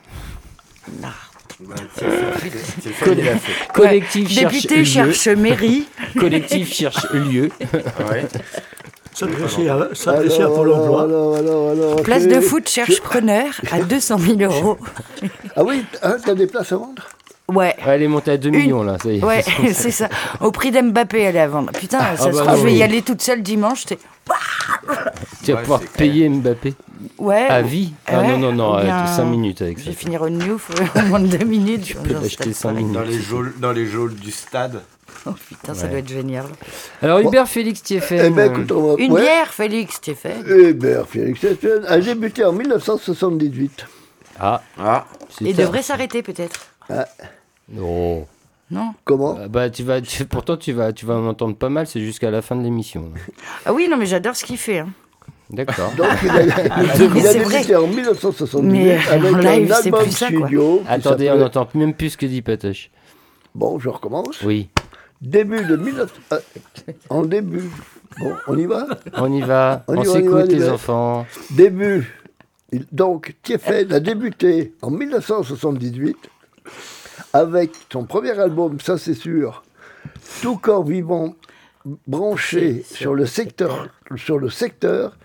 Fait. 1.94 2.52
Collectif 3.73 4.28
cherche 4.31 4.52
Député 4.52 4.85
cherche 4.85 5.28
mairie. 5.28 5.86
Collectif 6.18 6.73
cherche 6.73 7.10
lieu. 7.12 7.51
Ouais. 8.10 8.27
S'adresser 9.14 9.68
à, 9.68 9.89
s'adresser 9.94 10.43
à 10.43 10.44
Alors, 10.44 10.56
Pôle 10.56 10.68
alors, 10.68 10.81
emploi. 10.82 11.02
alors, 11.05 11.36
alors, 11.36 11.70
alors, 11.70 12.02
Place 12.02 12.27
de 12.28 12.39
foot 12.40 12.68
cherche 12.68 13.01
preneur 13.01 13.47
à 13.73 13.81
200 13.82 14.18
000 14.18 14.40
euros. 14.43 14.77
Ah 15.56 15.64
oui, 15.64 15.82
hein, 16.02 16.16
t'as 16.23 16.35
des 16.35 16.47
places 16.47 16.73
à 16.73 16.77
vendre? 16.77 17.02
Ouais. 17.48 17.74
Ouais, 17.78 17.94
elle 17.94 18.02
est 18.02 18.09
montée 18.09 18.32
à 18.32 18.36
2 18.36 18.48
Une- 18.48 18.56
millions 18.56 18.82
là, 18.82 18.97
ça 19.01 19.10
y 19.10 19.18
est. 19.18 19.24
Ouais, 19.24 19.43
c'est 19.73 19.90
ça. 19.93 20.09
Au 20.40 20.51
prix 20.51 20.70
d'Mbappé, 20.73 21.20
elle 21.20 21.36
est 21.36 21.40
à 21.40 21.47
vendre. 21.48 21.70
Putain, 21.73 22.01
ça 22.01 22.06
Ah 22.12 22.16
se 22.16 22.28
bah 22.36 22.44
trouve, 22.44 22.59
je 22.60 22.64
vais 22.64 22.74
y 22.74 22.82
aller 22.82 23.02
toute 23.02 23.23
seule 23.23 23.43
dimanche. 23.43 23.85
t'es- 23.86 23.98
Tu 25.44 25.52
vas 25.52 25.59
Ouais, 25.59 25.62
pouvoir 25.62 25.81
payer 25.97 26.28
Mbappé 26.28 26.74
Ouais. 27.18 27.47
à 27.48 27.62
vie. 27.62 27.93
Ah 28.06 28.20
ouais, 28.20 28.28
non, 28.36 28.39
non, 28.39 28.52
non, 28.52 28.78
ou 28.78 28.82
bien- 28.82 29.06
5 29.06 29.24
minutes 29.27 29.62
avec 29.62 29.78
Je 29.78 29.85
ça. 29.85 29.90
vais 29.90 29.97
finir 29.97 30.23
au 30.23 30.28
Newf 30.28 30.70
en 30.97 31.02
moins 31.05 31.20
de 31.20 31.28
2 31.36 31.44
minutes. 31.44 31.85
Tu 31.85 31.94
peux 31.94 32.14
l'acheter 32.14 32.52
cinq 32.52 32.73
minutes. 32.73 32.93
Dans 32.94 33.02
les 33.02 33.20
geôles, 33.20 33.55
dans 33.59 33.73
les 33.73 33.86
geôles 33.86 34.14
du 34.16 34.32
stade. 34.32 34.82
Oh 35.24 35.31
putain, 35.48 35.74
ça 35.74 35.86
doit 35.86 35.98
être 35.98 36.09
génial. 36.09 36.47
Alors 37.02 37.20
Hubert 37.20 37.48
Félix 37.48 37.82
Thiéfen. 37.82 38.20
Eh 38.27 38.31
ben, 38.31 38.51
écoute, 38.52 38.70
on 38.73 38.94
va... 38.97 39.02
Une 39.02 39.12
ouais. 39.12 39.20
bière, 39.23 39.52
Félix, 39.52 40.01
fait. 40.01 40.36
Hubert 40.47 41.06
Félix 41.09 41.40
Thiéfen 41.40 41.85
a 41.86 41.98
débuté 41.98 42.44
en 42.44 42.52
1978. 42.52 43.86
Ah, 44.40 44.62
Ah, 44.78 45.06
c'est 45.31 45.44
Il 45.44 45.56
ça. 45.56 45.62
devrait 45.62 45.82
s'arrêter 45.82 46.23
peut-être. 46.23 46.60
Oh. 46.90 46.94
Non 47.68 48.26
Comment 49.05 49.36
Ah 49.43 49.48
Bah 49.48 49.70
tu 49.70 49.82
vas, 49.84 50.01
tu- 50.01 50.24
pourtant 50.24 50.56
tu 50.56 50.72
vas, 50.72 50.93
tu 50.93 51.06
vas 51.06 51.14
en 51.14 51.26
entendre 51.26 51.56
pas 51.56 51.68
mal. 51.68 51.86
C'est 51.86 52.01
jusqu'à 52.01 52.30
la 52.30 52.43
fin 52.43 52.56
de 52.56 52.62
l'émission. 52.62 53.02
là. 53.14 53.20
Ah 53.64 53.72
oui, 53.72 53.88
non, 53.88 53.97
mais 53.97 54.06
j'adore 54.06 54.34
ce 54.36 54.44
qu'il 54.44 54.59
fait. 54.59 54.78
hein. 54.80 54.88
D'accord. 55.51 55.93
Donc, 55.97 56.06
il 56.24 56.30
a, 56.30 56.43
il 56.43 56.51
a 56.51 56.94
c'est 56.97 57.06
vrai. 57.38 57.59
débuté 57.59 57.76
en 57.76 57.86
1978 57.86 58.68
Mais 58.72 58.98
avec 59.09 59.32
en 59.34 59.38
live, 59.38 59.72
un 59.72 59.74
c'est 59.76 59.86
album 59.86 60.02
plus 60.02 60.10
ça, 60.12 60.30
quoi. 60.32 60.40
studio. 60.47 60.78
qui 60.84 60.88
Attendez, 60.88 61.26
on 61.30 61.32
s'appelait- 61.34 61.38
n'entend 61.44 61.68
même 61.74 61.94
plus 61.94 62.10
ce 62.10 62.16
que 62.16 62.26
dit 62.26 62.43
Patoche. 62.43 62.90
Bon, 63.55 63.78
je 63.78 63.88
recommence. 63.88 64.43
Oui, 64.43 64.68
Début 65.22 65.64
de 65.64 65.76
19... 65.76 66.12
euh, 66.32 66.38
en 67.09 67.22
début. 67.22 67.70
Bon, 68.18 68.32
on 68.48 68.59
y 68.59 68.66
va? 68.66 68.86
On 69.16 69.32
y 69.32 69.40
va. 69.40 69.84
On 69.88 69.94
y 69.94 69.98
On, 69.98 70.02
va, 70.02 70.02
on 70.02 70.02
y 70.02 70.06
va, 70.06 70.12
s'écoute 70.12 70.32
on 70.34 70.44
y 70.47 70.55
les 70.55 70.59
va. 70.66 70.72
enfants. 70.74 71.26
Début. 71.52 72.12
Il- 72.72 72.84
Donc, 72.93 73.34
Thiéfen 73.43 73.93
a 73.93 74.01
débuté 74.01 74.74
en 74.82 74.90
1978 74.90 76.16
avec 77.36 77.72
son 77.92 78.04
premier 78.04 78.38
album, 78.38 78.80
ça 78.80 78.96
c'est 78.96 79.14
sûr, 79.14 79.62
Tout 80.40 80.56
corps 80.56 80.84
vivant 80.84 81.34
branché 82.06 82.82
sur 82.82 83.14
le 83.14 83.26
secteur, 83.26 83.88
sur 84.16 84.38
le 84.38 84.48
secteur 84.48 85.16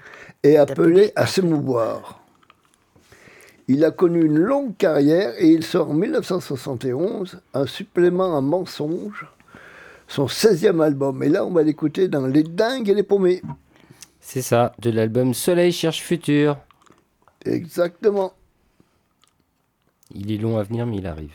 et 0.43 0.57
appelé 0.57 1.13
à 1.15 1.25
s'émouvoir. 1.25 2.19
Il 3.67 3.85
a 3.85 3.91
connu 3.91 4.25
une 4.25 4.37
longue 4.37 4.75
carrière 4.75 5.33
et 5.37 5.47
il 5.47 5.63
sort 5.63 5.91
en 5.91 5.93
1971 5.93 7.39
un 7.53 7.65
supplément 7.65 8.37
à 8.37 8.41
mensonge, 8.41 9.25
son 10.07 10.25
16e 10.25 10.83
album. 10.83 11.23
Et 11.23 11.29
là, 11.29 11.45
on 11.45 11.51
va 11.51 11.63
l'écouter 11.63 12.09
dans 12.09 12.27
Les 12.27 12.43
Dingues 12.43 12.89
et 12.89 12.93
les 12.93 13.03
Paumés. 13.03 13.41
C'est 14.19 14.41
ça, 14.41 14.73
de 14.79 14.89
l'album 14.89 15.33
Soleil 15.33 15.71
cherche 15.71 16.01
futur. 16.01 16.57
Exactement. 17.45 18.33
Il 20.13 20.31
est 20.31 20.37
long 20.37 20.57
à 20.57 20.63
venir, 20.63 20.85
mais 20.85 20.97
il 20.97 21.07
arrive. 21.07 21.33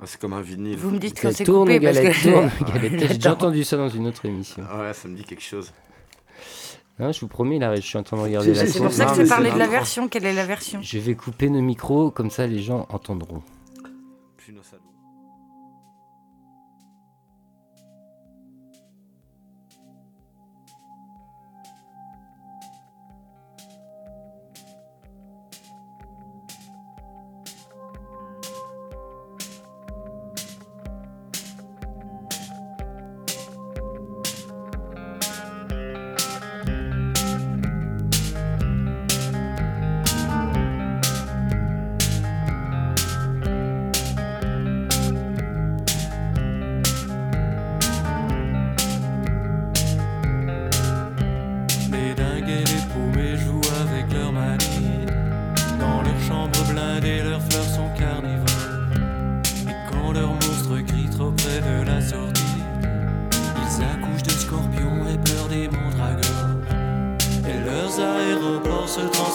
Ah, 0.00 0.04
c'est 0.06 0.20
comme 0.20 0.32
un 0.32 0.40
vinyle. 0.40 0.76
Vous 0.76 0.90
me 0.90 0.98
dites 0.98 1.16
quand 1.16 1.22
Galette, 1.22 1.36
c'est 1.38 1.44
tourne, 1.44 1.68
coupé 1.68 1.80
parce 1.80 1.96
galette, 1.96 2.16
que... 2.16 2.30
tourne, 2.30 2.50
galette. 2.72 3.20
J'ai 3.22 3.28
entendu 3.28 3.64
ça 3.64 3.76
dans 3.76 3.88
une 3.88 4.06
autre 4.06 4.24
émission. 4.26 4.62
Ah 4.70 4.80
Ouais, 4.80 4.94
ça 4.94 5.08
me 5.08 5.16
dit 5.16 5.24
quelque 5.24 5.42
chose. 5.42 5.72
Hein, 7.00 7.12
je 7.12 7.20
vous 7.20 7.28
promets, 7.28 7.62
arrive. 7.62 7.82
Je 7.82 7.86
suis 7.86 7.98
en 7.98 8.02
train 8.02 8.16
de 8.16 8.22
regarder 8.22 8.54
la 8.54 8.66
C'est 8.66 8.78
pour 8.78 8.92
ça 8.92 9.06
que 9.06 9.14
c'est 9.14 9.28
parlé 9.28 9.50
de 9.50 9.58
la 9.58 9.66
version. 9.66 10.08
Quelle 10.08 10.26
est 10.26 10.34
la 10.34 10.46
version? 10.46 10.80
Je 10.82 10.98
vais 10.98 11.14
couper 11.14 11.48
nos 11.48 11.60
micros, 11.60 12.10
comme 12.10 12.30
ça 12.30 12.46
les 12.46 12.60
gens 12.60 12.86
entendront. 12.90 13.42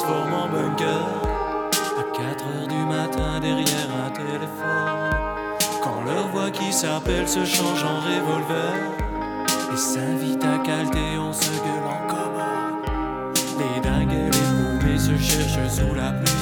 En 0.10 0.48
bunkers. 0.50 1.22
À 1.98 2.04
4 2.14 2.46
heures 2.46 2.68
du 2.68 2.86
matin, 2.86 3.40
derrière 3.40 3.90
un 4.06 4.10
téléphone. 4.12 5.10
Quand 5.82 6.02
leur 6.06 6.28
voix 6.30 6.52
qui 6.52 6.74
s'appelle 6.74 7.28
se 7.28 7.46
change 7.46 7.84
en 7.84 8.00
revolver 8.00 8.74
et 9.72 9.78
s'invite 9.78 10.44
à 10.44 10.58
calter, 10.60 11.18
on 11.18 11.32
se 11.32 11.52
gueule 11.52 11.88
en 11.88 12.08
commun. 12.08 12.82
Les 13.60 13.82
dingues 13.82 14.14
et 14.14 14.26
les 14.26 14.80
paumés 14.80 15.00
se 15.00 15.18
cherchent 15.18 15.70
sous 15.70 15.94
la 15.96 16.12
pluie. 16.12 16.34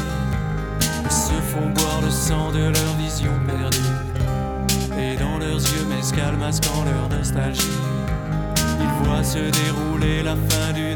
Ils 1.04 1.12
se 1.12 1.34
font 1.52 1.70
boire 1.70 2.02
le 2.02 2.10
sang 2.10 2.52
de 2.52 2.64
leur 2.64 2.94
vision 2.98 3.34
perdue. 3.46 5.00
Et 5.00 5.16
dans 5.18 5.38
leurs 5.38 5.60
yeux 5.60 5.86
mescal 5.96 6.36
masquant 6.38 6.84
leur 6.86 7.10
nostalgie, 7.10 7.80
ils 8.80 9.06
voient 9.06 9.24
se 9.24 9.40
dérouler 9.40 10.24
la 10.24 10.36
fin 10.36 10.74
d'une 10.74 10.91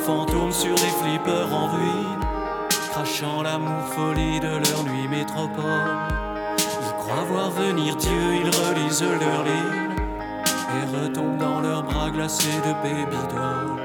fantômes 0.00 0.52
sur 0.52 0.74
des 0.74 0.92
flippers 1.00 1.52
en 1.52 1.68
ruine, 1.68 2.20
crachant 2.90 3.42
l'amour 3.42 3.84
folie 3.94 4.40
de 4.40 4.48
leur 4.48 4.84
nuit 4.84 5.08
métropole. 5.08 5.96
Ils 6.58 6.94
croient 6.98 7.24
voir 7.30 7.50
venir 7.50 7.96
Dieu, 7.96 8.34
ils 8.42 8.50
relisent 8.50 9.02
leur 9.02 9.44
ligne 9.44 9.90
et 10.76 10.96
retombent 10.96 11.38
dans 11.38 11.60
leurs 11.60 11.82
bras 11.82 12.10
glacés 12.10 12.60
de 12.64 12.72
baby 12.82 13.16
doll. 13.30 13.82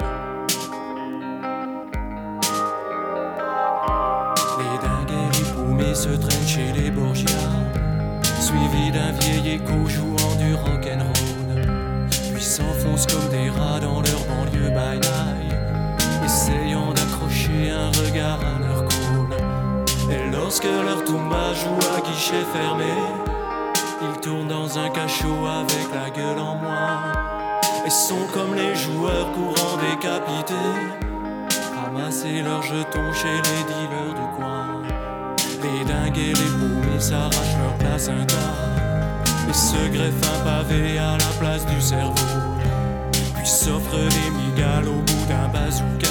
Les 4.60 4.78
dingues 4.88 5.56
paumés 5.56 5.96
se 5.96 6.10
traînent 6.10 6.48
chez 6.48 6.72
les 6.72 6.92
Borgia, 6.92 7.26
suivis 8.40 8.92
d'un 8.92 9.12
vieil 9.20 9.56
écho 9.56 9.88
jouant 9.88 10.36
du 10.36 10.56
rock'n'roll. 10.56 11.68
Puis 12.34 12.44
s'enfoncent 12.44 13.08
comme 13.08 13.30
des 13.30 13.50
rats 13.50 13.80
dans 13.80 14.02
leur 14.02 14.35
Lorsque 20.66 20.86
leur 20.86 21.04
tumba 21.04 21.54
joue 21.54 21.96
à 21.96 22.02
guichet 22.02 22.44
fermé, 22.54 22.94
ils 24.02 24.20
tournent 24.22 24.48
dans 24.48 24.80
un 24.80 24.90
cachot 24.90 25.46
avec 25.46 25.94
la 25.94 26.10
gueule 26.10 26.40
en 26.40 26.56
moins. 26.56 27.14
Et 27.86 27.90
sont 27.90 28.26
comme 28.34 28.56
les 28.56 28.74
joueurs 28.76 29.32
courants 29.34 29.78
décapités, 29.78 30.56
ramasser 31.76 32.42
leurs 32.42 32.64
jetons 32.64 33.14
chez 33.14 33.28
les 33.28 33.64
dealers 33.68 34.14
du 34.16 34.36
coin. 34.38 34.82
Les 35.62 35.86
dingues 35.86 36.18
et 36.18 36.34
les 36.34 36.34
paumés 36.34 37.00
s'arrachent 37.00 37.58
leur 37.62 37.76
placenta 37.78 38.36
et 39.48 39.54
se 39.54 39.88
greffent 39.94 40.32
un 40.36 40.44
pavé 40.44 40.98
à 40.98 41.18
la 41.18 41.40
place 41.40 41.66
du 41.66 41.80
cerveau. 41.80 42.14
Puis 43.36 43.48
s'offrent 43.48 43.92
des 43.92 44.32
migales 44.32 44.88
au 44.88 45.02
bout 45.02 45.26
d'un 45.28 45.48
bazooka 45.50 46.08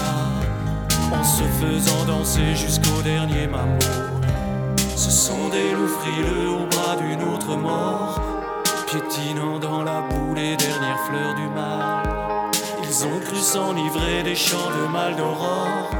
en 1.12 1.24
se 1.24 1.42
faisant 1.42 2.04
danser 2.04 2.54
jusqu'au 2.54 3.02
dernier 3.02 3.48
mambo. 3.48 4.13
Ce 4.96 5.10
sont 5.10 5.48
des 5.48 5.72
loups 5.72 5.88
frileux 5.88 6.50
au 6.50 6.66
bras 6.66 6.96
d'une 6.96 7.22
autre 7.34 7.56
mort, 7.56 8.20
piétinant 8.86 9.58
dans 9.58 9.82
la 9.82 10.00
boue 10.02 10.34
les 10.34 10.56
dernières 10.56 11.00
fleurs 11.06 11.34
du 11.34 11.48
mal. 11.48 12.02
Ils 12.82 13.04
ont 13.04 13.20
cru 13.20 13.36
s'enivrer 13.36 14.22
des 14.22 14.36
chants 14.36 14.70
de 14.70 14.92
mal 14.92 15.16
d'aurore, 15.16 15.90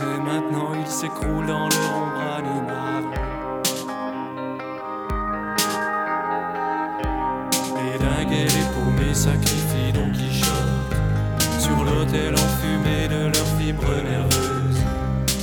et 0.00 0.20
maintenant 0.20 0.70
ils 0.78 0.90
s'écroulent 0.90 1.46
dans 1.46 1.68
leur 1.68 1.96
ombre 1.96 2.22
animale. 2.38 3.04
Les 7.76 7.98
dingues 7.98 8.32
et 8.32 8.44
les 8.44 8.66
paumés 8.74 9.14
sacrifient 9.14 9.92
Don 9.92 10.10
Quichotte 10.12 10.50
sur 11.58 11.84
l'autel 11.84 12.34
enfumé 12.34 13.08
de 13.08 13.26
leurs 13.26 13.58
fibres 13.58 14.02
nerveuses. 14.08 14.84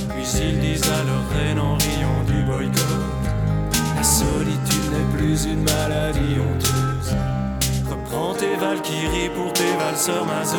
Puis 0.08 0.26
ils 0.42 0.58
disent 0.60 0.90
à 0.90 1.04
leur 1.04 1.28
reine 1.36 1.60
en 1.60 1.74
riant 1.74 2.17
une 5.46 5.62
maladie 5.62 6.36
honteuse. 6.40 7.14
Reprends 7.88 8.34
tes 8.34 8.56
valkyries 8.56 9.30
pour 9.34 9.52
tes 9.52 9.72
valseurs 9.78 10.26
mazo. 10.26 10.56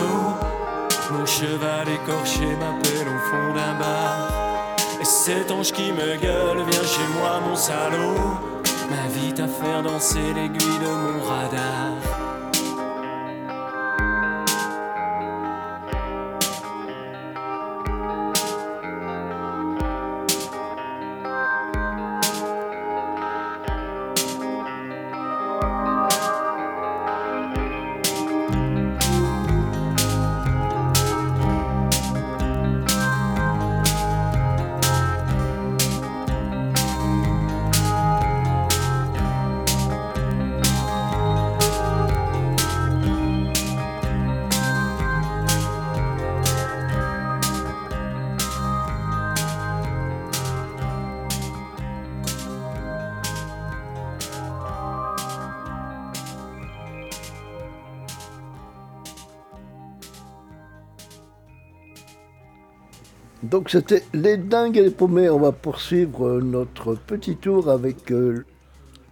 Mon 1.11 1.25
cheval 1.25 1.87
écorché 1.89 2.45
m'appelle 2.59 3.07
au 3.07 3.19
fond 3.29 3.53
d'un 3.53 3.79
bar. 3.79 4.75
Et 5.01 5.05
cet 5.05 5.51
ange 5.51 5.71
qui 5.71 5.91
me 5.91 6.17
gueule, 6.21 6.63
viens 6.69 6.83
chez 6.83 7.07
moi, 7.17 7.41
mon 7.47 7.55
salaud. 7.55 8.15
M'invite 8.89 9.39
à 9.39 9.47
faire 9.47 9.83
danser 9.83 10.33
l'aiguille 10.35 10.79
de 10.79 10.93
mon 10.93 11.23
radar. 11.23 12.28
C'était 63.71 64.01
les 64.15 64.37
dingues 64.37 64.77
et 64.77 64.81
les 64.81 64.89
paumés. 64.89 65.29
On 65.29 65.37
va 65.37 65.51
poursuivre 65.51 66.25
euh, 66.25 66.41
notre 66.41 66.95
petit 66.95 67.35
tour 67.35 67.69
avec 67.69 68.11
euh, 68.11 68.43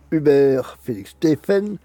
Hubert 0.09 0.79
Félix 0.81 1.11
Stéphane. 1.11 1.77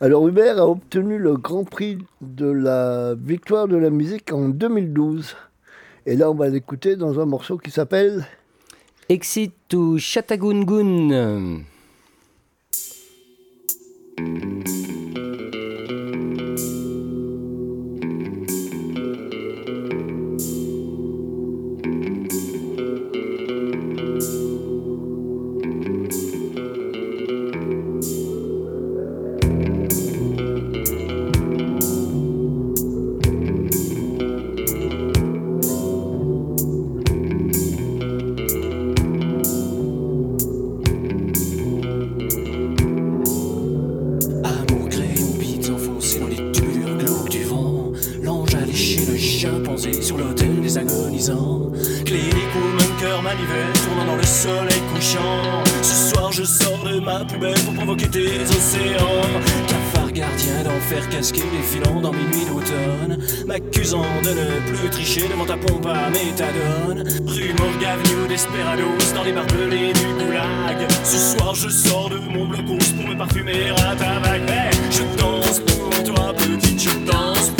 Alors 0.00 0.28
Hubert 0.28 0.58
a 0.58 0.68
obtenu 0.68 1.18
le 1.18 1.36
Grand 1.36 1.64
Prix 1.64 1.98
de 2.20 2.48
la 2.48 3.16
victoire 3.16 3.66
de 3.66 3.76
la 3.76 3.90
musique 3.90 4.32
en 4.32 4.48
2012. 4.48 5.34
Et 6.06 6.14
là 6.14 6.30
on 6.30 6.34
va 6.34 6.48
l'écouter 6.48 6.94
dans 6.94 7.18
un 7.18 7.26
morceau 7.26 7.58
qui 7.58 7.72
s'appelle 7.72 8.24
Exit 9.08 9.52
to 9.66 9.98
Chatagungun. 9.98 11.64
Rue 67.26 67.52
Morgue 67.58 67.84
Avenue 67.84 68.28
Desperados 68.28 69.14
dans 69.14 69.22
les 69.22 69.32
barbelés 69.32 69.92
du 69.92 70.24
goulag. 70.24 70.86
Ce 71.04 71.36
soir 71.36 71.54
je 71.54 71.68
sors 71.68 72.08
de 72.08 72.18
mon 72.18 72.46
blocos 72.46 72.78
pour 72.96 73.08
me 73.08 73.16
parfumer 73.16 73.70
à 73.70 73.94
ta 73.96 74.18
bague. 74.20 74.42
Mais 74.46 74.70
je 74.90 75.02
danse 75.18 75.60
pour 75.60 76.02
toi, 76.04 76.32
petite, 76.34 76.80
je 76.80 76.90
danse 77.10 77.50
pour 77.50 77.59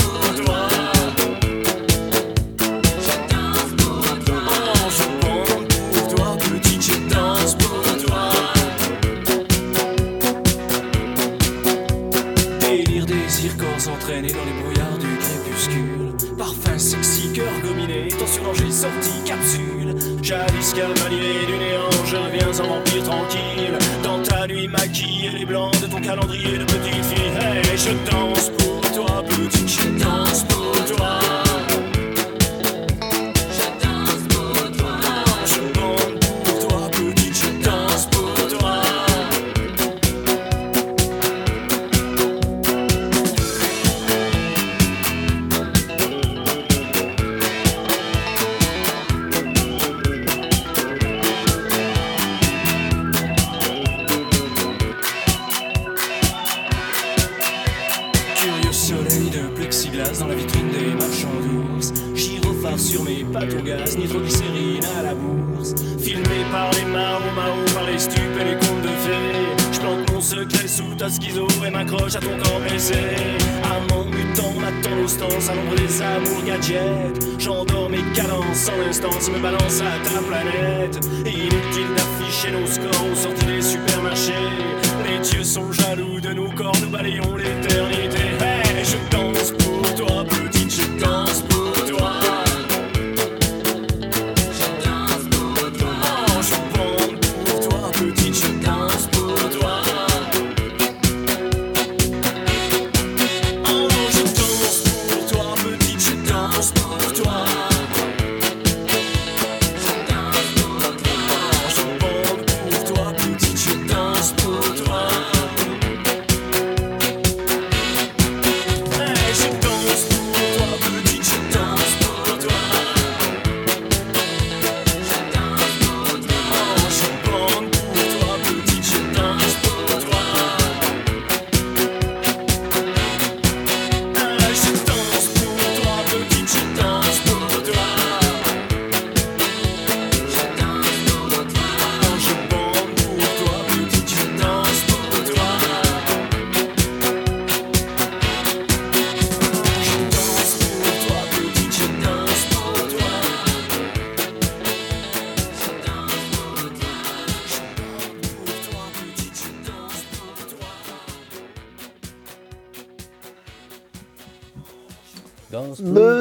Cavalier 21.10 21.46
du 21.46 21.58
néant, 21.58 21.90
je 22.06 22.16
reviens 22.16 22.60
en 22.60 22.68
vampire 22.68 23.02
tranquille. 23.02 23.78
Dans 24.02 24.22
ta 24.22 24.46
nuit 24.46 24.68
maquillée, 24.68 25.30
les 25.30 25.44
blancs 25.44 25.80
de 25.80 25.86
ton 25.86 26.00
calendrier 26.00 26.58
de 26.58 26.64
petite 26.64 27.04
fille. 27.04 27.32
Hey, 27.40 27.62
je 27.76 28.10
danse 28.10 28.50
pour 28.50 28.80
toi, 28.92 29.24
petite, 29.24 29.68
je 29.68 29.88
danse 29.98 30.44
pour 30.44 30.96
toi. 30.96 31.39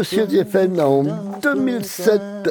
Sud 0.09 0.33
FM 0.33 0.79
en 0.79 1.03
2007 1.39 2.49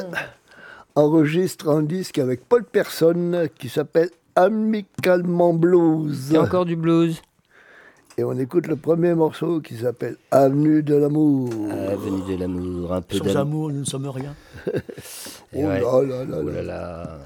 enregistre 0.95 1.67
un 1.67 1.81
disque 1.81 2.17
avec 2.17 2.47
Paul 2.47 2.63
Personne 2.63 3.49
qui 3.59 3.67
s'appelle 3.67 4.09
Amicalement 4.37 5.53
Blues. 5.53 6.27
Il 6.29 6.35
y 6.35 6.37
a 6.37 6.41
encore 6.43 6.63
du 6.63 6.77
blues. 6.77 7.21
Et 8.17 8.23
on 8.23 8.31
écoute 8.39 8.67
le 8.67 8.77
premier 8.77 9.13
morceau 9.13 9.59
qui 9.59 9.75
s'appelle 9.75 10.15
Avenue 10.31 10.83
de 10.83 10.95
l'amour. 10.95 11.49
Avenue 11.69 12.33
de 12.33 12.39
l'amour, 12.39 12.93
un 12.93 13.01
peu 13.01 13.17
Sans 13.17 13.35
amour, 13.35 13.71
nous 13.71 13.81
ne 13.81 13.85
sommes 13.85 14.07
rien. 14.07 14.33
Et, 15.51 15.65
oh 15.65 16.01
là 16.01 16.23
là 16.23 16.37
oh 16.41 16.49
là. 16.49 16.61
Là 16.63 17.19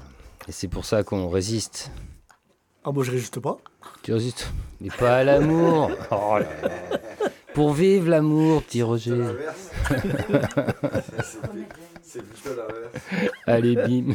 Et 0.48 0.52
c'est 0.52 0.66
pour 0.66 0.84
ça 0.84 1.04
qu'on 1.04 1.28
résiste. 1.28 1.92
Ah, 2.82 2.86
moi 2.86 2.94
bon, 2.94 3.02
je 3.04 3.12
résiste 3.12 3.38
pas. 3.38 3.56
Tu 4.02 4.12
résistes 4.12 4.48
Mais 4.80 4.88
pas 4.88 5.18
à 5.18 5.22
l'amour 5.22 5.92
oh 6.10 6.38
là 6.40 6.68
là. 6.68 6.70
Pour 7.54 7.72
vivre 7.72 8.10
l'amour, 8.10 8.62
petit 8.62 8.82
Roger. 8.82 9.24
C'est 12.02 12.22
plutôt 12.22 12.50
l'inverse. 12.56 12.92
Allez, 13.46 13.76
bim. 13.76 14.14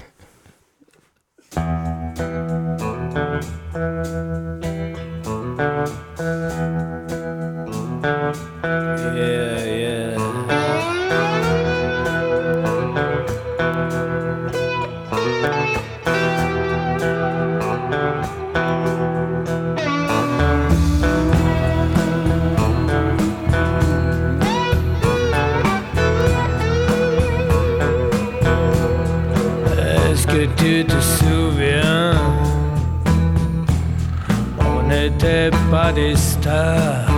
n'étaient 35.20 35.52
pas 35.70 35.92
des 35.92 36.16
stars, 36.16 37.12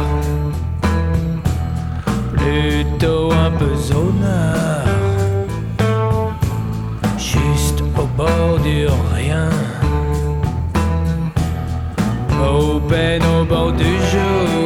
plutôt 2.35 3.31
un 3.31 3.51
peu 3.51 3.75
juste 7.17 7.81
au 7.97 8.05
bord 8.17 8.59
du 8.63 8.87
rien, 9.15 9.49
au 12.41 12.79
peine 12.79 13.23
au 13.39 13.45
bord 13.45 13.71
du 13.73 13.83
jour. 14.11 14.60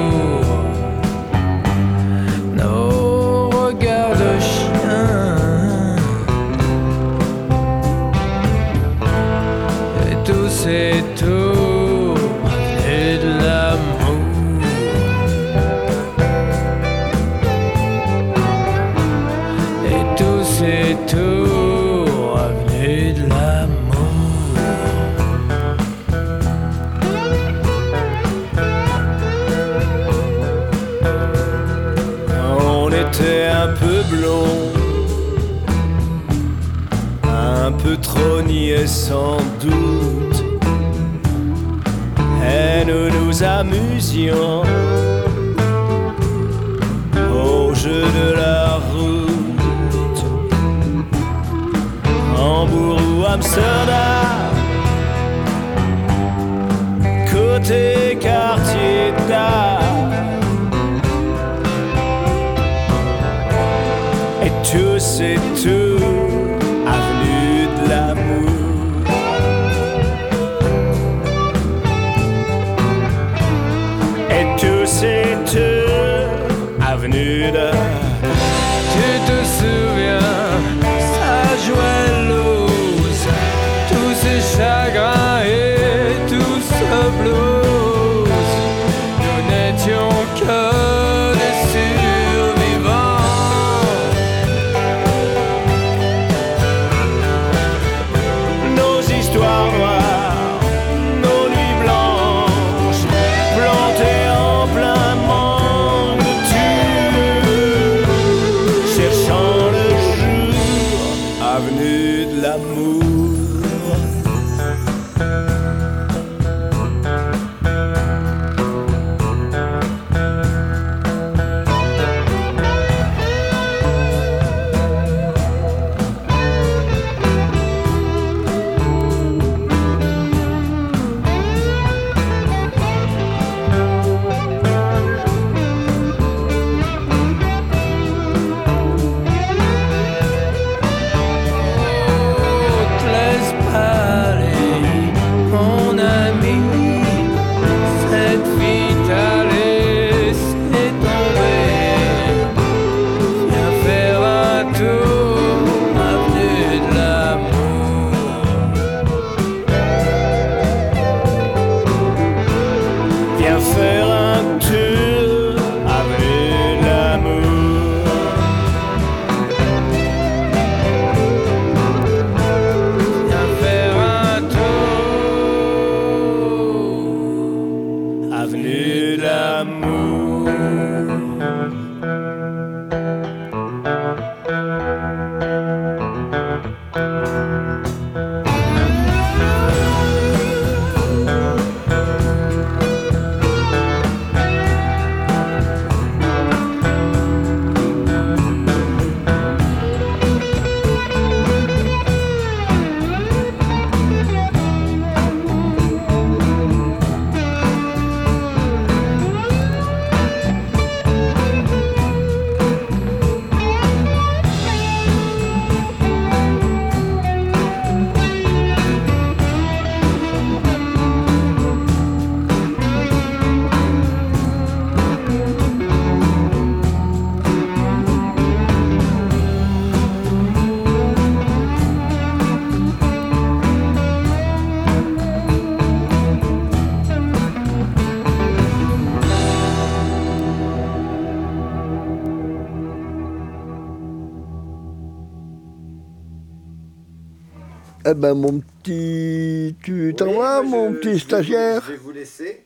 Ben, 248.26 248.34
mon 248.34 248.60
petit. 248.84 249.76
Tu 249.84 250.14
t'en 250.18 250.34
vas, 250.34 250.62
mon 250.64 250.94
petit 250.94 251.20
stagiaire 251.20 251.82
Je 251.86 251.92
vais 251.92 251.98
vous 251.98 252.12
laisser. 252.12 252.64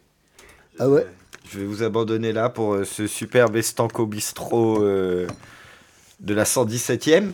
Ah 0.80 0.88
ouais 0.90 1.06
Je 1.52 1.60
vais 1.60 1.66
vous 1.66 1.84
abandonner 1.84 2.32
là 2.32 2.50
pour 2.50 2.74
euh, 2.76 2.84
ce 2.86 3.08
superbe 3.08 3.56
estanco 3.58 4.06
bistrot 4.06 4.82
euh, 4.84 5.28
de 6.22 6.34
la 6.34 6.44
117e, 6.46 7.32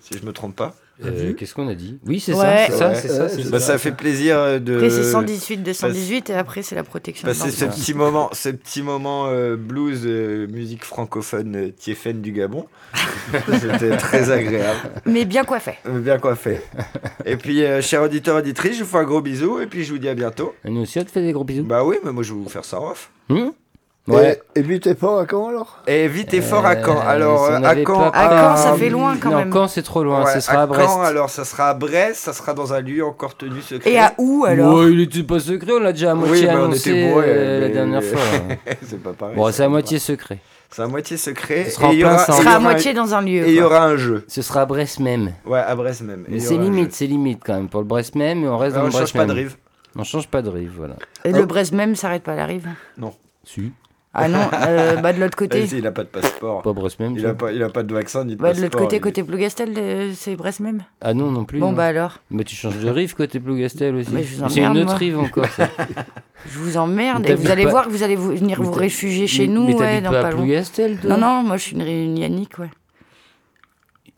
si 0.00 0.18
je 0.18 0.26
me 0.26 0.32
trompe 0.32 0.56
pas. 0.56 0.74
Euh, 1.04 1.32
Qu'est-ce 1.32 1.54
qu'on 1.54 1.66
a 1.66 1.74
dit? 1.74 1.98
Oui, 2.06 2.20
c'est 2.20 2.32
Ouais. 2.34 2.68
ça, 2.68 2.68
c'est 2.68 2.76
ça, 2.78 2.88
Ouais. 2.90 2.94
c'est 2.94 3.08
ça. 3.08 3.28
c'est 3.28 3.50
Bah, 3.50 3.58
ça. 3.58 3.66
ça 3.72 3.78
fait 3.78 3.90
plaisir 3.92 4.60
de. 4.60 4.76
Après, 4.76 4.90
c'est 4.90 5.02
118, 5.10 5.56
218, 5.62 6.30
et 6.30 6.34
après, 6.34 6.62
c'est 6.62 6.76
la 6.76 6.84
protection. 6.84 7.26
Passer 7.26 7.50
ce 7.50 7.64
petit 7.64 7.94
moment, 7.94 8.28
ce 8.32 8.50
petit 8.50 8.82
moment 8.82 9.26
euh, 9.28 9.56
blues, 9.56 10.02
euh, 10.04 10.46
musique 10.48 10.84
francophone 10.84 11.56
euh, 11.56 11.70
Tiefen 11.76 12.20
du 12.20 12.30
Gabon. 12.32 12.66
C'était 13.60 13.96
très 13.96 14.30
agréable. 14.30 14.90
Mais 15.06 15.24
bien 15.24 15.42
coiffé. 15.44 15.72
Bien 15.88 16.18
coiffé. 16.18 16.60
Et 17.32 17.36
puis, 17.36 17.64
euh, 17.64 17.80
chers 17.80 18.02
auditeurs, 18.02 18.36
auditrices, 18.36 18.76
je 18.78 18.84
vous 18.84 18.90
fais 18.90 18.98
un 18.98 19.04
gros 19.04 19.20
bisou 19.20 19.60
et 19.60 19.66
puis 19.66 19.84
je 19.84 19.92
vous 19.92 19.98
dis 19.98 20.08
à 20.08 20.14
bientôt. 20.14 20.54
Et 20.64 20.70
nous 20.70 20.82
aussi, 20.82 20.98
on 20.98 21.04
te 21.04 21.10
fait 21.10 21.22
des 21.22 21.32
gros 21.32 21.44
bisous. 21.44 21.64
Bah 21.64 21.82
oui, 21.84 21.96
mais 22.04 22.12
moi 22.12 22.22
je 22.22 22.32
vais 22.34 22.38
vous 22.40 22.48
faire 22.48 22.64
ça 22.64 22.78
en 22.80 22.90
off. 22.90 23.10
Hmm 23.28 23.48
Ouais. 24.08 24.40
Et, 24.56 24.58
et 24.58 24.62
vite 24.64 24.88
et 24.88 24.96
fort 24.96 25.20
à 25.20 25.26
quand 25.26 25.46
alors? 25.46 25.78
Et 25.86 26.08
vite 26.08 26.34
et 26.34 26.40
fort 26.40 26.66
à 26.66 26.74
Caen. 26.74 26.98
Alors, 27.06 27.46
si 27.46 27.52
on 27.52 27.54
euh, 27.62 27.68
à 27.68 27.74
Caen. 27.76 28.10
pas- 28.10 28.18
À 28.18 28.28
Caen, 28.28 28.56
ça 28.56 28.74
fait 28.74 28.88
loin, 28.90 29.16
quand 29.16 29.30
non, 29.30 29.36
même. 29.38 29.52
Caen, 29.52 29.68
c'est 29.68 29.82
trop 29.84 30.02
loin. 30.02 30.24
Ouais, 30.24 30.34
ce 30.34 30.40
sera 30.40 30.62
à 30.62 30.66
Brest. 30.66 30.88
Caen, 30.90 31.02
alors, 31.02 31.30
ça 31.30 31.44
sera 31.44 31.68
à 31.68 31.74
Brest, 31.74 32.16
ça 32.16 32.32
sera 32.32 32.52
dans 32.52 32.72
un 32.74 32.80
lieu 32.80 33.04
encore 33.06 33.36
tenu 33.36 33.60
secret. 33.62 33.92
Et 33.92 33.98
à 34.00 34.12
où 34.18 34.44
alors? 34.44 34.74
Ouais, 34.80 34.90
il 34.90 35.00
était 35.02 35.22
pas 35.22 35.38
secret, 35.38 35.70
on 35.70 35.78
l'a 35.78 35.92
déjà 35.92 36.10
à 36.10 36.14
moitié 36.16 36.48
Oui, 36.48 36.52
on 36.52 36.64
annoncé 36.64 36.90
était 36.90 37.08
bourrés, 37.12 37.24
euh, 37.28 37.60
la 37.60 37.68
dernière 37.68 38.02
fois. 38.02 38.18
c'est 38.84 39.00
pas 39.00 39.12
pareil. 39.12 39.36
Bon, 39.36 39.52
c'est 39.52 39.62
à 39.62 39.68
moitié 39.68 40.00
secret. 40.00 40.38
C'est 40.74 40.82
à 40.82 40.86
moitié 40.86 41.16
secret. 41.16 41.66
Ce 41.66 41.72
sera 41.72 41.90
et 41.90 41.94
il 41.94 41.98
y 42.00 42.04
aura- 42.04 42.24
il 42.40 42.44
y 42.44 42.48
à 42.48 42.56
un- 42.56 42.58
moitié 42.60 42.94
dans 42.94 43.14
un 43.14 43.20
lieu, 43.20 43.46
Et 43.46 43.50
il 43.50 43.54
y 43.56 43.60
aura 43.60 43.84
un 43.84 43.96
jeu. 43.96 44.24
Ce 44.26 44.40
sera 44.42 44.62
à 44.62 44.66
Brest 44.66 45.00
même. 45.00 45.32
Ouais, 45.44 45.58
à 45.58 45.74
Brest 45.76 46.00
même. 46.02 46.24
Et 46.28 46.32
Mais 46.32 46.40
c'est 46.40 46.56
limite, 46.56 46.92
c'est 46.94 47.06
limite 47.06 47.40
quand 47.44 47.54
même. 47.54 47.68
Pour 47.68 47.80
le 47.80 47.86
Brest 47.86 48.14
même, 48.14 48.42
et 48.44 48.48
on 48.48 48.56
reste 48.58 48.74
dans 48.76 48.82
on 48.82 48.84
le 48.86 48.90
Brest 48.90 49.08
change 49.08 49.12
pas 49.12 49.26
de 49.26 49.34
même. 49.34 49.36
rive. 49.44 49.56
On 49.94 50.04
change 50.04 50.28
pas 50.28 50.40
de 50.40 50.48
rive, 50.48 50.72
voilà. 50.76 50.96
Et 51.24 51.32
le 51.32 51.44
Brest 51.44 51.72
même 51.72 51.94
s'arrête 51.94 52.22
pas 52.22 52.32
à 52.32 52.36
la 52.36 52.46
rive 52.46 52.66
Non. 52.96 53.12
Si. 53.44 53.72
Ah 54.14 54.28
non, 54.28 54.40
euh, 54.66 54.96
bah 54.96 55.12
de 55.14 55.20
l'autre 55.20 55.36
côté. 55.38 55.60
Vas-y, 55.60 55.78
il 55.78 55.86
a 55.86 55.90
pas 55.92 56.02
de 56.04 56.08
passeport. 56.08 56.60
Pas 56.62 56.72
Brest 56.74 57.00
même. 57.00 57.14
Il 57.16 57.22
ça. 57.22 57.30
a 57.30 57.34
pas, 57.34 57.50
il 57.50 57.62
a 57.62 57.70
pas 57.70 57.82
de 57.82 57.94
vaccin 57.94 58.24
ni 58.26 58.36
de 58.36 58.42
Bah, 58.42 58.48
de 58.48 58.60
passeport. 58.60 58.64
l'autre 58.64 58.78
côté, 58.84 58.96
il- 58.96 59.00
côté 59.00 59.22
Plougastel, 59.22 59.72
euh, 59.78 60.10
c'est 60.14 60.36
Brest 60.36 60.60
même. 60.60 60.82
Ah 61.00 61.14
non, 61.14 61.30
non 61.30 61.44
plus. 61.46 61.58
Bon, 61.60 61.70
non. 61.70 61.72
bah 61.72 61.86
alors. 61.86 62.18
Mais 62.30 62.44
tu 62.44 62.54
changes 62.54 62.78
de 62.78 62.90
rive 62.90 63.14
côté 63.14 63.40
Plougastel 63.40 63.94
aussi. 63.96 64.10
C'est 64.50 64.60
une 64.60 64.76
autre 64.76 64.84
moi. 64.84 64.94
rive 64.96 65.18
encore. 65.18 65.46
ça. 65.46 65.68
Je 66.46 66.58
vous 66.58 66.76
emmerde 66.76 67.24
et 67.26 67.34
vous 67.36 67.50
allez 67.50 67.64
pas- 67.64 67.70
voir 67.70 67.84
que 67.86 67.90
vous 67.90 68.02
allez 68.02 68.16
vous- 68.16 68.34
venir 68.34 68.60
vous 68.62 68.72
réfugier 68.72 69.26
chez 69.28 69.46
mais- 69.46 69.54
nous, 69.54 69.66
mais 69.68 69.74
ouais, 69.76 70.00
dans 70.00 70.10
pas 70.10 70.22
pas. 70.22 70.30
Plougastel, 70.30 70.98
toi 70.98 71.10
Non, 71.10 71.18
non, 71.18 71.42
moi 71.44 71.56
je 71.56 71.62
suis 71.62 71.76
une 71.76 71.82
Réunionique, 71.82 72.58
ouais. 72.58 72.68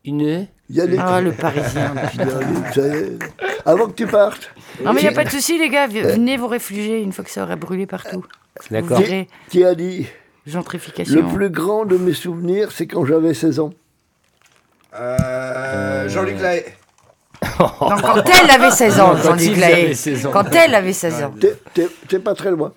Une 0.04 0.46
Yannick. 0.70 1.00
Ah, 1.02 1.20
le 1.20 1.32
Parisien. 1.44 1.94
y. 2.14 3.18
Avant 3.64 3.86
que 3.86 3.92
tu 3.92 4.06
partes. 4.06 4.50
Non, 4.82 4.92
mais 4.92 5.00
il 5.00 5.04
n'y 5.04 5.08
a 5.08 5.12
pas 5.12 5.24
de 5.24 5.30
souci, 5.30 5.58
les 5.58 5.68
gars. 5.70 5.86
Venez 5.86 6.36
vous 6.36 6.48
réfugier 6.48 7.00
une 7.02 7.12
fois 7.12 7.24
que 7.24 7.30
ça 7.30 7.42
aura 7.42 7.56
brûlé 7.56 7.86
partout. 7.86 8.24
D'accord. 8.70 8.98
Vous 8.98 9.04
verrez. 9.04 9.28
Qui 9.48 9.64
a 9.64 9.74
dit 9.74 10.06
Gentrification. 10.46 11.14
Le 11.22 11.34
plus 11.34 11.48
grand 11.50 11.86
de 11.86 11.96
mes 11.96 12.12
souvenirs, 12.12 12.70
c'est 12.72 12.86
quand 12.86 13.04
j'avais 13.06 13.32
16 13.32 13.60
ans. 13.60 13.72
Euh, 14.94 16.08
Jean-Luc 16.08 16.38
Lahaye. 16.40 16.64
Non, 17.58 17.68
quand 17.78 18.22
elle 18.42 18.50
avait 18.50 18.70
16 18.70 19.00
ans, 19.00 19.14
Quand 19.22 19.36
Jean-Luc 19.36 19.56
Lahaye. 19.56 19.84
avaient 19.86 19.94
16 19.94 20.26
ans. 20.26 20.30
Quand 20.30 20.54
elle 20.54 20.74
avait 20.74 20.92
16 20.92 21.22
ans. 21.24 21.34
T'es 22.08 22.18
pas 22.18 22.34
très 22.34 22.50
loin. 22.50 22.72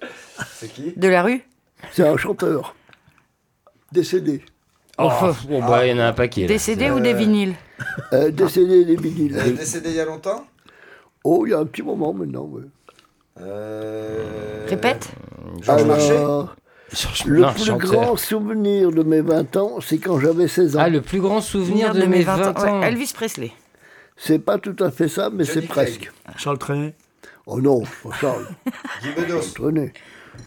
C'est 0.55 0.67
qui? 0.73 0.93
De 0.95 1.07
la 1.09 1.23
rue? 1.23 1.43
C'est 1.91 2.07
un 2.07 2.17
chanteur. 2.17 2.75
Décédé. 3.91 4.43
Oh, 4.99 5.11
bon, 5.47 5.59
bah, 5.59 5.85
il 5.85 5.91
y 5.91 5.93
en 5.93 5.99
a 5.99 6.07
un 6.07 6.13
paquet. 6.13 6.41
là. 6.41 6.47
Décédé 6.47 6.89
ou 6.89 6.99
des 6.99 7.13
vinyles 7.13 7.55
Euh, 8.13 8.31
décédé 8.31 8.83
des 8.85 8.95
vinyles. 8.95 9.37
Est 9.37 9.51
décédé 9.51 9.89
il 9.89 9.95
y 9.95 9.99
a 9.99 10.05
longtemps 10.05 10.45
Oh, 11.23 11.45
il 11.45 11.51
y 11.51 11.53
a 11.53 11.59
un 11.59 11.65
petit 11.65 11.83
moment 11.83 12.13
maintenant. 12.13 12.45
ouais. 12.45 12.63
Euh... 13.39 14.65
Répète 14.67 15.11
Georges 15.61 15.83
Marchais 15.83 16.17
le 17.25 17.53
plus 17.53 17.65
chanteur. 17.65 17.91
grand 17.91 18.15
souvenir 18.15 18.91
de 18.91 19.03
mes 19.03 19.21
20 19.21 19.57
ans, 19.57 19.79
c'est 19.81 19.97
quand 19.97 20.19
j'avais 20.19 20.47
16 20.47 20.77
ans. 20.77 20.79
Ah, 20.83 20.89
le 20.89 21.01
plus 21.01 21.19
grand 21.19 21.41
souvenir 21.41 21.93
de, 21.93 22.05
mes 22.05 22.21
20 22.21 22.57
ans. 22.57 22.79
Ouais, 22.79 22.87
Elvis 22.87 23.11
Presley. 23.13 23.51
C'est 24.15 24.39
pas 24.39 24.57
tout 24.57 24.75
à 24.79 24.89
fait 24.89 25.09
ça, 25.09 25.29
mais 25.31 25.43
c'est 25.43 25.61
presque. 25.61 26.11
Charles 26.37 26.57
Trenet. 26.57 26.95
Oh 27.45 27.61
non, 27.61 27.83
Charles. 28.19 28.47
Guy 29.03 29.09
Bedos. 29.15 29.53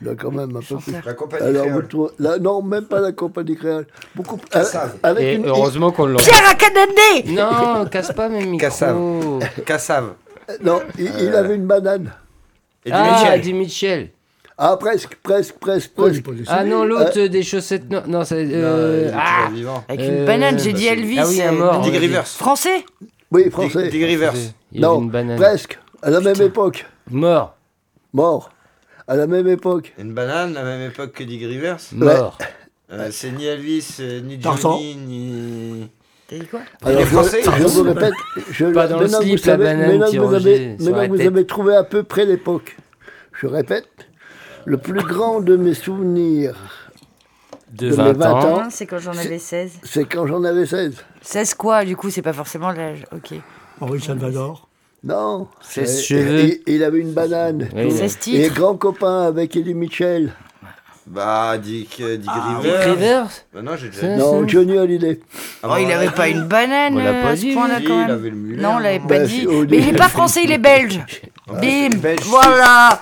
A 0.09 0.15
quand 0.15 0.31
même 0.31 0.57
un 0.57 0.61
peu 0.61 0.77
plus. 0.77 0.93
La 1.05 1.15
compagnie 1.15 1.47
Alors, 1.47 1.63
vous 1.65 1.69
créole. 1.71 1.89
trouvez- 1.89 2.11
là, 2.19 2.39
non, 2.39 2.63
même 2.63 2.85
pas 2.85 3.01
la 3.01 3.13
compagnie 3.13 3.57
créole. 3.57 3.87
Beaucoup 4.15 4.37
plus. 4.37 4.49
Cassav. 4.49 4.97
Avec 5.03 5.23
Et 5.25 5.35
une- 5.35 5.47
heureusement 5.47 5.91
qu'on 5.93 6.07
l'a. 6.07 6.17
Pierre 6.19 6.49
Académie 6.51 7.35
Non, 7.37 7.85
casse 7.91 8.13
pas 8.13 8.29
mes 8.29 8.45
micros. 8.45 8.59
Cassav. 8.59 8.97
Cassav. 9.67 10.13
Non, 10.65 10.81
il, 10.99 11.11
il 11.21 11.35
avait 11.35 11.55
une 11.55 11.67
banane. 11.67 12.11
Et 12.85 12.91
Ah, 12.93 13.13
Michel. 13.21 13.39
Eddie 13.41 13.53
Mitchell. 13.53 14.11
Ah, 14.63 14.77
presque, 14.79 15.17
presque, 15.23 15.55
presque, 15.59 15.91
est 15.91 15.95
presque. 16.23 16.23
Ah 16.49 16.65
non, 16.65 16.85
l'autre 16.85 17.13
euh, 17.19 17.29
des 17.29 17.43
chaussettes. 17.43 17.91
Non, 17.91 18.03
non 18.07 18.25
c'est. 18.25 18.47
Euh, 18.53 19.11
ah. 19.15 19.49
Avec 19.89 20.01
Euh, 20.01 20.19
une 20.21 20.25
banane, 20.27 20.59
j'ai 20.59 20.73
bah, 20.73 20.79
dit 20.79 20.85
c'est- 20.85 20.93
Elvis. 20.93 21.19
Ah 21.19 21.25
oui, 21.29 21.41
un 21.43 21.55
euh, 21.55 21.59
mort. 21.59 21.81
Dick 21.81 21.95
Rivers. 21.97 22.27
Français 22.27 22.85
Oui, 23.31 23.51
français. 23.51 23.89
Dick 23.89 24.03
Rivers. 24.05 24.35
Il 24.73 24.81
Non, 24.81 25.01
une 25.03 25.11
banane. 25.11 25.37
presque. 25.39 25.79
À 26.03 26.11
la 26.11 26.21
même 26.21 26.41
époque. 26.43 26.85
Mort. 27.11 27.55
Mort. 28.13 28.51
À 29.11 29.17
la 29.17 29.27
même 29.27 29.49
époque. 29.49 29.93
Une 29.99 30.13
banane, 30.15 30.57
à 30.57 30.63
la 30.63 30.77
même 30.77 30.89
époque 30.89 31.11
que 31.11 31.25
Dick 31.25 31.41
Rivers. 31.43 31.79
Mort. 31.95 32.39
Euh, 32.93 33.09
c'est 33.11 33.33
ni 33.33 33.45
Elvis, 33.45 33.97
euh, 33.99 34.21
ni 34.21 34.39
Tarzan. 34.39 34.77
Johnny, 34.77 34.95
ni. 34.95 35.91
T'as 36.29 36.37
dit 36.37 36.47
quoi 36.47 36.61
Alors, 36.83 37.01
est 37.01 37.05
je, 37.05 37.09
français, 37.09 37.43
je 37.43 37.51
est 37.51 37.67
vous 37.67 37.83
répète, 37.83 38.15
je, 38.53 38.67
Pas 38.67 38.87
dans 38.87 39.01
le 39.01 39.07
maintenant 39.07 39.21
slip, 39.21 39.33
vous 39.33 39.45
savez, 39.45 39.65
la 39.65 39.71
banane 39.73 39.89
maintenant 39.91 40.11
qui 40.11 40.19
vous 40.19 40.33
avez, 40.33 40.57
sur 40.57 40.69
maintenant 40.85 40.97
la 40.97 41.07
que 41.07 41.11
vous 41.11 41.19
tête. 41.19 41.27
avez 41.27 41.45
trouvé 41.45 41.75
à 41.75 41.83
peu 41.83 42.05
près 42.05 42.25
l'époque. 42.25 42.77
Je 43.33 43.49
répète, 43.49 43.89
le 44.65 44.77
plus 44.79 45.03
grand 45.03 45.41
de 45.41 45.57
mes 45.57 45.75
souvenirs, 45.75 46.55
De 47.73 47.89
De 47.89 47.95
20, 47.97 48.05
mes 48.05 48.13
20 48.13 48.31
ans. 48.31 48.71
C'est 48.71 48.87
quand 48.87 48.99
j'en 48.99 49.19
avais 49.19 49.41
16. 49.41 49.73
c'est 49.83 50.05
quand 50.05 50.29
j'en 50.29 50.45
avais 50.45 50.67
16. 50.67 51.05
16 51.23 51.55
quoi 51.55 51.85
Du 51.85 51.97
coup, 51.97 52.11
c'est 52.11 52.23
pas 52.23 52.33
forcément 52.33 52.71
l'âge. 52.71 53.07
Ok. 53.11 53.35
Henri 53.81 54.01
Salvador. 54.01 54.69
Non. 55.03 55.49
16 55.63 55.99
Et- 55.99 56.03
cheveux. 56.03 56.39
et- 56.41 56.63
et 56.67 56.75
il 56.75 56.85
avait 56.85 56.99
une 57.01 57.13
banane. 57.13 57.69
Oui, 57.75 57.89
tout. 57.89 57.97
16 57.97 58.19
Et 58.35 58.49
grand 58.51 58.77
copain 58.77 59.23
avec 59.23 59.57
Eddie 59.57 59.75
Mitchell. 59.75 60.33
Bah, 61.07 61.57
Dick, 61.59 61.97
euh, 62.01 62.17
Dick 62.19 62.31
Dick 62.31 62.43
Rivers. 62.63 62.85
Rivers 62.95 63.27
Bah 63.53 63.63
non, 63.63 63.75
j'ai 63.77 63.89
déjà 63.89 64.01
C'est-. 64.03 64.17
Non, 64.17 64.47
Johnny 64.47 64.79
Hallyday. 64.79 65.19
Ah, 65.63 65.69
Oh, 65.73 65.77
il 65.81 65.89
bah, 65.89 65.97
avait 65.99 66.11
pas 66.11 66.29
une 66.29 66.45
banane 66.45 66.95
On 66.95 66.99
l'a 66.99 67.11
euh, 67.11 67.23
pas 67.23 67.29
à 67.31 67.37
ce 67.37 67.41
dit, 67.41 67.53
point-là 67.55 67.81
quand 67.85 68.05
il 68.05 68.11
avait 68.11 68.31
le 68.31 68.37
mulet, 68.37 68.63
Non, 68.63 68.75
on 68.75 68.79
l'avait 68.79 68.99
non 69.01 69.07
pas 69.09 69.19
Bah, 69.19 69.25
dit. 69.25 69.47
Mais 69.71 69.79
il 69.79 69.89
est 69.89 69.97
pas 69.97 70.09
français, 70.09 70.43
il 70.45 70.53
est 70.53 70.59
belge. 70.59 71.01
Bim 71.49 71.97
belge. 71.97 72.23
Voilà 72.27 73.01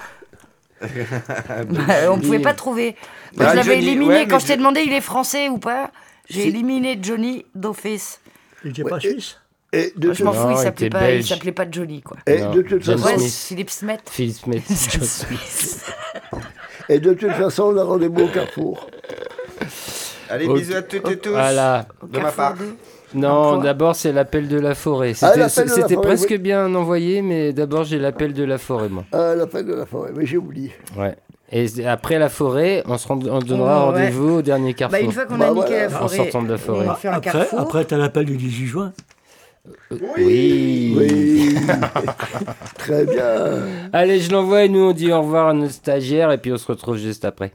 On 2.11 2.19
pouvait 2.19 2.39
Bim. 2.39 2.45
pas 2.45 2.55
trouver. 2.55 2.95
Moi, 3.37 3.45
Bah, 3.47 3.51
je 3.51 3.57
l'avais 3.57 3.75
Johnny, 3.75 3.87
éliminé. 3.89 4.15
ouais, 4.15 4.27
Quand 4.29 4.39
je 4.39 4.47
t'ai 4.47 4.53
je- 4.55 4.59
demandé 4.59 4.83
il 4.87 4.93
est 4.93 5.01
français 5.01 5.49
ou 5.49 5.59
pas, 5.59 5.91
j'ai 6.31 6.47
éliminé 6.49 6.99
Johnny 7.03 7.45
d'office. 7.55 8.21
Il 8.65 8.69
n'était 8.69 8.85
Ouais, 8.85 8.91
pas 8.91 9.01
suisse 9.01 9.37
Et 9.73 9.93
de, 9.97 10.07
Moi, 10.07 10.15
je 10.15 10.25
m'en 10.25 10.33
fous, 10.33 10.51
il 10.53 10.57
s'appelait 10.57 10.89
pas, 10.89 11.11
il 11.13 11.27
s'appelait 11.27 11.53
pas 11.53 11.67
Johnny 11.71 12.01
quoi. 12.01 12.17
et 12.27 12.41
Non, 12.41 12.53
de 12.53 12.63
toute 12.63 12.85
façon, 12.85 13.05
Ouais, 13.05 13.19
Smith. 13.19 13.35
Philippe 13.39 13.71
Smith. 13.71 14.65
Et 16.89 17.01
de 17.01 17.13
toute 17.13 17.33
façon, 17.33 17.65
on 17.65 17.77
a 17.77 17.85
rendez-vous 17.85 18.23
au 18.25 18.29
carrefour. 18.29 18.89
Allez, 20.31 20.49
bisous 20.49 20.75
à 20.77 20.83
toutes 20.83 21.09
et 21.11 21.19
tous. 21.19 21.31
Voilà. 21.31 21.87
De 22.11 22.19
ma 22.19 22.33
part. 22.33 22.55
Non, 23.15 23.59
d'abord 23.59 23.95
c'est 23.97 24.13
l'appel 24.13 24.49
de 24.49 24.59
la 24.61 24.75
forêt. 24.75 25.13
Ah, 25.23 25.49
C'était 25.49 25.97
presque 25.97 26.29
oui. 26.31 26.39
bien 26.39 26.75
envoyé, 26.75 27.23
mais 27.23 27.53
d'abord 27.53 27.85
j'ai 27.85 27.99
l'appel 27.99 28.33
de 28.35 28.45
la 28.45 28.59
forêt, 28.59 28.89
moi. 28.89 29.05
Ah, 29.13 29.35
l'appel 29.35 29.67
de 29.67 29.75
la 29.75 29.87
forêt, 29.87 30.11
mais 30.15 30.27
j'ai 30.27 30.37
oublié. 30.37 30.73
Ouais. 30.97 31.15
Et 31.51 31.67
après 31.87 32.19
la 32.19 32.29
forêt, 32.29 32.83
on 32.87 32.99
se 32.99 33.09
rend- 33.09 33.21
on 33.27 33.39
donnera 33.39 33.87
Oh, 33.89 33.93
ouais. 33.93 34.03
rendez-vous 34.03 34.35
au 34.39 34.43
dernier 34.43 34.75
carrefour. 34.75 34.99
Bah, 34.99 35.05
une 35.05 35.13
fois 35.13 35.25
qu'on 35.25 35.41
a 35.41 35.51
niqué 35.51 35.79
la 35.79 35.87
En 35.87 35.91
forêt, 36.09 36.17
sortant 36.17 36.43
de 36.43 36.51
la 36.53 36.59
forêt. 36.59 36.87
on 36.89 36.95
fait 36.95 37.09
un 37.09 37.13
Après, 37.15 37.31
carrefour. 37.31 37.61
après 37.61 37.85
tu 37.87 37.95
as 37.95 37.99
l'appel 37.99 38.25
du 38.27 38.37
18 38.37 38.67
juin. 38.67 38.93
Oui. 39.91 40.95
Oui. 40.97 41.55
Très 42.79 43.05
bien. 43.07 43.67
Allez, 43.93 44.21
je 44.21 44.31
l'envoie 44.31 44.65
et 44.65 44.69
nous 44.69 44.81
on 44.81 44.93
dit 44.93 45.13
au 45.13 45.21
revoir 45.21 45.49
à 45.49 45.53
nos 45.53 45.69
stagiaires 45.69 46.31
et 46.31 46.39
puis 46.39 46.53
on 46.53 46.59
se 46.59 46.67
retrouve 46.67 46.97
juste 46.97 47.25
après. 47.25 47.53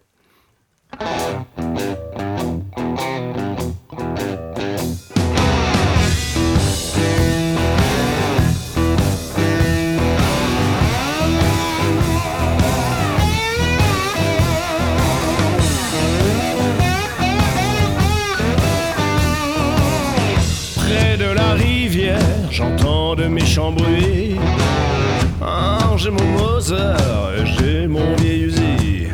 J'ai 25.97 26.09
mon 26.09 26.25
Mozart, 26.37 26.97
j'ai 27.45 27.87
mon 27.87 28.15
vieil 28.15 28.43
usi. 28.45 29.07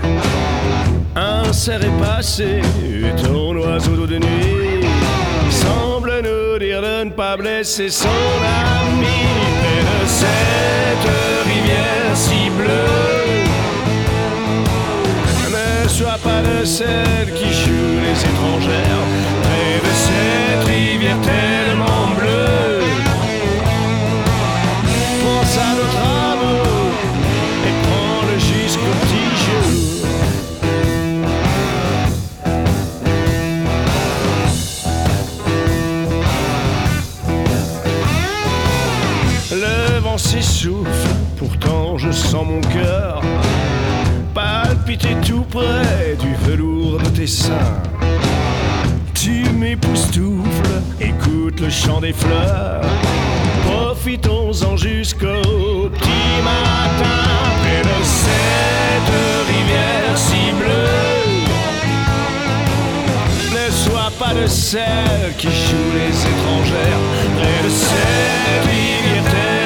Un 1.14 1.52
cerf 1.52 1.84
est 1.84 2.00
passé, 2.02 2.62
ton 3.22 3.58
oiseau 3.58 4.08
de 4.08 4.18
nuit. 4.18 4.88
Semble 5.50 6.22
nous 6.24 6.58
dire 6.58 6.82
de 6.82 7.04
ne 7.06 7.10
pas 7.10 7.36
blesser 7.36 7.90
son 7.90 8.08
ami. 8.08 9.28
Près 9.60 9.82
de 9.92 10.08
cette 10.08 11.10
rivière 11.46 12.16
si 12.16 12.50
bleue. 12.58 13.44
Ne 15.52 15.88
sois 15.90 16.20
pas 16.24 16.42
de 16.42 16.64
celle 16.64 17.34
qui 17.36 17.52
joue 17.52 18.00
les 18.06 18.18
étrangères 18.32 19.04
Près 19.44 19.80
de 19.86 19.94
cette 20.06 20.64
rivière 20.66 21.20
tellement 21.22 21.69
je 42.00 42.12
sens 42.12 42.46
mon 42.46 42.62
cœur 42.62 43.22
palpiter 44.34 45.16
tout 45.28 45.46
près 45.52 46.16
du 46.20 46.34
velours 46.50 46.98
de 46.98 47.10
tes 47.10 47.28
seins. 47.28 47.76
Tu 49.14 49.44
m'époustoufles, 49.58 50.82
écoute 51.02 51.60
le 51.60 51.70
chant 51.70 52.00
des 52.00 52.14
fleurs. 52.14 52.86
Profitons-en 53.66 54.78
jusqu'au 54.78 55.90
petit 55.90 56.42
matin, 56.42 57.20
près 57.62 57.82
de 57.82 58.04
cette 58.04 59.12
rivière 59.50 60.16
si 60.16 60.52
bleue. 60.58 60.88
Ne 63.52 63.72
sois 63.72 64.12
pas 64.18 64.34
de 64.34 64.48
celle 64.48 65.34
qui 65.38 65.48
joue 65.48 65.92
les 65.94 66.16
étrangères, 66.32 67.02
près 67.36 67.68
de 67.68 67.70
cette 67.70 68.66
rivière 68.66 69.59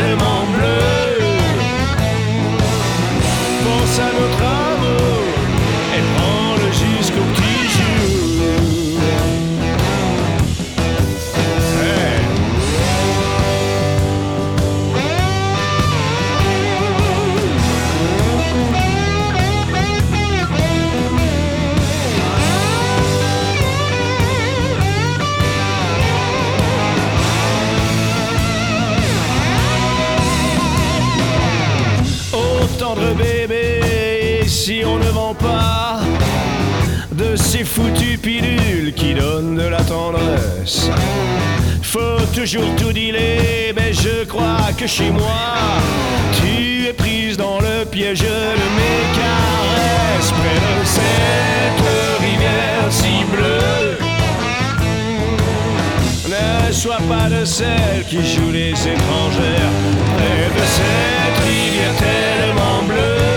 ces 37.36 37.64
foutues 37.64 38.18
pilules 38.18 38.94
qui 38.96 39.14
donnent 39.14 39.56
de 39.56 39.68
la 39.68 39.82
tendresse, 39.84 40.90
faut 41.82 42.26
toujours 42.34 42.76
tout 42.78 42.92
dealer, 42.92 43.74
mais 43.76 43.94
je 43.94 44.26
crois 44.26 44.72
que 44.78 44.88
chez 44.88 45.10
moi, 45.10 45.80
tu 46.34 46.88
es 46.88 46.94
prise 46.94 47.38
dans 47.38 47.60
le 47.60 47.86
piège 47.86 48.22
de 48.22 48.68
mes 48.78 49.02
caresses, 49.18 50.32
près 50.32 50.60
de 50.70 50.86
cette 50.86 51.84
rivière 52.20 52.90
si 52.90 53.24
bleue. 53.32 53.98
Ne 56.30 56.72
sois 56.72 57.02
pas 57.10 57.30
de 57.30 57.46
celles 57.46 58.04
qui 58.10 58.18
jouent 58.18 58.52
les 58.52 58.72
étrangères 58.72 59.72
Près 60.18 60.50
de 60.60 60.66
cette 60.76 61.46
rivière 61.46 61.96
tellement 61.98 62.84
bleue 62.88 63.33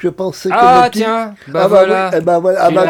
je 0.00 0.08
pensais 0.08 0.48
que. 0.48 0.54
Ah, 0.56 0.82
le 0.84 0.90
petit- 0.90 0.98
tiens, 1.00 1.34
bah 1.48 1.60
ah 1.64 1.68
voilà. 1.68 2.10
oui, 2.12 2.18
eh 2.18 2.24
ben 2.24 2.38
voilà, 2.38 2.60
ah 2.64 2.68
Tu 2.68 2.74
bah 2.74 2.84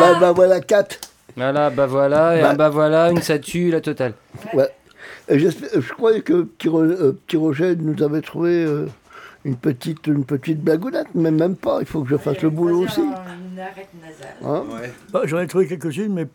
bah, 0.00 0.16
bah 0.20 0.32
voilà 0.32 0.60
quatre. 0.60 0.98
Voilà, 1.36 1.70
bah 1.70 1.86
voilà, 1.86 2.36
et 2.36 2.40
Bah. 2.42 2.50
un 2.50 2.54
bah 2.54 2.68
voilà, 2.68 3.10
une 3.10 3.22
statue, 3.22 3.70
la 3.70 3.80
totale. 3.80 4.14
Ouais. 4.54 4.68
Et 5.28 5.38
je 5.38 5.92
croyais 5.92 6.22
que 6.22 6.42
petit, 6.42 6.68
euh, 6.68 7.12
petit 7.26 7.36
Roger 7.36 7.76
nous 7.76 8.02
avait 8.02 8.22
trouvé 8.22 8.64
euh, 8.64 8.86
une 9.44 9.56
petite 9.56 10.06
une 10.06 10.24
petite 10.24 10.60
blagounette, 10.62 11.08
mais 11.14 11.30
même 11.30 11.54
pas. 11.54 11.78
Il 11.80 11.86
faut 11.86 12.02
que 12.02 12.08
je 12.08 12.16
fasse 12.16 12.40
le 12.42 12.50
boulot 12.50 12.84
aussi. 12.84 13.02
Hein? 14.44 14.64
Bah, 15.12 15.20
J'en 15.24 15.40
ai 15.40 15.46
trouvé 15.46 15.66
quelques-unes, 15.66 16.12
mais 16.12 16.26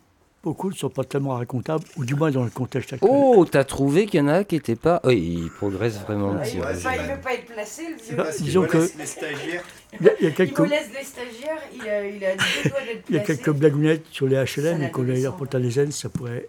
beaucoup 0.44 0.68
ne 0.70 0.74
sont 0.74 0.90
pas 0.90 1.02
tellement 1.04 1.34
racontables, 1.34 1.82
ou 1.96 2.04
du 2.04 2.14
moins 2.14 2.30
dans 2.30 2.44
le 2.44 2.50
contexte 2.50 2.92
actuel. 2.92 3.10
Oh, 3.12 3.44
t'as 3.50 3.64
trouvé 3.64 4.06
qu'il 4.06 4.20
y 4.20 4.22
en 4.22 4.28
a 4.28 4.44
qui 4.44 4.54
n'étaient 4.56 4.76
pas. 4.76 5.00
Oui, 5.04 5.40
il 5.44 5.50
progresse 5.50 5.98
vraiment. 6.00 6.36
Ah, 6.38 6.46
il 6.46 6.60
veut 6.60 6.66
il 6.72 7.10
veut 7.14 7.20
pas 7.22 7.34
être 7.34 7.46
placé, 7.46 7.82
le 7.88 7.96
vieux. 7.96 8.16
Bah, 8.16 8.26
disons 8.38 8.64
que 8.66 8.76
Les 8.78 9.06
stagiaires. 9.06 9.62
il 10.00 10.06
y 10.06 10.08
a, 10.08 10.12
il 10.20 10.24
y 10.24 10.26
a 10.26 10.28
Il 10.30 10.34
quelques, 10.34 10.60
me 10.60 10.66
laisse 10.68 10.90
les 10.96 11.04
stagiaires, 11.04 11.62
il 11.74 11.88
a, 11.88 12.06
il 12.06 12.24
a 12.24 12.34
deux 12.36 12.68
doigts 12.70 12.78
d'être 12.86 13.04
il 13.08 13.16
y 13.16 13.18
a 13.18 13.22
quelques 13.22 13.50
blagounettes 13.50 14.06
sur 14.10 14.26
les 14.26 14.36
HLM, 14.36 14.82
et 14.82 14.90
qu'on 14.90 15.02
a 15.08 15.12
l'air 15.12 15.34
pour 15.34 15.46
les 15.58 15.70
zen, 15.70 15.90
ça 15.90 16.08
pourrait. 16.08 16.48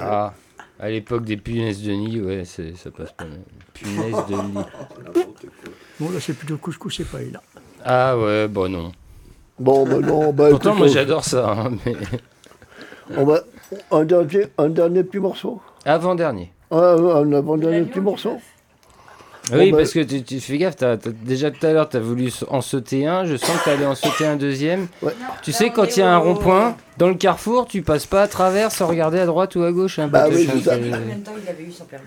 Ah, 0.00 0.32
à 0.78 0.88
l'époque 0.90 1.24
des 1.24 1.36
punaises 1.36 1.82
de 1.82 1.92
nid, 1.92 2.20
ouais, 2.20 2.44
c'est- 2.44 2.76
ça 2.76 2.90
passe 2.90 3.12
pas 3.12 3.24
mal. 3.24 3.40
Punaises 3.74 4.26
de 4.28 4.34
nid. 4.34 4.64
Bon, 5.98 6.10
là, 6.10 6.18
c'est 6.18 6.32
plutôt 6.32 6.56
couscous 6.56 7.00
et 7.00 7.04
paella. 7.04 7.32
là. 7.32 7.60
Ah 7.84 8.18
ouais, 8.18 8.48
bon 8.48 8.70
non. 8.70 8.90
Bon, 9.58 9.84
bah 9.86 9.98
non, 9.98 10.32
bah 10.32 10.48
Pourtant, 10.48 10.74
moi 10.74 10.86
on- 10.86 10.90
j'adore 10.90 11.22
ça. 11.24 11.50
hein, 11.52 11.72
mais... 11.84 11.92
On 13.16 13.24
va... 13.24 13.40
un, 13.90 14.04
dernier, 14.04 14.46
un 14.58 14.68
dernier 14.68 15.02
petit 15.04 15.18
morceau 15.18 15.60
Avant-dernier. 15.84 16.52
Un 16.70 17.32
avant-dernier 17.32 17.82
petit 17.82 18.00
morceau 18.00 18.38
Oui, 19.52 19.72
bah- 19.72 19.78
parce 19.78 19.92
que 19.92 20.00
tu, 20.00 20.22
tu 20.22 20.38
fais 20.40 20.58
gaffe, 20.58 20.76
t'as- 20.76 20.96
t'as- 20.96 21.10
déjà 21.10 21.50
tout 21.50 21.66
à 21.66 21.72
l'heure, 21.72 21.88
tu 21.88 21.96
as 21.96 22.00
voulu 22.00 22.30
en 22.48 22.60
sauter 22.60 23.06
un. 23.08 23.24
Je 23.24 23.36
sens 23.36 23.56
que 23.58 23.64
tu 23.64 23.70
allais 23.70 23.86
en 23.86 23.94
sauter 23.96 24.26
un 24.26 24.36
deuxième. 24.36 24.86
Tu 25.42 25.50
sais, 25.52 25.70
quand 25.70 25.96
il 25.96 26.00
y 26.00 26.02
a 26.02 26.12
un 26.14 26.18
rond-point, 26.18 26.76
dans 26.98 27.08
le 27.08 27.14
carrefour, 27.16 27.66
tu 27.66 27.82
passes 27.82 28.06
pas 28.06 28.22
à 28.22 28.28
travers 28.28 28.70
sans 28.70 28.86
regarder 28.86 29.18
à 29.18 29.26
droite 29.26 29.56
ou 29.56 29.62
à 29.64 29.72
gauche. 29.72 29.98
Hein, 29.98 30.06
Bah 30.08 30.26
oui, 30.30 30.46
Batoche, 30.46 30.62
c'est 30.62 30.70
ça. 30.70 30.76
Combien 30.78 31.16
de 31.16 31.24
temps 31.24 31.32
il 31.42 31.48
avait 31.48 31.64
eu 31.64 31.72
son 31.72 31.84
permis 31.86 32.04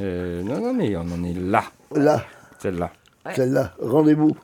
euh, 0.00 0.42
non, 0.42 0.60
non, 0.60 0.72
mais 0.74 0.96
on 0.96 1.00
en 1.02 1.22
est 1.24 1.34
là. 1.38 1.62
Là, 1.94 2.24
Celle-là. 2.58 2.90
celle-là, 3.36 3.72
rendez-vous. 3.80 4.36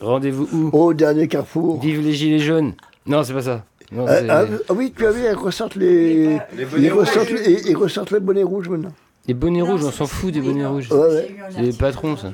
Rendez-vous 0.00 0.48
où? 0.52 0.70
Au 0.76 0.92
dernier 0.94 1.26
carrefour. 1.28 1.80
Vive 1.80 2.00
les 2.02 2.12
gilets 2.12 2.38
jaunes. 2.38 2.74
Non, 3.06 3.22
c'est 3.24 3.32
pas 3.32 3.42
ça. 3.42 3.64
Non, 3.94 4.06
Ah, 4.08 4.16
c'est- 4.18 4.30
ah, 4.30 4.44
ah 4.68 4.72
oui, 4.74 4.92
tu 4.96 5.06
as 5.06 5.10
vu, 5.12 5.20
ils 5.22 5.34
ressortent 5.34 5.76
les, 5.76 6.38
Les 6.56 6.64
bonnets 6.64 6.86
ils 6.86 6.92
ressortent, 6.92 7.28
rouges. 7.28 7.40
les- 7.46 7.70
ils 7.70 7.76
ressortent 7.76 8.10
les 8.10 8.20
bonnets 8.20 8.42
rouges 8.42 8.68
maintenant. 8.68 8.92
Les 9.26 9.34
bonnets 9.34 9.62
rouges, 9.62 9.84
on 9.84 9.90
s'en 9.90 10.06
fout 10.06 10.32
des 10.32 10.40
bonnets 10.40 10.66
rouges. 10.66 10.90
Ouais, 10.90 10.98
ouais. 10.98 11.36
C'est 11.50 11.62
les 11.62 11.72
patrons, 11.72 12.16
ça. 12.16 12.32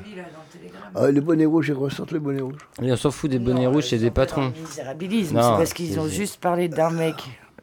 Ah, 0.93 1.09
les 1.09 1.21
bonnets 1.21 1.45
rouges, 1.45 1.69
ils 1.69 1.73
ressortent 1.73 2.11
les 2.11 2.19
bonnets 2.19 2.41
rouges. 2.41 2.57
Et 2.81 2.91
on 2.91 2.97
s'en 2.97 3.11
fout 3.11 3.29
des 3.29 3.39
bonnets 3.39 3.67
rouges, 3.67 3.85
c'est 3.89 3.97
des 3.97 4.11
patrons. 4.11 4.51
Misérabilisme, 4.59 5.35
Non, 5.35 5.41
c'est 5.41 5.57
parce 5.57 5.73
qu'ils 5.73 5.99
ont 5.99 6.07
juste 6.07 6.41
parlé 6.41 6.67
d'un 6.67 6.89
mec 6.89 7.15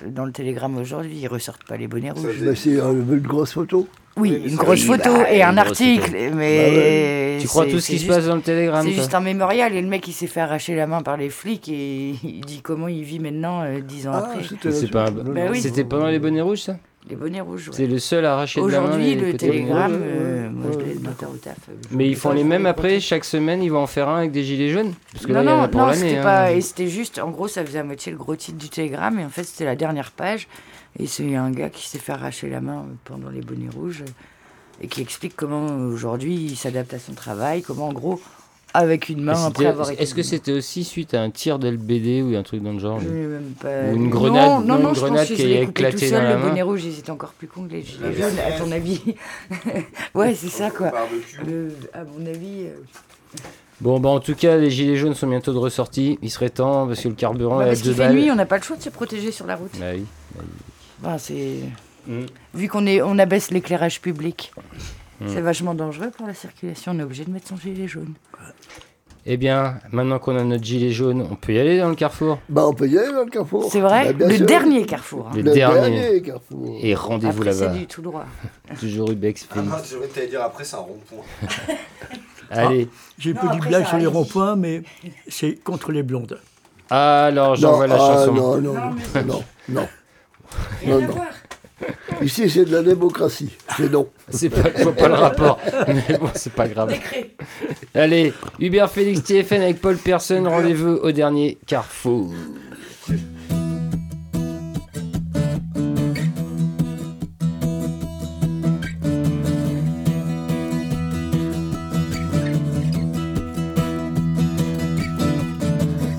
dans 0.06 0.24
le 0.24 0.32
télégramme 0.32 0.76
aujourd'hui, 0.78 1.18
ils 1.20 1.28
ressortent 1.28 1.64
pas 1.64 1.76
les 1.76 1.88
bonnets 1.88 2.10
rouges. 2.10 2.40
Bah, 2.42 2.52
c'est 2.54 2.76
euh, 2.80 2.92
une 2.92 3.18
grosse 3.20 3.52
photo. 3.52 3.88
Oui, 4.16 4.42
une 4.46 4.56
grosse 4.56 4.84
photo 4.84 5.12
bah, 5.12 5.32
et 5.32 5.42
un 5.42 5.56
article, 5.56 6.10
photo. 6.10 6.34
mais... 6.34 7.38
Tu 7.40 7.46
crois 7.46 7.66
tout 7.66 7.78
ce 7.78 7.90
qui 7.92 7.98
se 8.00 8.06
passe 8.06 8.26
dans 8.26 8.34
le 8.36 8.42
télégramme 8.42 8.84
C'est 8.86 8.92
juste 8.92 9.14
un 9.14 9.20
mémorial 9.20 9.74
et 9.74 9.80
le 9.80 9.86
mec 9.88 10.06
il 10.08 10.12
s'est 10.12 10.26
fait 10.26 10.40
arracher 10.40 10.74
la 10.74 10.86
main 10.88 11.02
par 11.02 11.16
les 11.16 11.30
flics 11.30 11.68
et 11.68 12.14
il 12.24 12.40
dit 12.44 12.60
comment 12.62 12.88
il 12.88 13.04
vit 13.04 13.20
maintenant 13.20 13.62
euh, 13.62 13.80
dix 13.80 14.08
ans 14.08 14.12
Ah, 14.14 14.30
après. 14.34 14.42
c'était 14.72 14.88
pas 14.88 15.10
Bah 15.10 15.42
oui. 15.50 15.60
C'était 15.60 15.84
pendant 15.84 16.08
les 16.08 16.18
bonnets 16.18 16.40
rouges, 16.42 16.62
ça 16.62 16.78
Les 17.08 17.16
bonnets 17.16 17.40
rouges. 17.40 17.68
ouais. 17.68 17.74
C'est 17.74 17.86
le 17.86 17.98
seul 17.98 18.24
à 18.26 18.34
arracher 18.34 18.60
de 18.60 18.66
la 18.66 18.80
main. 18.80 18.88
Aujourd'hui, 18.88 19.14
le 19.14 19.34
télégramme, 19.34 19.92
rouges. 19.92 20.02
euh, 20.04 20.50
moi 20.50 20.70
je 20.72 20.78
l'ai 20.78 20.96
euh, 20.96 21.44
je 21.66 21.96
Mais 21.96 22.08
ils 22.08 22.16
font 22.16 22.32
les 22.32 22.44
mêmes 22.44 22.66
après, 22.66 23.00
chaque 23.00 23.24
semaine, 23.24 23.62
ils 23.62 23.70
vont 23.70 23.82
en 23.82 23.86
faire 23.86 24.08
un 24.08 24.18
avec 24.18 24.32
des 24.32 24.44
gilets 24.44 24.70
jaunes 24.70 24.92
Parce 25.12 25.24
que 25.24 25.32
non, 25.32 25.42
là, 25.42 25.68
non, 25.68 25.86
non, 25.86 25.92
c'était 25.94 26.18
hein. 26.18 26.22
pas. 26.22 26.52
Et 26.52 26.60
c'était 26.60 26.88
juste, 26.88 27.18
en 27.18 27.30
gros, 27.30 27.48
ça 27.48 27.64
faisait 27.64 27.78
à 27.78 27.84
moitié 27.84 28.12
le 28.12 28.18
gros 28.18 28.36
titre 28.36 28.58
du 28.58 28.68
télégramme, 28.68 29.18
et 29.20 29.24
en 29.24 29.30
fait, 29.30 29.44
c'était 29.44 29.64
la 29.64 29.76
dernière 29.76 30.10
page. 30.10 30.48
Et 30.98 31.06
c'est 31.06 31.34
un 31.34 31.50
gars 31.50 31.70
qui 31.70 31.88
s'est 31.88 31.98
fait 31.98 32.12
arracher 32.12 32.48
la 32.50 32.60
main 32.60 32.84
pendant 33.04 33.30
les 33.30 33.40
bonnets 33.40 33.70
rouges, 33.74 34.04
et 34.82 34.88
qui 34.88 35.00
explique 35.00 35.34
comment 35.34 35.66
aujourd'hui 35.86 36.34
il 36.34 36.56
s'adapte 36.56 36.92
à 36.92 36.98
son 36.98 37.14
travail, 37.14 37.62
comment 37.62 37.88
en 37.88 37.92
gros, 37.92 38.20
avec 38.74 39.08
une 39.08 39.22
main 39.22 39.46
après 39.46 39.66
avoir 39.66 39.90
été. 39.90 40.02
Est-ce 40.02 40.14
que 40.14 40.22
c'était 40.22 40.52
aussi 40.52 40.84
suite 40.84 41.14
à 41.14 41.22
un 41.22 41.30
tir 41.30 41.58
d'LBD 41.58 42.22
ou 42.22 42.36
un 42.36 42.42
truc 42.42 42.62
dans 42.62 42.72
le 42.72 42.78
genre 42.78 43.00
Je 43.00 43.08
même 43.08 43.54
pas- 43.60 43.90
Ou 43.90 43.96
une 43.96 44.10
grenade, 44.10 44.48
non, 44.48 44.60
non, 44.60 44.78
non, 44.78 44.88
une 44.90 44.94
je 44.94 45.00
pense 45.00 45.08
grenade 45.10 45.28
que 45.28 45.34
qui 45.34 45.42
je 45.42 45.46
a 45.46 45.48
l'ai 45.48 45.66
coupé 45.66 45.82
tout 45.82 45.86
éclaté 45.88 46.08
seul, 46.08 46.18
dans 46.18 46.22
la 46.28 46.34
le 46.34 46.38
main 46.40 46.48
bonnet 46.48 46.62
rouge, 46.62 46.84
ils 46.84 46.98
étaient 46.98 47.10
encore 47.10 47.32
plus 47.32 47.48
cons 47.48 47.66
que 47.66 47.72
les 47.72 47.82
gilets 47.82 48.12
jaunes, 48.14 48.38
à 48.46 48.52
ton 48.52 48.70
avis. 48.70 49.00
ouais, 50.14 50.34
c'est 50.34 50.48
ça, 50.50 50.70
quoi. 50.70 50.92
Le- 51.46 51.72
à 51.94 52.04
mon 52.04 52.26
avis. 52.26 52.66
euh, 52.66 52.74
Bon, 53.80 54.00
bah 54.00 54.08
en 54.08 54.18
tout 54.20 54.34
cas, 54.34 54.56
les 54.56 54.70
gilets 54.70 54.96
jaunes 54.96 55.14
sont 55.14 55.28
bientôt 55.28 55.52
de 55.52 55.58
ressortie. 55.58 56.18
Il 56.20 56.30
serait 56.30 56.50
temps 56.50 56.86
parce 56.88 57.00
que 57.00 57.08
le 57.08 57.14
carburant 57.14 57.58
bah, 57.58 57.68
est 57.68 57.70
à 57.70 57.74
deux 57.76 57.92
fait 57.92 57.98
balles. 57.98 58.14
nuit, 58.14 58.30
on 58.30 58.34
n'a 58.34 58.44
pas 58.46 58.56
le 58.58 58.62
choix 58.64 58.76
de 58.76 58.82
se 58.82 58.90
protéger 58.90 59.30
sur 59.30 59.46
la 59.46 59.54
route. 59.56 59.70
Bah 59.78 59.86
oui. 59.94 60.04
Bah, 61.00 61.16
c'est. 61.18 61.58
Mm. 62.08 62.22
Vu 62.54 62.68
qu'on 62.68 62.86
est, 62.86 63.02
on 63.02 63.18
abaisse 63.20 63.50
l'éclairage 63.52 64.00
public, 64.00 64.50
C'est 65.26 65.40
vachement 65.40 65.74
dangereux 65.74 66.10
pour 66.16 66.26
la 66.26 66.34
circulation. 66.34 66.92
On 66.94 66.98
est 67.00 67.02
obligé 67.02 67.24
de 67.24 67.30
mettre 67.30 67.48
son 67.48 67.56
gilet 67.56 67.88
jaune. 67.88 68.14
Eh 69.30 69.36
bien, 69.36 69.78
maintenant 69.92 70.18
qu'on 70.18 70.36
a 70.38 70.44
notre 70.44 70.64
gilet 70.64 70.90
jaune, 70.90 71.26
on 71.30 71.34
peut 71.34 71.52
y 71.52 71.58
aller 71.58 71.78
dans 71.78 71.88
le 71.90 71.94
carrefour? 71.96 72.38
Bah, 72.48 72.66
on 72.66 72.72
peut 72.72 72.88
y 72.88 72.98
aller 72.98 73.12
dans 73.12 73.24
le 73.24 73.30
carrefour. 73.30 73.68
C'est 73.70 73.80
vrai 73.80 74.06
Bah, 74.06 74.12
bien 74.14 74.28
Le 74.28 74.36
sûr. 74.36 74.46
dernier 74.46 74.86
carrefour. 74.86 75.26
hein. 75.28 75.32
Le, 75.34 75.42
Le 75.42 75.52
dernier. 75.52 75.90
dernier 75.90 76.22
carrefour. 76.22 76.78
Et 76.80 76.94
rendez-vous 76.94 77.40
Après, 77.42 77.52
c'est 77.52 77.64
là-bas. 77.66 77.76
du 77.76 77.86
tout 77.86 78.00
droit. 78.00 78.24
Toujours 78.80 79.10
Ubex. 79.10 79.46
Ah 79.50 79.56
non, 79.60 79.74
dire 80.30 80.42
après, 80.42 80.64
c'est 80.64 80.76
un 80.76 80.78
rond-point. 80.78 81.24
Allez. 82.50 82.88
J'ai 83.18 83.34
Non, 83.34 83.40
peu 83.40 83.48
dit 83.48 83.56
après, 83.56 83.68
blague 83.68 83.86
sur 83.86 83.98
les 83.98 84.06
ronds-points, 84.06 84.56
mais 84.56 84.82
c'est 85.28 85.56
contre 85.62 85.92
les 85.92 86.02
blondes. 86.02 86.40
Alors, 86.88 87.54
j'envoie 87.56 87.86
la 87.86 87.96
ah, 87.96 87.98
chanson. 87.98 88.32
Non, 88.32 88.56
non, 88.62 88.72
non, 88.72 88.94
non, 89.26 89.42
non. 89.68 89.88
Non, 90.86 91.00
non. 91.02 91.14
Ici, 92.22 92.50
c'est 92.50 92.64
de 92.64 92.72
la 92.72 92.82
démocratie. 92.82 93.50
C'est 93.76 93.90
non. 93.90 94.08
C'est 94.30 94.50
pas, 94.50 94.70
je 94.76 94.82
vois 94.82 94.92
pas 94.92 95.08
le 95.08 95.14
rapport. 95.26 95.58
Mais 95.88 96.18
bon, 96.18 96.28
c'est 96.34 96.52
pas 96.52 96.68
grave. 96.68 96.94
Allez, 97.94 98.32
Hubert 98.58 98.90
Félix 98.90 99.22
TFN 99.22 99.62
avec 99.62 99.80
Paul 99.80 99.96
Person, 99.96 100.44
rendez-vous 100.48 100.96
au 101.02 101.12
dernier 101.12 101.58
carrefour. 101.66 102.32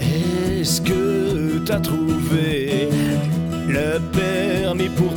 Est-ce 0.02 0.82
que 0.82 1.60
t'as 1.66 1.80
trouvé 1.80 2.90
le 3.68 4.00
permis 4.12 4.49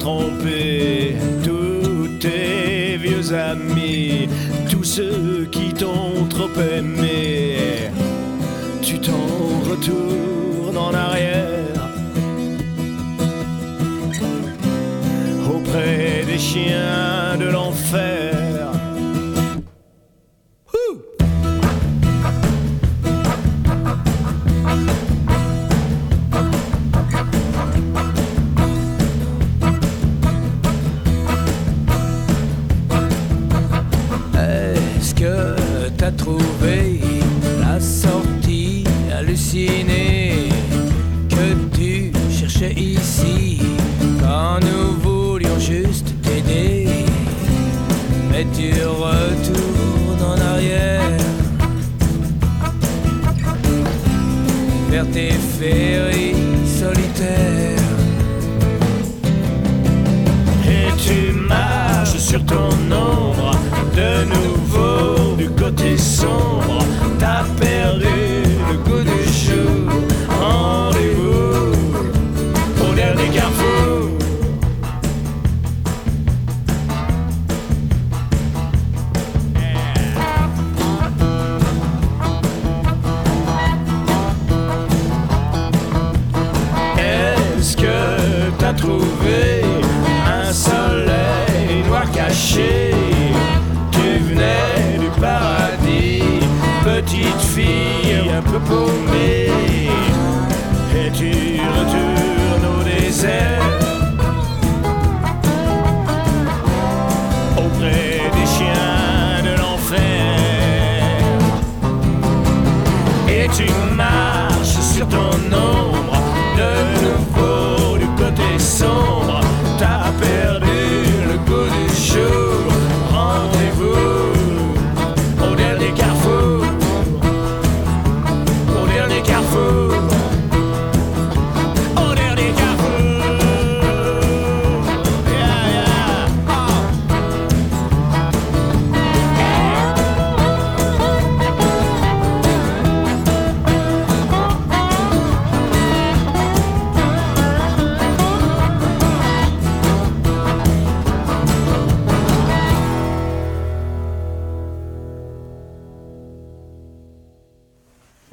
tromper 0.02 1.14
tous 1.44 2.08
tes 2.18 2.96
vieux 2.96 3.32
amis, 3.32 4.28
tous 4.68 4.82
ceux 4.82 5.48
qui 5.52 5.72
t'ont 5.72 6.26
trop 6.28 6.50
aimé 6.76 7.90
Tu 8.82 8.98
t'en 8.98 9.28
retournes 9.70 10.76
en 10.76 10.92
arrière 10.92 11.82
auprès 15.54 16.24
des 16.26 16.38
chiens 16.38 17.36
de 17.38 17.48
l'enfer. 17.56 18.31
Que 39.52 41.76
tu 41.76 42.10
cherchais 42.30 42.72
ici 42.72 43.60
quand 44.18 44.60
nous 44.60 44.96
voulions 45.02 45.58
juste 45.58 46.14
t'aider 46.22 46.88
Mais 48.30 48.46
tu 48.56 48.72
retournes 48.82 50.24
en 50.24 50.40
arrière 50.40 51.02
vers 54.88 55.06
tes 55.10 55.32
féeries 55.58 56.34
solitaires. 56.66 57.78
Et 60.66 60.90
tu 60.96 61.32
marches 61.46 62.16
sur 62.16 62.42
ton 62.46 62.70
ombre 62.90 63.50
De 63.94 64.24
nouveau 64.24 65.36
du 65.36 65.50
côté 65.50 65.98
sombre 65.98 66.78
T'as 67.18 67.44
perdu 67.60 68.31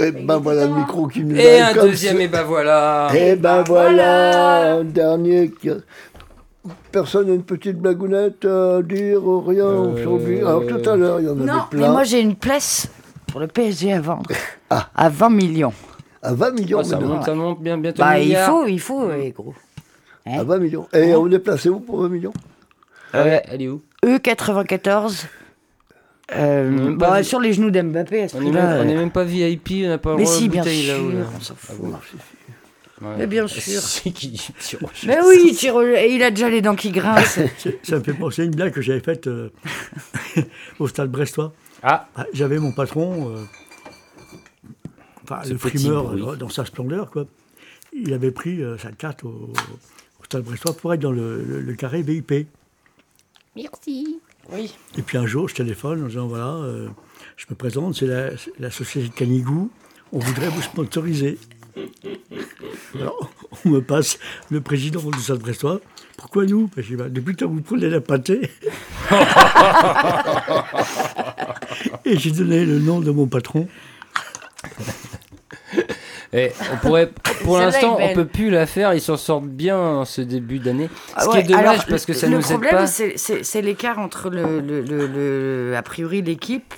Et 0.10 0.23
ben 0.23 0.38
voilà 0.38 0.65
le 0.68 0.73
micro 0.76 1.07
qui 1.07 1.23
nous 1.23 1.36
Et 1.36 1.60
un 1.60 1.73
deuxième, 1.73 2.18
ça. 2.18 2.23
et 2.23 2.27
ben 2.27 2.44
voilà. 2.44 3.07
Et 3.15 3.36
ben 3.36 3.64
voilà, 3.64 4.73
un 4.77 4.84
dernier 4.84 5.52
qui 5.52 5.69
a... 5.69 5.76
Personne 6.91 7.27
n'a 7.27 7.34
une 7.34 7.44
petite 7.44 7.77
blagounette 7.77 8.45
à 8.45 8.81
dire 8.81 9.23
ou 9.26 9.41
rien 9.41 9.95
s'est 9.95 10.06
oublié. 10.06 10.40
Alors 10.41 10.64
tout 10.68 10.90
à 10.90 10.95
l'heure, 10.95 11.19
il 11.19 11.26
y 11.26 11.30
en 11.30 11.38
avait 11.38 11.45
Non, 11.45 11.61
mais 11.72 11.77
plein. 11.80 11.91
moi 11.91 12.03
j'ai 12.03 12.19
une 12.19 12.36
place 12.36 12.88
pour 13.27 13.40
le 13.40 13.48
PSG 13.48 13.94
à 13.94 14.02
vendre. 14.02 14.30
À 14.95 15.10
20 15.10 15.30
millions. 15.31 15.73
À 16.22 16.34
20 16.34 16.52
millions 16.52 16.80
Oh, 16.81 16.84
ça, 16.84 16.99
monte, 16.99 17.23
ça 17.23 17.34
monte 17.34 17.60
bien, 17.61 17.77
bientôt 17.77 18.03
Bah, 18.03 18.19
il 18.19 18.36
faut, 18.36 18.68
il 18.68 18.80
faut, 18.80 19.06
ouais, 19.07 19.34
gros. 19.36 19.53
À 20.26 20.44
20 20.44 20.57
millions. 20.60 20.88
Et 20.94 21.15
on 21.15 21.27
est 21.31 21.40
placé 21.40 21.69
où 21.69 21.80
pour 21.80 22.02
20 22.02 22.10
millions? 22.10 22.34
Ah 23.14 23.23
ouais, 23.23 23.41
elle 23.49 23.61
est 23.64 23.68
où? 23.68 23.81
E94. 24.06 25.23
Euh, 26.35 26.95
bah, 26.95 27.23
sur 27.23 27.39
les 27.39 27.53
genoux 27.53 27.72
d'Mbappé 27.72 28.23
à 28.23 28.27
ce 28.30 28.38
On 28.38 28.41
est, 28.41 28.43
prix-là. 28.45 28.77
même, 28.77 28.88
on 28.88 28.89
est 28.89 28.95
même 28.95 29.11
pas 29.11 29.23
VIP, 29.23 29.69
on 29.85 29.88
n'a 29.89 29.97
pas 29.97 30.11
le 30.11 30.18
Mais 30.18 30.23
droit 30.23 30.35
si, 30.35 30.47
de 30.47 30.51
bien 30.51 30.61
bouteille 30.61 30.84
sûr, 30.84 30.93
là-haut. 30.97 31.10
là. 31.11 31.26
on 31.35 31.39
s'en 31.41 31.56
fout. 31.56 31.76
Ah 31.77 31.81
bon. 31.81 33.07
Ouais. 33.07 33.15
Mais 33.18 33.27
bien 33.27 33.47
sûr. 33.47 33.81
C'est 33.81 34.11
qui 34.11 34.27
dit 34.27 34.49
petit 34.57 34.76
rocher 34.76 35.07
Mais 35.07 35.18
oui, 35.26 35.41
il 35.47 35.56
tire 35.56 35.76
au- 35.76 35.81
et 35.81 36.10
il 36.11 36.22
a 36.22 36.30
déjà 36.31 36.49
les 36.49 36.61
dents 36.61 36.76
qui 36.76 36.91
grincent. 36.91 37.41
C'est- 37.57 37.80
Ça 37.85 37.97
me 37.97 38.03
fait 38.03 38.14
penser 38.14 38.41
à 38.41 38.45
une 38.45 38.51
blague 38.51 38.73
que 38.73 38.81
j'avais 38.81 38.99
faite 38.99 39.27
euh, 39.27 39.49
au 40.80 40.88
stade 40.88 41.10
brestois. 41.10 41.53
Ah. 41.81 42.07
J'avais 42.34 42.60
mon 42.60 42.73
patron, 42.73 43.34
euh, 43.35 43.43
enfin, 45.23 45.41
le 45.47 45.56
petit 45.56 45.77
frimeur 45.80 46.03
bruit. 46.10 46.23
euh, 46.27 46.35
dans 46.35 46.49
sa 46.49 46.65
splendeur, 46.65 47.10
quoi. 47.10 47.26
Il 47.93 48.14
avait 48.14 48.31
pris 48.31 48.61
euh, 48.61 48.77
sa 48.77 48.91
carte 48.91 49.23
au, 49.23 49.30
au 50.19 50.23
stade 50.26 50.43
brestois 50.43 50.73
pour 50.73 50.93
être 50.93 50.99
dans 50.99 51.11
le, 51.11 51.41
le- 51.43 51.61
le 51.61 51.73
carré 51.76 52.01
VIP. 52.01 52.47
Merci. 53.56 54.19
Oui. 54.51 54.76
Et 54.97 55.01
puis 55.01 55.17
un 55.17 55.26
jour, 55.26 55.47
je 55.47 55.55
téléphone 55.55 56.03
en 56.03 56.07
disant 56.07 56.27
voilà, 56.27 56.47
euh, 56.47 56.89
je 57.38 57.45
me 57.49 57.55
présente, 57.55 57.95
c'est 57.95 58.07
la, 58.59 58.71
société 58.71 59.09
Canigou, 59.09 59.71
on 60.11 60.19
voudrait 60.19 60.49
vous 60.49 60.61
sponsoriser. 60.61 61.38
Alors, 62.95 63.31
on 63.65 63.69
me 63.69 63.81
passe 63.81 64.19
le 64.49 64.61
président 64.61 65.01
du 65.09 65.19
Stade 65.19 65.39
Brestois. 65.39 65.80
Pourquoi 66.17 66.45
nous? 66.45 66.67
Parce 66.67 66.88
que, 66.88 66.95
bah, 66.95 67.09
Depuis 67.09 67.35
que 67.35 67.45
vous 67.45 67.61
prenez 67.61 67.89
la 67.89 68.01
pâtée. 68.01 68.49
Et 72.05 72.17
j'ai 72.17 72.31
donné 72.31 72.65
le 72.65 72.80
nom 72.80 72.99
de 72.99 73.11
mon 73.11 73.27
patron. 73.27 73.67
Et 76.31 76.51
on 76.73 76.77
pourrait, 76.77 77.10
pour 77.43 77.57
l'instant, 77.57 77.97
on 77.99 78.14
peut 78.14 78.26
plus 78.27 78.49
la 78.51 78.65
faire. 78.68 78.93
Ils 78.93 79.01
s'en 79.01 79.18
sortent 79.18 79.45
bien 79.47 79.77
en 79.80 80.06
ce 80.06 80.22
début 80.22 80.60
d'année. 80.60 80.89
Ah 81.15 81.23
Ce 81.23 81.30
ouais, 81.30 81.34
qui 81.43 81.51
est 81.51 81.56
dommage 81.56 81.65
alors, 81.65 81.85
parce 81.88 82.06
que 82.06 82.14
ça 82.14 82.27
le 82.27 82.34
nous 82.38 82.41
aide 82.43 82.49
problème, 82.49 82.72
pas. 82.72 82.88
c'est- 82.88 83.14
c'est 83.18 83.43
c'est 83.43 83.61
l'écart 83.64 83.97
entre 83.99 84.30
le, 84.30 84.60
le- 84.60 84.81
le- 84.81 85.07
le- 85.07 85.76
a 85.76 85.81
priori 85.81 86.22
l'équipe, 86.22 86.73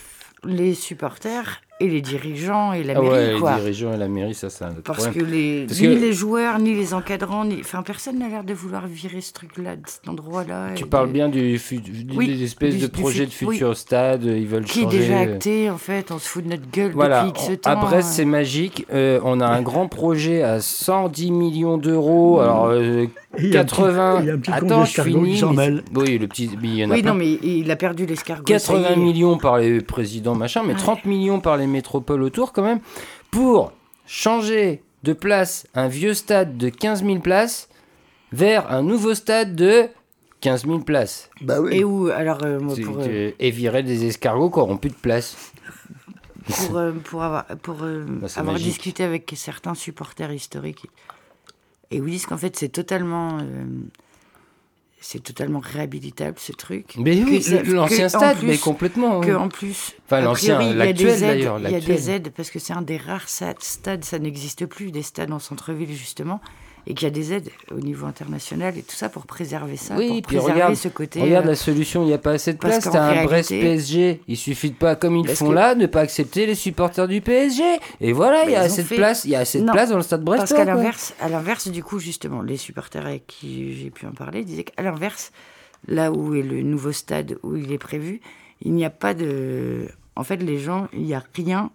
les 0.46 0.74
supporters 0.74 1.62
et 1.82 1.88
les 1.90 2.02
dirigeants 2.02 2.74
et 2.74 2.84
la 2.84 2.94
Ah 2.98 3.02
mairie, 3.02 3.34
ouais, 3.34 3.40
quoi. 3.40 3.56
les 3.56 3.62
dirigeants 3.62 3.94
et 3.94 3.98
la 3.98 4.08
mairie, 4.08 4.34
ça 4.34 4.50
c'est 4.50 4.64
un 4.64 4.70
autre 4.72 4.82
Parce 4.84 5.04
problème. 5.08 5.26
que 5.26 5.32
les, 5.32 5.66
Parce 5.68 5.80
ni 5.82 5.88
que 5.88 5.92
les 6.00 6.14
joueurs, 6.14 6.60
ni 6.60 6.74
les 6.76 6.94
encadrants, 6.94 7.46
ni, 7.46 7.58
enfin 7.62 7.82
personne 7.84 8.20
n'a 8.20 8.28
l'air 8.30 8.44
de 8.44 8.54
vouloir 8.54 8.88
virer 8.88 9.22
ce 9.22 9.34
truc-là, 9.34 9.76
de 9.76 9.82
cet 9.86 10.08
endroit-là. 10.08 10.70
Tu 10.76 10.86
parles 10.86 11.08
de- 11.08 11.14
bien 11.14 11.30
du, 11.30 11.60
Oui, 12.16 12.28
des 12.28 12.44
espèces 12.44 12.76
du- 12.76 12.88
de 12.88 12.96
fut- 12.96 13.26
de 13.26 13.46
oui. 13.48 13.56
futurs 13.56 13.76
stades. 13.78 14.24
Ils 14.24 14.48
veulent 14.48 14.66
qui 14.66 14.80
est 14.80 14.84
changer. 14.84 14.98
déjà 15.00 15.20
acté 15.20 15.70
en 15.70 15.78
fait, 15.78 16.12
on 16.12 16.20
se 16.20 16.28
fout 16.28 16.44
de 16.44 16.50
notre 16.50 16.70
gueule 16.72 16.92
Voilà, 16.94 17.26
depuis 17.26 17.42
X 17.42 17.50
on- 17.52 17.56
temps. 17.58 17.70
à 17.72 17.76
Brest 17.76 18.08
hein. 18.10 18.12
c'est 18.14 18.26
magique. 18.26 18.86
Euh, 18.94 19.20
on 19.24 19.40
a 19.40 19.48
un 19.48 19.62
grand 19.62 19.88
projet 19.88 20.44
à 20.44 20.60
110 20.62 21.32
millions 21.32 21.78
d'euros. 21.78 22.40
Alors 22.40 22.68
euh, 22.68 23.04
Et 23.38 23.44
il 23.44 23.54
y 23.54 23.58
a 23.58 23.62
un 23.62 23.64
petit- 23.64 23.76
80. 23.76 24.20
il 24.22 24.26
y 24.26 24.30
a 24.30 24.34
un 24.34 24.38
petit 24.38 24.52
Attends, 24.52 24.86
je 24.86 25.02
finis. 25.02 25.36
qui 25.36 25.46
mais 25.56 25.72
Oui, 25.96 26.18
le 26.18 26.28
petit. 26.28 26.50
mais 26.62 26.68
il 26.68 26.76
y 26.76 26.86
en 26.86 26.92
a 26.92 26.94
Oui, 26.96 27.02
plein. 27.02 27.12
non, 27.14 27.18
mais 27.18 27.32
il 27.42 27.70
a 27.72 27.76
perdu 27.76 28.06
l'escargot. 28.06 28.44
ça 28.46 28.54
y 28.54 28.58
80 28.58 28.90
est. 28.90 28.96
millions 28.98 29.38
par 29.38 29.58
les 29.58 29.80
présidents 29.82 30.36
machin, 30.36 30.62
mais 30.66 30.74
30 30.74 31.06
millions 31.06 31.40
par 31.40 31.58
les 31.58 31.68
métropoles 31.72 32.22
autour 32.24 32.54
quand 32.54 32.64
même, 32.64 32.80
pour 33.32 33.72
changer 34.06 34.84
de 35.04 35.14
place 35.14 35.66
un 35.74 35.88
vieux 35.88 36.14
stade 36.14 36.58
de 36.58 36.70
15 36.70 37.04
000 37.04 37.20
places 37.20 37.70
vers 38.32 38.72
un 38.72 38.84
nouveau 38.84 39.14
stade 39.16 39.56
de 39.56 39.88
15 40.42 40.66
000 40.66 40.80
places. 40.80 41.30
Bah 41.42 41.60
oui. 41.62 41.78
Et 41.78 41.84
où, 41.84 42.08
alors, 42.10 42.44
euh, 42.44 42.60
moi, 42.60 42.76
C'est 42.76 42.82
pour, 42.84 42.98
que- 42.98 43.02
euh, 43.30 43.32
Et 43.40 43.52
virer 43.52 43.84
des 43.84 44.06
escargots 44.06 44.50
qui 44.50 44.60
n'auront 44.60 44.78
plus 44.78 44.90
de 44.92 44.96
place. 44.96 45.36
pour, 46.48 46.78
euh, 46.78 46.92
pour 46.92 47.24
avoir, 47.24 47.46
pour, 47.64 47.78
euh, 47.84 48.06
Bah, 48.08 48.28
avoir 48.36 48.58
discuté 48.58 49.04
avec 49.04 49.32
certains 49.36 49.74
supporters 49.76 50.32
historiques, 50.34 50.86
et 51.92 51.98
ils 51.98 52.06
disent 52.06 52.26
qu'en 52.26 52.38
fait, 52.38 52.56
c'est 52.58 52.70
totalement. 52.70 53.40
C'est 55.04 55.22
totalement 55.24 55.60
réhabilitable 55.60 56.38
ce 56.40 56.52
truc. 56.52 56.94
Mais 56.98 57.22
oui, 57.24 57.44
l'ancien 57.66 58.08
stade, 58.08 58.38
plus- 58.38 58.48
mais 58.48 58.58
complètement, 58.58 59.20
oui. 59.20 59.28
Que 59.28 59.32
en 59.34 59.50
plus, 59.50 59.94
Enfin, 60.06 60.22
l'ancien, 60.22 60.56
priori, 60.58 60.74
il 60.76 60.78
y 60.78 60.82
a 60.82 60.94
des 60.94 61.04
l'actuel, 61.04 61.20
d'ailleurs, 61.20 61.60
Il 61.60 61.72
y 61.72 61.76
a 61.76 61.80
des 61.80 62.10
aides 62.12 62.32
parce 62.36 62.52
que 62.52 62.60
c'est 62.60 62.74
un 62.74 62.84
des 62.84 62.98
rares 62.98 63.28
stades, 63.28 64.04
ça 64.06 64.20
n'existe 64.20 64.66
plus, 64.68 64.92
des 64.92 65.02
stades 65.02 65.32
en 65.32 65.40
centre-ville 65.40 65.92
justement, 65.92 66.40
et 66.88 66.94
qu'il 66.94 67.04
y 67.08 67.12
a 67.12 67.14
des 67.14 67.34
aides 67.34 67.50
au 67.72 67.80
niveau 67.80 68.06
international 68.08 68.78
et 68.78 68.82
tout 68.82 68.96
ça 68.96 69.10
pour 69.10 69.26
préserver 69.26 69.78
ça, 69.78 69.96
Oui, 69.98 70.08
pour 70.08 70.22
préserver 70.24 70.52
regarde, 70.54 70.76
ce 70.76 70.88
côté. 70.88 71.22
regarde 71.22 71.46
euh, 71.46 71.50
la 71.50 71.56
solution, 71.56 72.04
il 72.04 72.08
n'y 72.08 72.14
a 72.14 72.18
pas 72.18 72.32
assez 72.32 72.54
de 72.54 72.58
place. 72.58 72.84
T'as 72.92 73.02
un 73.22 73.24
Brest 73.26 73.50
PSG. 73.50 74.22
Il 74.28 74.38
suffit 74.38 74.72
de 74.72 74.76
pas, 74.76 74.96
comme 74.96 75.16
ils 75.18 75.28
font 75.28 75.50
que- 75.50 75.54
là, 75.54 75.76
ne 75.76 75.86
pas 75.86 76.02
accepter 76.02 76.46
les 76.46 76.56
supporters 76.56 77.08
du 77.08 77.22
PSG. 77.22 77.64
Et 78.02 78.14
voilà, 78.14 78.46
il 78.46 78.52
y 78.52 78.56
a 78.56 78.62
assez 78.62 78.82
de 78.84 78.88
fait- 78.88 78.96
place. 78.96 79.26
Il 79.26 79.32
y 79.32 79.36
a 79.36 79.40
assez 79.40 79.62
de 79.62 79.70
place 79.72 79.90
dans 79.90 79.98
le 79.98 80.04
stade 80.04 80.24
Brest. 80.24 80.40
Parce 80.42 80.54
qu'à 80.54 80.66
l'inverse, 80.66 81.14
à 81.20 81.30
l'inverse, 81.30 81.68
du 81.68 81.84
coup, 81.84 82.00
justement, 82.00 82.42
les 82.42 82.58
supporters 82.58 83.06
avec 83.06 83.28
qui 83.28 83.76
j'ai 83.78 83.90
pu 83.90 84.06
en 84.06 84.12
parler 84.12 84.44
disaient 84.44 84.64
qu'à 84.64 84.82
l'inverse, 84.82 85.32
là 85.88 86.12
où 86.12 86.36
est 86.36 86.42
le 86.44 86.62
nouveau 86.62 86.92
stade 86.92 87.38
où 87.44 87.56
il 87.56 87.72
est 87.72 87.78
prévu, 87.78 88.22
il 88.62 88.74
n'y 88.74 88.86
a 88.86 88.90
pas 88.90 89.14
de. 89.14 89.88
En 90.16 90.24
fait, 90.24 90.38
les 90.38 90.58
gens, 90.60 90.88
il 90.94 91.04
n'y 91.04 91.14
a 91.14 91.24
rien. 91.36 91.70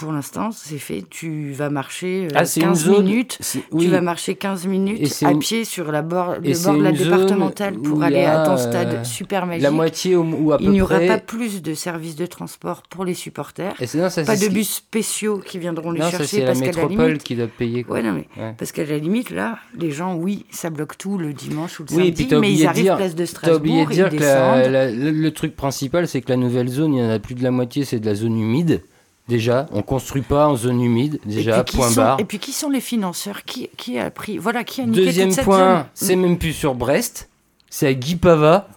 Pour 0.00 0.12
l'instant, 0.12 0.50
c'est 0.50 0.78
fait. 0.78 1.04
Tu 1.10 1.52
vas 1.52 1.68
marcher 1.68 2.24
euh, 2.26 2.34
Ah, 2.34 2.44
15 2.44 2.84
zone- 2.86 3.04
minutes. 3.04 3.38
oui. 3.70 3.84
Tu 3.84 3.90
vas 3.90 4.00
marcher 4.00 4.34
15 4.34 4.64
Et 4.64 4.68
minutes 4.68 5.22
à 5.22 5.30
une- 5.30 5.38
pied 5.40 5.64
sur 5.66 5.92
la 5.92 6.00
bord, 6.00 6.36
le 6.42 6.64
bord 6.64 6.74
de 6.78 6.82
la 6.82 6.92
départementale 6.92 7.74
pour 7.74 7.98
il 7.98 8.04
aller 8.04 8.24
à 8.24 8.44
ton 8.46 8.52
euh, 8.52 8.56
stade 8.56 9.04
super 9.04 9.44
magique. 9.44 9.62
la 9.62 9.70
moitié 9.70 10.16
ou- 10.16 10.22
ou 10.40 10.52
à 10.52 10.56
Il 10.58 10.66
peu 10.66 10.72
n'y 10.72 10.80
aura 10.80 10.94
près- 10.96 11.06
pas 11.06 11.18
plus 11.18 11.60
de 11.60 11.74
services 11.74 12.16
de 12.16 12.24
transport 12.24 12.82
pour 12.88 13.04
les 13.04 13.12
supporters. 13.12 13.74
Et 13.78 13.86
c'est- 13.86 13.98
non, 13.98 14.08
ça, 14.08 14.24
pas 14.24 14.36
de 14.36 14.48
bus 14.48 14.70
spéciaux 14.76 15.38
qui 15.38 15.58
viendront 15.58 15.90
les 15.90 16.00
Non, 16.00 16.08
chercher 16.10 16.24
c'est 16.26 16.44
la 16.46 16.54
métropole 16.54 17.06
limite, 17.08 17.22
qui 17.22 17.36
doit 17.36 17.46
payer. 17.46 17.84
quoi. 17.84 17.96
Ouais, 17.96 18.02
non, 18.02 18.12
mais 18.12 18.26
Ouais. 18.42 18.54
parce 18.56 18.72
qu'à 18.72 18.86
la 18.86 18.96
limite, 18.96 19.28
là, 19.30 19.58
les 19.78 19.90
gens, 19.90 20.14
oui, 20.14 20.46
ça 20.50 20.70
bloque 20.70 20.96
tout 20.96 21.18
le 21.18 21.34
dimanche 21.34 21.78
ou 21.78 21.84
le 21.90 21.94
Oui, 21.94 22.04
samedi, 22.06 22.26
t'as 22.28 22.40
mais 22.40 22.52
ils 22.54 22.66
arrivent 22.66 22.84
dire, 22.84 22.96
place 22.96 23.14
de 23.14 23.18
t'as 23.24 23.26
Strasbourg, 23.26 23.60
oublié 23.60 23.84
de 23.84 23.90
dire 23.92 24.08
que 24.08 25.10
le 25.20 25.30
truc 25.30 25.54
principal, 25.56 26.08
c'est 26.08 26.22
que 26.22 26.30
la 26.30 26.36
nouvelle 26.36 26.68
zone, 26.68 26.94
il 26.94 27.02
y 27.02 27.06
en 27.06 27.10
a 27.10 27.18
plus 27.18 27.34
de 27.34 27.42
la 27.42 27.50
moitié, 27.50 27.84
c'est 27.84 28.00
de 28.00 28.06
la 28.06 28.14
zone 28.14 28.38
humide. 28.40 28.82
Déjà, 29.30 29.66
on 29.72 29.80
construit 29.82 30.22
pas 30.22 30.48
en 30.48 30.56
zone 30.56 30.82
humide. 30.82 31.20
Déjà, 31.24 31.62
point 31.64 31.88
sont, 31.88 31.94
barre. 32.00 32.20
et 32.20 32.24
puis 32.24 32.38
qui 32.40 32.52
sont 32.52 32.68
les 32.68 32.80
financeurs 32.80 33.44
qui, 33.44 33.70
qui 33.76 33.98
a 33.98 34.10
pris 34.10 34.36
Voilà, 34.38 34.64
qui 34.64 34.80
a 34.82 34.86
niqué 34.86 35.04
Deuxième 35.04 35.28
toute 35.28 35.36
cette 35.36 35.44
point, 35.44 35.86
c'est 35.94 36.16
même 36.16 36.36
plus 36.36 36.52
sur 36.52 36.74
Brest, 36.74 37.30
c'est 37.70 37.86
à 37.86 37.94
Guy 37.94 38.16
Pava. 38.16 38.68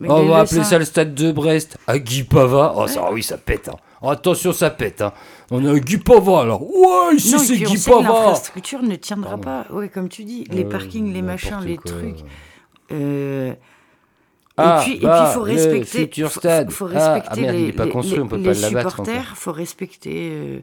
Mais 0.00 0.08
on 0.10 0.26
va 0.26 0.36
le 0.36 0.42
appeler 0.42 0.62
ça 0.62 0.70
ça 0.70 0.78
le 0.78 0.84
stade 0.84 1.14
de 1.14 1.30
Brest, 1.30 1.76
à 1.86 1.98
Guy 1.98 2.22
Pava. 2.22 2.72
Oh, 2.76 2.86
ça, 2.86 3.12
oui, 3.12 3.22
ça 3.22 3.36
pète. 3.36 3.68
hein. 3.68 3.76
Oh, 4.00 4.08
attention, 4.10 4.52
ça 4.52 4.70
pète. 4.70 5.02
hein. 5.02 5.12
On 5.50 5.64
a 5.66 5.78
Guy 5.78 5.98
Pava, 5.98 6.40
alors. 6.42 6.62
Ouais, 6.62 7.16
ici, 7.16 7.38
c'est 7.38 7.56
Guy 7.56 7.76
Pava. 7.78 8.02
l'infrastructure 8.02 8.82
ne 8.82 8.94
tiendra 8.96 9.36
pas. 9.38 9.66
Ouais, 9.70 9.88
comme 9.88 10.08
tu 10.08 10.24
dis, 10.24 10.44
les 10.50 10.62
Ouais, 10.62 10.68
parkings, 10.68 11.12
les 11.12 11.20
machins, 11.22 11.60
les 11.66 11.76
trucs. 11.78 12.20
Euh, 12.92 13.52
Ah, 14.58 14.80
et 14.80 14.84
puis, 14.84 14.94
et 14.96 14.98
puis, 14.98 15.08
faut 15.34 15.44
le 15.44 15.52
respecter. 15.52 15.98
futur 16.00 16.30
faut- 16.32 16.40
stade. 16.40 16.70
Faut 16.70 16.86
respecter 16.86 17.28
ah, 17.30 17.36
merde, 17.36 17.54
il 17.56 17.62
les, 17.62 17.68
est 17.68 17.72
pas 17.72 17.84
les- 17.84 17.90
construit, 17.90 18.18
on 18.20 18.24
les- 18.24 18.28
peut 18.28 18.36
les 18.36 18.42
pas 18.42 18.52
l'abattre 18.54 18.90
supporters. 18.90 19.32
Faut 19.36 19.52
respecter 19.52 20.30
euh, 20.32 20.58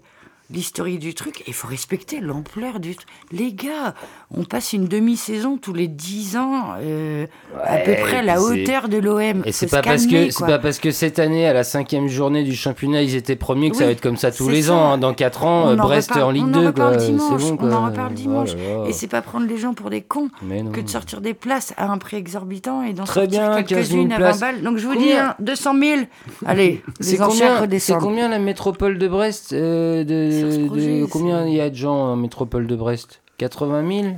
l'historique 0.52 1.00
du 1.00 1.14
truc 1.14 1.44
et 1.48 1.52
faut 1.54 1.68
respecter 1.68 2.20
l'ampleur 2.20 2.80
du 2.80 2.96
truc. 2.96 3.08
Les 3.32 3.52
gars, 3.54 3.96
on 4.32 4.44
passe 4.44 4.74
une 4.74 4.88
demi-saison 4.88 5.58
tous 5.58 5.74
les 5.74 5.88
10 5.88 6.38
ans, 6.38 6.74
euh, 6.82 7.26
à 7.64 7.78
peu 7.78 7.94
près 8.02 8.20
et 8.20 8.22
la 8.22 8.42
hauteur 8.42 8.88
de 8.90 8.98
l'OM. 8.98 9.42
Et 9.46 9.52
c'est 9.52 9.68
pas 9.68 9.82
parce 9.82 10.06
que 10.06 10.30
c'est 10.30 10.46
pas 10.46 10.60
parce 10.60 10.80
que 10.80 10.92
cette 10.92 11.20
année 11.20 11.48
à 11.48 11.54
la 11.54 11.64
cinquième 11.64 12.08
journée 12.08 12.44
du 12.44 12.56
championnat 12.56 13.02
ils 13.02 13.16
étaient 13.16 13.36
premiers 13.36 13.72
que 13.72 13.78
ça 13.78 13.86
va 13.86 13.92
être 13.92 14.02
comme 14.02 14.18
ça 14.18 14.32
tous 14.32 14.50
les 14.50 14.64
ça. 14.64 14.74
ans. 14.76 14.92
hein. 14.94 14.98
Dans 14.98 15.14
4 15.14 15.46
ans, 15.46 15.64
On 15.66 15.70
euh, 15.70 15.74
en 15.74 15.84
Brest 15.84 16.10
reparle- 16.12 16.24
en 16.28 16.32
Ligue 16.32 16.44
on 16.46 16.62
2 16.62 16.68
en 16.68 16.72
quoi. 16.74 16.96
dimanche, 16.96 17.42
bon 17.52 17.58
on 17.62 17.72
en 17.74 17.86
reparle 17.88 18.14
dimanche. 18.14 18.50
Oh 18.56 18.84
là. 18.84 18.90
Et 18.90 18.94
c'est 18.94 19.08
pas 19.08 19.22
prendre 19.22 19.48
les 19.48 19.58
gens 19.58 19.74
pour 19.74 19.90
des 19.90 20.02
cons 20.02 20.30
que 20.74 20.82
de 20.82 20.90
sortir 20.90 21.22
des 21.22 21.34
places 21.34 21.74
à 21.78 21.92
un 21.92 21.98
prix 21.98 22.18
exorbitant 22.18 22.84
et 22.84 22.94
d'en 22.94 23.06
sortir 23.06 23.30
bien, 23.30 23.64
15 23.64 23.90
000 23.90 24.04
quelques-unes 24.04 24.12
à 24.14 24.16
20 24.18 24.22
places. 24.22 24.40
balles. 24.40 24.62
Donc 24.62 24.78
je 24.78 24.86
vous 24.88 24.96
dis, 24.96 25.12
hein, 25.12 25.34
200 25.40 25.74
000. 25.80 26.02
Allez, 26.46 26.84
C'est 27.00 27.18
combien, 27.18 27.68
combien 28.00 28.30
la 28.30 28.40
métropole 28.40 28.98
de 28.98 29.08
Brest 29.08 29.54
euh, 29.54 30.04
de, 30.04 30.35
de- 30.42 30.68
projet, 30.68 31.06
Combien 31.12 31.46
il 31.48 31.54
y 31.54 31.62
a 31.62 31.70
de 31.70 31.76
gens 31.76 31.96
en 31.96 32.16
métropole 32.16 32.68
de 32.68 32.76
Brest? 32.76 33.22
80 33.38 34.02
000 34.04 34.16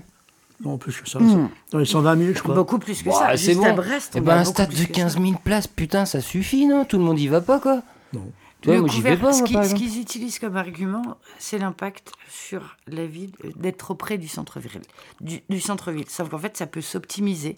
Non, 0.63 0.77
plus 0.77 0.99
que 1.01 1.09
ça. 1.09 1.19
Hmm. 1.19 1.49
Dans 1.71 1.79
les 1.79 1.85
120 1.85 2.17
000, 2.17 2.31
je 2.35 2.41
crois. 2.43 2.55
Beaucoup 2.55 2.79
plus 2.79 3.01
que 3.03 3.09
Bah, 3.09 3.15
ça. 3.31 3.37
c'est 3.37 3.55
bon. 3.55 3.63
à 3.65 3.73
Brest, 3.73 4.13
Eh 4.15 4.19
on 4.19 4.23
ben, 4.23 4.33
a 4.37 4.39
un 4.39 4.43
stade 4.45 4.69
de 4.69 4.83
que 4.85 4.91
15 4.91 5.13
ça. 5.15 5.19
000 5.21 5.33
places, 5.43 5.67
putain, 5.67 6.05
ça 6.05 6.21
suffit, 6.21 6.65
non? 6.67 6.85
Tout 6.85 6.97
le 6.97 7.03
monde 7.03 7.19
y 7.19 7.27
va 7.27 7.41
pas, 7.41 7.59
quoi 7.59 7.81
Non. 8.13 8.21
Tu 8.61 8.69
vois, 8.69 8.75
Le 8.77 8.81
moi, 8.81 8.89
j'y 8.91 9.01
vais 9.01 9.17
pas, 9.17 9.33
ce 9.33 9.43
qu'ils 9.75 9.99
utilisent 10.01 10.39
comme 10.39 10.55
argument, 10.57 11.17
c'est 11.37 11.59
l'impact 11.59 12.11
sur 12.27 12.75
la 12.87 13.05
ville 13.05 13.31
euh, 13.45 13.49
d'être 13.55 13.77
trop 13.77 13.93
près 13.93 14.17
du 14.17 14.27
centre-ville. 14.27 14.81
Du, 15.21 15.41
du 15.47 15.59
centre-ville. 15.59 16.09
Sauf 16.09 16.29
qu'en 16.29 16.39
fait, 16.39 16.57
ça 16.57 16.65
peut 16.65 16.81
s'optimiser, 16.81 17.55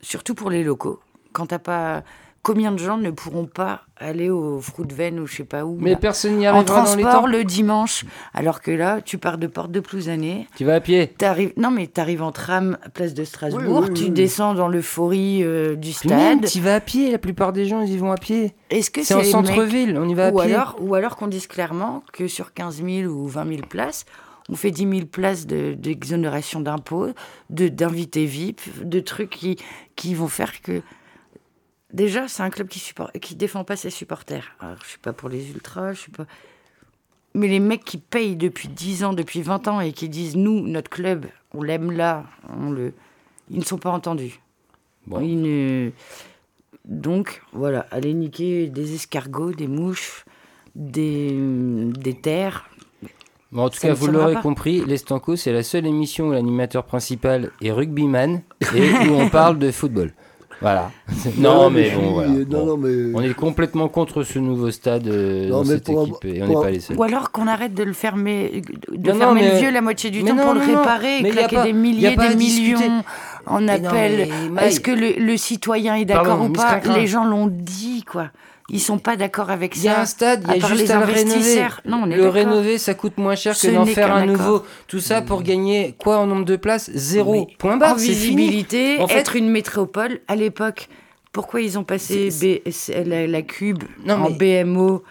surtout 0.00 0.34
pour 0.34 0.50
les 0.50 0.64
locaux. 0.64 0.98
Quand 1.32 1.46
t'as 1.46 1.60
pas, 1.60 2.02
combien 2.44 2.70
de 2.70 2.78
gens 2.78 2.96
ne 2.98 3.10
pourront 3.10 3.46
pas 3.46 3.82
aller 3.96 4.30
au 4.30 4.60
Fruit 4.60 4.86
Veine 4.94 5.18
ou 5.18 5.26
je 5.26 5.34
sais 5.38 5.44
pas 5.44 5.64
où 5.64 5.76
Mais 5.80 5.90
là, 5.92 5.96
personne 5.96 6.36
n'y 6.36 6.46
en 6.48 6.54
arrivera 6.54 6.84
dans 6.84 6.94
les 6.94 7.02
transport 7.02 7.22
temps. 7.22 7.26
le 7.26 7.42
dimanche, 7.42 8.04
alors 8.34 8.60
que 8.60 8.70
là, 8.70 9.00
tu 9.00 9.18
pars 9.18 9.38
de 9.38 9.46
Porte 9.48 9.72
de 9.72 9.80
Plouzané. 9.80 10.46
Tu 10.56 10.64
vas 10.64 10.74
à 10.74 10.80
pied. 10.80 11.08
T'arrives, 11.08 11.52
non 11.56 11.70
mais 11.72 11.86
t'arrives 11.88 12.22
en 12.22 12.30
tram 12.30 12.78
à 12.84 12.90
place 12.90 13.14
de 13.14 13.24
Strasbourg, 13.24 13.84
Oui, 13.84 13.88
oui, 13.88 13.94
tu 13.94 14.10
descends 14.10 14.54
dans 14.54 14.68
l'euphorie 14.68 15.40
euh, 15.42 15.74
du 15.74 15.92
stade. 15.92 16.44
tu 16.46 16.60
vas 16.60 16.76
à 16.76 16.80
pied. 16.80 17.10
La 17.10 17.18
plupart 17.18 17.52
des 17.52 17.64
gens, 17.64 17.80
ils 17.80 17.90
y 17.92 17.96
vont 17.96 18.12
à 18.12 18.16
pied. 18.18 18.54
Est-ce 18.70 18.90
que 18.92 19.02
c'est 19.02 19.14
c'est 19.22 19.34
en 19.34 19.42
centre-ville 19.44 19.98
On 19.98 20.08
y 20.08 20.14
va 20.14 20.26
à 20.26 20.30
ou 20.30 20.40
pied. 20.40 20.54
Alors, 20.54 20.76
ou 20.80 20.94
alors 20.94 21.16
qu'on 21.16 21.26
dise 21.26 21.46
clairement 21.48 22.04
que 22.12 22.28
sur 22.28 22.52
15 22.54 22.82
000 22.84 23.10
ou 23.12 23.26
20 23.26 23.48
000 23.48 23.60
places, 23.68 24.04
on 24.50 24.54
fait 24.56 24.70
10 24.70 24.82
000 24.90 25.06
places 25.06 25.46
de- 25.46 25.72
d'exonération 25.72 26.60
d'impôts, 26.60 27.08
de- 27.48 27.68
d'invités 27.68 28.26
VIP, 28.26 28.60
de 28.84 29.00
trucs 29.00 29.30
qui, 29.30 29.56
qui 29.96 30.14
vont 30.14 30.28
faire 30.28 30.60
que. 30.60 30.82
Déjà, 31.94 32.26
c'est 32.26 32.42
un 32.42 32.50
club 32.50 32.66
qui 32.66 32.80
supporte, 32.80 33.16
qui 33.20 33.36
défend 33.36 33.62
pas 33.62 33.76
ses 33.76 33.88
supporters. 33.90 34.50
Alors, 34.58 34.78
je 34.82 34.88
suis 34.88 34.98
pas 34.98 35.12
pour 35.12 35.28
les 35.28 35.48
ultras, 35.50 35.92
je 35.92 36.00
suis 36.00 36.10
pas. 36.10 36.26
Mais 37.34 37.46
les 37.46 37.60
mecs 37.60 37.84
qui 37.84 37.98
payent 37.98 38.34
depuis 38.36 38.66
10 38.68 39.04
ans, 39.04 39.12
depuis 39.12 39.42
20 39.42 39.68
ans 39.68 39.80
et 39.80 39.92
qui 39.92 40.08
disent 40.08 40.34
nous, 40.36 40.60
notre 40.66 40.90
club, 40.90 41.26
on 41.52 41.62
l'aime 41.62 41.92
là, 41.92 42.24
on 42.60 42.70
le, 42.70 42.92
ils 43.48 43.58
ne 43.60 43.64
sont 43.64 43.78
pas 43.78 43.90
entendus. 43.90 44.40
Ils 45.22 45.40
ne- 45.40 45.90
Donc 46.84 47.42
voilà, 47.52 47.86
allez 47.92 48.12
niquer 48.12 48.66
des 48.68 48.94
escargots, 48.94 49.52
des 49.52 49.68
mouches, 49.68 50.24
des, 50.74 51.32
des 51.96 52.14
terres. 52.14 52.68
Bon, 53.52 53.62
en 53.66 53.70
tout 53.70 53.78
Ça 53.78 53.88
cas, 53.88 53.94
vous 53.94 54.08
l'aurez 54.08 54.34
compris, 54.36 54.84
l'Estanco, 54.84 55.36
c'est 55.36 55.52
la 55.52 55.62
seule 55.62 55.86
émission 55.86 56.28
où 56.28 56.32
l'animateur 56.32 56.84
principal 56.84 57.52
est 57.62 57.70
rugbyman 57.70 58.42
et 58.74 58.90
où 59.08 59.12
on 59.14 59.28
parle 59.28 59.60
de 59.60 59.70
football. 59.70 60.12
Voilà. 60.60 60.90
non, 61.38 61.54
Non, 61.64 61.70
mais 61.70 61.82
mais 61.82 61.90
bon, 61.96 62.12
voilà. 62.12 62.28
suis- 62.34 62.38
non, 62.46 62.46
Bon. 62.46 62.66
non, 62.66 62.76
mais- 62.76 63.12
On 63.14 63.20
est 63.22 63.34
complètement 63.34 63.88
contre 63.88 64.22
ce 64.22 64.38
nouveau 64.38 64.70
stade 64.70 65.06
euh, 65.08 65.48
Non, 65.48 65.58
dans 65.58 65.64
mais 65.64 65.74
cette 65.74 65.84
pour 65.84 66.02
équipe 66.06 66.24
et 66.24 66.42
on 66.42 66.46
pour 66.46 66.58
n'est 66.60 66.64
pas 66.66 66.70
les 66.70 66.80
seuls. 66.80 66.96
Ou 66.96 67.02
alors 67.02 67.30
qu'on 67.32 67.46
arrête 67.46 67.74
de 67.74 67.82
le 67.82 67.92
fermer, 67.92 68.62
de 68.90 69.08
Non, 69.08 69.14
non, 69.14 69.20
fermer 69.20 69.40
mais- 69.42 69.50
le 69.52 69.58
vieux 69.58 69.70
la 69.70 69.80
moitié 69.80 70.10
du 70.10 70.22
mais 70.22 70.30
temps 70.30 70.36
non, 70.36 70.44
pour 70.44 70.54
le 70.54 70.60
non, 70.60 70.66
non. 70.72 70.78
réparer 70.78 71.18
et 71.18 71.22
Mais 71.22 71.28
y 71.28 71.32
a 71.32 71.34
claquer 71.34 71.56
pas- 71.56 71.62
des 71.64 71.68
y 71.68 71.72
a 71.72 71.74
milliers, 71.74 72.16
pas 72.16 72.24
à 72.24 72.28
des 72.28 72.34
discuter. 72.36 72.88
millions 72.88 73.02
en 73.46 73.60
Mais 73.60 73.78
non, 73.78 73.88
appel. 73.90 74.28
mais 74.30 74.48
Maï- 74.50 74.64
Est-ce 74.68 74.80
que 74.80 74.90
le, 74.90 75.12
le 75.18 75.36
citoyen 75.36 75.96
est 75.96 76.04
d'accord 76.06 76.26
Pardon, 76.38 76.44
ou 76.46 76.48
Miss 76.48 76.56
pas. 76.62 76.80
Les 76.96 77.06
gens 77.06 77.24
l'ont 77.24 77.48
dit, 77.48 78.04
quoi. 78.10 78.28
Ils 78.70 78.80
sont 78.80 78.98
pas 78.98 79.16
d'accord 79.16 79.50
avec 79.50 79.74
ça. 79.74 79.80
Il 79.80 79.84
y 79.84 79.88
a 79.88 80.00
un 80.00 80.06
stade, 80.06 80.44
il 80.48 80.60
y 80.62 80.64
a 80.64 80.68
juste 80.68 80.80
les 80.80 80.90
à 80.90 80.98
le 80.98 81.04
rénover. 81.04 81.32
investisseurs. 81.34 81.80
Non, 81.84 82.00
on 82.04 82.10
est 82.10 82.16
le 82.16 82.28
rénover, 82.28 82.78
ça 82.78 82.94
coûte 82.94 83.18
moins 83.18 83.34
cher 83.34 83.54
Ce 83.54 83.66
que 83.66 83.72
d'en 83.74 83.84
faire 83.84 84.14
un 84.14 84.24
nouveau. 84.24 84.64
Tout 84.88 85.00
ça 85.00 85.20
pour 85.20 85.42
gagner 85.42 85.94
quoi 85.98 86.18
en 86.18 86.26
nombre 86.26 86.46
de 86.46 86.56
places? 86.56 86.90
Zéro. 86.94 87.46
Point 87.58 87.76
barre, 87.76 87.94
en 87.96 87.98
c'est 87.98 88.06
fini. 88.14 88.14
visibilité, 88.46 88.98
En 89.00 89.06
fait, 89.06 89.18
être 89.18 89.36
une 89.36 89.50
métropole. 89.50 90.20
À 90.28 90.34
l'époque, 90.36 90.88
pourquoi 91.34 91.60
ils 91.60 91.76
ont 91.78 91.84
passé 91.84 92.28
B- 92.30 92.62
la, 93.06 93.26
la 93.26 93.42
cube 93.42 93.82
Non, 94.06 94.14
en 94.14 94.30
mais- 94.30 94.62
BMO 94.64 95.02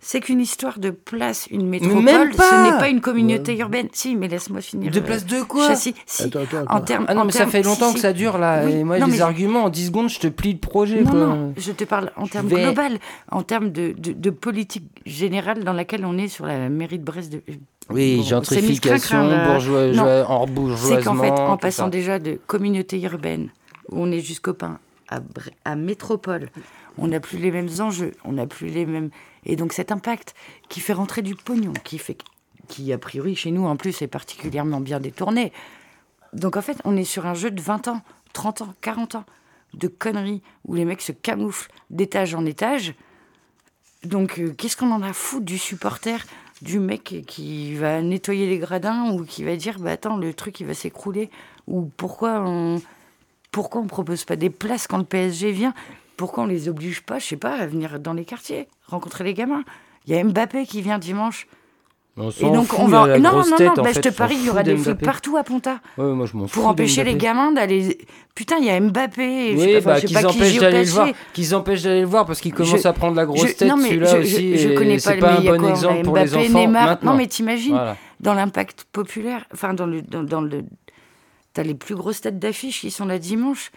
C'est 0.00 0.20
qu'une 0.20 0.40
histoire 0.40 0.78
de 0.78 0.90
place, 0.90 1.46
une 1.50 1.68
métropole. 1.68 2.02
même 2.02 2.34
pas 2.34 2.50
Ce 2.50 2.72
n'est 2.72 2.78
pas 2.78 2.88
une 2.88 3.00
communauté 3.02 3.56
urbaine. 3.58 3.88
Si, 3.92 4.16
mais 4.16 4.26
laisse-moi 4.26 4.62
finir. 4.62 4.90
De 4.90 4.98
euh, 4.98 5.02
place 5.02 5.26
de 5.26 5.42
quoi 5.42 5.68
Châssis. 5.68 5.94
Si, 6.06 6.22
Attends, 6.24 6.40
attends, 6.40 6.64
en 6.74 6.80
termes. 6.80 7.04
Ah 7.08 7.14
non, 7.14 7.20
en 7.20 7.24
mais 7.26 7.32
ça 7.32 7.46
fait 7.46 7.62
longtemps 7.62 7.88
si, 7.90 7.94
que 7.96 8.00
ça 8.00 8.12
dure 8.14 8.38
là. 8.38 8.62
Oui, 8.64 8.72
Et 8.72 8.84
moi, 8.84 8.98
non, 8.98 9.06
les 9.06 9.12
mais- 9.12 9.20
arguments, 9.20 9.64
en 9.64 9.68
10 9.68 9.86
secondes, 9.86 10.08
je 10.08 10.18
te 10.18 10.28
plie 10.28 10.54
le 10.54 10.58
projet. 10.58 11.02
Non, 11.02 11.10
quoi. 11.10 11.20
non, 11.20 11.54
je 11.58 11.72
te 11.72 11.84
parle 11.84 12.10
en 12.16 12.26
termes 12.26 12.48
vais- 12.48 12.62
global, 12.62 12.98
en 13.30 13.42
termes 13.42 13.70
de, 13.70 13.92
de, 13.98 14.12
de 14.12 14.30
politique 14.30 14.84
générale 15.04 15.62
dans 15.62 15.74
laquelle 15.74 16.04
on 16.06 16.16
est 16.16 16.28
sur 16.28 16.46
la 16.46 16.68
mairie 16.70 16.98
de 16.98 17.04
Brest. 17.04 17.30
De... 17.32 17.42
Oui, 17.90 18.16
Bon, 18.16 18.22
gentrification, 18.22 19.28
bourgeois- 19.46 19.86
Non. 19.88 19.92
joie- 19.92 20.30
embourgeoisement, 20.30 20.96
C'est 20.96 21.04
qu'en 21.04 21.16
fait, 21.16 21.30
en 21.30 21.56
passant 21.58 21.84
ça. 21.84 21.90
déjà 21.90 22.18
de 22.18 22.38
communauté 22.46 23.00
urbaine, 23.02 23.50
où 23.90 24.00
on 24.00 24.10
est 24.10 24.20
jusqu'au 24.20 24.54
pain, 24.54 24.78
à, 25.08 25.76
métropole, 25.76 26.48
on 26.98 27.08
n'a 27.08 27.20
plus 27.20 27.38
les 27.38 27.50
mêmes 27.50 27.68
enjeux, 27.80 28.12
on 28.24 28.32
n'a 28.32 28.46
plus 28.46 28.68
les 28.68 28.86
mêmes... 28.86 29.10
Et 29.44 29.56
donc 29.56 29.72
cet 29.72 29.92
impact 29.92 30.34
qui 30.68 30.80
fait 30.80 30.92
rentrer 30.92 31.22
du 31.22 31.34
pognon, 31.34 31.72
qui 31.84 31.98
fait 31.98 32.18
qui 32.68 32.92
a 32.92 32.98
priori 32.98 33.36
chez 33.36 33.50
nous 33.50 33.64
en 33.64 33.76
plus 33.76 34.02
est 34.02 34.08
particulièrement 34.08 34.80
bien 34.80 34.98
détourné. 34.98 35.52
Donc 36.32 36.56
en 36.56 36.62
fait, 36.62 36.78
on 36.84 36.96
est 36.96 37.04
sur 37.04 37.26
un 37.26 37.34
jeu 37.34 37.50
de 37.50 37.60
20 37.60 37.88
ans, 37.88 38.02
30 38.32 38.62
ans, 38.62 38.74
40 38.80 39.14
ans 39.16 39.24
de 39.74 39.88
conneries 39.88 40.42
où 40.64 40.74
les 40.74 40.84
mecs 40.84 41.02
se 41.02 41.12
camouflent 41.12 41.70
d'étage 41.90 42.34
en 42.34 42.44
étage. 42.44 42.94
Donc 44.04 44.38
euh, 44.38 44.52
qu'est-ce 44.56 44.76
qu'on 44.76 44.90
en 44.90 45.02
a 45.02 45.12
foutu 45.12 45.44
du 45.44 45.58
supporter, 45.58 46.24
du 46.62 46.78
mec 46.78 47.24
qui 47.26 47.74
va 47.74 48.00
nettoyer 48.02 48.46
les 48.46 48.58
gradins 48.58 49.12
ou 49.12 49.24
qui 49.24 49.44
va 49.44 49.56
dire 49.56 49.78
bah 49.78 49.92
attends 49.92 50.16
le 50.16 50.32
truc 50.32 50.60
il 50.60 50.66
va 50.66 50.74
s'écrouler 50.74 51.30
ou 51.66 51.90
pourquoi 51.96 52.40
on 52.40 52.80
pourquoi 53.52 53.80
on 53.80 53.86
propose 53.86 54.24
pas 54.24 54.36
des 54.36 54.50
places 54.50 54.86
quand 54.86 54.98
le 54.98 55.04
PSG 55.04 55.52
vient? 55.52 55.74
Pourquoi 56.16 56.44
on 56.44 56.46
les 56.46 56.68
oblige 56.68 57.02
pas, 57.02 57.18
je 57.18 57.26
sais 57.26 57.36
pas, 57.36 57.54
à 57.56 57.66
venir 57.66 57.98
dans 58.00 58.14
les 58.14 58.24
quartiers, 58.24 58.68
rencontrer 58.86 59.24
les 59.24 59.34
gamins? 59.34 59.64
Il 60.06 60.14
y 60.14 60.18
a 60.18 60.24
Mbappé 60.24 60.64
qui 60.66 60.80
vient 60.82 60.98
dimanche. 60.98 61.46
On 62.18 62.30
Et 62.30 62.44
donc 62.50 62.68
fout, 62.68 62.78
on 62.80 62.86
va 62.86 63.06
la 63.06 63.18
non 63.18 63.32
non 63.44 63.56
tête, 63.58 63.76
non, 63.76 63.82
bah, 63.82 63.84
fait, 63.92 64.02
je 64.02 64.08
te 64.08 64.14
parie 64.16 64.36
il 64.36 64.46
y 64.46 64.48
aura 64.48 64.62
des 64.62 64.74
feux 64.78 64.94
partout 64.94 65.36
à 65.36 65.42
Ponta. 65.44 65.80
Ouais, 65.98 66.06
moi, 66.14 66.24
je 66.24 66.34
m'en 66.34 66.46
Pour 66.46 66.66
empêcher 66.66 67.04
les 67.04 67.14
gamins 67.16 67.52
d'aller. 67.52 67.98
Putain, 68.34 68.56
il 68.58 68.64
y 68.64 68.70
a 68.70 68.80
Mbappé. 68.80 69.52
je 69.52 69.58
sais 69.60 69.66
Oui, 69.66 69.72
pas, 69.74 69.80
bah, 69.80 69.94
je 69.96 70.00
sais 70.00 70.06
qu'ils 70.06 70.14
pas 70.14 70.20
qui 70.22 70.26
empêchent 70.38 70.56
ai 70.56 70.60
d'aller 70.60 70.84
le 70.84 70.90
voir, 70.90 71.08
qu'ils 71.34 71.54
empêchent 71.54 71.82
d'aller 71.82 72.00
le 72.00 72.06
voir 72.06 72.24
parce 72.24 72.40
qu'il 72.40 72.54
commence 72.54 72.80
Je- 72.80 72.88
à 72.88 72.94
prendre 72.94 73.16
la 73.16 73.26
grosse 73.26 73.48
je- 73.48 73.52
tête 73.52 73.68
non, 73.68 73.76
mais 73.76 73.88
celui-là 73.90 74.06
je- 74.06 74.16
aussi. 74.22 74.56
Je, 74.56 74.68
connais 74.70 74.96
pas, 74.96 75.16
pas 75.18 75.32
un 75.32 75.40
bon 75.42 75.58
quoi, 75.58 75.68
exemple 75.68 76.02
pour 76.04 76.16
les 76.16 76.24
Mbappé, 76.24 76.38
enfants 76.48 76.58
Neymar. 76.58 76.86
maintenant. 76.86 77.10
Non, 77.12 77.18
mais 77.18 77.26
t'imagines, 77.26 77.72
Voilà. 77.72 77.96
dans 78.20 78.32
l'impact 78.32 78.86
populaire, 78.92 79.44
enfin, 79.52 79.74
dans 79.74 79.84
le. 79.86 80.00
Dans, 80.00 80.22
dans 80.22 80.40
le 80.40 80.64
T'as 81.56 81.62
les 81.62 81.74
plus 81.74 81.94
grosses 81.94 82.20
têtes 82.20 82.38
d'affiches 82.38 82.82
qui 82.82 82.90
sont 82.90 83.06
là 83.06 83.18
dimanche. 83.18 83.72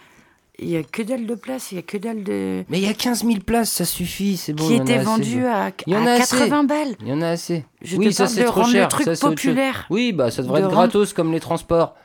Il 0.62 0.68
y 0.68 0.76
a 0.76 0.84
que 0.84 1.02
dalle 1.02 1.26
de 1.26 1.36
place, 1.36 1.72
il 1.72 1.76
y 1.76 1.78
a 1.78 1.82
que 1.82 1.96
dalle 1.98 2.26
de. 2.26 2.66
Mais 2.68 2.80
il 2.80 2.86
y 2.86 2.90
a 2.90 2.94
15 2.94 3.24
000 3.24 3.40
places, 3.40 3.72
ça 3.72 3.86
suffit, 3.86 4.36
c'est 4.36 4.52
bon. 4.52 4.68
Qui 4.68 4.74
étaient 4.76 4.98
vendues 4.98 5.46
à- 5.46 5.64
à 5.64 5.68
a 5.68 6.12
assez. 6.12 6.36
80 6.38 6.66
balles. 6.66 6.96
Il 7.00 7.08
y 7.08 7.14
en 7.14 7.22
a 7.22 7.30
assez. 7.30 7.64
Je 7.82 7.96
oui, 7.96 8.08
te 8.08 8.12
ça 8.12 8.28
c'est 8.28 8.44
trop 8.44 8.66
cher. 8.66 8.84
le 8.84 8.90
truc 8.90 9.16
ça, 9.16 9.28
populaire. 9.30 9.86
Oui, 9.90 10.12
bah 10.12 10.30
ça 10.30 10.42
devrait 10.42 10.60
De 10.60 10.66
être 10.66 10.76
rendre- 10.76 10.90
gratos 10.92 11.14
comme 11.14 11.32
les 11.32 11.40
transports. 11.40 11.96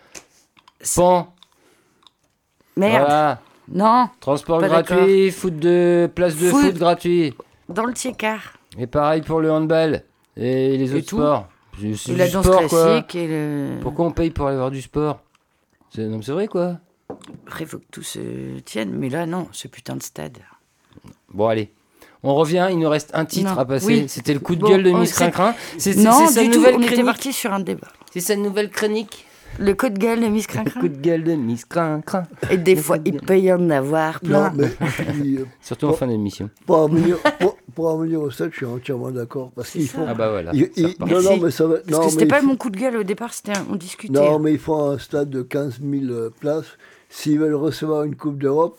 Pan. 0.94 1.34
Merde. 2.76 3.00
Voilà. 3.00 3.40
Non. 3.68 4.08
Transport 4.20 4.60
gratuit, 4.62 5.32
foot 5.32 5.56
de 5.58 6.08
place 6.14 6.36
de 6.36 6.50
Foot. 6.50 6.66
foot, 6.66 6.74
gratuit. 6.74 7.34
Dans 7.68 7.84
le 7.86 7.92
tiers-quart. 7.94 8.52
Et 8.78 8.86
pareil 8.86 9.22
pour 9.22 9.40
le 9.40 9.50
handball 9.50 10.02
et 10.36 10.76
les 10.76 10.92
Et 10.92 10.94
autres 10.98 11.06
tout. 11.08 11.16
sports. 11.16 11.48
C'est- 11.80 11.96
c'est 11.96 12.12
Et 12.12 12.16
la 12.16 12.26
du 12.28 12.32
danse 12.34 12.46
sport, 12.46 12.66
quoi. 12.68 12.84
classique 12.86 13.14
et 13.16 13.26
le. 13.26 13.78
Pourquoi 13.82 14.06
on 14.06 14.12
paye 14.12 14.30
pour 14.30 14.46
aller 14.46 14.58
voir 14.58 14.70
du 14.70 14.80
sport? 14.80 15.18
C'est 15.94 16.06
non, 16.06 16.16
mais 16.18 16.22
c'est 16.24 16.32
vrai 16.32 16.48
quoi. 16.48 16.78
Après, 17.46 17.64
il 17.64 17.66
faut 17.66 17.78
que 17.78 17.84
tout 17.90 18.02
se 18.02 18.58
tienne. 18.60 18.90
Mais 18.92 19.08
là, 19.08 19.26
non, 19.26 19.48
ce 19.52 19.68
putain 19.68 19.96
de 19.96 20.02
stade. 20.02 20.38
Bon 21.32 21.46
allez. 21.48 21.70
On 22.22 22.34
revient, 22.34 22.68
il 22.70 22.78
nous 22.78 22.88
reste 22.88 23.10
un 23.12 23.26
titre 23.26 23.52
Non, 23.54 23.58
à 23.58 23.64
passer. 23.66 23.86
oui. 23.86 24.04
C'était 24.08 24.32
le 24.32 24.40
coup 24.40 24.56
de 24.56 24.62
Bon, 24.62 24.68
gueule 24.70 24.82
de 24.82 24.90
on 24.90 24.98
Miss 24.98 25.10
sait- 25.10 25.16
Crincrin. 25.30 25.54
C'est 25.76 25.92
c'est- 25.92 26.02
Non, 26.02 26.26
c'est 26.26 26.32
sa 26.32 26.42
du 26.42 26.48
tout, 26.50 26.56
nouvelle 26.56 26.74
on 26.76 26.78
était 26.78 26.86
chronique. 26.88 27.04
parti 27.04 27.32
sur 27.34 27.52
un 27.52 27.60
débat. 27.60 27.88
C'est 28.12 28.20
sa 28.20 28.34
nouvelle 28.36 28.70
chronique. 28.70 29.26
Le 29.58 29.72
coup 29.74 29.88
de 29.88 29.98
gueule 29.98 30.20
de 30.20 30.26
Miss 30.26 30.46
Crincrin. 30.46 30.80
coup 30.80 30.88
de 30.88 30.96
gueule 31.00 31.22
de 31.24 31.32
Miss 31.34 31.64
Crincrin. 31.64 32.24
Et 32.50 32.56
des 32.56 32.76
fois, 32.76 32.96
il 33.04 33.16
peut 33.20 33.38
y 33.38 33.52
en 33.52 33.70
avoir 33.70 34.20
plein. 34.20 34.50
Non, 34.50 34.56
mais 34.56 34.68
puis, 34.68 35.36
euh, 35.38 35.44
Surtout 35.60 35.86
en 35.86 35.92
fin 35.92 36.06
d'émission. 36.06 36.50
pour, 36.66 36.78
en 36.78 36.88
venir, 36.88 37.16
pour, 37.38 37.56
pour 37.74 37.86
au 37.86 38.30
stade, 38.30 38.50
je 38.52 38.56
suis 38.58 38.66
entièrement 38.66 39.10
d'accord. 39.10 39.52
Parce 39.54 39.70
qu'il 39.70 39.88
faut. 39.88 40.02
Ah 40.06 40.14
bah 40.14 40.30
voilà, 40.30 40.50
il- 40.54 40.64
ça 40.64 40.70
il- 40.76 40.86
repart. 40.86 41.10
non, 41.10 41.22
non, 41.22 41.36
mais 41.38 41.50
ça 41.50 41.66
va. 41.66 41.76
Parce 41.76 41.88
non, 41.90 42.04
que 42.06 42.10
c'était 42.12 42.26
pas 42.26 42.40
faut- 42.40 42.46
mon 42.46 42.56
coup 42.56 42.70
de 42.70 42.76
gueule 42.78 42.96
au 42.96 43.02
départ, 43.04 43.32
c'était 43.32 43.56
un- 43.56 43.66
on 43.70 43.76
discutait. 43.76 44.12
Non, 44.12 44.38
mais 44.38 44.52
il 44.52 44.58
faut 44.58 44.74
un 44.76 44.98
stade 44.98 45.30
de 45.30 45.42
15 45.42 45.80
000 45.80 46.04
euh, 46.12 46.30
places. 46.40 46.76
S'ils 47.08 47.38
veulent 47.38 47.54
recevoir 47.54 48.02
une 48.04 48.16
Coupe 48.16 48.38
d'Europe, 48.38 48.78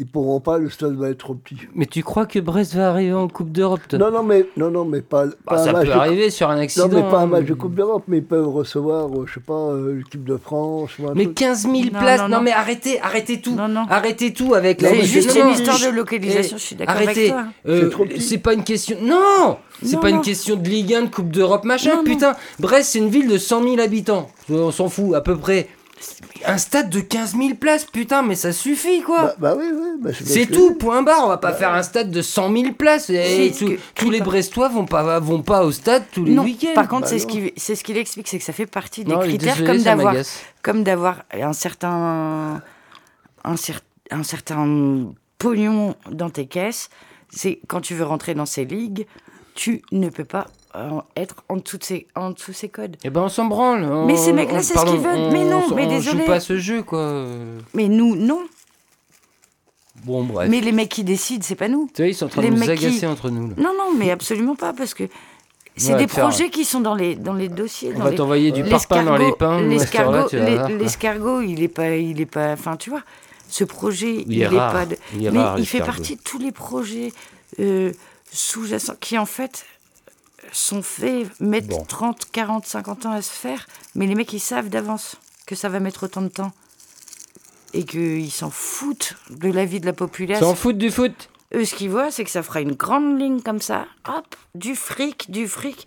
ils 0.00 0.06
pourront 0.06 0.40
pas, 0.40 0.58
le 0.58 0.70
stade 0.70 0.96
va 0.96 1.10
être 1.10 1.18
trop 1.18 1.34
petit. 1.34 1.56
Mais 1.72 1.86
tu 1.86 2.02
crois 2.02 2.26
que 2.26 2.40
Brest 2.40 2.74
va 2.74 2.90
arriver 2.90 3.12
en 3.12 3.28
Coupe 3.28 3.52
d'Europe 3.52 3.80
Non, 3.92 4.10
non, 4.10 4.24
mais, 4.24 4.44
non, 4.56 4.68
non, 4.68 4.84
mais 4.84 5.02
pas, 5.02 5.26
pas 5.26 5.54
Bah, 5.54 5.60
un 5.60 5.64
ça 5.64 5.72
match 5.72 5.82
peut 5.86 5.92
de- 5.92 5.98
arriver 5.98 6.30
sur 6.30 6.50
un 6.50 6.58
accident. 6.58 6.88
Non, 6.88 6.96
mais 7.04 7.10
pas 7.10 7.20
un 7.20 7.26
match 7.26 7.44
de 7.44 7.54
Coupe 7.54 7.76
d'Europe, 7.76 8.02
mais 8.08 8.16
ils 8.18 8.24
peuvent 8.24 8.48
recevoir, 8.48 9.06
euh, 9.08 9.24
je 9.26 9.34
sais 9.34 9.40
pas, 9.40 9.52
euh, 9.54 9.98
l'équipe 9.98 10.24
de 10.24 10.36
France. 10.36 10.90
ou 10.98 11.08
un 11.08 11.14
Mais 11.14 11.24
truc. 11.26 11.36
15 11.36 11.62
000 11.62 11.74
Non, 11.74 11.98
places, 12.00 12.20
non, 12.22 12.28
non, 12.28 12.36
non. 12.38 12.42
mais 12.42 12.50
arrêtez, 12.50 13.00
arrêtez 13.00 13.40
tout. 13.40 13.54
Non, 13.54 13.68
non. 13.68 13.86
Arrêtez 13.88 14.32
tout 14.32 14.54
avec 14.54 14.82
la 14.82 14.88
C'est 14.90 15.04
juste 15.04 15.36
une 15.36 15.50
histoire 15.50 15.78
de 15.78 15.94
localisation, 15.94 16.56
Eh, 16.56 16.60
je 16.60 16.64
suis 16.64 16.74
d'accord 16.76 16.96
Arrêtez. 16.96 17.30
avec 17.30 17.32
toi. 17.32 17.44
Euh, 17.68 17.80
C'est 17.84 17.90
trop 17.90 18.04
petit. 18.04 18.20
c'est 18.20 18.38
pas 18.38 18.54
une 18.54 18.64
question. 18.64 18.96
Non 19.00 19.58
C'est 19.80 19.94
Non, 19.94 20.00
pas 20.02 20.10
une 20.10 20.22
question 20.22 20.56
de 20.56 20.68
Ligue 20.68 20.92
1, 20.94 21.02
de 21.02 21.08
Coupe 21.08 21.30
d'Europe, 21.30 21.64
machin. 21.64 21.90
Non, 21.90 21.96
non. 21.98 22.04
Putain, 22.04 22.32
Brest, 22.58 22.90
c'est 22.90 22.98
une 22.98 23.10
ville 23.10 23.28
de 23.28 23.38
100 23.38 23.62
000 23.62 23.78
habitants. 23.80 24.28
On 24.50 24.72
s'en 24.72 24.88
fout, 24.88 25.14
à 25.14 25.20
peu 25.20 25.36
près. 25.36 25.68
Un 26.46 26.58
stade 26.58 26.90
de 26.90 27.00
15 27.00 27.36
000 27.36 27.54
places, 27.54 27.84
putain, 27.86 28.22
mais 28.22 28.34
ça 28.34 28.52
suffit, 28.52 29.00
quoi. 29.02 29.22
Bah, 29.22 29.34
bah 29.38 29.54
oui, 29.58 29.66
oui. 29.72 29.88
bah, 30.00 30.10
c'est 30.12 30.46
que- 30.46 30.54
tout, 30.54 30.74
point 30.74 31.02
barre. 31.02 31.22
On 31.24 31.28
va 31.28 31.38
pas 31.38 31.52
faire 31.52 31.72
un 31.72 31.82
stade 31.82 32.10
de 32.10 32.20
100 32.22 32.52
000 32.54 32.72
places. 32.74 33.08
Et 33.10 33.52
Si, 33.52 33.58
tout- 33.58 33.70
que- 33.72 33.78
tous 33.94 34.10
les 34.10 34.20
Brestois 34.20 34.68
vont 34.68 34.84
pas, 34.86 35.18
vont 35.20 35.42
pas 35.42 35.64
au 35.64 35.72
stade 35.72 36.04
tous 36.12 36.24
les 36.24 36.32
Non, 36.34 36.44
week-ends. 36.44 36.74
par 36.74 36.88
contre, 36.88 37.02
Bah 37.02 37.08
c'est 37.08 37.18
ce 37.18 37.26
qu'il 37.26 37.52
c'est 37.56 37.74
ce 37.74 37.82
qu'il 37.84 37.96
explique, 37.96 38.28
c'est 38.28 38.38
que 38.38 38.44
ça 38.44 38.52
fait 38.52 38.66
partie 38.66 39.04
des 39.04 39.12
Non, 39.12 39.20
critères 39.20 39.54
désolé, 39.56 39.66
comme 39.74 39.82
d'avoir 39.82 40.14
comme 40.62 40.82
d'avoir 40.84 41.22
un 41.32 41.52
certain 41.52 42.62
un, 43.44 43.54
cer- 43.54 43.80
un 44.10 44.22
certain 44.22 45.12
pognon 45.38 45.94
dans 46.10 46.30
tes 46.30 46.46
caisses. 46.46 46.88
C'est 47.30 47.58
quand 47.68 47.80
tu 47.80 47.94
veux 47.94 48.04
rentrer 48.04 48.34
dans 48.34 48.46
ces 48.46 48.64
ligues, 48.64 49.06
tu 49.54 49.82
ne 49.92 50.08
peux 50.08 50.24
pas 50.24 50.46
euh, 50.76 50.90
être 51.16 51.44
en 51.48 51.56
de 51.56 51.62
ces 51.80 52.06
en 52.16 52.30
de 52.30 52.36
ces 52.52 52.68
codes. 52.68 52.96
Eh 53.04 53.10
ben, 53.10 53.22
on 53.22 53.28
s'en 53.28 53.44
branle. 53.46 53.84
on- 53.84 54.06
Mais 54.06 54.16
ces 54.16 54.32
mecs-là, 54.32 54.62
c'est 54.62 54.76
ce 54.76 54.84
qu'ils 54.84 54.98
veulent. 54.98 55.16
on- 55.16 55.32
Mais 55.32 55.44
non, 55.44 55.62
on- 55.70 55.74
mais 55.74 55.86
désolé. 55.86 56.20
joue 56.20 56.26
pas 56.26 56.40
ce 56.40 56.58
jeu, 56.58 56.82
quoi. 56.82 57.26
Mais 57.74 57.86
nous, 57.88 58.16
non. 58.16 58.40
Bon, 60.04 60.24
bref. 60.24 60.48
Mais 60.50 60.60
les 60.60 60.72
mecs 60.72 60.88
qui 60.88 61.04
décident, 61.04 61.42
c'est 61.46 61.54
pas 61.54 61.68
nous. 61.68 61.88
Tu 61.94 62.02
vois, 62.02 62.08
ils 62.08 62.14
sont 62.14 62.26
en 62.26 62.28
train 62.28 62.42
Les 62.42 62.50
de 62.50 62.54
nous 62.56 62.62
qui- 62.62 62.70
agacer 62.70 63.06
entre 63.06 63.30
nous. 63.30 63.48
Là. 63.48 63.54
Non, 63.56 63.70
non, 63.78 63.94
mais 63.96 64.10
absolument 64.10 64.56
pas, 64.56 64.72
parce 64.72 64.92
que 64.92 65.04
c'est 65.76 65.92
Ouais, 65.92 65.98
des 66.00 66.06
projets 66.08 66.50
qui 66.50 66.64
sont 66.64 66.80
dans 66.80 66.94
les, 66.96 67.14
dans 67.14 67.32
les 67.34 67.48
dossiers. 67.48 67.92
On 67.94 67.98
dans 67.98 68.04
va 68.04 68.10
les- 68.10 68.16
t'envoyer 68.16 68.50
du 68.52 68.64
parpaing 68.64 69.04
dans 69.04 69.16
les 69.16 69.32
pains, 69.32 69.60
L'escargot, 69.62 71.40
il 71.42 71.62
est 71.62 71.68
pas, 71.68 71.90
il 71.96 72.20
est 72.20 72.26
pas, 72.26 72.52
enfin, 72.52 72.76
tu 72.76 72.90
vois, 72.90 73.02
ce 73.48 73.64
projet, 73.64 74.24
Il 74.26 74.40
est 74.42 74.46
rare. 74.48 74.72
pas, 74.72 74.86
de- 74.86 74.96
Il 75.14 75.26
est 75.26 75.30
mais 75.30 75.38
rare, 75.38 75.58
il 75.58 75.66
fait 75.66 75.78
partie 75.80 76.16
de 76.16 76.20
tous 76.22 76.38
les 76.38 76.52
projets 76.52 77.12
euh, 77.60 77.92
sous-jacents 78.34 78.96
qui, 79.00 79.16
en 79.18 79.26
fait, 79.26 79.64
sont 80.52 80.82
faits, 80.82 81.28
mettent 81.40 81.68
Bon. 81.68 81.84
30, 81.84 82.26
40, 82.32 82.66
50 82.66 83.06
ans 83.06 83.12
à 83.12 83.22
se 83.22 83.30
faire, 83.32 83.66
mais 83.94 84.06
les 84.06 84.14
mecs, 84.14 84.32
ils 84.32 84.40
savent 84.40 84.68
d'avance 84.68 85.16
que 85.46 85.54
ça 85.54 85.68
va 85.68 85.80
mettre 85.80 86.04
autant 86.04 86.22
de 86.22 86.28
temps. 86.28 86.52
Et 87.72 87.84
qu'ils 87.84 88.30
s'en 88.30 88.50
foutent 88.50 89.14
de 89.30 89.50
la 89.50 89.64
vie 89.64 89.80
de 89.80 89.86
la 89.86 89.92
population. 89.92 90.46
S'en 90.48 90.54
foutent 90.54 90.78
du 90.78 90.90
foot 90.90 91.28
Eux, 91.54 91.64
ce 91.64 91.74
qu'ils 91.74 91.90
voient, 91.90 92.10
c'est 92.10 92.24
que 92.24 92.30
ça 92.30 92.42
fera 92.42 92.60
une 92.60 92.72
grande 92.74 93.18
ligne 93.20 93.40
comme 93.40 93.60
ça. 93.60 93.86
Hop, 94.08 94.36
du 94.54 94.74
fric, 94.76 95.30
du 95.30 95.48
fric. 95.48 95.86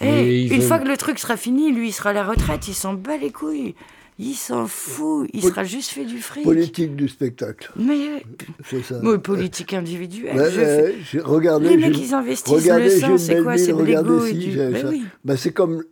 Et 0.00 0.08
Et 0.08 0.40
ils 0.42 0.52
une 0.52 0.58
veulent- 0.60 0.68
fois 0.68 0.78
que 0.80 0.88
le 0.88 0.96
truc 0.96 1.18
sera 1.20 1.36
fini, 1.36 1.70
lui, 1.72 1.88
il 1.88 1.92
sera 1.92 2.10
à 2.10 2.12
la 2.12 2.24
retraite, 2.24 2.66
il 2.68 2.74
s'en 2.74 2.94
bat 2.94 3.16
les 3.16 3.30
couilles. 3.30 3.74
Il 4.18 4.34
s'en 4.34 4.68
fout, 4.68 5.28
il 5.32 5.40
Pol- 5.40 5.50
sera 5.50 5.64
juste 5.64 5.90
fait 5.90 6.04
du 6.04 6.20
fric. 6.22 6.44
Politique 6.44 6.94
du 6.94 7.08
spectacle. 7.08 7.72
Mais, 7.74 8.24
C'est 8.70 8.82
ça. 8.84 9.00
mais 9.02 9.18
politique 9.18 9.72
individuelle. 9.74 10.36
Ouais, 10.36 10.50
je 10.52 10.60
ouais, 10.60 10.94
fais- 11.04 11.20
regardez, 11.20 11.68
les 11.70 11.76
mecs, 11.76 11.98
ils 11.98 12.14
investissent 12.14 12.54
regardez, 12.54 12.84
le 12.84 12.90
j'ai 12.90 13.00
sang, 13.00 13.18
c'est 13.18 13.42
quoi 13.42 13.58
C'est 13.58 13.72
de 13.72 13.82
l'ego 13.82 14.24
et 14.24 14.30
si, 14.30 14.38
du... 14.38 14.56
Ben 14.56 14.80
ça. 14.80 14.88
oui. 14.88 15.04
Bah, 15.24 15.36
c'est 15.36 15.52
comme, 15.52 15.82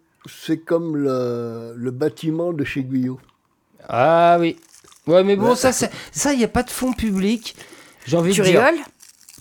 c'est 0.45 0.59
comme 0.59 0.97
le, 0.97 1.75
le 1.77 1.91
bâtiment 1.91 2.53
de 2.53 2.63
chez 2.63 2.85
Guyot. 2.85 3.19
Ah 3.89 4.37
oui. 4.39 4.57
Ouais, 5.09 5.25
mais 5.25 5.35
bon, 5.35 5.57
ça, 5.57 5.73
ça, 5.73 5.89
ça, 6.13 6.33
il 6.33 6.39
n'y 6.39 6.45
a 6.45 6.49
pas 6.49 6.63
de 6.63 6.71
fonds 6.71 6.93
public. 6.93 7.57
J'ai 8.07 8.17
envie 8.17 8.33
Tu 8.33 8.41
de 8.41 8.47
dire. 8.47 8.63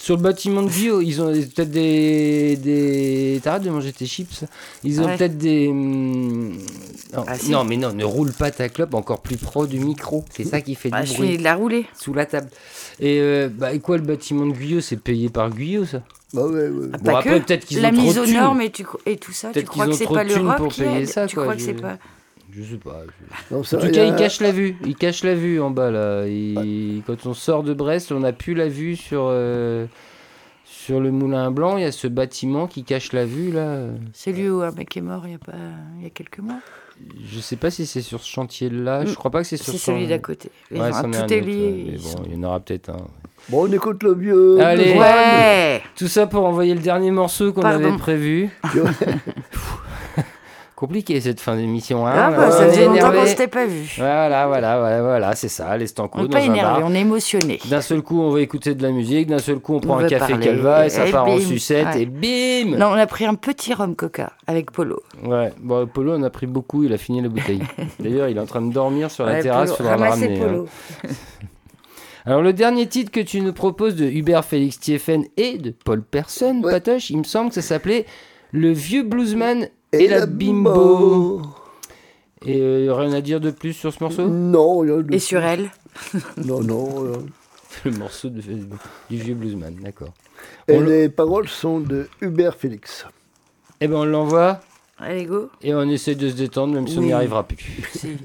Sur 0.01 0.15
le 0.17 0.23
bâtiment 0.23 0.63
de 0.63 0.69
Bio, 0.69 0.99
ils 0.99 1.21
ont 1.21 1.27
peut-être 1.31 1.69
des. 1.69 2.55
des... 2.57 3.39
T'arrêtes 3.43 3.61
de 3.61 3.69
manger 3.69 3.93
tes 3.93 4.07
chips 4.07 4.45
Ils 4.83 4.99
ont 4.99 5.05
Ouais. 5.05 5.15
peut-être 5.15 5.37
des. 5.37 5.67
Non, 5.71 7.23
Ah, 7.27 7.37
si. 7.37 7.51
non, 7.51 7.63
mais 7.63 7.77
non, 7.77 7.93
ne 7.93 8.03
roule 8.03 8.33
pas 8.33 8.49
ta 8.49 8.67
clope 8.69 8.93
encore 8.95 9.21
plus 9.21 9.37
pro 9.37 9.67
du 9.67 9.79
micro. 9.79 10.25
C'est 10.31 10.43
ça 10.43 10.59
qui 10.61 10.73
fait 10.75 10.89
Bah, 10.89 11.01
du 11.01 11.07
je 11.07 11.13
bruit. 11.13 11.27
finis 11.27 11.37
de 11.37 11.43
la 11.43 11.53
rouler. 11.55 11.85
Sous 11.93 12.13
la 12.15 12.25
table. 12.25 12.49
Et, 12.99 13.19
euh, 13.19 13.47
bah, 13.55 13.73
et 13.73 13.79
quoi, 13.79 13.97
le 13.97 14.03
bâtiment 14.03 14.45
de 14.47 14.53
Guyot, 14.53 14.81
c'est 14.81 14.97
payé 14.97 15.29
par 15.29 15.49
Guyot, 15.51 15.85
ça? 15.85 16.01
Bah 16.33 16.45
ouais, 16.47 16.69
ouais. 16.69 16.87
Ah, 16.93 16.97
Bon, 16.97 17.11
pas 17.11 17.19
après, 17.19 17.39
que. 17.39 17.45
peut-être 17.45 17.65
qu'ils 17.65 17.81
La 17.81 17.89
ont 17.89 17.93
trop 17.93 18.01
mise 18.01 18.15
de 18.15 18.21
aux 18.21 18.25
normes 18.25 18.61
et, 18.61 18.71
tu, 18.71 18.85
et 19.05 19.17
tout 19.17 19.33
ça, 19.33 19.49
tu 19.49 19.53
Peut-être 19.55 19.67
crois 19.67 19.85
qu'ils 19.85 19.91
que 19.91 19.95
ont 19.95 19.97
c'est 19.99 20.05
trop 20.05 20.13
pas 20.15 20.23
l'Europe 20.23 20.57
pour 20.57 20.71
qui 20.73 20.81
payer 20.81 21.05
ça, 21.05 21.27
Tu 21.27 21.35
quoi, 21.35 21.43
crois 21.43 21.55
que 21.55 21.61
je- 21.61 21.65
c'est 21.65 21.73
pas... 21.73 21.97
Je 22.51 22.63
sais 22.63 22.77
pas. 22.77 23.01
je- 23.05 23.55
Non, 23.55 23.61
En 23.61 23.63
tout 23.63 23.91
cas, 23.91 24.01
a- 24.03 24.05
il 24.05 24.15
cache 24.15 24.41
la 24.41 24.51
vue. 24.51 24.75
Il 24.85 24.95
cache 24.95 25.23
la 25.23 25.35
vue 25.35 25.61
en 25.61 25.69
bas 25.71 25.89
là. 25.91 26.27
Il- 26.27 27.01
Quand 27.07 27.25
on 27.25 27.33
sort 27.33 27.63
de 27.63 27.73
Brest, 27.73 28.11
on 28.11 28.19
n'a 28.19 28.33
plus 28.33 28.53
la 28.53 28.67
vue 28.67 28.95
sur 28.95 29.27
euh, 29.29 29.85
sur 30.65 30.99
le 30.99 31.11
Moulin 31.11 31.51
Blanc. 31.51 31.77
Il 31.77 31.83
y 31.83 31.85
a 31.85 31.91
ce 31.91 32.07
bâtiment 32.07 32.67
qui 32.67 32.83
cache 32.83 33.13
la 33.13 33.25
vue 33.25 33.51
là. 33.51 33.85
C'est 34.13 34.31
lui 34.31 34.49
où 34.49 34.61
un 34.61 34.71
mec 34.71 34.95
est 34.97 35.01
mort 35.01 35.23
il 35.25 35.31
y 35.31 35.35
a, 35.35 35.37
pas... 35.37 35.53
il 35.97 36.03
y 36.03 36.07
a 36.07 36.09
quelques 36.09 36.39
mois. 36.39 36.59
Je 37.31 37.39
sais 37.39 37.55
pas 37.55 37.71
si 37.71 37.85
c'est 37.87 38.01
sur 38.01 38.21
ce 38.21 38.29
chantier-là. 38.29 39.05
Je 39.05 39.11
Mm. 39.11 39.15
crois 39.15 39.31
pas 39.31 39.41
que 39.41 39.47
c'est 39.47 39.57
sur 39.57 39.71
C'est 39.71 39.79
ce- 39.79 39.85
celui 39.85 40.05
d'à 40.07 40.19
côté. 40.19 40.51
Ouais, 40.71 40.77
tout 40.77 40.83
est 40.85 41.23
autre, 41.23 41.35
lié, 41.35 41.39
ouais, 41.39 41.83
Mais 41.87 41.93
ils 41.93 42.01
bon, 42.01 42.07
sont- 42.09 42.23
il 42.27 42.33
y 42.33 42.37
en 42.37 42.43
aura 42.43 42.59
peut-être 42.59 42.89
un. 42.89 43.07
Bon, 43.49 43.67
on 43.67 43.71
écoute 43.71 44.03
le 44.03 44.13
vieux. 44.13 44.59
Allez, 44.61 44.93
Ouais. 44.99 45.81
tout 45.95 46.07
ça 46.07 46.27
pour 46.27 46.45
envoyer 46.45 46.75
le 46.75 46.81
dernier 46.81 47.09
morceau 47.09 47.53
qu'on 47.53 47.63
avait 47.63 47.95
prévu. 47.97 48.49
Compliqué 50.81 51.21
cette 51.21 51.39
fin 51.39 51.55
d'émission. 51.55 52.07
Hein, 52.07 52.13
Ah, 52.15 52.31
bah, 52.31 52.45
on 52.47 52.51
ça 52.51 52.65
est 52.65 52.69
faisait 52.71 52.85
longtemps 52.87 53.11
qu'on 53.11 53.25
s'était 53.27 53.47
pas 53.47 53.67
vu. 53.67 53.93
Voilà, 53.99 54.47
voilà, 54.47 54.79
voilà, 54.79 55.01
voilà, 55.03 55.35
c'est 55.35 55.47
ça, 55.47 55.77
les 55.77 55.85
Stanco 55.85 56.17
On 56.17 56.23
n'est 56.23 56.29
pas 56.29 56.41
énervé, 56.41 56.81
on 56.83 56.95
est 56.95 57.01
émotionné. 57.01 57.59
D'un 57.69 57.81
seul 57.81 58.01
coup, 58.01 58.19
on 58.19 58.31
va 58.31 58.41
écouter 58.41 58.73
de 58.73 58.81
la 58.81 58.89
musique, 58.89 59.27
d'un 59.27 59.37
seul 59.37 59.59
coup, 59.59 59.75
on 59.75 59.79
prend 59.79 59.97
On 59.97 59.99
un 59.99 60.07
café 60.07 60.39
calva 60.39 60.87
et 60.87 60.89
ça 60.89 61.05
et 61.07 61.11
part 61.11 61.27
en 61.27 61.35
bim. 61.35 61.39
sucette 61.39 61.85
Ouais. 61.93 62.01
et 62.01 62.05
bim 62.07 62.77
Non, 62.79 62.87
on 62.87 62.93
a 62.93 63.05
pris 63.05 63.25
un 63.27 63.35
petit 63.35 63.75
rhum 63.75 63.95
coca 63.95 64.31
avec 64.47 64.71
Polo. 64.71 65.03
Ouais, 65.23 65.53
bon, 65.61 65.85
Polo 65.85 66.15
en 66.15 66.23
a 66.23 66.31
pris 66.31 66.47
beaucoup, 66.47 66.83
il 66.83 66.91
a 66.93 66.97
fini 66.97 67.21
la 67.21 67.29
bouteille. 67.29 67.61
D'ailleurs, 67.99 68.27
il 68.29 68.37
est 68.37 68.41
en 68.41 68.47
train 68.47 68.63
de 68.63 68.73
dormir 68.73 69.11
sur 69.11 69.23
la 69.27 69.33
Ouais, 69.33 69.41
terrasse, 69.43 69.73
Polo, 69.73 69.89
faudra 69.89 69.97
le 69.97 70.09
ramener. 70.11 70.39
Polo. 70.39 70.67
hein. 71.05 71.09
Alors, 72.25 72.41
le 72.41 72.53
dernier 72.53 72.87
titre 72.87 73.11
que 73.11 73.19
tu 73.19 73.41
nous 73.41 73.53
proposes 73.53 73.95
de 73.95 74.05
Hubert 74.05 74.45
Félix 74.45 74.79
Thieffen 74.79 75.25
et 75.37 75.59
de 75.59 75.69
Paul 75.71 76.01
Persson, 76.03 76.61
Patoche, 76.63 77.09
il 77.11 77.17
me 77.19 77.23
semble 77.23 77.49
que 77.49 77.55
ça 77.55 77.61
s'appelait 77.61 78.05
Le 78.51 78.71
vieux 78.71 79.03
bluesman 79.03 79.67
et, 79.93 80.07
la 80.07 80.25
bimbo. 80.25 81.41
Et 82.45 82.59
euh, 82.59 82.93
rien 82.93 83.13
à 83.13 83.21
dire 83.21 83.39
de 83.39 83.51
plus 83.51 83.73
sur 83.73 83.93
ce 83.93 84.03
morceau? 84.03 84.27
Non, 84.27 84.79
rien 84.79 84.97
de 85.01 85.13
Et 85.13 85.19
sur 85.19 85.43
elle? 85.43 85.69
Non, 86.45 86.61
non. 86.61 87.05
euh. 87.05 87.13
Le 87.85 87.91
morceau 87.91 88.29
de- 88.29 88.41
du 88.41 89.17
vieux 89.17 89.35
bluesman, 89.35 89.75
d'accord. 89.81 90.13
Et 90.67 90.75
On 90.75 90.81
les 90.81 91.09
paroles 91.09 91.47
sont 91.47 91.79
de 91.79 92.07
Hubert 92.21 92.55
Félix. 92.55 93.05
Eh 93.79 93.87
ben, 93.87 93.95
on 93.95 94.05
l'envoie 94.05 94.59
Allez, 94.97 95.25
go. 95.25 95.49
et 95.61 95.73
on 95.73 95.83
essaie 95.83 96.15
de 96.15 96.29
se 96.29 96.35
détendre, 96.35 96.73
même 96.73 96.87
si 96.87 96.99
on 96.99 97.01
n'y 97.01 97.13
arrivera 97.13 97.43
plus. 97.43 97.89
Si. 97.95 98.09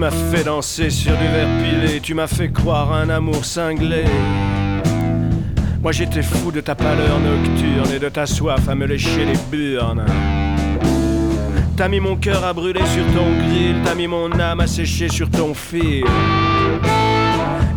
m'as 0.00 0.10
fait 0.10 0.44
danser 0.44 0.88
sur 0.88 1.12
du 1.12 1.26
verre 1.26 1.46
pilé, 1.62 2.00
tu 2.00 2.14
m'as 2.14 2.26
fait 2.26 2.48
croire 2.48 2.90
un 2.94 3.10
amour 3.10 3.44
cinglé. 3.44 4.04
Moi 5.82 5.92
j'étais 5.92 6.22
fou 6.22 6.50
de 6.50 6.62
ta 6.62 6.74
pâleur 6.74 7.20
nocturne 7.20 7.94
et 7.94 7.98
de 7.98 8.08
ta 8.08 8.24
soif 8.24 8.66
à 8.66 8.74
me 8.74 8.86
lécher 8.86 9.26
les 9.26 9.38
burnes. 9.50 10.06
T'as 11.76 11.88
mis 11.88 12.00
mon 12.00 12.16
cœur 12.16 12.42
à 12.46 12.54
brûler 12.54 12.80
sur 12.86 13.04
ton 13.14 13.30
grill, 13.44 13.76
t'as 13.84 13.94
mis 13.94 14.06
mon 14.06 14.32
âme 14.40 14.60
à 14.60 14.66
sécher 14.66 15.10
sur 15.10 15.28
ton 15.28 15.52
fil. 15.52 16.06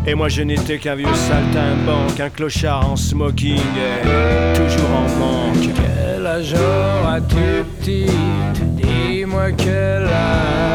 Et 0.07 0.15
moi 0.15 0.29
je 0.29 0.43
n'étais 0.43 0.77
qu'un 0.77 0.95
vieux 0.95 1.13
saltimbanque, 1.13 2.21
un 2.21 2.29
clochard 2.29 2.89
en 2.89 2.95
smoking 2.95 3.57
et 3.57 4.57
toujours 4.57 4.91
en 4.95 5.19
manque. 5.19 5.73
Quel 5.75 6.25
âge 6.25 6.53
auras-tu 6.53 7.65
petite? 7.81 8.75
Dis-moi 8.77 9.51
quel 9.57 10.05
âge 10.05 10.72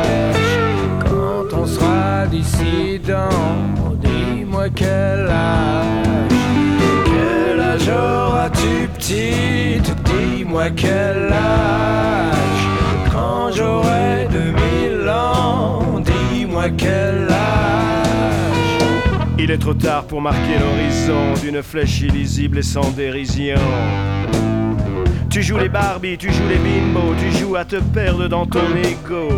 sera 2.18 2.26
dissident 2.26 3.28
Dis-moi 4.00 4.68
quel 4.74 5.28
âge 5.28 6.28
Quel 7.04 7.60
âge 7.60 7.88
auras-tu 7.88 8.88
petite? 8.94 9.94
Dis-moi 10.04 10.70
quel 10.70 11.32
âge 11.32 12.64
Quand 13.12 13.50
j'aurai 13.52 14.28
2000 14.30 15.08
ans 15.08 16.00
Dis-moi 16.00 16.70
quel 16.76 17.28
âge 17.30 18.08
Il 19.38 19.50
est 19.50 19.58
trop 19.58 19.74
tard 19.74 20.04
pour 20.04 20.20
marquer 20.20 20.58
l'horizon 20.58 21.40
d'une 21.42 21.62
flèche 21.62 22.00
illisible 22.00 22.58
et 22.58 22.62
sans 22.62 22.90
dérision. 22.90 23.56
Tu 25.30 25.42
joues 25.42 25.58
les 25.58 25.68
Barbie, 25.68 26.16
tu 26.16 26.32
joues 26.32 26.48
les 26.48 26.56
bimbos, 26.56 27.14
tu 27.18 27.30
joues 27.38 27.56
à 27.56 27.64
te 27.64 27.76
perdre 27.76 28.28
dans 28.28 28.46
ton 28.46 28.74
ego. 28.82 29.28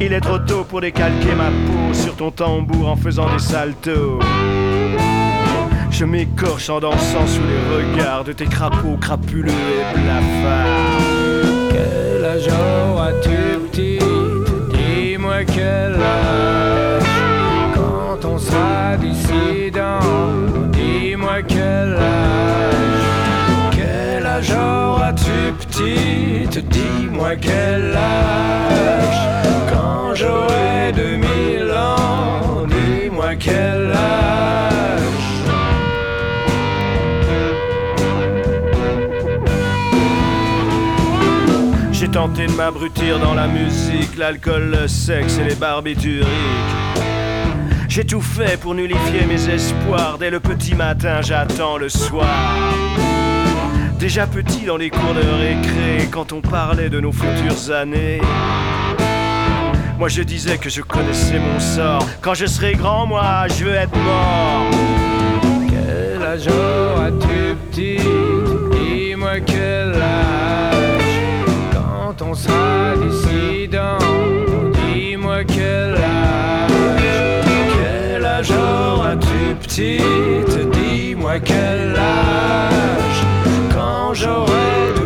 Il 0.00 0.12
est 0.12 0.20
trop 0.20 0.38
tôt 0.38 0.64
pour 0.64 0.80
décalquer 0.80 1.34
ma 1.34 1.50
peau 1.50 1.94
sur 1.94 2.16
ton 2.16 2.30
tambour 2.30 2.88
en 2.88 2.96
faisant 2.96 3.32
des 3.32 3.38
saltos. 3.38 4.18
Je 5.90 6.04
m'écorche 6.04 6.68
en 6.68 6.80
dansant 6.80 7.26
sous 7.26 7.40
les 7.42 7.94
regards 7.94 8.24
de 8.24 8.32
tes 8.32 8.46
crapauds 8.46 8.96
crapuleux 9.00 9.52
et 9.52 9.98
blafards. 9.98 11.04
Quel 11.70 12.24
âge 12.24 12.48
auras-tu 12.48 13.58
petite 13.70 14.02
Dis-moi 14.72 15.44
quel 15.44 15.94
âge. 15.94 17.02
Quand 17.74 18.24
on 18.28 18.38
sera 18.38 18.96
dissident 18.96 20.00
Dis-moi 20.72 21.42
quel 21.46 21.94
âge. 21.94 23.70
Quel 23.70 24.26
âge 24.26 24.50
auras-tu 24.50 25.52
petite? 25.60 26.68
Dis-moi 26.68 27.36
quel 27.36 27.94
âge 27.96 29.43
j'aurai 30.14 30.92
2000 30.94 31.70
ans, 31.72 32.66
dis-moi 32.66 33.36
quel 33.36 33.92
âge. 33.92 35.00
J'ai 41.92 42.08
tenté 42.08 42.46
de 42.46 42.52
m'abrutir 42.52 43.18
dans 43.18 43.34
la 43.34 43.46
musique, 43.46 44.16
l'alcool, 44.16 44.76
le 44.80 44.88
sexe 44.88 45.38
et 45.38 45.44
les 45.44 45.54
barbituriques. 45.54 46.28
J'ai 47.88 48.04
tout 48.04 48.20
fait 48.20 48.60
pour 48.60 48.74
nullifier 48.74 49.24
mes 49.26 49.48
espoirs. 49.48 50.18
Dès 50.18 50.30
le 50.30 50.40
petit 50.40 50.74
matin, 50.74 51.22
j'attends 51.22 51.76
le 51.76 51.88
soir. 51.88 52.26
Déjà 53.98 54.26
petit 54.26 54.66
dans 54.66 54.76
les 54.76 54.90
cours 54.90 55.14
de 55.14 55.20
récré, 55.20 56.08
quand 56.10 56.32
on 56.32 56.40
parlait 56.40 56.90
de 56.90 57.00
nos 57.00 57.12
futures 57.12 57.72
années. 57.72 58.20
Moi 59.98 60.08
je 60.08 60.22
disais 60.22 60.58
que 60.58 60.68
je 60.68 60.80
connaissais 60.82 61.38
mon 61.38 61.60
sort. 61.60 62.06
Quand 62.20 62.34
je 62.34 62.46
serai 62.46 62.74
grand, 62.74 63.06
moi 63.06 63.46
je 63.48 63.64
veux 63.64 63.74
être 63.74 63.96
mort. 63.96 64.70
Quel 65.68 66.22
âge 66.22 66.48
auras-tu 66.48 67.54
petit? 67.70 67.98
Dis-moi 68.72 69.40
quel 69.46 69.94
âge. 69.94 71.20
Quand 71.72 72.22
on 72.22 72.34
sera 72.34 72.96
dissident 72.96 73.98
Dis-moi 74.92 75.44
quel 75.44 75.94
âge. 75.94 76.70
Quel 77.76 78.26
âge 78.26 78.50
auras-tu 78.50 79.54
petite? 79.62 80.70
Dis-moi 80.72 81.38
quel 81.38 81.94
âge. 81.96 83.20
Quand 83.72 84.12
j'aurai 84.12 85.03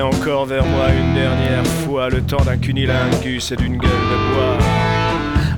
Encore 0.00 0.46
vers 0.46 0.64
moi 0.64 0.86
une 0.90 1.14
dernière 1.14 1.66
fois, 1.66 2.08
le 2.08 2.20
temps 2.22 2.42
d'un 2.44 2.56
cunilingus 2.56 3.52
et 3.52 3.56
d'une 3.56 3.76
gueule 3.76 3.90
de 3.90 4.34
bois. 4.34 4.58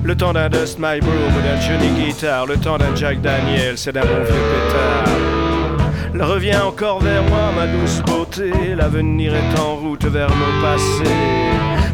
Le 0.03 0.15
temps 0.15 0.33
d'un 0.33 0.49
Dust 0.49 0.77
My 0.79 0.99
Broom 0.99 1.13
ou 1.13 1.41
d'un 1.41 1.59
Johnny 1.61 1.89
Guitar, 2.05 2.45
le 2.45 2.57
temps 2.57 2.77
d'un 2.77 2.93
Jack 2.95 3.21
Daniel, 3.21 3.77
c'est 3.77 3.91
d'un 3.91 4.01
bon 4.01 4.23
vieux 4.23 4.43
pétard. 4.53 6.27
Reviens 6.27 6.65
encore 6.65 6.99
vers 6.99 7.23
moi, 7.23 7.51
ma 7.55 7.67
douce 7.67 8.01
beauté, 8.05 8.51
l'avenir 8.75 9.33
est 9.33 9.59
en 9.59 9.75
route 9.75 10.05
vers 10.05 10.29
mon 10.29 10.61
passé. 10.61 11.11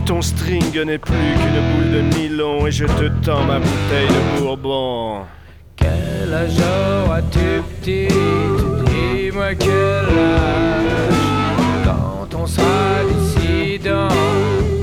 Ton 0.06 0.22
string 0.22 0.84
n'est 0.85 0.98
plus 0.98 1.14
qu'une 1.14 1.61
boule 1.74 1.92
de 1.92 2.17
nylon 2.17 2.67
et 2.67 2.72
je 2.72 2.85
te 2.85 3.09
tends 3.26 3.43
ma 3.43 3.59
bouteille 3.59 4.08
de 4.08 4.40
bourbon. 4.40 5.22
Quel 5.76 6.34
âge 6.34 6.58
auras-tu 7.06 7.61
petite? 7.82 8.09
Dis-moi 8.85 9.53
quel 9.56 9.69
âge 9.69 10.76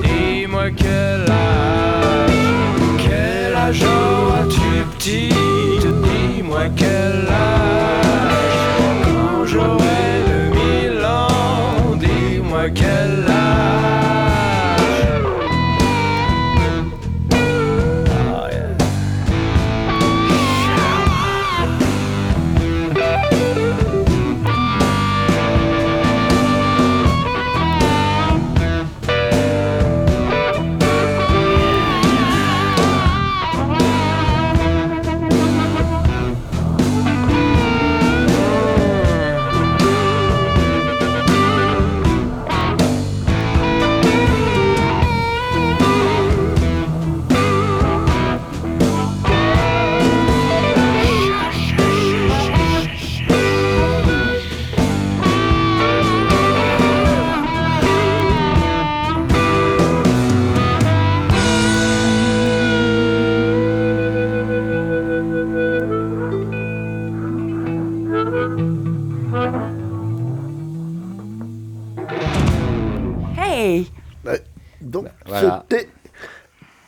Dis-moi 0.03 0.69
quel 0.77 1.25
âge 1.29 2.31
Quel 2.97 3.55
âge 3.55 3.83
auras-tu 3.83 4.85
petite? 4.97 5.87
Dis-moi 6.03 6.65
quel 6.75 7.27
âge 7.27 8.04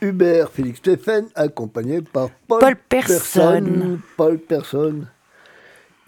Hubert 0.08 0.50
Félix 0.50 0.78
Stéphane, 0.78 1.26
accompagné 1.34 2.00
par 2.00 2.30
Paul, 2.46 2.60
Paul 2.60 2.76
Persson. 2.88 3.12
Persson. 3.12 3.98
Paul 4.16 4.38
Persson. 4.38 4.94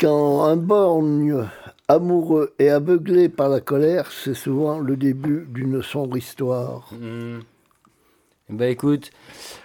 Quand 0.00 0.44
un 0.44 0.56
borgne 0.56 1.44
amoureux 1.86 2.54
est 2.58 2.70
aveuglé 2.70 3.28
par 3.28 3.50
la 3.50 3.60
colère, 3.60 4.10
c'est 4.10 4.34
souvent 4.34 4.78
le 4.78 4.96
début 4.96 5.46
d'une 5.50 5.82
sombre 5.82 6.16
histoire. 6.16 6.88
Bah 8.50 8.66
écoute, 8.68 9.10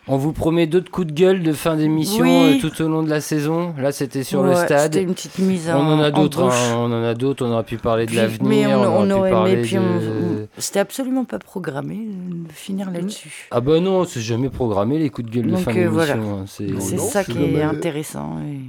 on 0.08 0.18
vous 0.18 0.32
promet 0.32 0.68
d'autres 0.68 0.92
coups 0.92 1.08
de 1.08 1.14
gueule 1.14 1.42
de 1.44 1.54
fin 1.54 1.76
d'émission 1.76 2.24
Oui. 2.24 2.60
euh, 2.64 2.70
tout 2.70 2.82
au 2.84 2.88
long 2.88 3.02
de 3.04 3.10
la 3.10 3.20
saison. 3.22 3.74
Là, 3.80 3.92
c'était 3.92 4.24
sur 4.24 4.44
le 4.44 4.54
stade. 4.56 4.94
c'était 4.94 5.02
une 5.04 5.14
petite 5.14 5.40
mise 5.40 5.70
on 5.70 5.74
en 5.78 6.00
en- 6.00 6.02
a 6.04 6.12
en 6.12 6.22
d'autres. 6.22 6.44
hein, 6.44 6.76
on 6.78 6.92
en 6.92 7.04
a 7.04 7.14
d'autres. 7.16 7.46
On 7.46 7.52
aurait 7.52 7.64
pu 7.64 7.78
parler 7.78 8.06
de 8.06 8.16
l'avenir. 8.16 8.48
mais 8.48 8.66
on, 8.68 8.82
on, 8.82 8.86
on 9.08 9.12
aurait 9.12 9.14
aurait 9.14 9.30
pu 9.30 9.34
parler 9.36 9.52
aimé, 9.54 9.80
on- 9.80 10.00
de- 10.42 10.48
c'était 10.60 10.80
absolument 10.80 11.26
pas 11.26 11.40
programmé 11.40 11.96
de 11.96 12.52
finir 12.54 12.92
là-dessus. 12.92 13.48
Ah 13.52 13.60
bah 13.62 13.80
non, 13.80 14.06
c'est 14.06 14.22
jamais 14.22 14.50
programmé 14.50 15.00
les 15.00 15.10
coups 15.10 15.30
de 15.30 15.36
gueule 15.36 15.52
de 15.52 15.56
fin 15.56 15.72
euh, 15.72 15.74
d'émission. 15.74 15.92
voilà. 15.94 16.14
hein, 16.14 16.46
C'est 16.48 16.68
C'est 16.80 16.96
non, 16.98 17.04
ça 17.08 17.24
qui 17.24 17.38
est 17.44 17.62
intéressant. 17.64 18.38
et- 18.48 18.60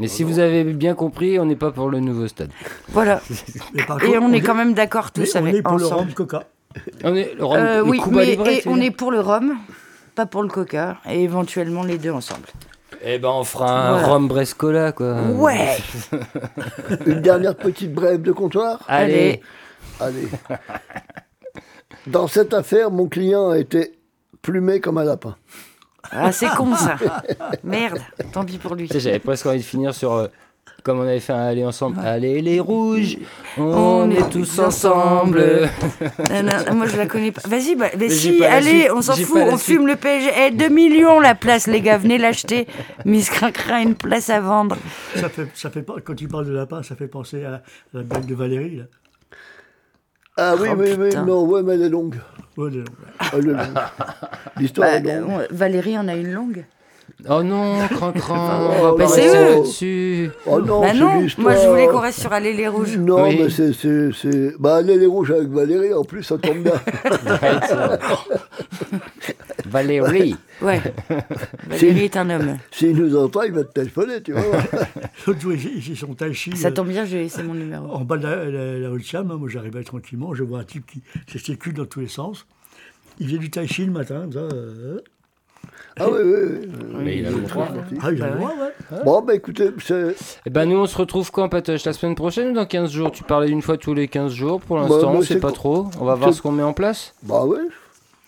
Mais 0.00 0.06
si 0.08 0.22
vous 0.22 0.38
avez 0.38 0.64
bien 0.64 0.94
compris, 0.94 1.38
on 1.40 1.44
n'est 1.44 1.56
pas 1.56 1.72
pour 1.72 1.90
le 1.90 1.98
nouveau 2.00 2.28
stade. 2.28 2.50
Voilà. 2.88 3.20
Et 4.06 4.16
on 4.18 4.32
est 4.32 4.40
quand 4.40 4.54
même 4.54 4.72
d'accord 4.72 5.10
tous 5.12 5.34
on 5.34 5.38
avec 5.40 5.56
est 5.56 5.62
pour 5.62 5.76
le 5.76 5.84
ensemble. 5.84 6.02
rhum 6.02 6.12
coca. 6.14 6.44
On 7.04 7.14
est 7.14 7.34
le 7.34 7.44
rhum- 7.44 7.56
Euh, 7.58 7.76
le 7.78 7.82
oui, 7.82 7.98
Cuba 8.00 8.16
mais 8.16 8.26
Libre, 8.26 8.48
et 8.48 8.60
tu 8.60 8.68
on 8.68 8.76
est 8.80 8.90
pour 8.90 9.10
le 9.10 9.20
rhum, 9.20 9.56
pas 10.14 10.26
pour 10.26 10.42
le 10.42 10.48
coca, 10.48 10.98
et 11.08 11.22
éventuellement 11.22 11.82
les 11.84 11.98
deux 11.98 12.10
ensemble. 12.12 12.46
Eh 13.02 13.18
ben 13.18 13.28
on 13.30 13.44
fera 13.44 13.70
un 13.70 13.92
Voilà. 13.92 14.06
rhum 14.08 14.28
Brescola 14.28 14.92
quoi. 14.92 15.22
Ouais. 15.22 15.76
Une 17.06 17.20
dernière 17.20 17.54
petite 17.56 17.92
brève 17.94 18.22
de 18.22 18.32
comptoir? 18.32 18.80
Allez. 18.88 19.40
Allez. 20.00 20.28
Dans 22.06 22.26
cette 22.26 22.54
affaire, 22.54 22.90
mon 22.90 23.06
client 23.08 23.50
a 23.50 23.58
été 23.58 23.98
plumé 24.42 24.80
comme 24.80 24.98
un 24.98 25.04
lapin. 25.04 25.36
Ah, 26.10 26.32
c'est 26.32 26.48
con 26.56 26.74
ça. 26.74 26.96
Merde, 27.64 27.98
tant 28.32 28.44
pis 28.44 28.58
pour 28.58 28.74
lui. 28.74 28.88
J'avais 28.92 29.18
presque 29.18 29.46
envie 29.46 29.58
de 29.58 29.62
finir 29.62 29.94
sur. 29.94 30.12
euh, 30.14 30.28
comme 30.82 31.00
on 31.00 31.02
avait 31.02 31.20
fait 31.20 31.32
un 31.32 31.46
aller 31.46 31.64
ensemble. 31.64 31.98
Allez 32.04 32.40
les 32.40 32.60
rouges, 32.60 33.16
on, 33.56 33.62
On 33.62 34.10
est 34.10 34.18
est 34.20 34.28
tous 34.30 34.58
ensemble. 34.58 35.42
Non, 36.30 36.42
non, 36.42 36.74
moi 36.74 36.86
je 36.86 36.96
la 36.96 37.06
connais 37.06 37.32
pas. 37.32 37.42
Vas-y, 37.46 37.74
bah, 37.74 37.86
bah 37.92 37.98
Mais 37.98 38.08
j'ai 38.08 38.14
si, 38.14 38.38
pas 38.38 38.48
la 38.48 38.54
allez, 38.56 38.80
suite, 38.80 38.90
on 38.94 39.02
s'en 39.02 39.14
fout, 39.14 39.40
on 39.50 39.56
fume 39.56 39.86
le 39.86 39.96
PSG. 39.96 40.30
Eh, 40.46 40.50
2 40.50 40.68
millions 40.68 41.20
la 41.20 41.34
place, 41.34 41.66
les 41.66 41.80
gars, 41.80 41.98
venez 41.98 42.18
l'acheter. 42.18 42.66
Miss 43.04 43.30
Crancra 43.30 43.76
a 43.76 43.80
une 43.80 43.94
place 43.94 44.30
à 44.30 44.40
vendre. 44.40 44.76
Ça 45.16 45.28
fait, 45.28 45.48
ça 45.54 45.70
fait 45.70 45.84
quand 46.04 46.14
tu 46.14 46.28
parles 46.28 46.46
de 46.46 46.52
lapin, 46.52 46.82
ça 46.82 46.94
fait 46.96 47.08
penser 47.08 47.44
à 47.44 47.62
la 47.92 48.02
blague 48.02 48.26
de 48.26 48.34
Valérie. 48.34 48.76
Là. 48.76 48.84
Ah 50.40 50.54
oui, 50.58 50.68
Oh, 50.70 50.76
oui, 50.78 50.90
oui, 50.96 51.08
non, 51.26 51.44
ouais, 51.46 51.62
mais 51.64 51.74
elle 51.74 51.82
est 51.82 51.88
longue. 51.88 52.16
Ouais, 52.56 52.70
elle 53.32 53.38
est 53.38 53.42
longue. 53.42 53.58
L'histoire 54.58 54.88
Bah, 54.88 54.96
est 54.96 55.20
longue. 55.20 55.30
euh, 55.40 55.46
Valérie 55.50 55.98
en 55.98 56.06
a 56.06 56.14
une 56.14 56.32
longue. 56.32 56.64
Oh 57.28 57.42
non, 57.42 57.78
cran-cran, 57.88 58.60
on 58.78 58.82
va 58.82 58.90
pas 58.92 58.96
bah, 58.98 59.06
rester 59.06 59.22
c'est 59.22 59.28
eux. 59.36 59.54
là-dessus. 59.56 60.30
Oh 60.46 60.60
non, 60.60 60.80
bah 60.82 60.94
non, 60.94 61.26
moi 61.38 61.54
je 61.56 61.68
voulais 61.68 61.86
qu'on 61.88 61.98
reste 62.00 62.20
sur 62.20 62.32
Aller 62.32 62.52
les 62.52 62.68
Rouges. 62.68 62.96
Non, 62.96 63.24
Oui. 63.24 63.38
mais 63.42 63.50
c'est, 63.50 63.72
c'est, 63.72 64.10
c'est... 64.12 64.54
Bah, 64.58 64.76
aller 64.76 64.96
les 64.96 65.06
rouges 65.06 65.30
avec 65.32 65.48
Valérie, 65.48 65.92
en 65.92 66.04
plus, 66.04 66.22
ça 66.22 66.38
tombe 66.38 66.58
bien. 66.62 66.74
Valérie. 69.66 70.36
Ouais. 70.62 70.80
Valérie 71.68 72.04
est 72.04 72.16
un 72.16 72.30
homme. 72.30 72.56
S'il 72.70 72.96
nous 72.96 73.16
entend, 73.16 73.42
il 73.42 73.52
va 73.52 73.64
te 73.64 73.72
téléphoner, 73.72 74.22
tu 74.22 74.32
vois. 74.32 74.42
L'autre 75.26 75.40
jour, 75.40 75.52
j'ai 75.56 75.80
j'ai 75.80 75.94
son 75.94 76.14
tai 76.14 76.32
chi. 76.32 76.56
Ça 76.56 76.68
euh, 76.68 76.70
tombe 76.70 76.88
bien, 76.88 77.04
j'ai 77.04 77.18
laissé 77.18 77.42
mon 77.42 77.54
numéro. 77.54 77.86
En 77.92 78.00
bas 78.04 78.16
de 78.16 78.26
la, 78.26 78.44
la- 78.46 78.78
la 78.78 78.88
rue 78.88 79.00
de 79.00 79.04
Cham, 79.04 79.30
hein, 79.30 79.36
moi 79.38 79.48
j'arrivais 79.50 79.82
tranquillement, 79.84 80.34
je 80.34 80.42
vois 80.44 80.60
un 80.60 80.64
type 80.64 80.86
qui 80.86 81.02
gesticule 81.26 81.74
dans 81.74 81.84
tous 81.86 82.00
les 82.00 82.08
sens. 82.08 82.46
Il 83.18 83.26
vient 83.26 83.38
du 83.38 83.50
tai 83.50 83.66
chi 83.66 83.84
le 83.84 83.92
matin, 83.92 84.20
comme 84.22 84.32
ça. 84.32 84.38
euh, 84.54 85.00
Ah 86.00 86.06
oui, 86.10 86.18
oui, 86.24 86.34
oui. 86.62 86.68
Mais 87.04 87.16
il 87.18 87.26
a 87.26 87.30
le 87.30 87.40
droit. 87.40 87.68
ah, 88.02 88.10
il 88.12 88.22
a 88.22 88.26
Bah 88.26 88.30
le 88.30 88.32
ouais. 88.34 88.38
droit, 88.38 88.54
ouais. 88.92 88.98
Bon, 89.04 89.22
bah 89.22 89.34
écoutez, 89.34 89.70
c'est. 89.84 90.14
Eh 90.46 90.50
ben, 90.50 90.66
nous, 90.66 90.76
on 90.78 90.86
se 90.86 90.96
retrouve 90.96 91.30
quand, 91.30 91.48
Patoche 91.48 91.84
La 91.84 91.92
semaine 91.92 92.14
prochaine 92.14 92.48
ou 92.50 92.52
dans 92.52 92.66
15 92.66 92.90
jours? 92.90 93.10
Tu 93.12 93.22
parlais 93.24 93.48
d'une 93.48 93.62
fois 93.62 93.76
tous 93.76 93.94
les 93.94 94.08
15 94.08 94.32
jours. 94.32 94.60
Pour 94.60 94.76
Bah, 94.76 94.82
l'instant, 94.88 95.12
bah, 95.12 95.18
on 95.18 95.22
sait 95.22 95.34
c'est 95.34 95.40
pas 95.40 95.52
trop. 95.52 95.88
On 96.00 96.04
va 96.04 96.14
voir 96.14 96.32
ce 96.32 96.40
qu'on 96.42 96.52
met 96.52 96.62
en 96.62 96.72
place. 96.72 97.14
Bah 97.22 97.44
ouais. 97.44 97.58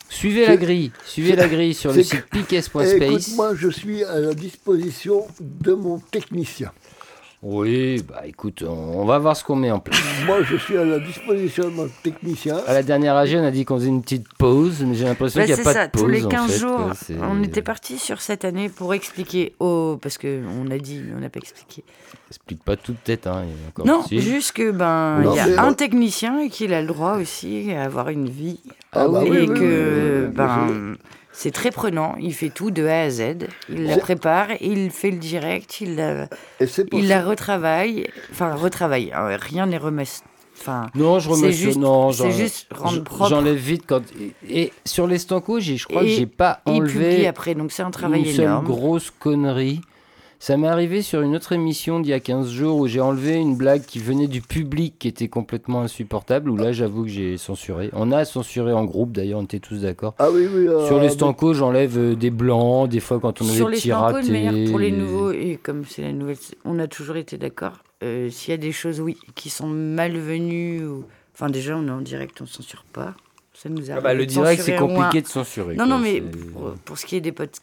Suivez 0.08 0.44
la 0.46 0.56
grille. 0.56 0.90
Suivez 1.04 1.36
la 1.36 1.46
grille 1.46 1.72
sur 1.72 1.92
le 1.92 2.02
site 2.02 2.22
que- 2.28 2.38
piques.space. 2.38 2.94
Écoute, 2.94 3.28
moi, 3.36 3.52
je 3.54 3.68
suis 3.68 4.02
à 4.02 4.18
la 4.18 4.34
disposition 4.34 5.24
de 5.40 5.72
mon 5.72 5.98
technicien. 5.98 6.72
Oui, 7.42 8.02
bah 8.06 8.20
écoute, 8.26 8.62
on, 8.68 9.00
on 9.00 9.04
va 9.06 9.18
voir 9.18 9.34
ce 9.34 9.42
qu'on 9.42 9.56
met 9.56 9.70
en 9.70 9.78
place. 9.80 9.98
Moi, 10.26 10.42
je 10.42 10.56
suis 10.56 10.76
à 10.76 10.84
la 10.84 10.98
disposition 10.98 11.64
de 11.64 11.70
mon 11.74 11.88
technicien. 12.02 12.58
À 12.66 12.74
la 12.74 12.82
dernière 12.82 13.16
AG, 13.16 13.34
on 13.34 13.42
a 13.44 13.50
dit 13.50 13.64
qu'on 13.64 13.76
faisait 13.76 13.88
une 13.88 14.02
petite 14.02 14.26
pause, 14.36 14.82
mais 14.86 14.94
j'ai 14.94 15.06
l'impression 15.06 15.40
Bah, 15.40 15.46
qu'il 15.46 15.54
n'y 15.54 15.62
c'est 15.62 15.66
a 15.68 15.72
pas 15.72 15.80
ça, 15.80 15.86
de 15.86 15.92
pause. 15.92 16.02
tous 16.02 16.08
les 16.08 16.24
en 16.26 16.28
15 16.28 16.50
fait, 16.52 16.58
jours, 16.58 16.76
quoi, 16.76 17.26
on 17.30 17.42
était 17.42 17.62
parti 17.62 17.98
sur 17.98 18.20
cette 18.20 18.44
année 18.44 18.68
pour 18.68 18.92
expliquer 18.92 19.54
au... 19.58 19.98
Parce 20.02 20.18
qu'on 20.18 20.70
a 20.70 20.76
dit, 20.76 21.00
mais 21.02 21.14
on 21.16 21.20
n'a 21.20 21.30
pas 21.30 21.38
expliqué. 21.40 21.82
explique 22.28 22.62
pas 22.62 22.76
tout 22.76 22.94
peut-être. 23.04 23.26
Hein, 23.26 23.46
Non, 23.86 24.02
juste 24.10 24.52
que 24.52 24.70
ben 24.70 25.22
il 25.24 25.34
y 25.34 25.38
a 25.40 25.62
un 25.62 25.72
technicien 25.72 26.40
et 26.40 26.50
qu'il 26.50 26.74
a 26.74 26.82
le 26.82 26.88
droit 26.88 27.16
aussi 27.16 27.72
à 27.72 27.84
avoir 27.84 28.10
une 28.10 28.28
vie 28.28 28.60
Ah 28.92 29.08
bah 29.08 29.22
et 29.24 29.30
oui, 29.30 29.46
que 29.46 29.52
oui, 29.54 29.56
oui, 29.56 30.26
oui, 30.26 30.34
ben 30.36 30.96
c'est 31.40 31.50
très 31.52 31.70
prenant. 31.70 32.16
Il 32.20 32.34
fait 32.34 32.50
tout 32.50 32.70
de 32.70 32.84
A 32.86 33.02
à 33.02 33.10
Z. 33.10 33.20
Il 33.70 33.84
la 33.84 33.96
prépare, 33.96 34.48
il 34.60 34.90
fait 34.90 35.10
le 35.10 35.16
direct, 35.16 35.80
il 35.80 35.96
la, 35.96 36.24
Et 36.60 36.66
il 36.92 37.08
la 37.08 37.22
retravaille. 37.24 38.06
Enfin 38.30 38.54
retravaille. 38.54 39.10
hein, 39.14 39.36
Rien 39.40 39.64
n'est 39.66 39.78
remis. 39.78 40.08
Enfin, 40.58 40.88
Non, 40.94 41.18
je 41.18 41.30
remets 41.30 41.52
juste, 41.52 41.78
non, 41.78 42.12
juste 42.30 42.66
rendre 42.70 43.02
propre. 43.02 43.30
J'enlève 43.30 43.56
vite 43.56 43.84
quand. 43.86 44.02
Et 44.46 44.70
sur 44.84 45.06
les 45.06 45.18
je 45.78 45.86
crois 45.86 46.02
que 46.02 46.06
Et 46.06 46.10
j'ai 46.16 46.26
pas 46.26 46.60
il 46.66 46.72
enlevé. 46.72 47.08
publie 47.08 47.26
après, 47.26 47.54
donc 47.54 47.72
c'est 47.72 47.82
un 47.82 47.90
travail 47.90 48.20
une 48.24 48.34
seule 48.34 48.44
énorme. 48.44 48.66
grosse 48.66 49.10
connerie. 49.10 49.80
Ça 50.42 50.56
m'est 50.56 50.68
arrivé 50.68 51.02
sur 51.02 51.20
une 51.20 51.36
autre 51.36 51.52
émission 51.52 52.00
d'il 52.00 52.08
y 52.10 52.14
a 52.14 52.18
15 52.20 52.48
jours 52.50 52.78
où 52.78 52.86
j'ai 52.86 53.02
enlevé 53.02 53.34
une 53.34 53.56
blague 53.56 53.84
qui 53.84 53.98
venait 53.98 54.26
du 54.26 54.40
public 54.40 54.94
qui 54.98 55.06
était 55.06 55.28
complètement 55.28 55.82
insupportable. 55.82 56.48
Où 56.48 56.56
là, 56.56 56.72
j'avoue 56.72 57.02
que 57.02 57.10
j'ai 57.10 57.36
censuré. 57.36 57.90
On 57.92 58.10
a 58.10 58.24
censuré 58.24 58.72
en 58.72 58.86
groupe 58.86 59.12
d'ailleurs, 59.12 59.40
on 59.40 59.44
était 59.44 59.58
tous 59.60 59.82
d'accord. 59.82 60.14
Ah 60.18 60.30
oui, 60.30 60.46
oui. 60.50 60.66
euh, 60.66 60.86
Sur 60.86 60.96
les 60.96 61.08
mais- 61.08 61.12
stancos, 61.12 61.52
j'enlève 61.58 61.98
euh, 61.98 62.14
des 62.16 62.30
blancs, 62.30 62.88
des 62.88 63.00
fois 63.00 63.20
quand 63.20 63.42
on 63.42 63.44
Sur 63.44 63.66
des 63.66 63.72
les 63.72 63.76
petits 63.76 63.88
stancos, 63.90 64.12
de 64.12 64.14
ratés. 64.14 64.32
manière 64.32 64.70
pour 64.70 64.78
les 64.78 64.90
nouveaux, 64.92 65.30
et 65.30 65.58
comme 65.62 65.84
c'est 65.86 66.00
la 66.00 66.12
nouvelle, 66.12 66.38
on 66.64 66.78
a 66.78 66.86
toujours 66.88 67.16
été 67.16 67.36
d'accord. 67.36 67.74
euh, 68.02 68.30
S'il 68.30 68.52
y 68.52 68.54
a 68.54 68.56
des 68.56 68.72
choses, 68.72 68.98
oui, 68.98 69.18
qui 69.34 69.50
sont 69.50 69.66
malvenues, 69.68 70.86
ou... 70.86 71.04
enfin 71.34 71.50
déjà, 71.50 71.76
on 71.76 71.86
est 71.86 71.90
en 71.90 72.00
direct, 72.00 72.40
on 72.40 72.44
ne 72.44 72.48
censure 72.48 72.84
pas. 72.94 73.14
Ça 73.52 73.68
nous 73.68 73.90
arrive 73.90 73.98
Ah 73.98 74.00
bah, 74.00 74.14
le 74.14 74.24
direct, 74.24 74.62
c'est 74.62 74.78
moins- 74.80 74.88
compliqué 75.10 75.20
de 75.20 75.26
censurer, 75.28 75.74
Non, 75.76 75.84
quoi, 75.84 75.96
non, 75.96 75.98
mais 75.98 76.22
pour, 76.22 76.70
pour 76.82 76.96
ce 76.96 77.04
qui 77.04 77.16
est 77.16 77.20
des 77.20 77.32
podcasts, 77.32 77.62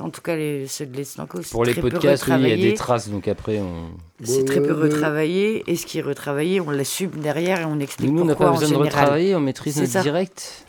en 0.00 0.10
tout 0.10 0.20
cas 0.20 0.36
les, 0.36 0.66
ceux 0.66 0.86
de 0.86 1.02
c'est 1.02 1.50
Pour 1.50 1.64
les 1.64 1.72
très 1.72 1.80
peu 1.80 1.90
podcasts, 1.90 2.26
oui, 2.28 2.34
il 2.40 2.48
y 2.48 2.52
a 2.52 2.56
des 2.56 2.74
traces, 2.74 3.08
donc 3.08 3.26
après 3.28 3.58
on. 3.60 3.90
C'est 4.22 4.44
très 4.44 4.60
peu 4.60 4.72
retravaillé, 4.72 5.64
et 5.66 5.76
ce 5.76 5.86
qui 5.86 5.98
est 5.98 6.02
retravaillé, 6.02 6.60
on 6.60 6.70
l'assume 6.70 7.10
derrière 7.10 7.60
et 7.60 7.64
on 7.64 7.80
explique 7.80 8.10
Nous, 8.10 8.22
on 8.22 8.24
n'a 8.24 8.34
pourquoi 8.34 8.52
pas 8.52 8.60
besoin 8.60 8.78
de 8.78 8.84
retravailler, 8.84 9.34
on 9.34 9.40
maîtrise 9.40 9.80
notre 9.80 10.02
direct. 10.02 10.66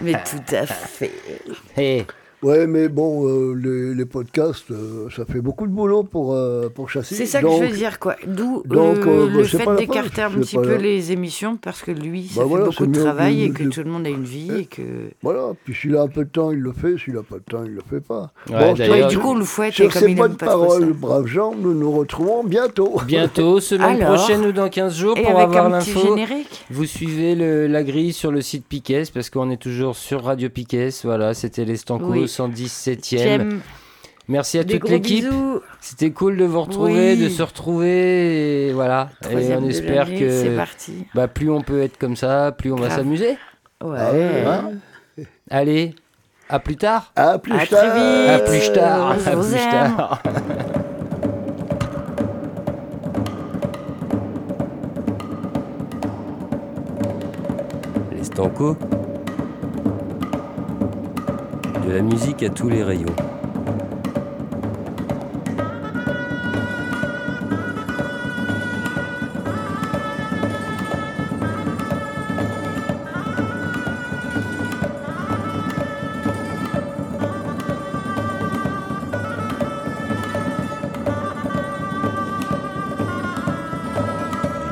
Mais 0.00 0.12
tout 0.12 0.54
à 0.54 0.66
fait. 0.66 1.10
Hey. 1.76 2.06
Ouais, 2.42 2.66
mais 2.66 2.88
bon, 2.88 3.28
euh, 3.28 3.94
les, 3.94 4.04
podcasts, 4.04 4.72
euh, 4.72 5.08
ça 5.14 5.24
fait 5.24 5.40
beaucoup 5.40 5.64
de 5.64 5.72
boulot 5.72 6.02
pour, 6.02 6.34
euh, 6.34 6.68
pour 6.68 6.90
chasser. 6.90 7.14
C'est 7.14 7.26
ça 7.26 7.40
que 7.40 7.48
je 7.48 7.62
veux 7.62 7.76
dire, 7.76 8.00
quoi. 8.00 8.16
D'où 8.26 8.64
euh, 8.68 8.96
bah, 8.96 9.36
le, 9.36 9.44
fait 9.44 9.76
d'écarter 9.76 10.22
un 10.22 10.30
petit 10.30 10.56
peu 10.56 10.74
les 10.74 11.12
émissions, 11.12 11.56
parce 11.56 11.82
que 11.82 11.92
lui, 11.92 12.26
ça 12.26 12.42
bah 12.44 12.50
fait 12.50 12.64
beaucoup 12.64 12.86
de 12.86 12.98
travail 12.98 13.44
et 13.44 13.50
que 13.50 13.62
tout 13.62 13.82
le 13.84 13.90
monde 13.90 14.06
a 14.06 14.08
une 14.08 14.24
vie. 14.24 14.50
Et 14.58 14.64
que... 14.64 14.82
Voilà, 15.22 15.52
puis 15.64 15.72
s'il 15.72 15.94
a 15.96 16.02
un 16.02 16.08
peu 16.08 16.24
de 16.24 16.30
temps, 16.30 16.50
il 16.50 16.58
le 16.58 16.72
fait, 16.72 16.98
s'il 16.98 17.14
n'a 17.14 17.22
pas 17.22 17.36
de 17.36 17.44
temps, 17.48 17.62
il 17.64 17.70
ne 17.70 17.76
le 17.76 17.82
fait 17.88 18.00
pas. 18.00 18.32
Ouais, 18.50 19.06
du 19.06 19.18
coup, 19.18 19.30
on 19.30 19.36
le 19.36 19.44
fouette 19.44 19.78
et 19.78 19.84
comme 19.88 20.02
ces 20.02 20.10
il 20.10 20.16
bonnes 20.16 20.36
pas 20.36 20.46
paroles, 20.46 20.92
braves 20.94 21.26
gens, 21.26 21.54
nous 21.54 21.74
nous 21.74 21.92
retrouvons 21.92 22.42
bientôt. 22.42 23.00
Bientôt, 23.06 23.60
semaine 23.60 24.02
Alors, 24.02 24.16
prochaine 24.16 24.44
ou 24.44 24.50
dans 24.50 24.68
15 24.68 24.96
jours, 24.96 25.14
pour 25.14 25.38
avoir 25.38 25.68
l'info. 25.68 26.16
Vous 26.70 26.86
suivez 26.86 27.36
la 27.68 27.84
grille 27.84 28.12
sur 28.12 28.32
le 28.32 28.40
site 28.40 28.66
Piquet, 28.66 29.04
parce 29.14 29.30
qu'on 29.30 29.48
est 29.50 29.62
toujours 29.62 29.94
sur 29.94 30.24
Radio 30.24 30.48
Piquet. 30.48 30.88
Voilà, 31.04 31.34
c'était 31.34 31.64
les 31.64 31.76
Stancours. 31.76 32.31
217e. 32.38 33.60
Merci 34.28 34.58
à 34.58 34.64
toute 34.64 34.88
l'équipe. 34.88 35.26
C'était 35.80 36.10
cool 36.10 36.36
de 36.36 36.44
vous 36.44 36.62
retrouver, 36.62 37.16
de 37.16 37.28
se 37.28 37.42
retrouver. 37.42 38.68
Et 38.68 38.72
voilà. 38.72 39.10
Et 39.30 39.54
on 39.54 39.68
espère 39.68 40.06
que 40.06 40.56
bah, 41.14 41.28
plus 41.28 41.50
on 41.50 41.60
peut 41.60 41.82
être 41.82 41.98
comme 41.98 42.16
ça, 42.16 42.52
plus 42.56 42.72
on 42.72 42.76
va 42.76 42.90
s'amuser. 42.90 43.36
Ouais. 43.84 44.44
Ah 44.46 44.62
hein. 45.18 45.24
Allez, 45.50 45.94
à 46.48 46.58
plus 46.58 46.76
tard. 46.76 47.12
À 47.16 47.38
plus 47.38 47.52
tard. 47.52 47.60
À 48.30 48.38
plus 48.38 48.72
tard. 48.72 49.10
Euh, 49.10 49.26
à 49.26 49.36
plus 49.36 49.54
aime. 49.54 49.70
tard. 49.70 50.22
L'estanco. 58.12 58.76
De 61.84 61.90
la 61.90 62.00
musique 62.00 62.42
à 62.44 62.48
tous 62.48 62.68
les 62.68 62.82
rayons. 62.84 63.06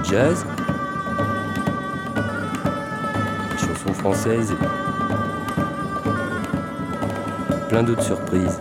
Du 0.03 0.11
jazz. 0.11 0.47
Chansons 3.59 3.95
françaises. 3.95 4.55
Plein 7.71 7.85
d'autres 7.85 8.03
surprises. 8.03 8.61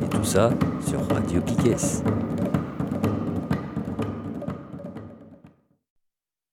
Et 0.00 0.08
tout 0.08 0.22
ça 0.22 0.50
sur 0.86 1.04
Radio 1.12 1.40
Piquet. 1.40 1.74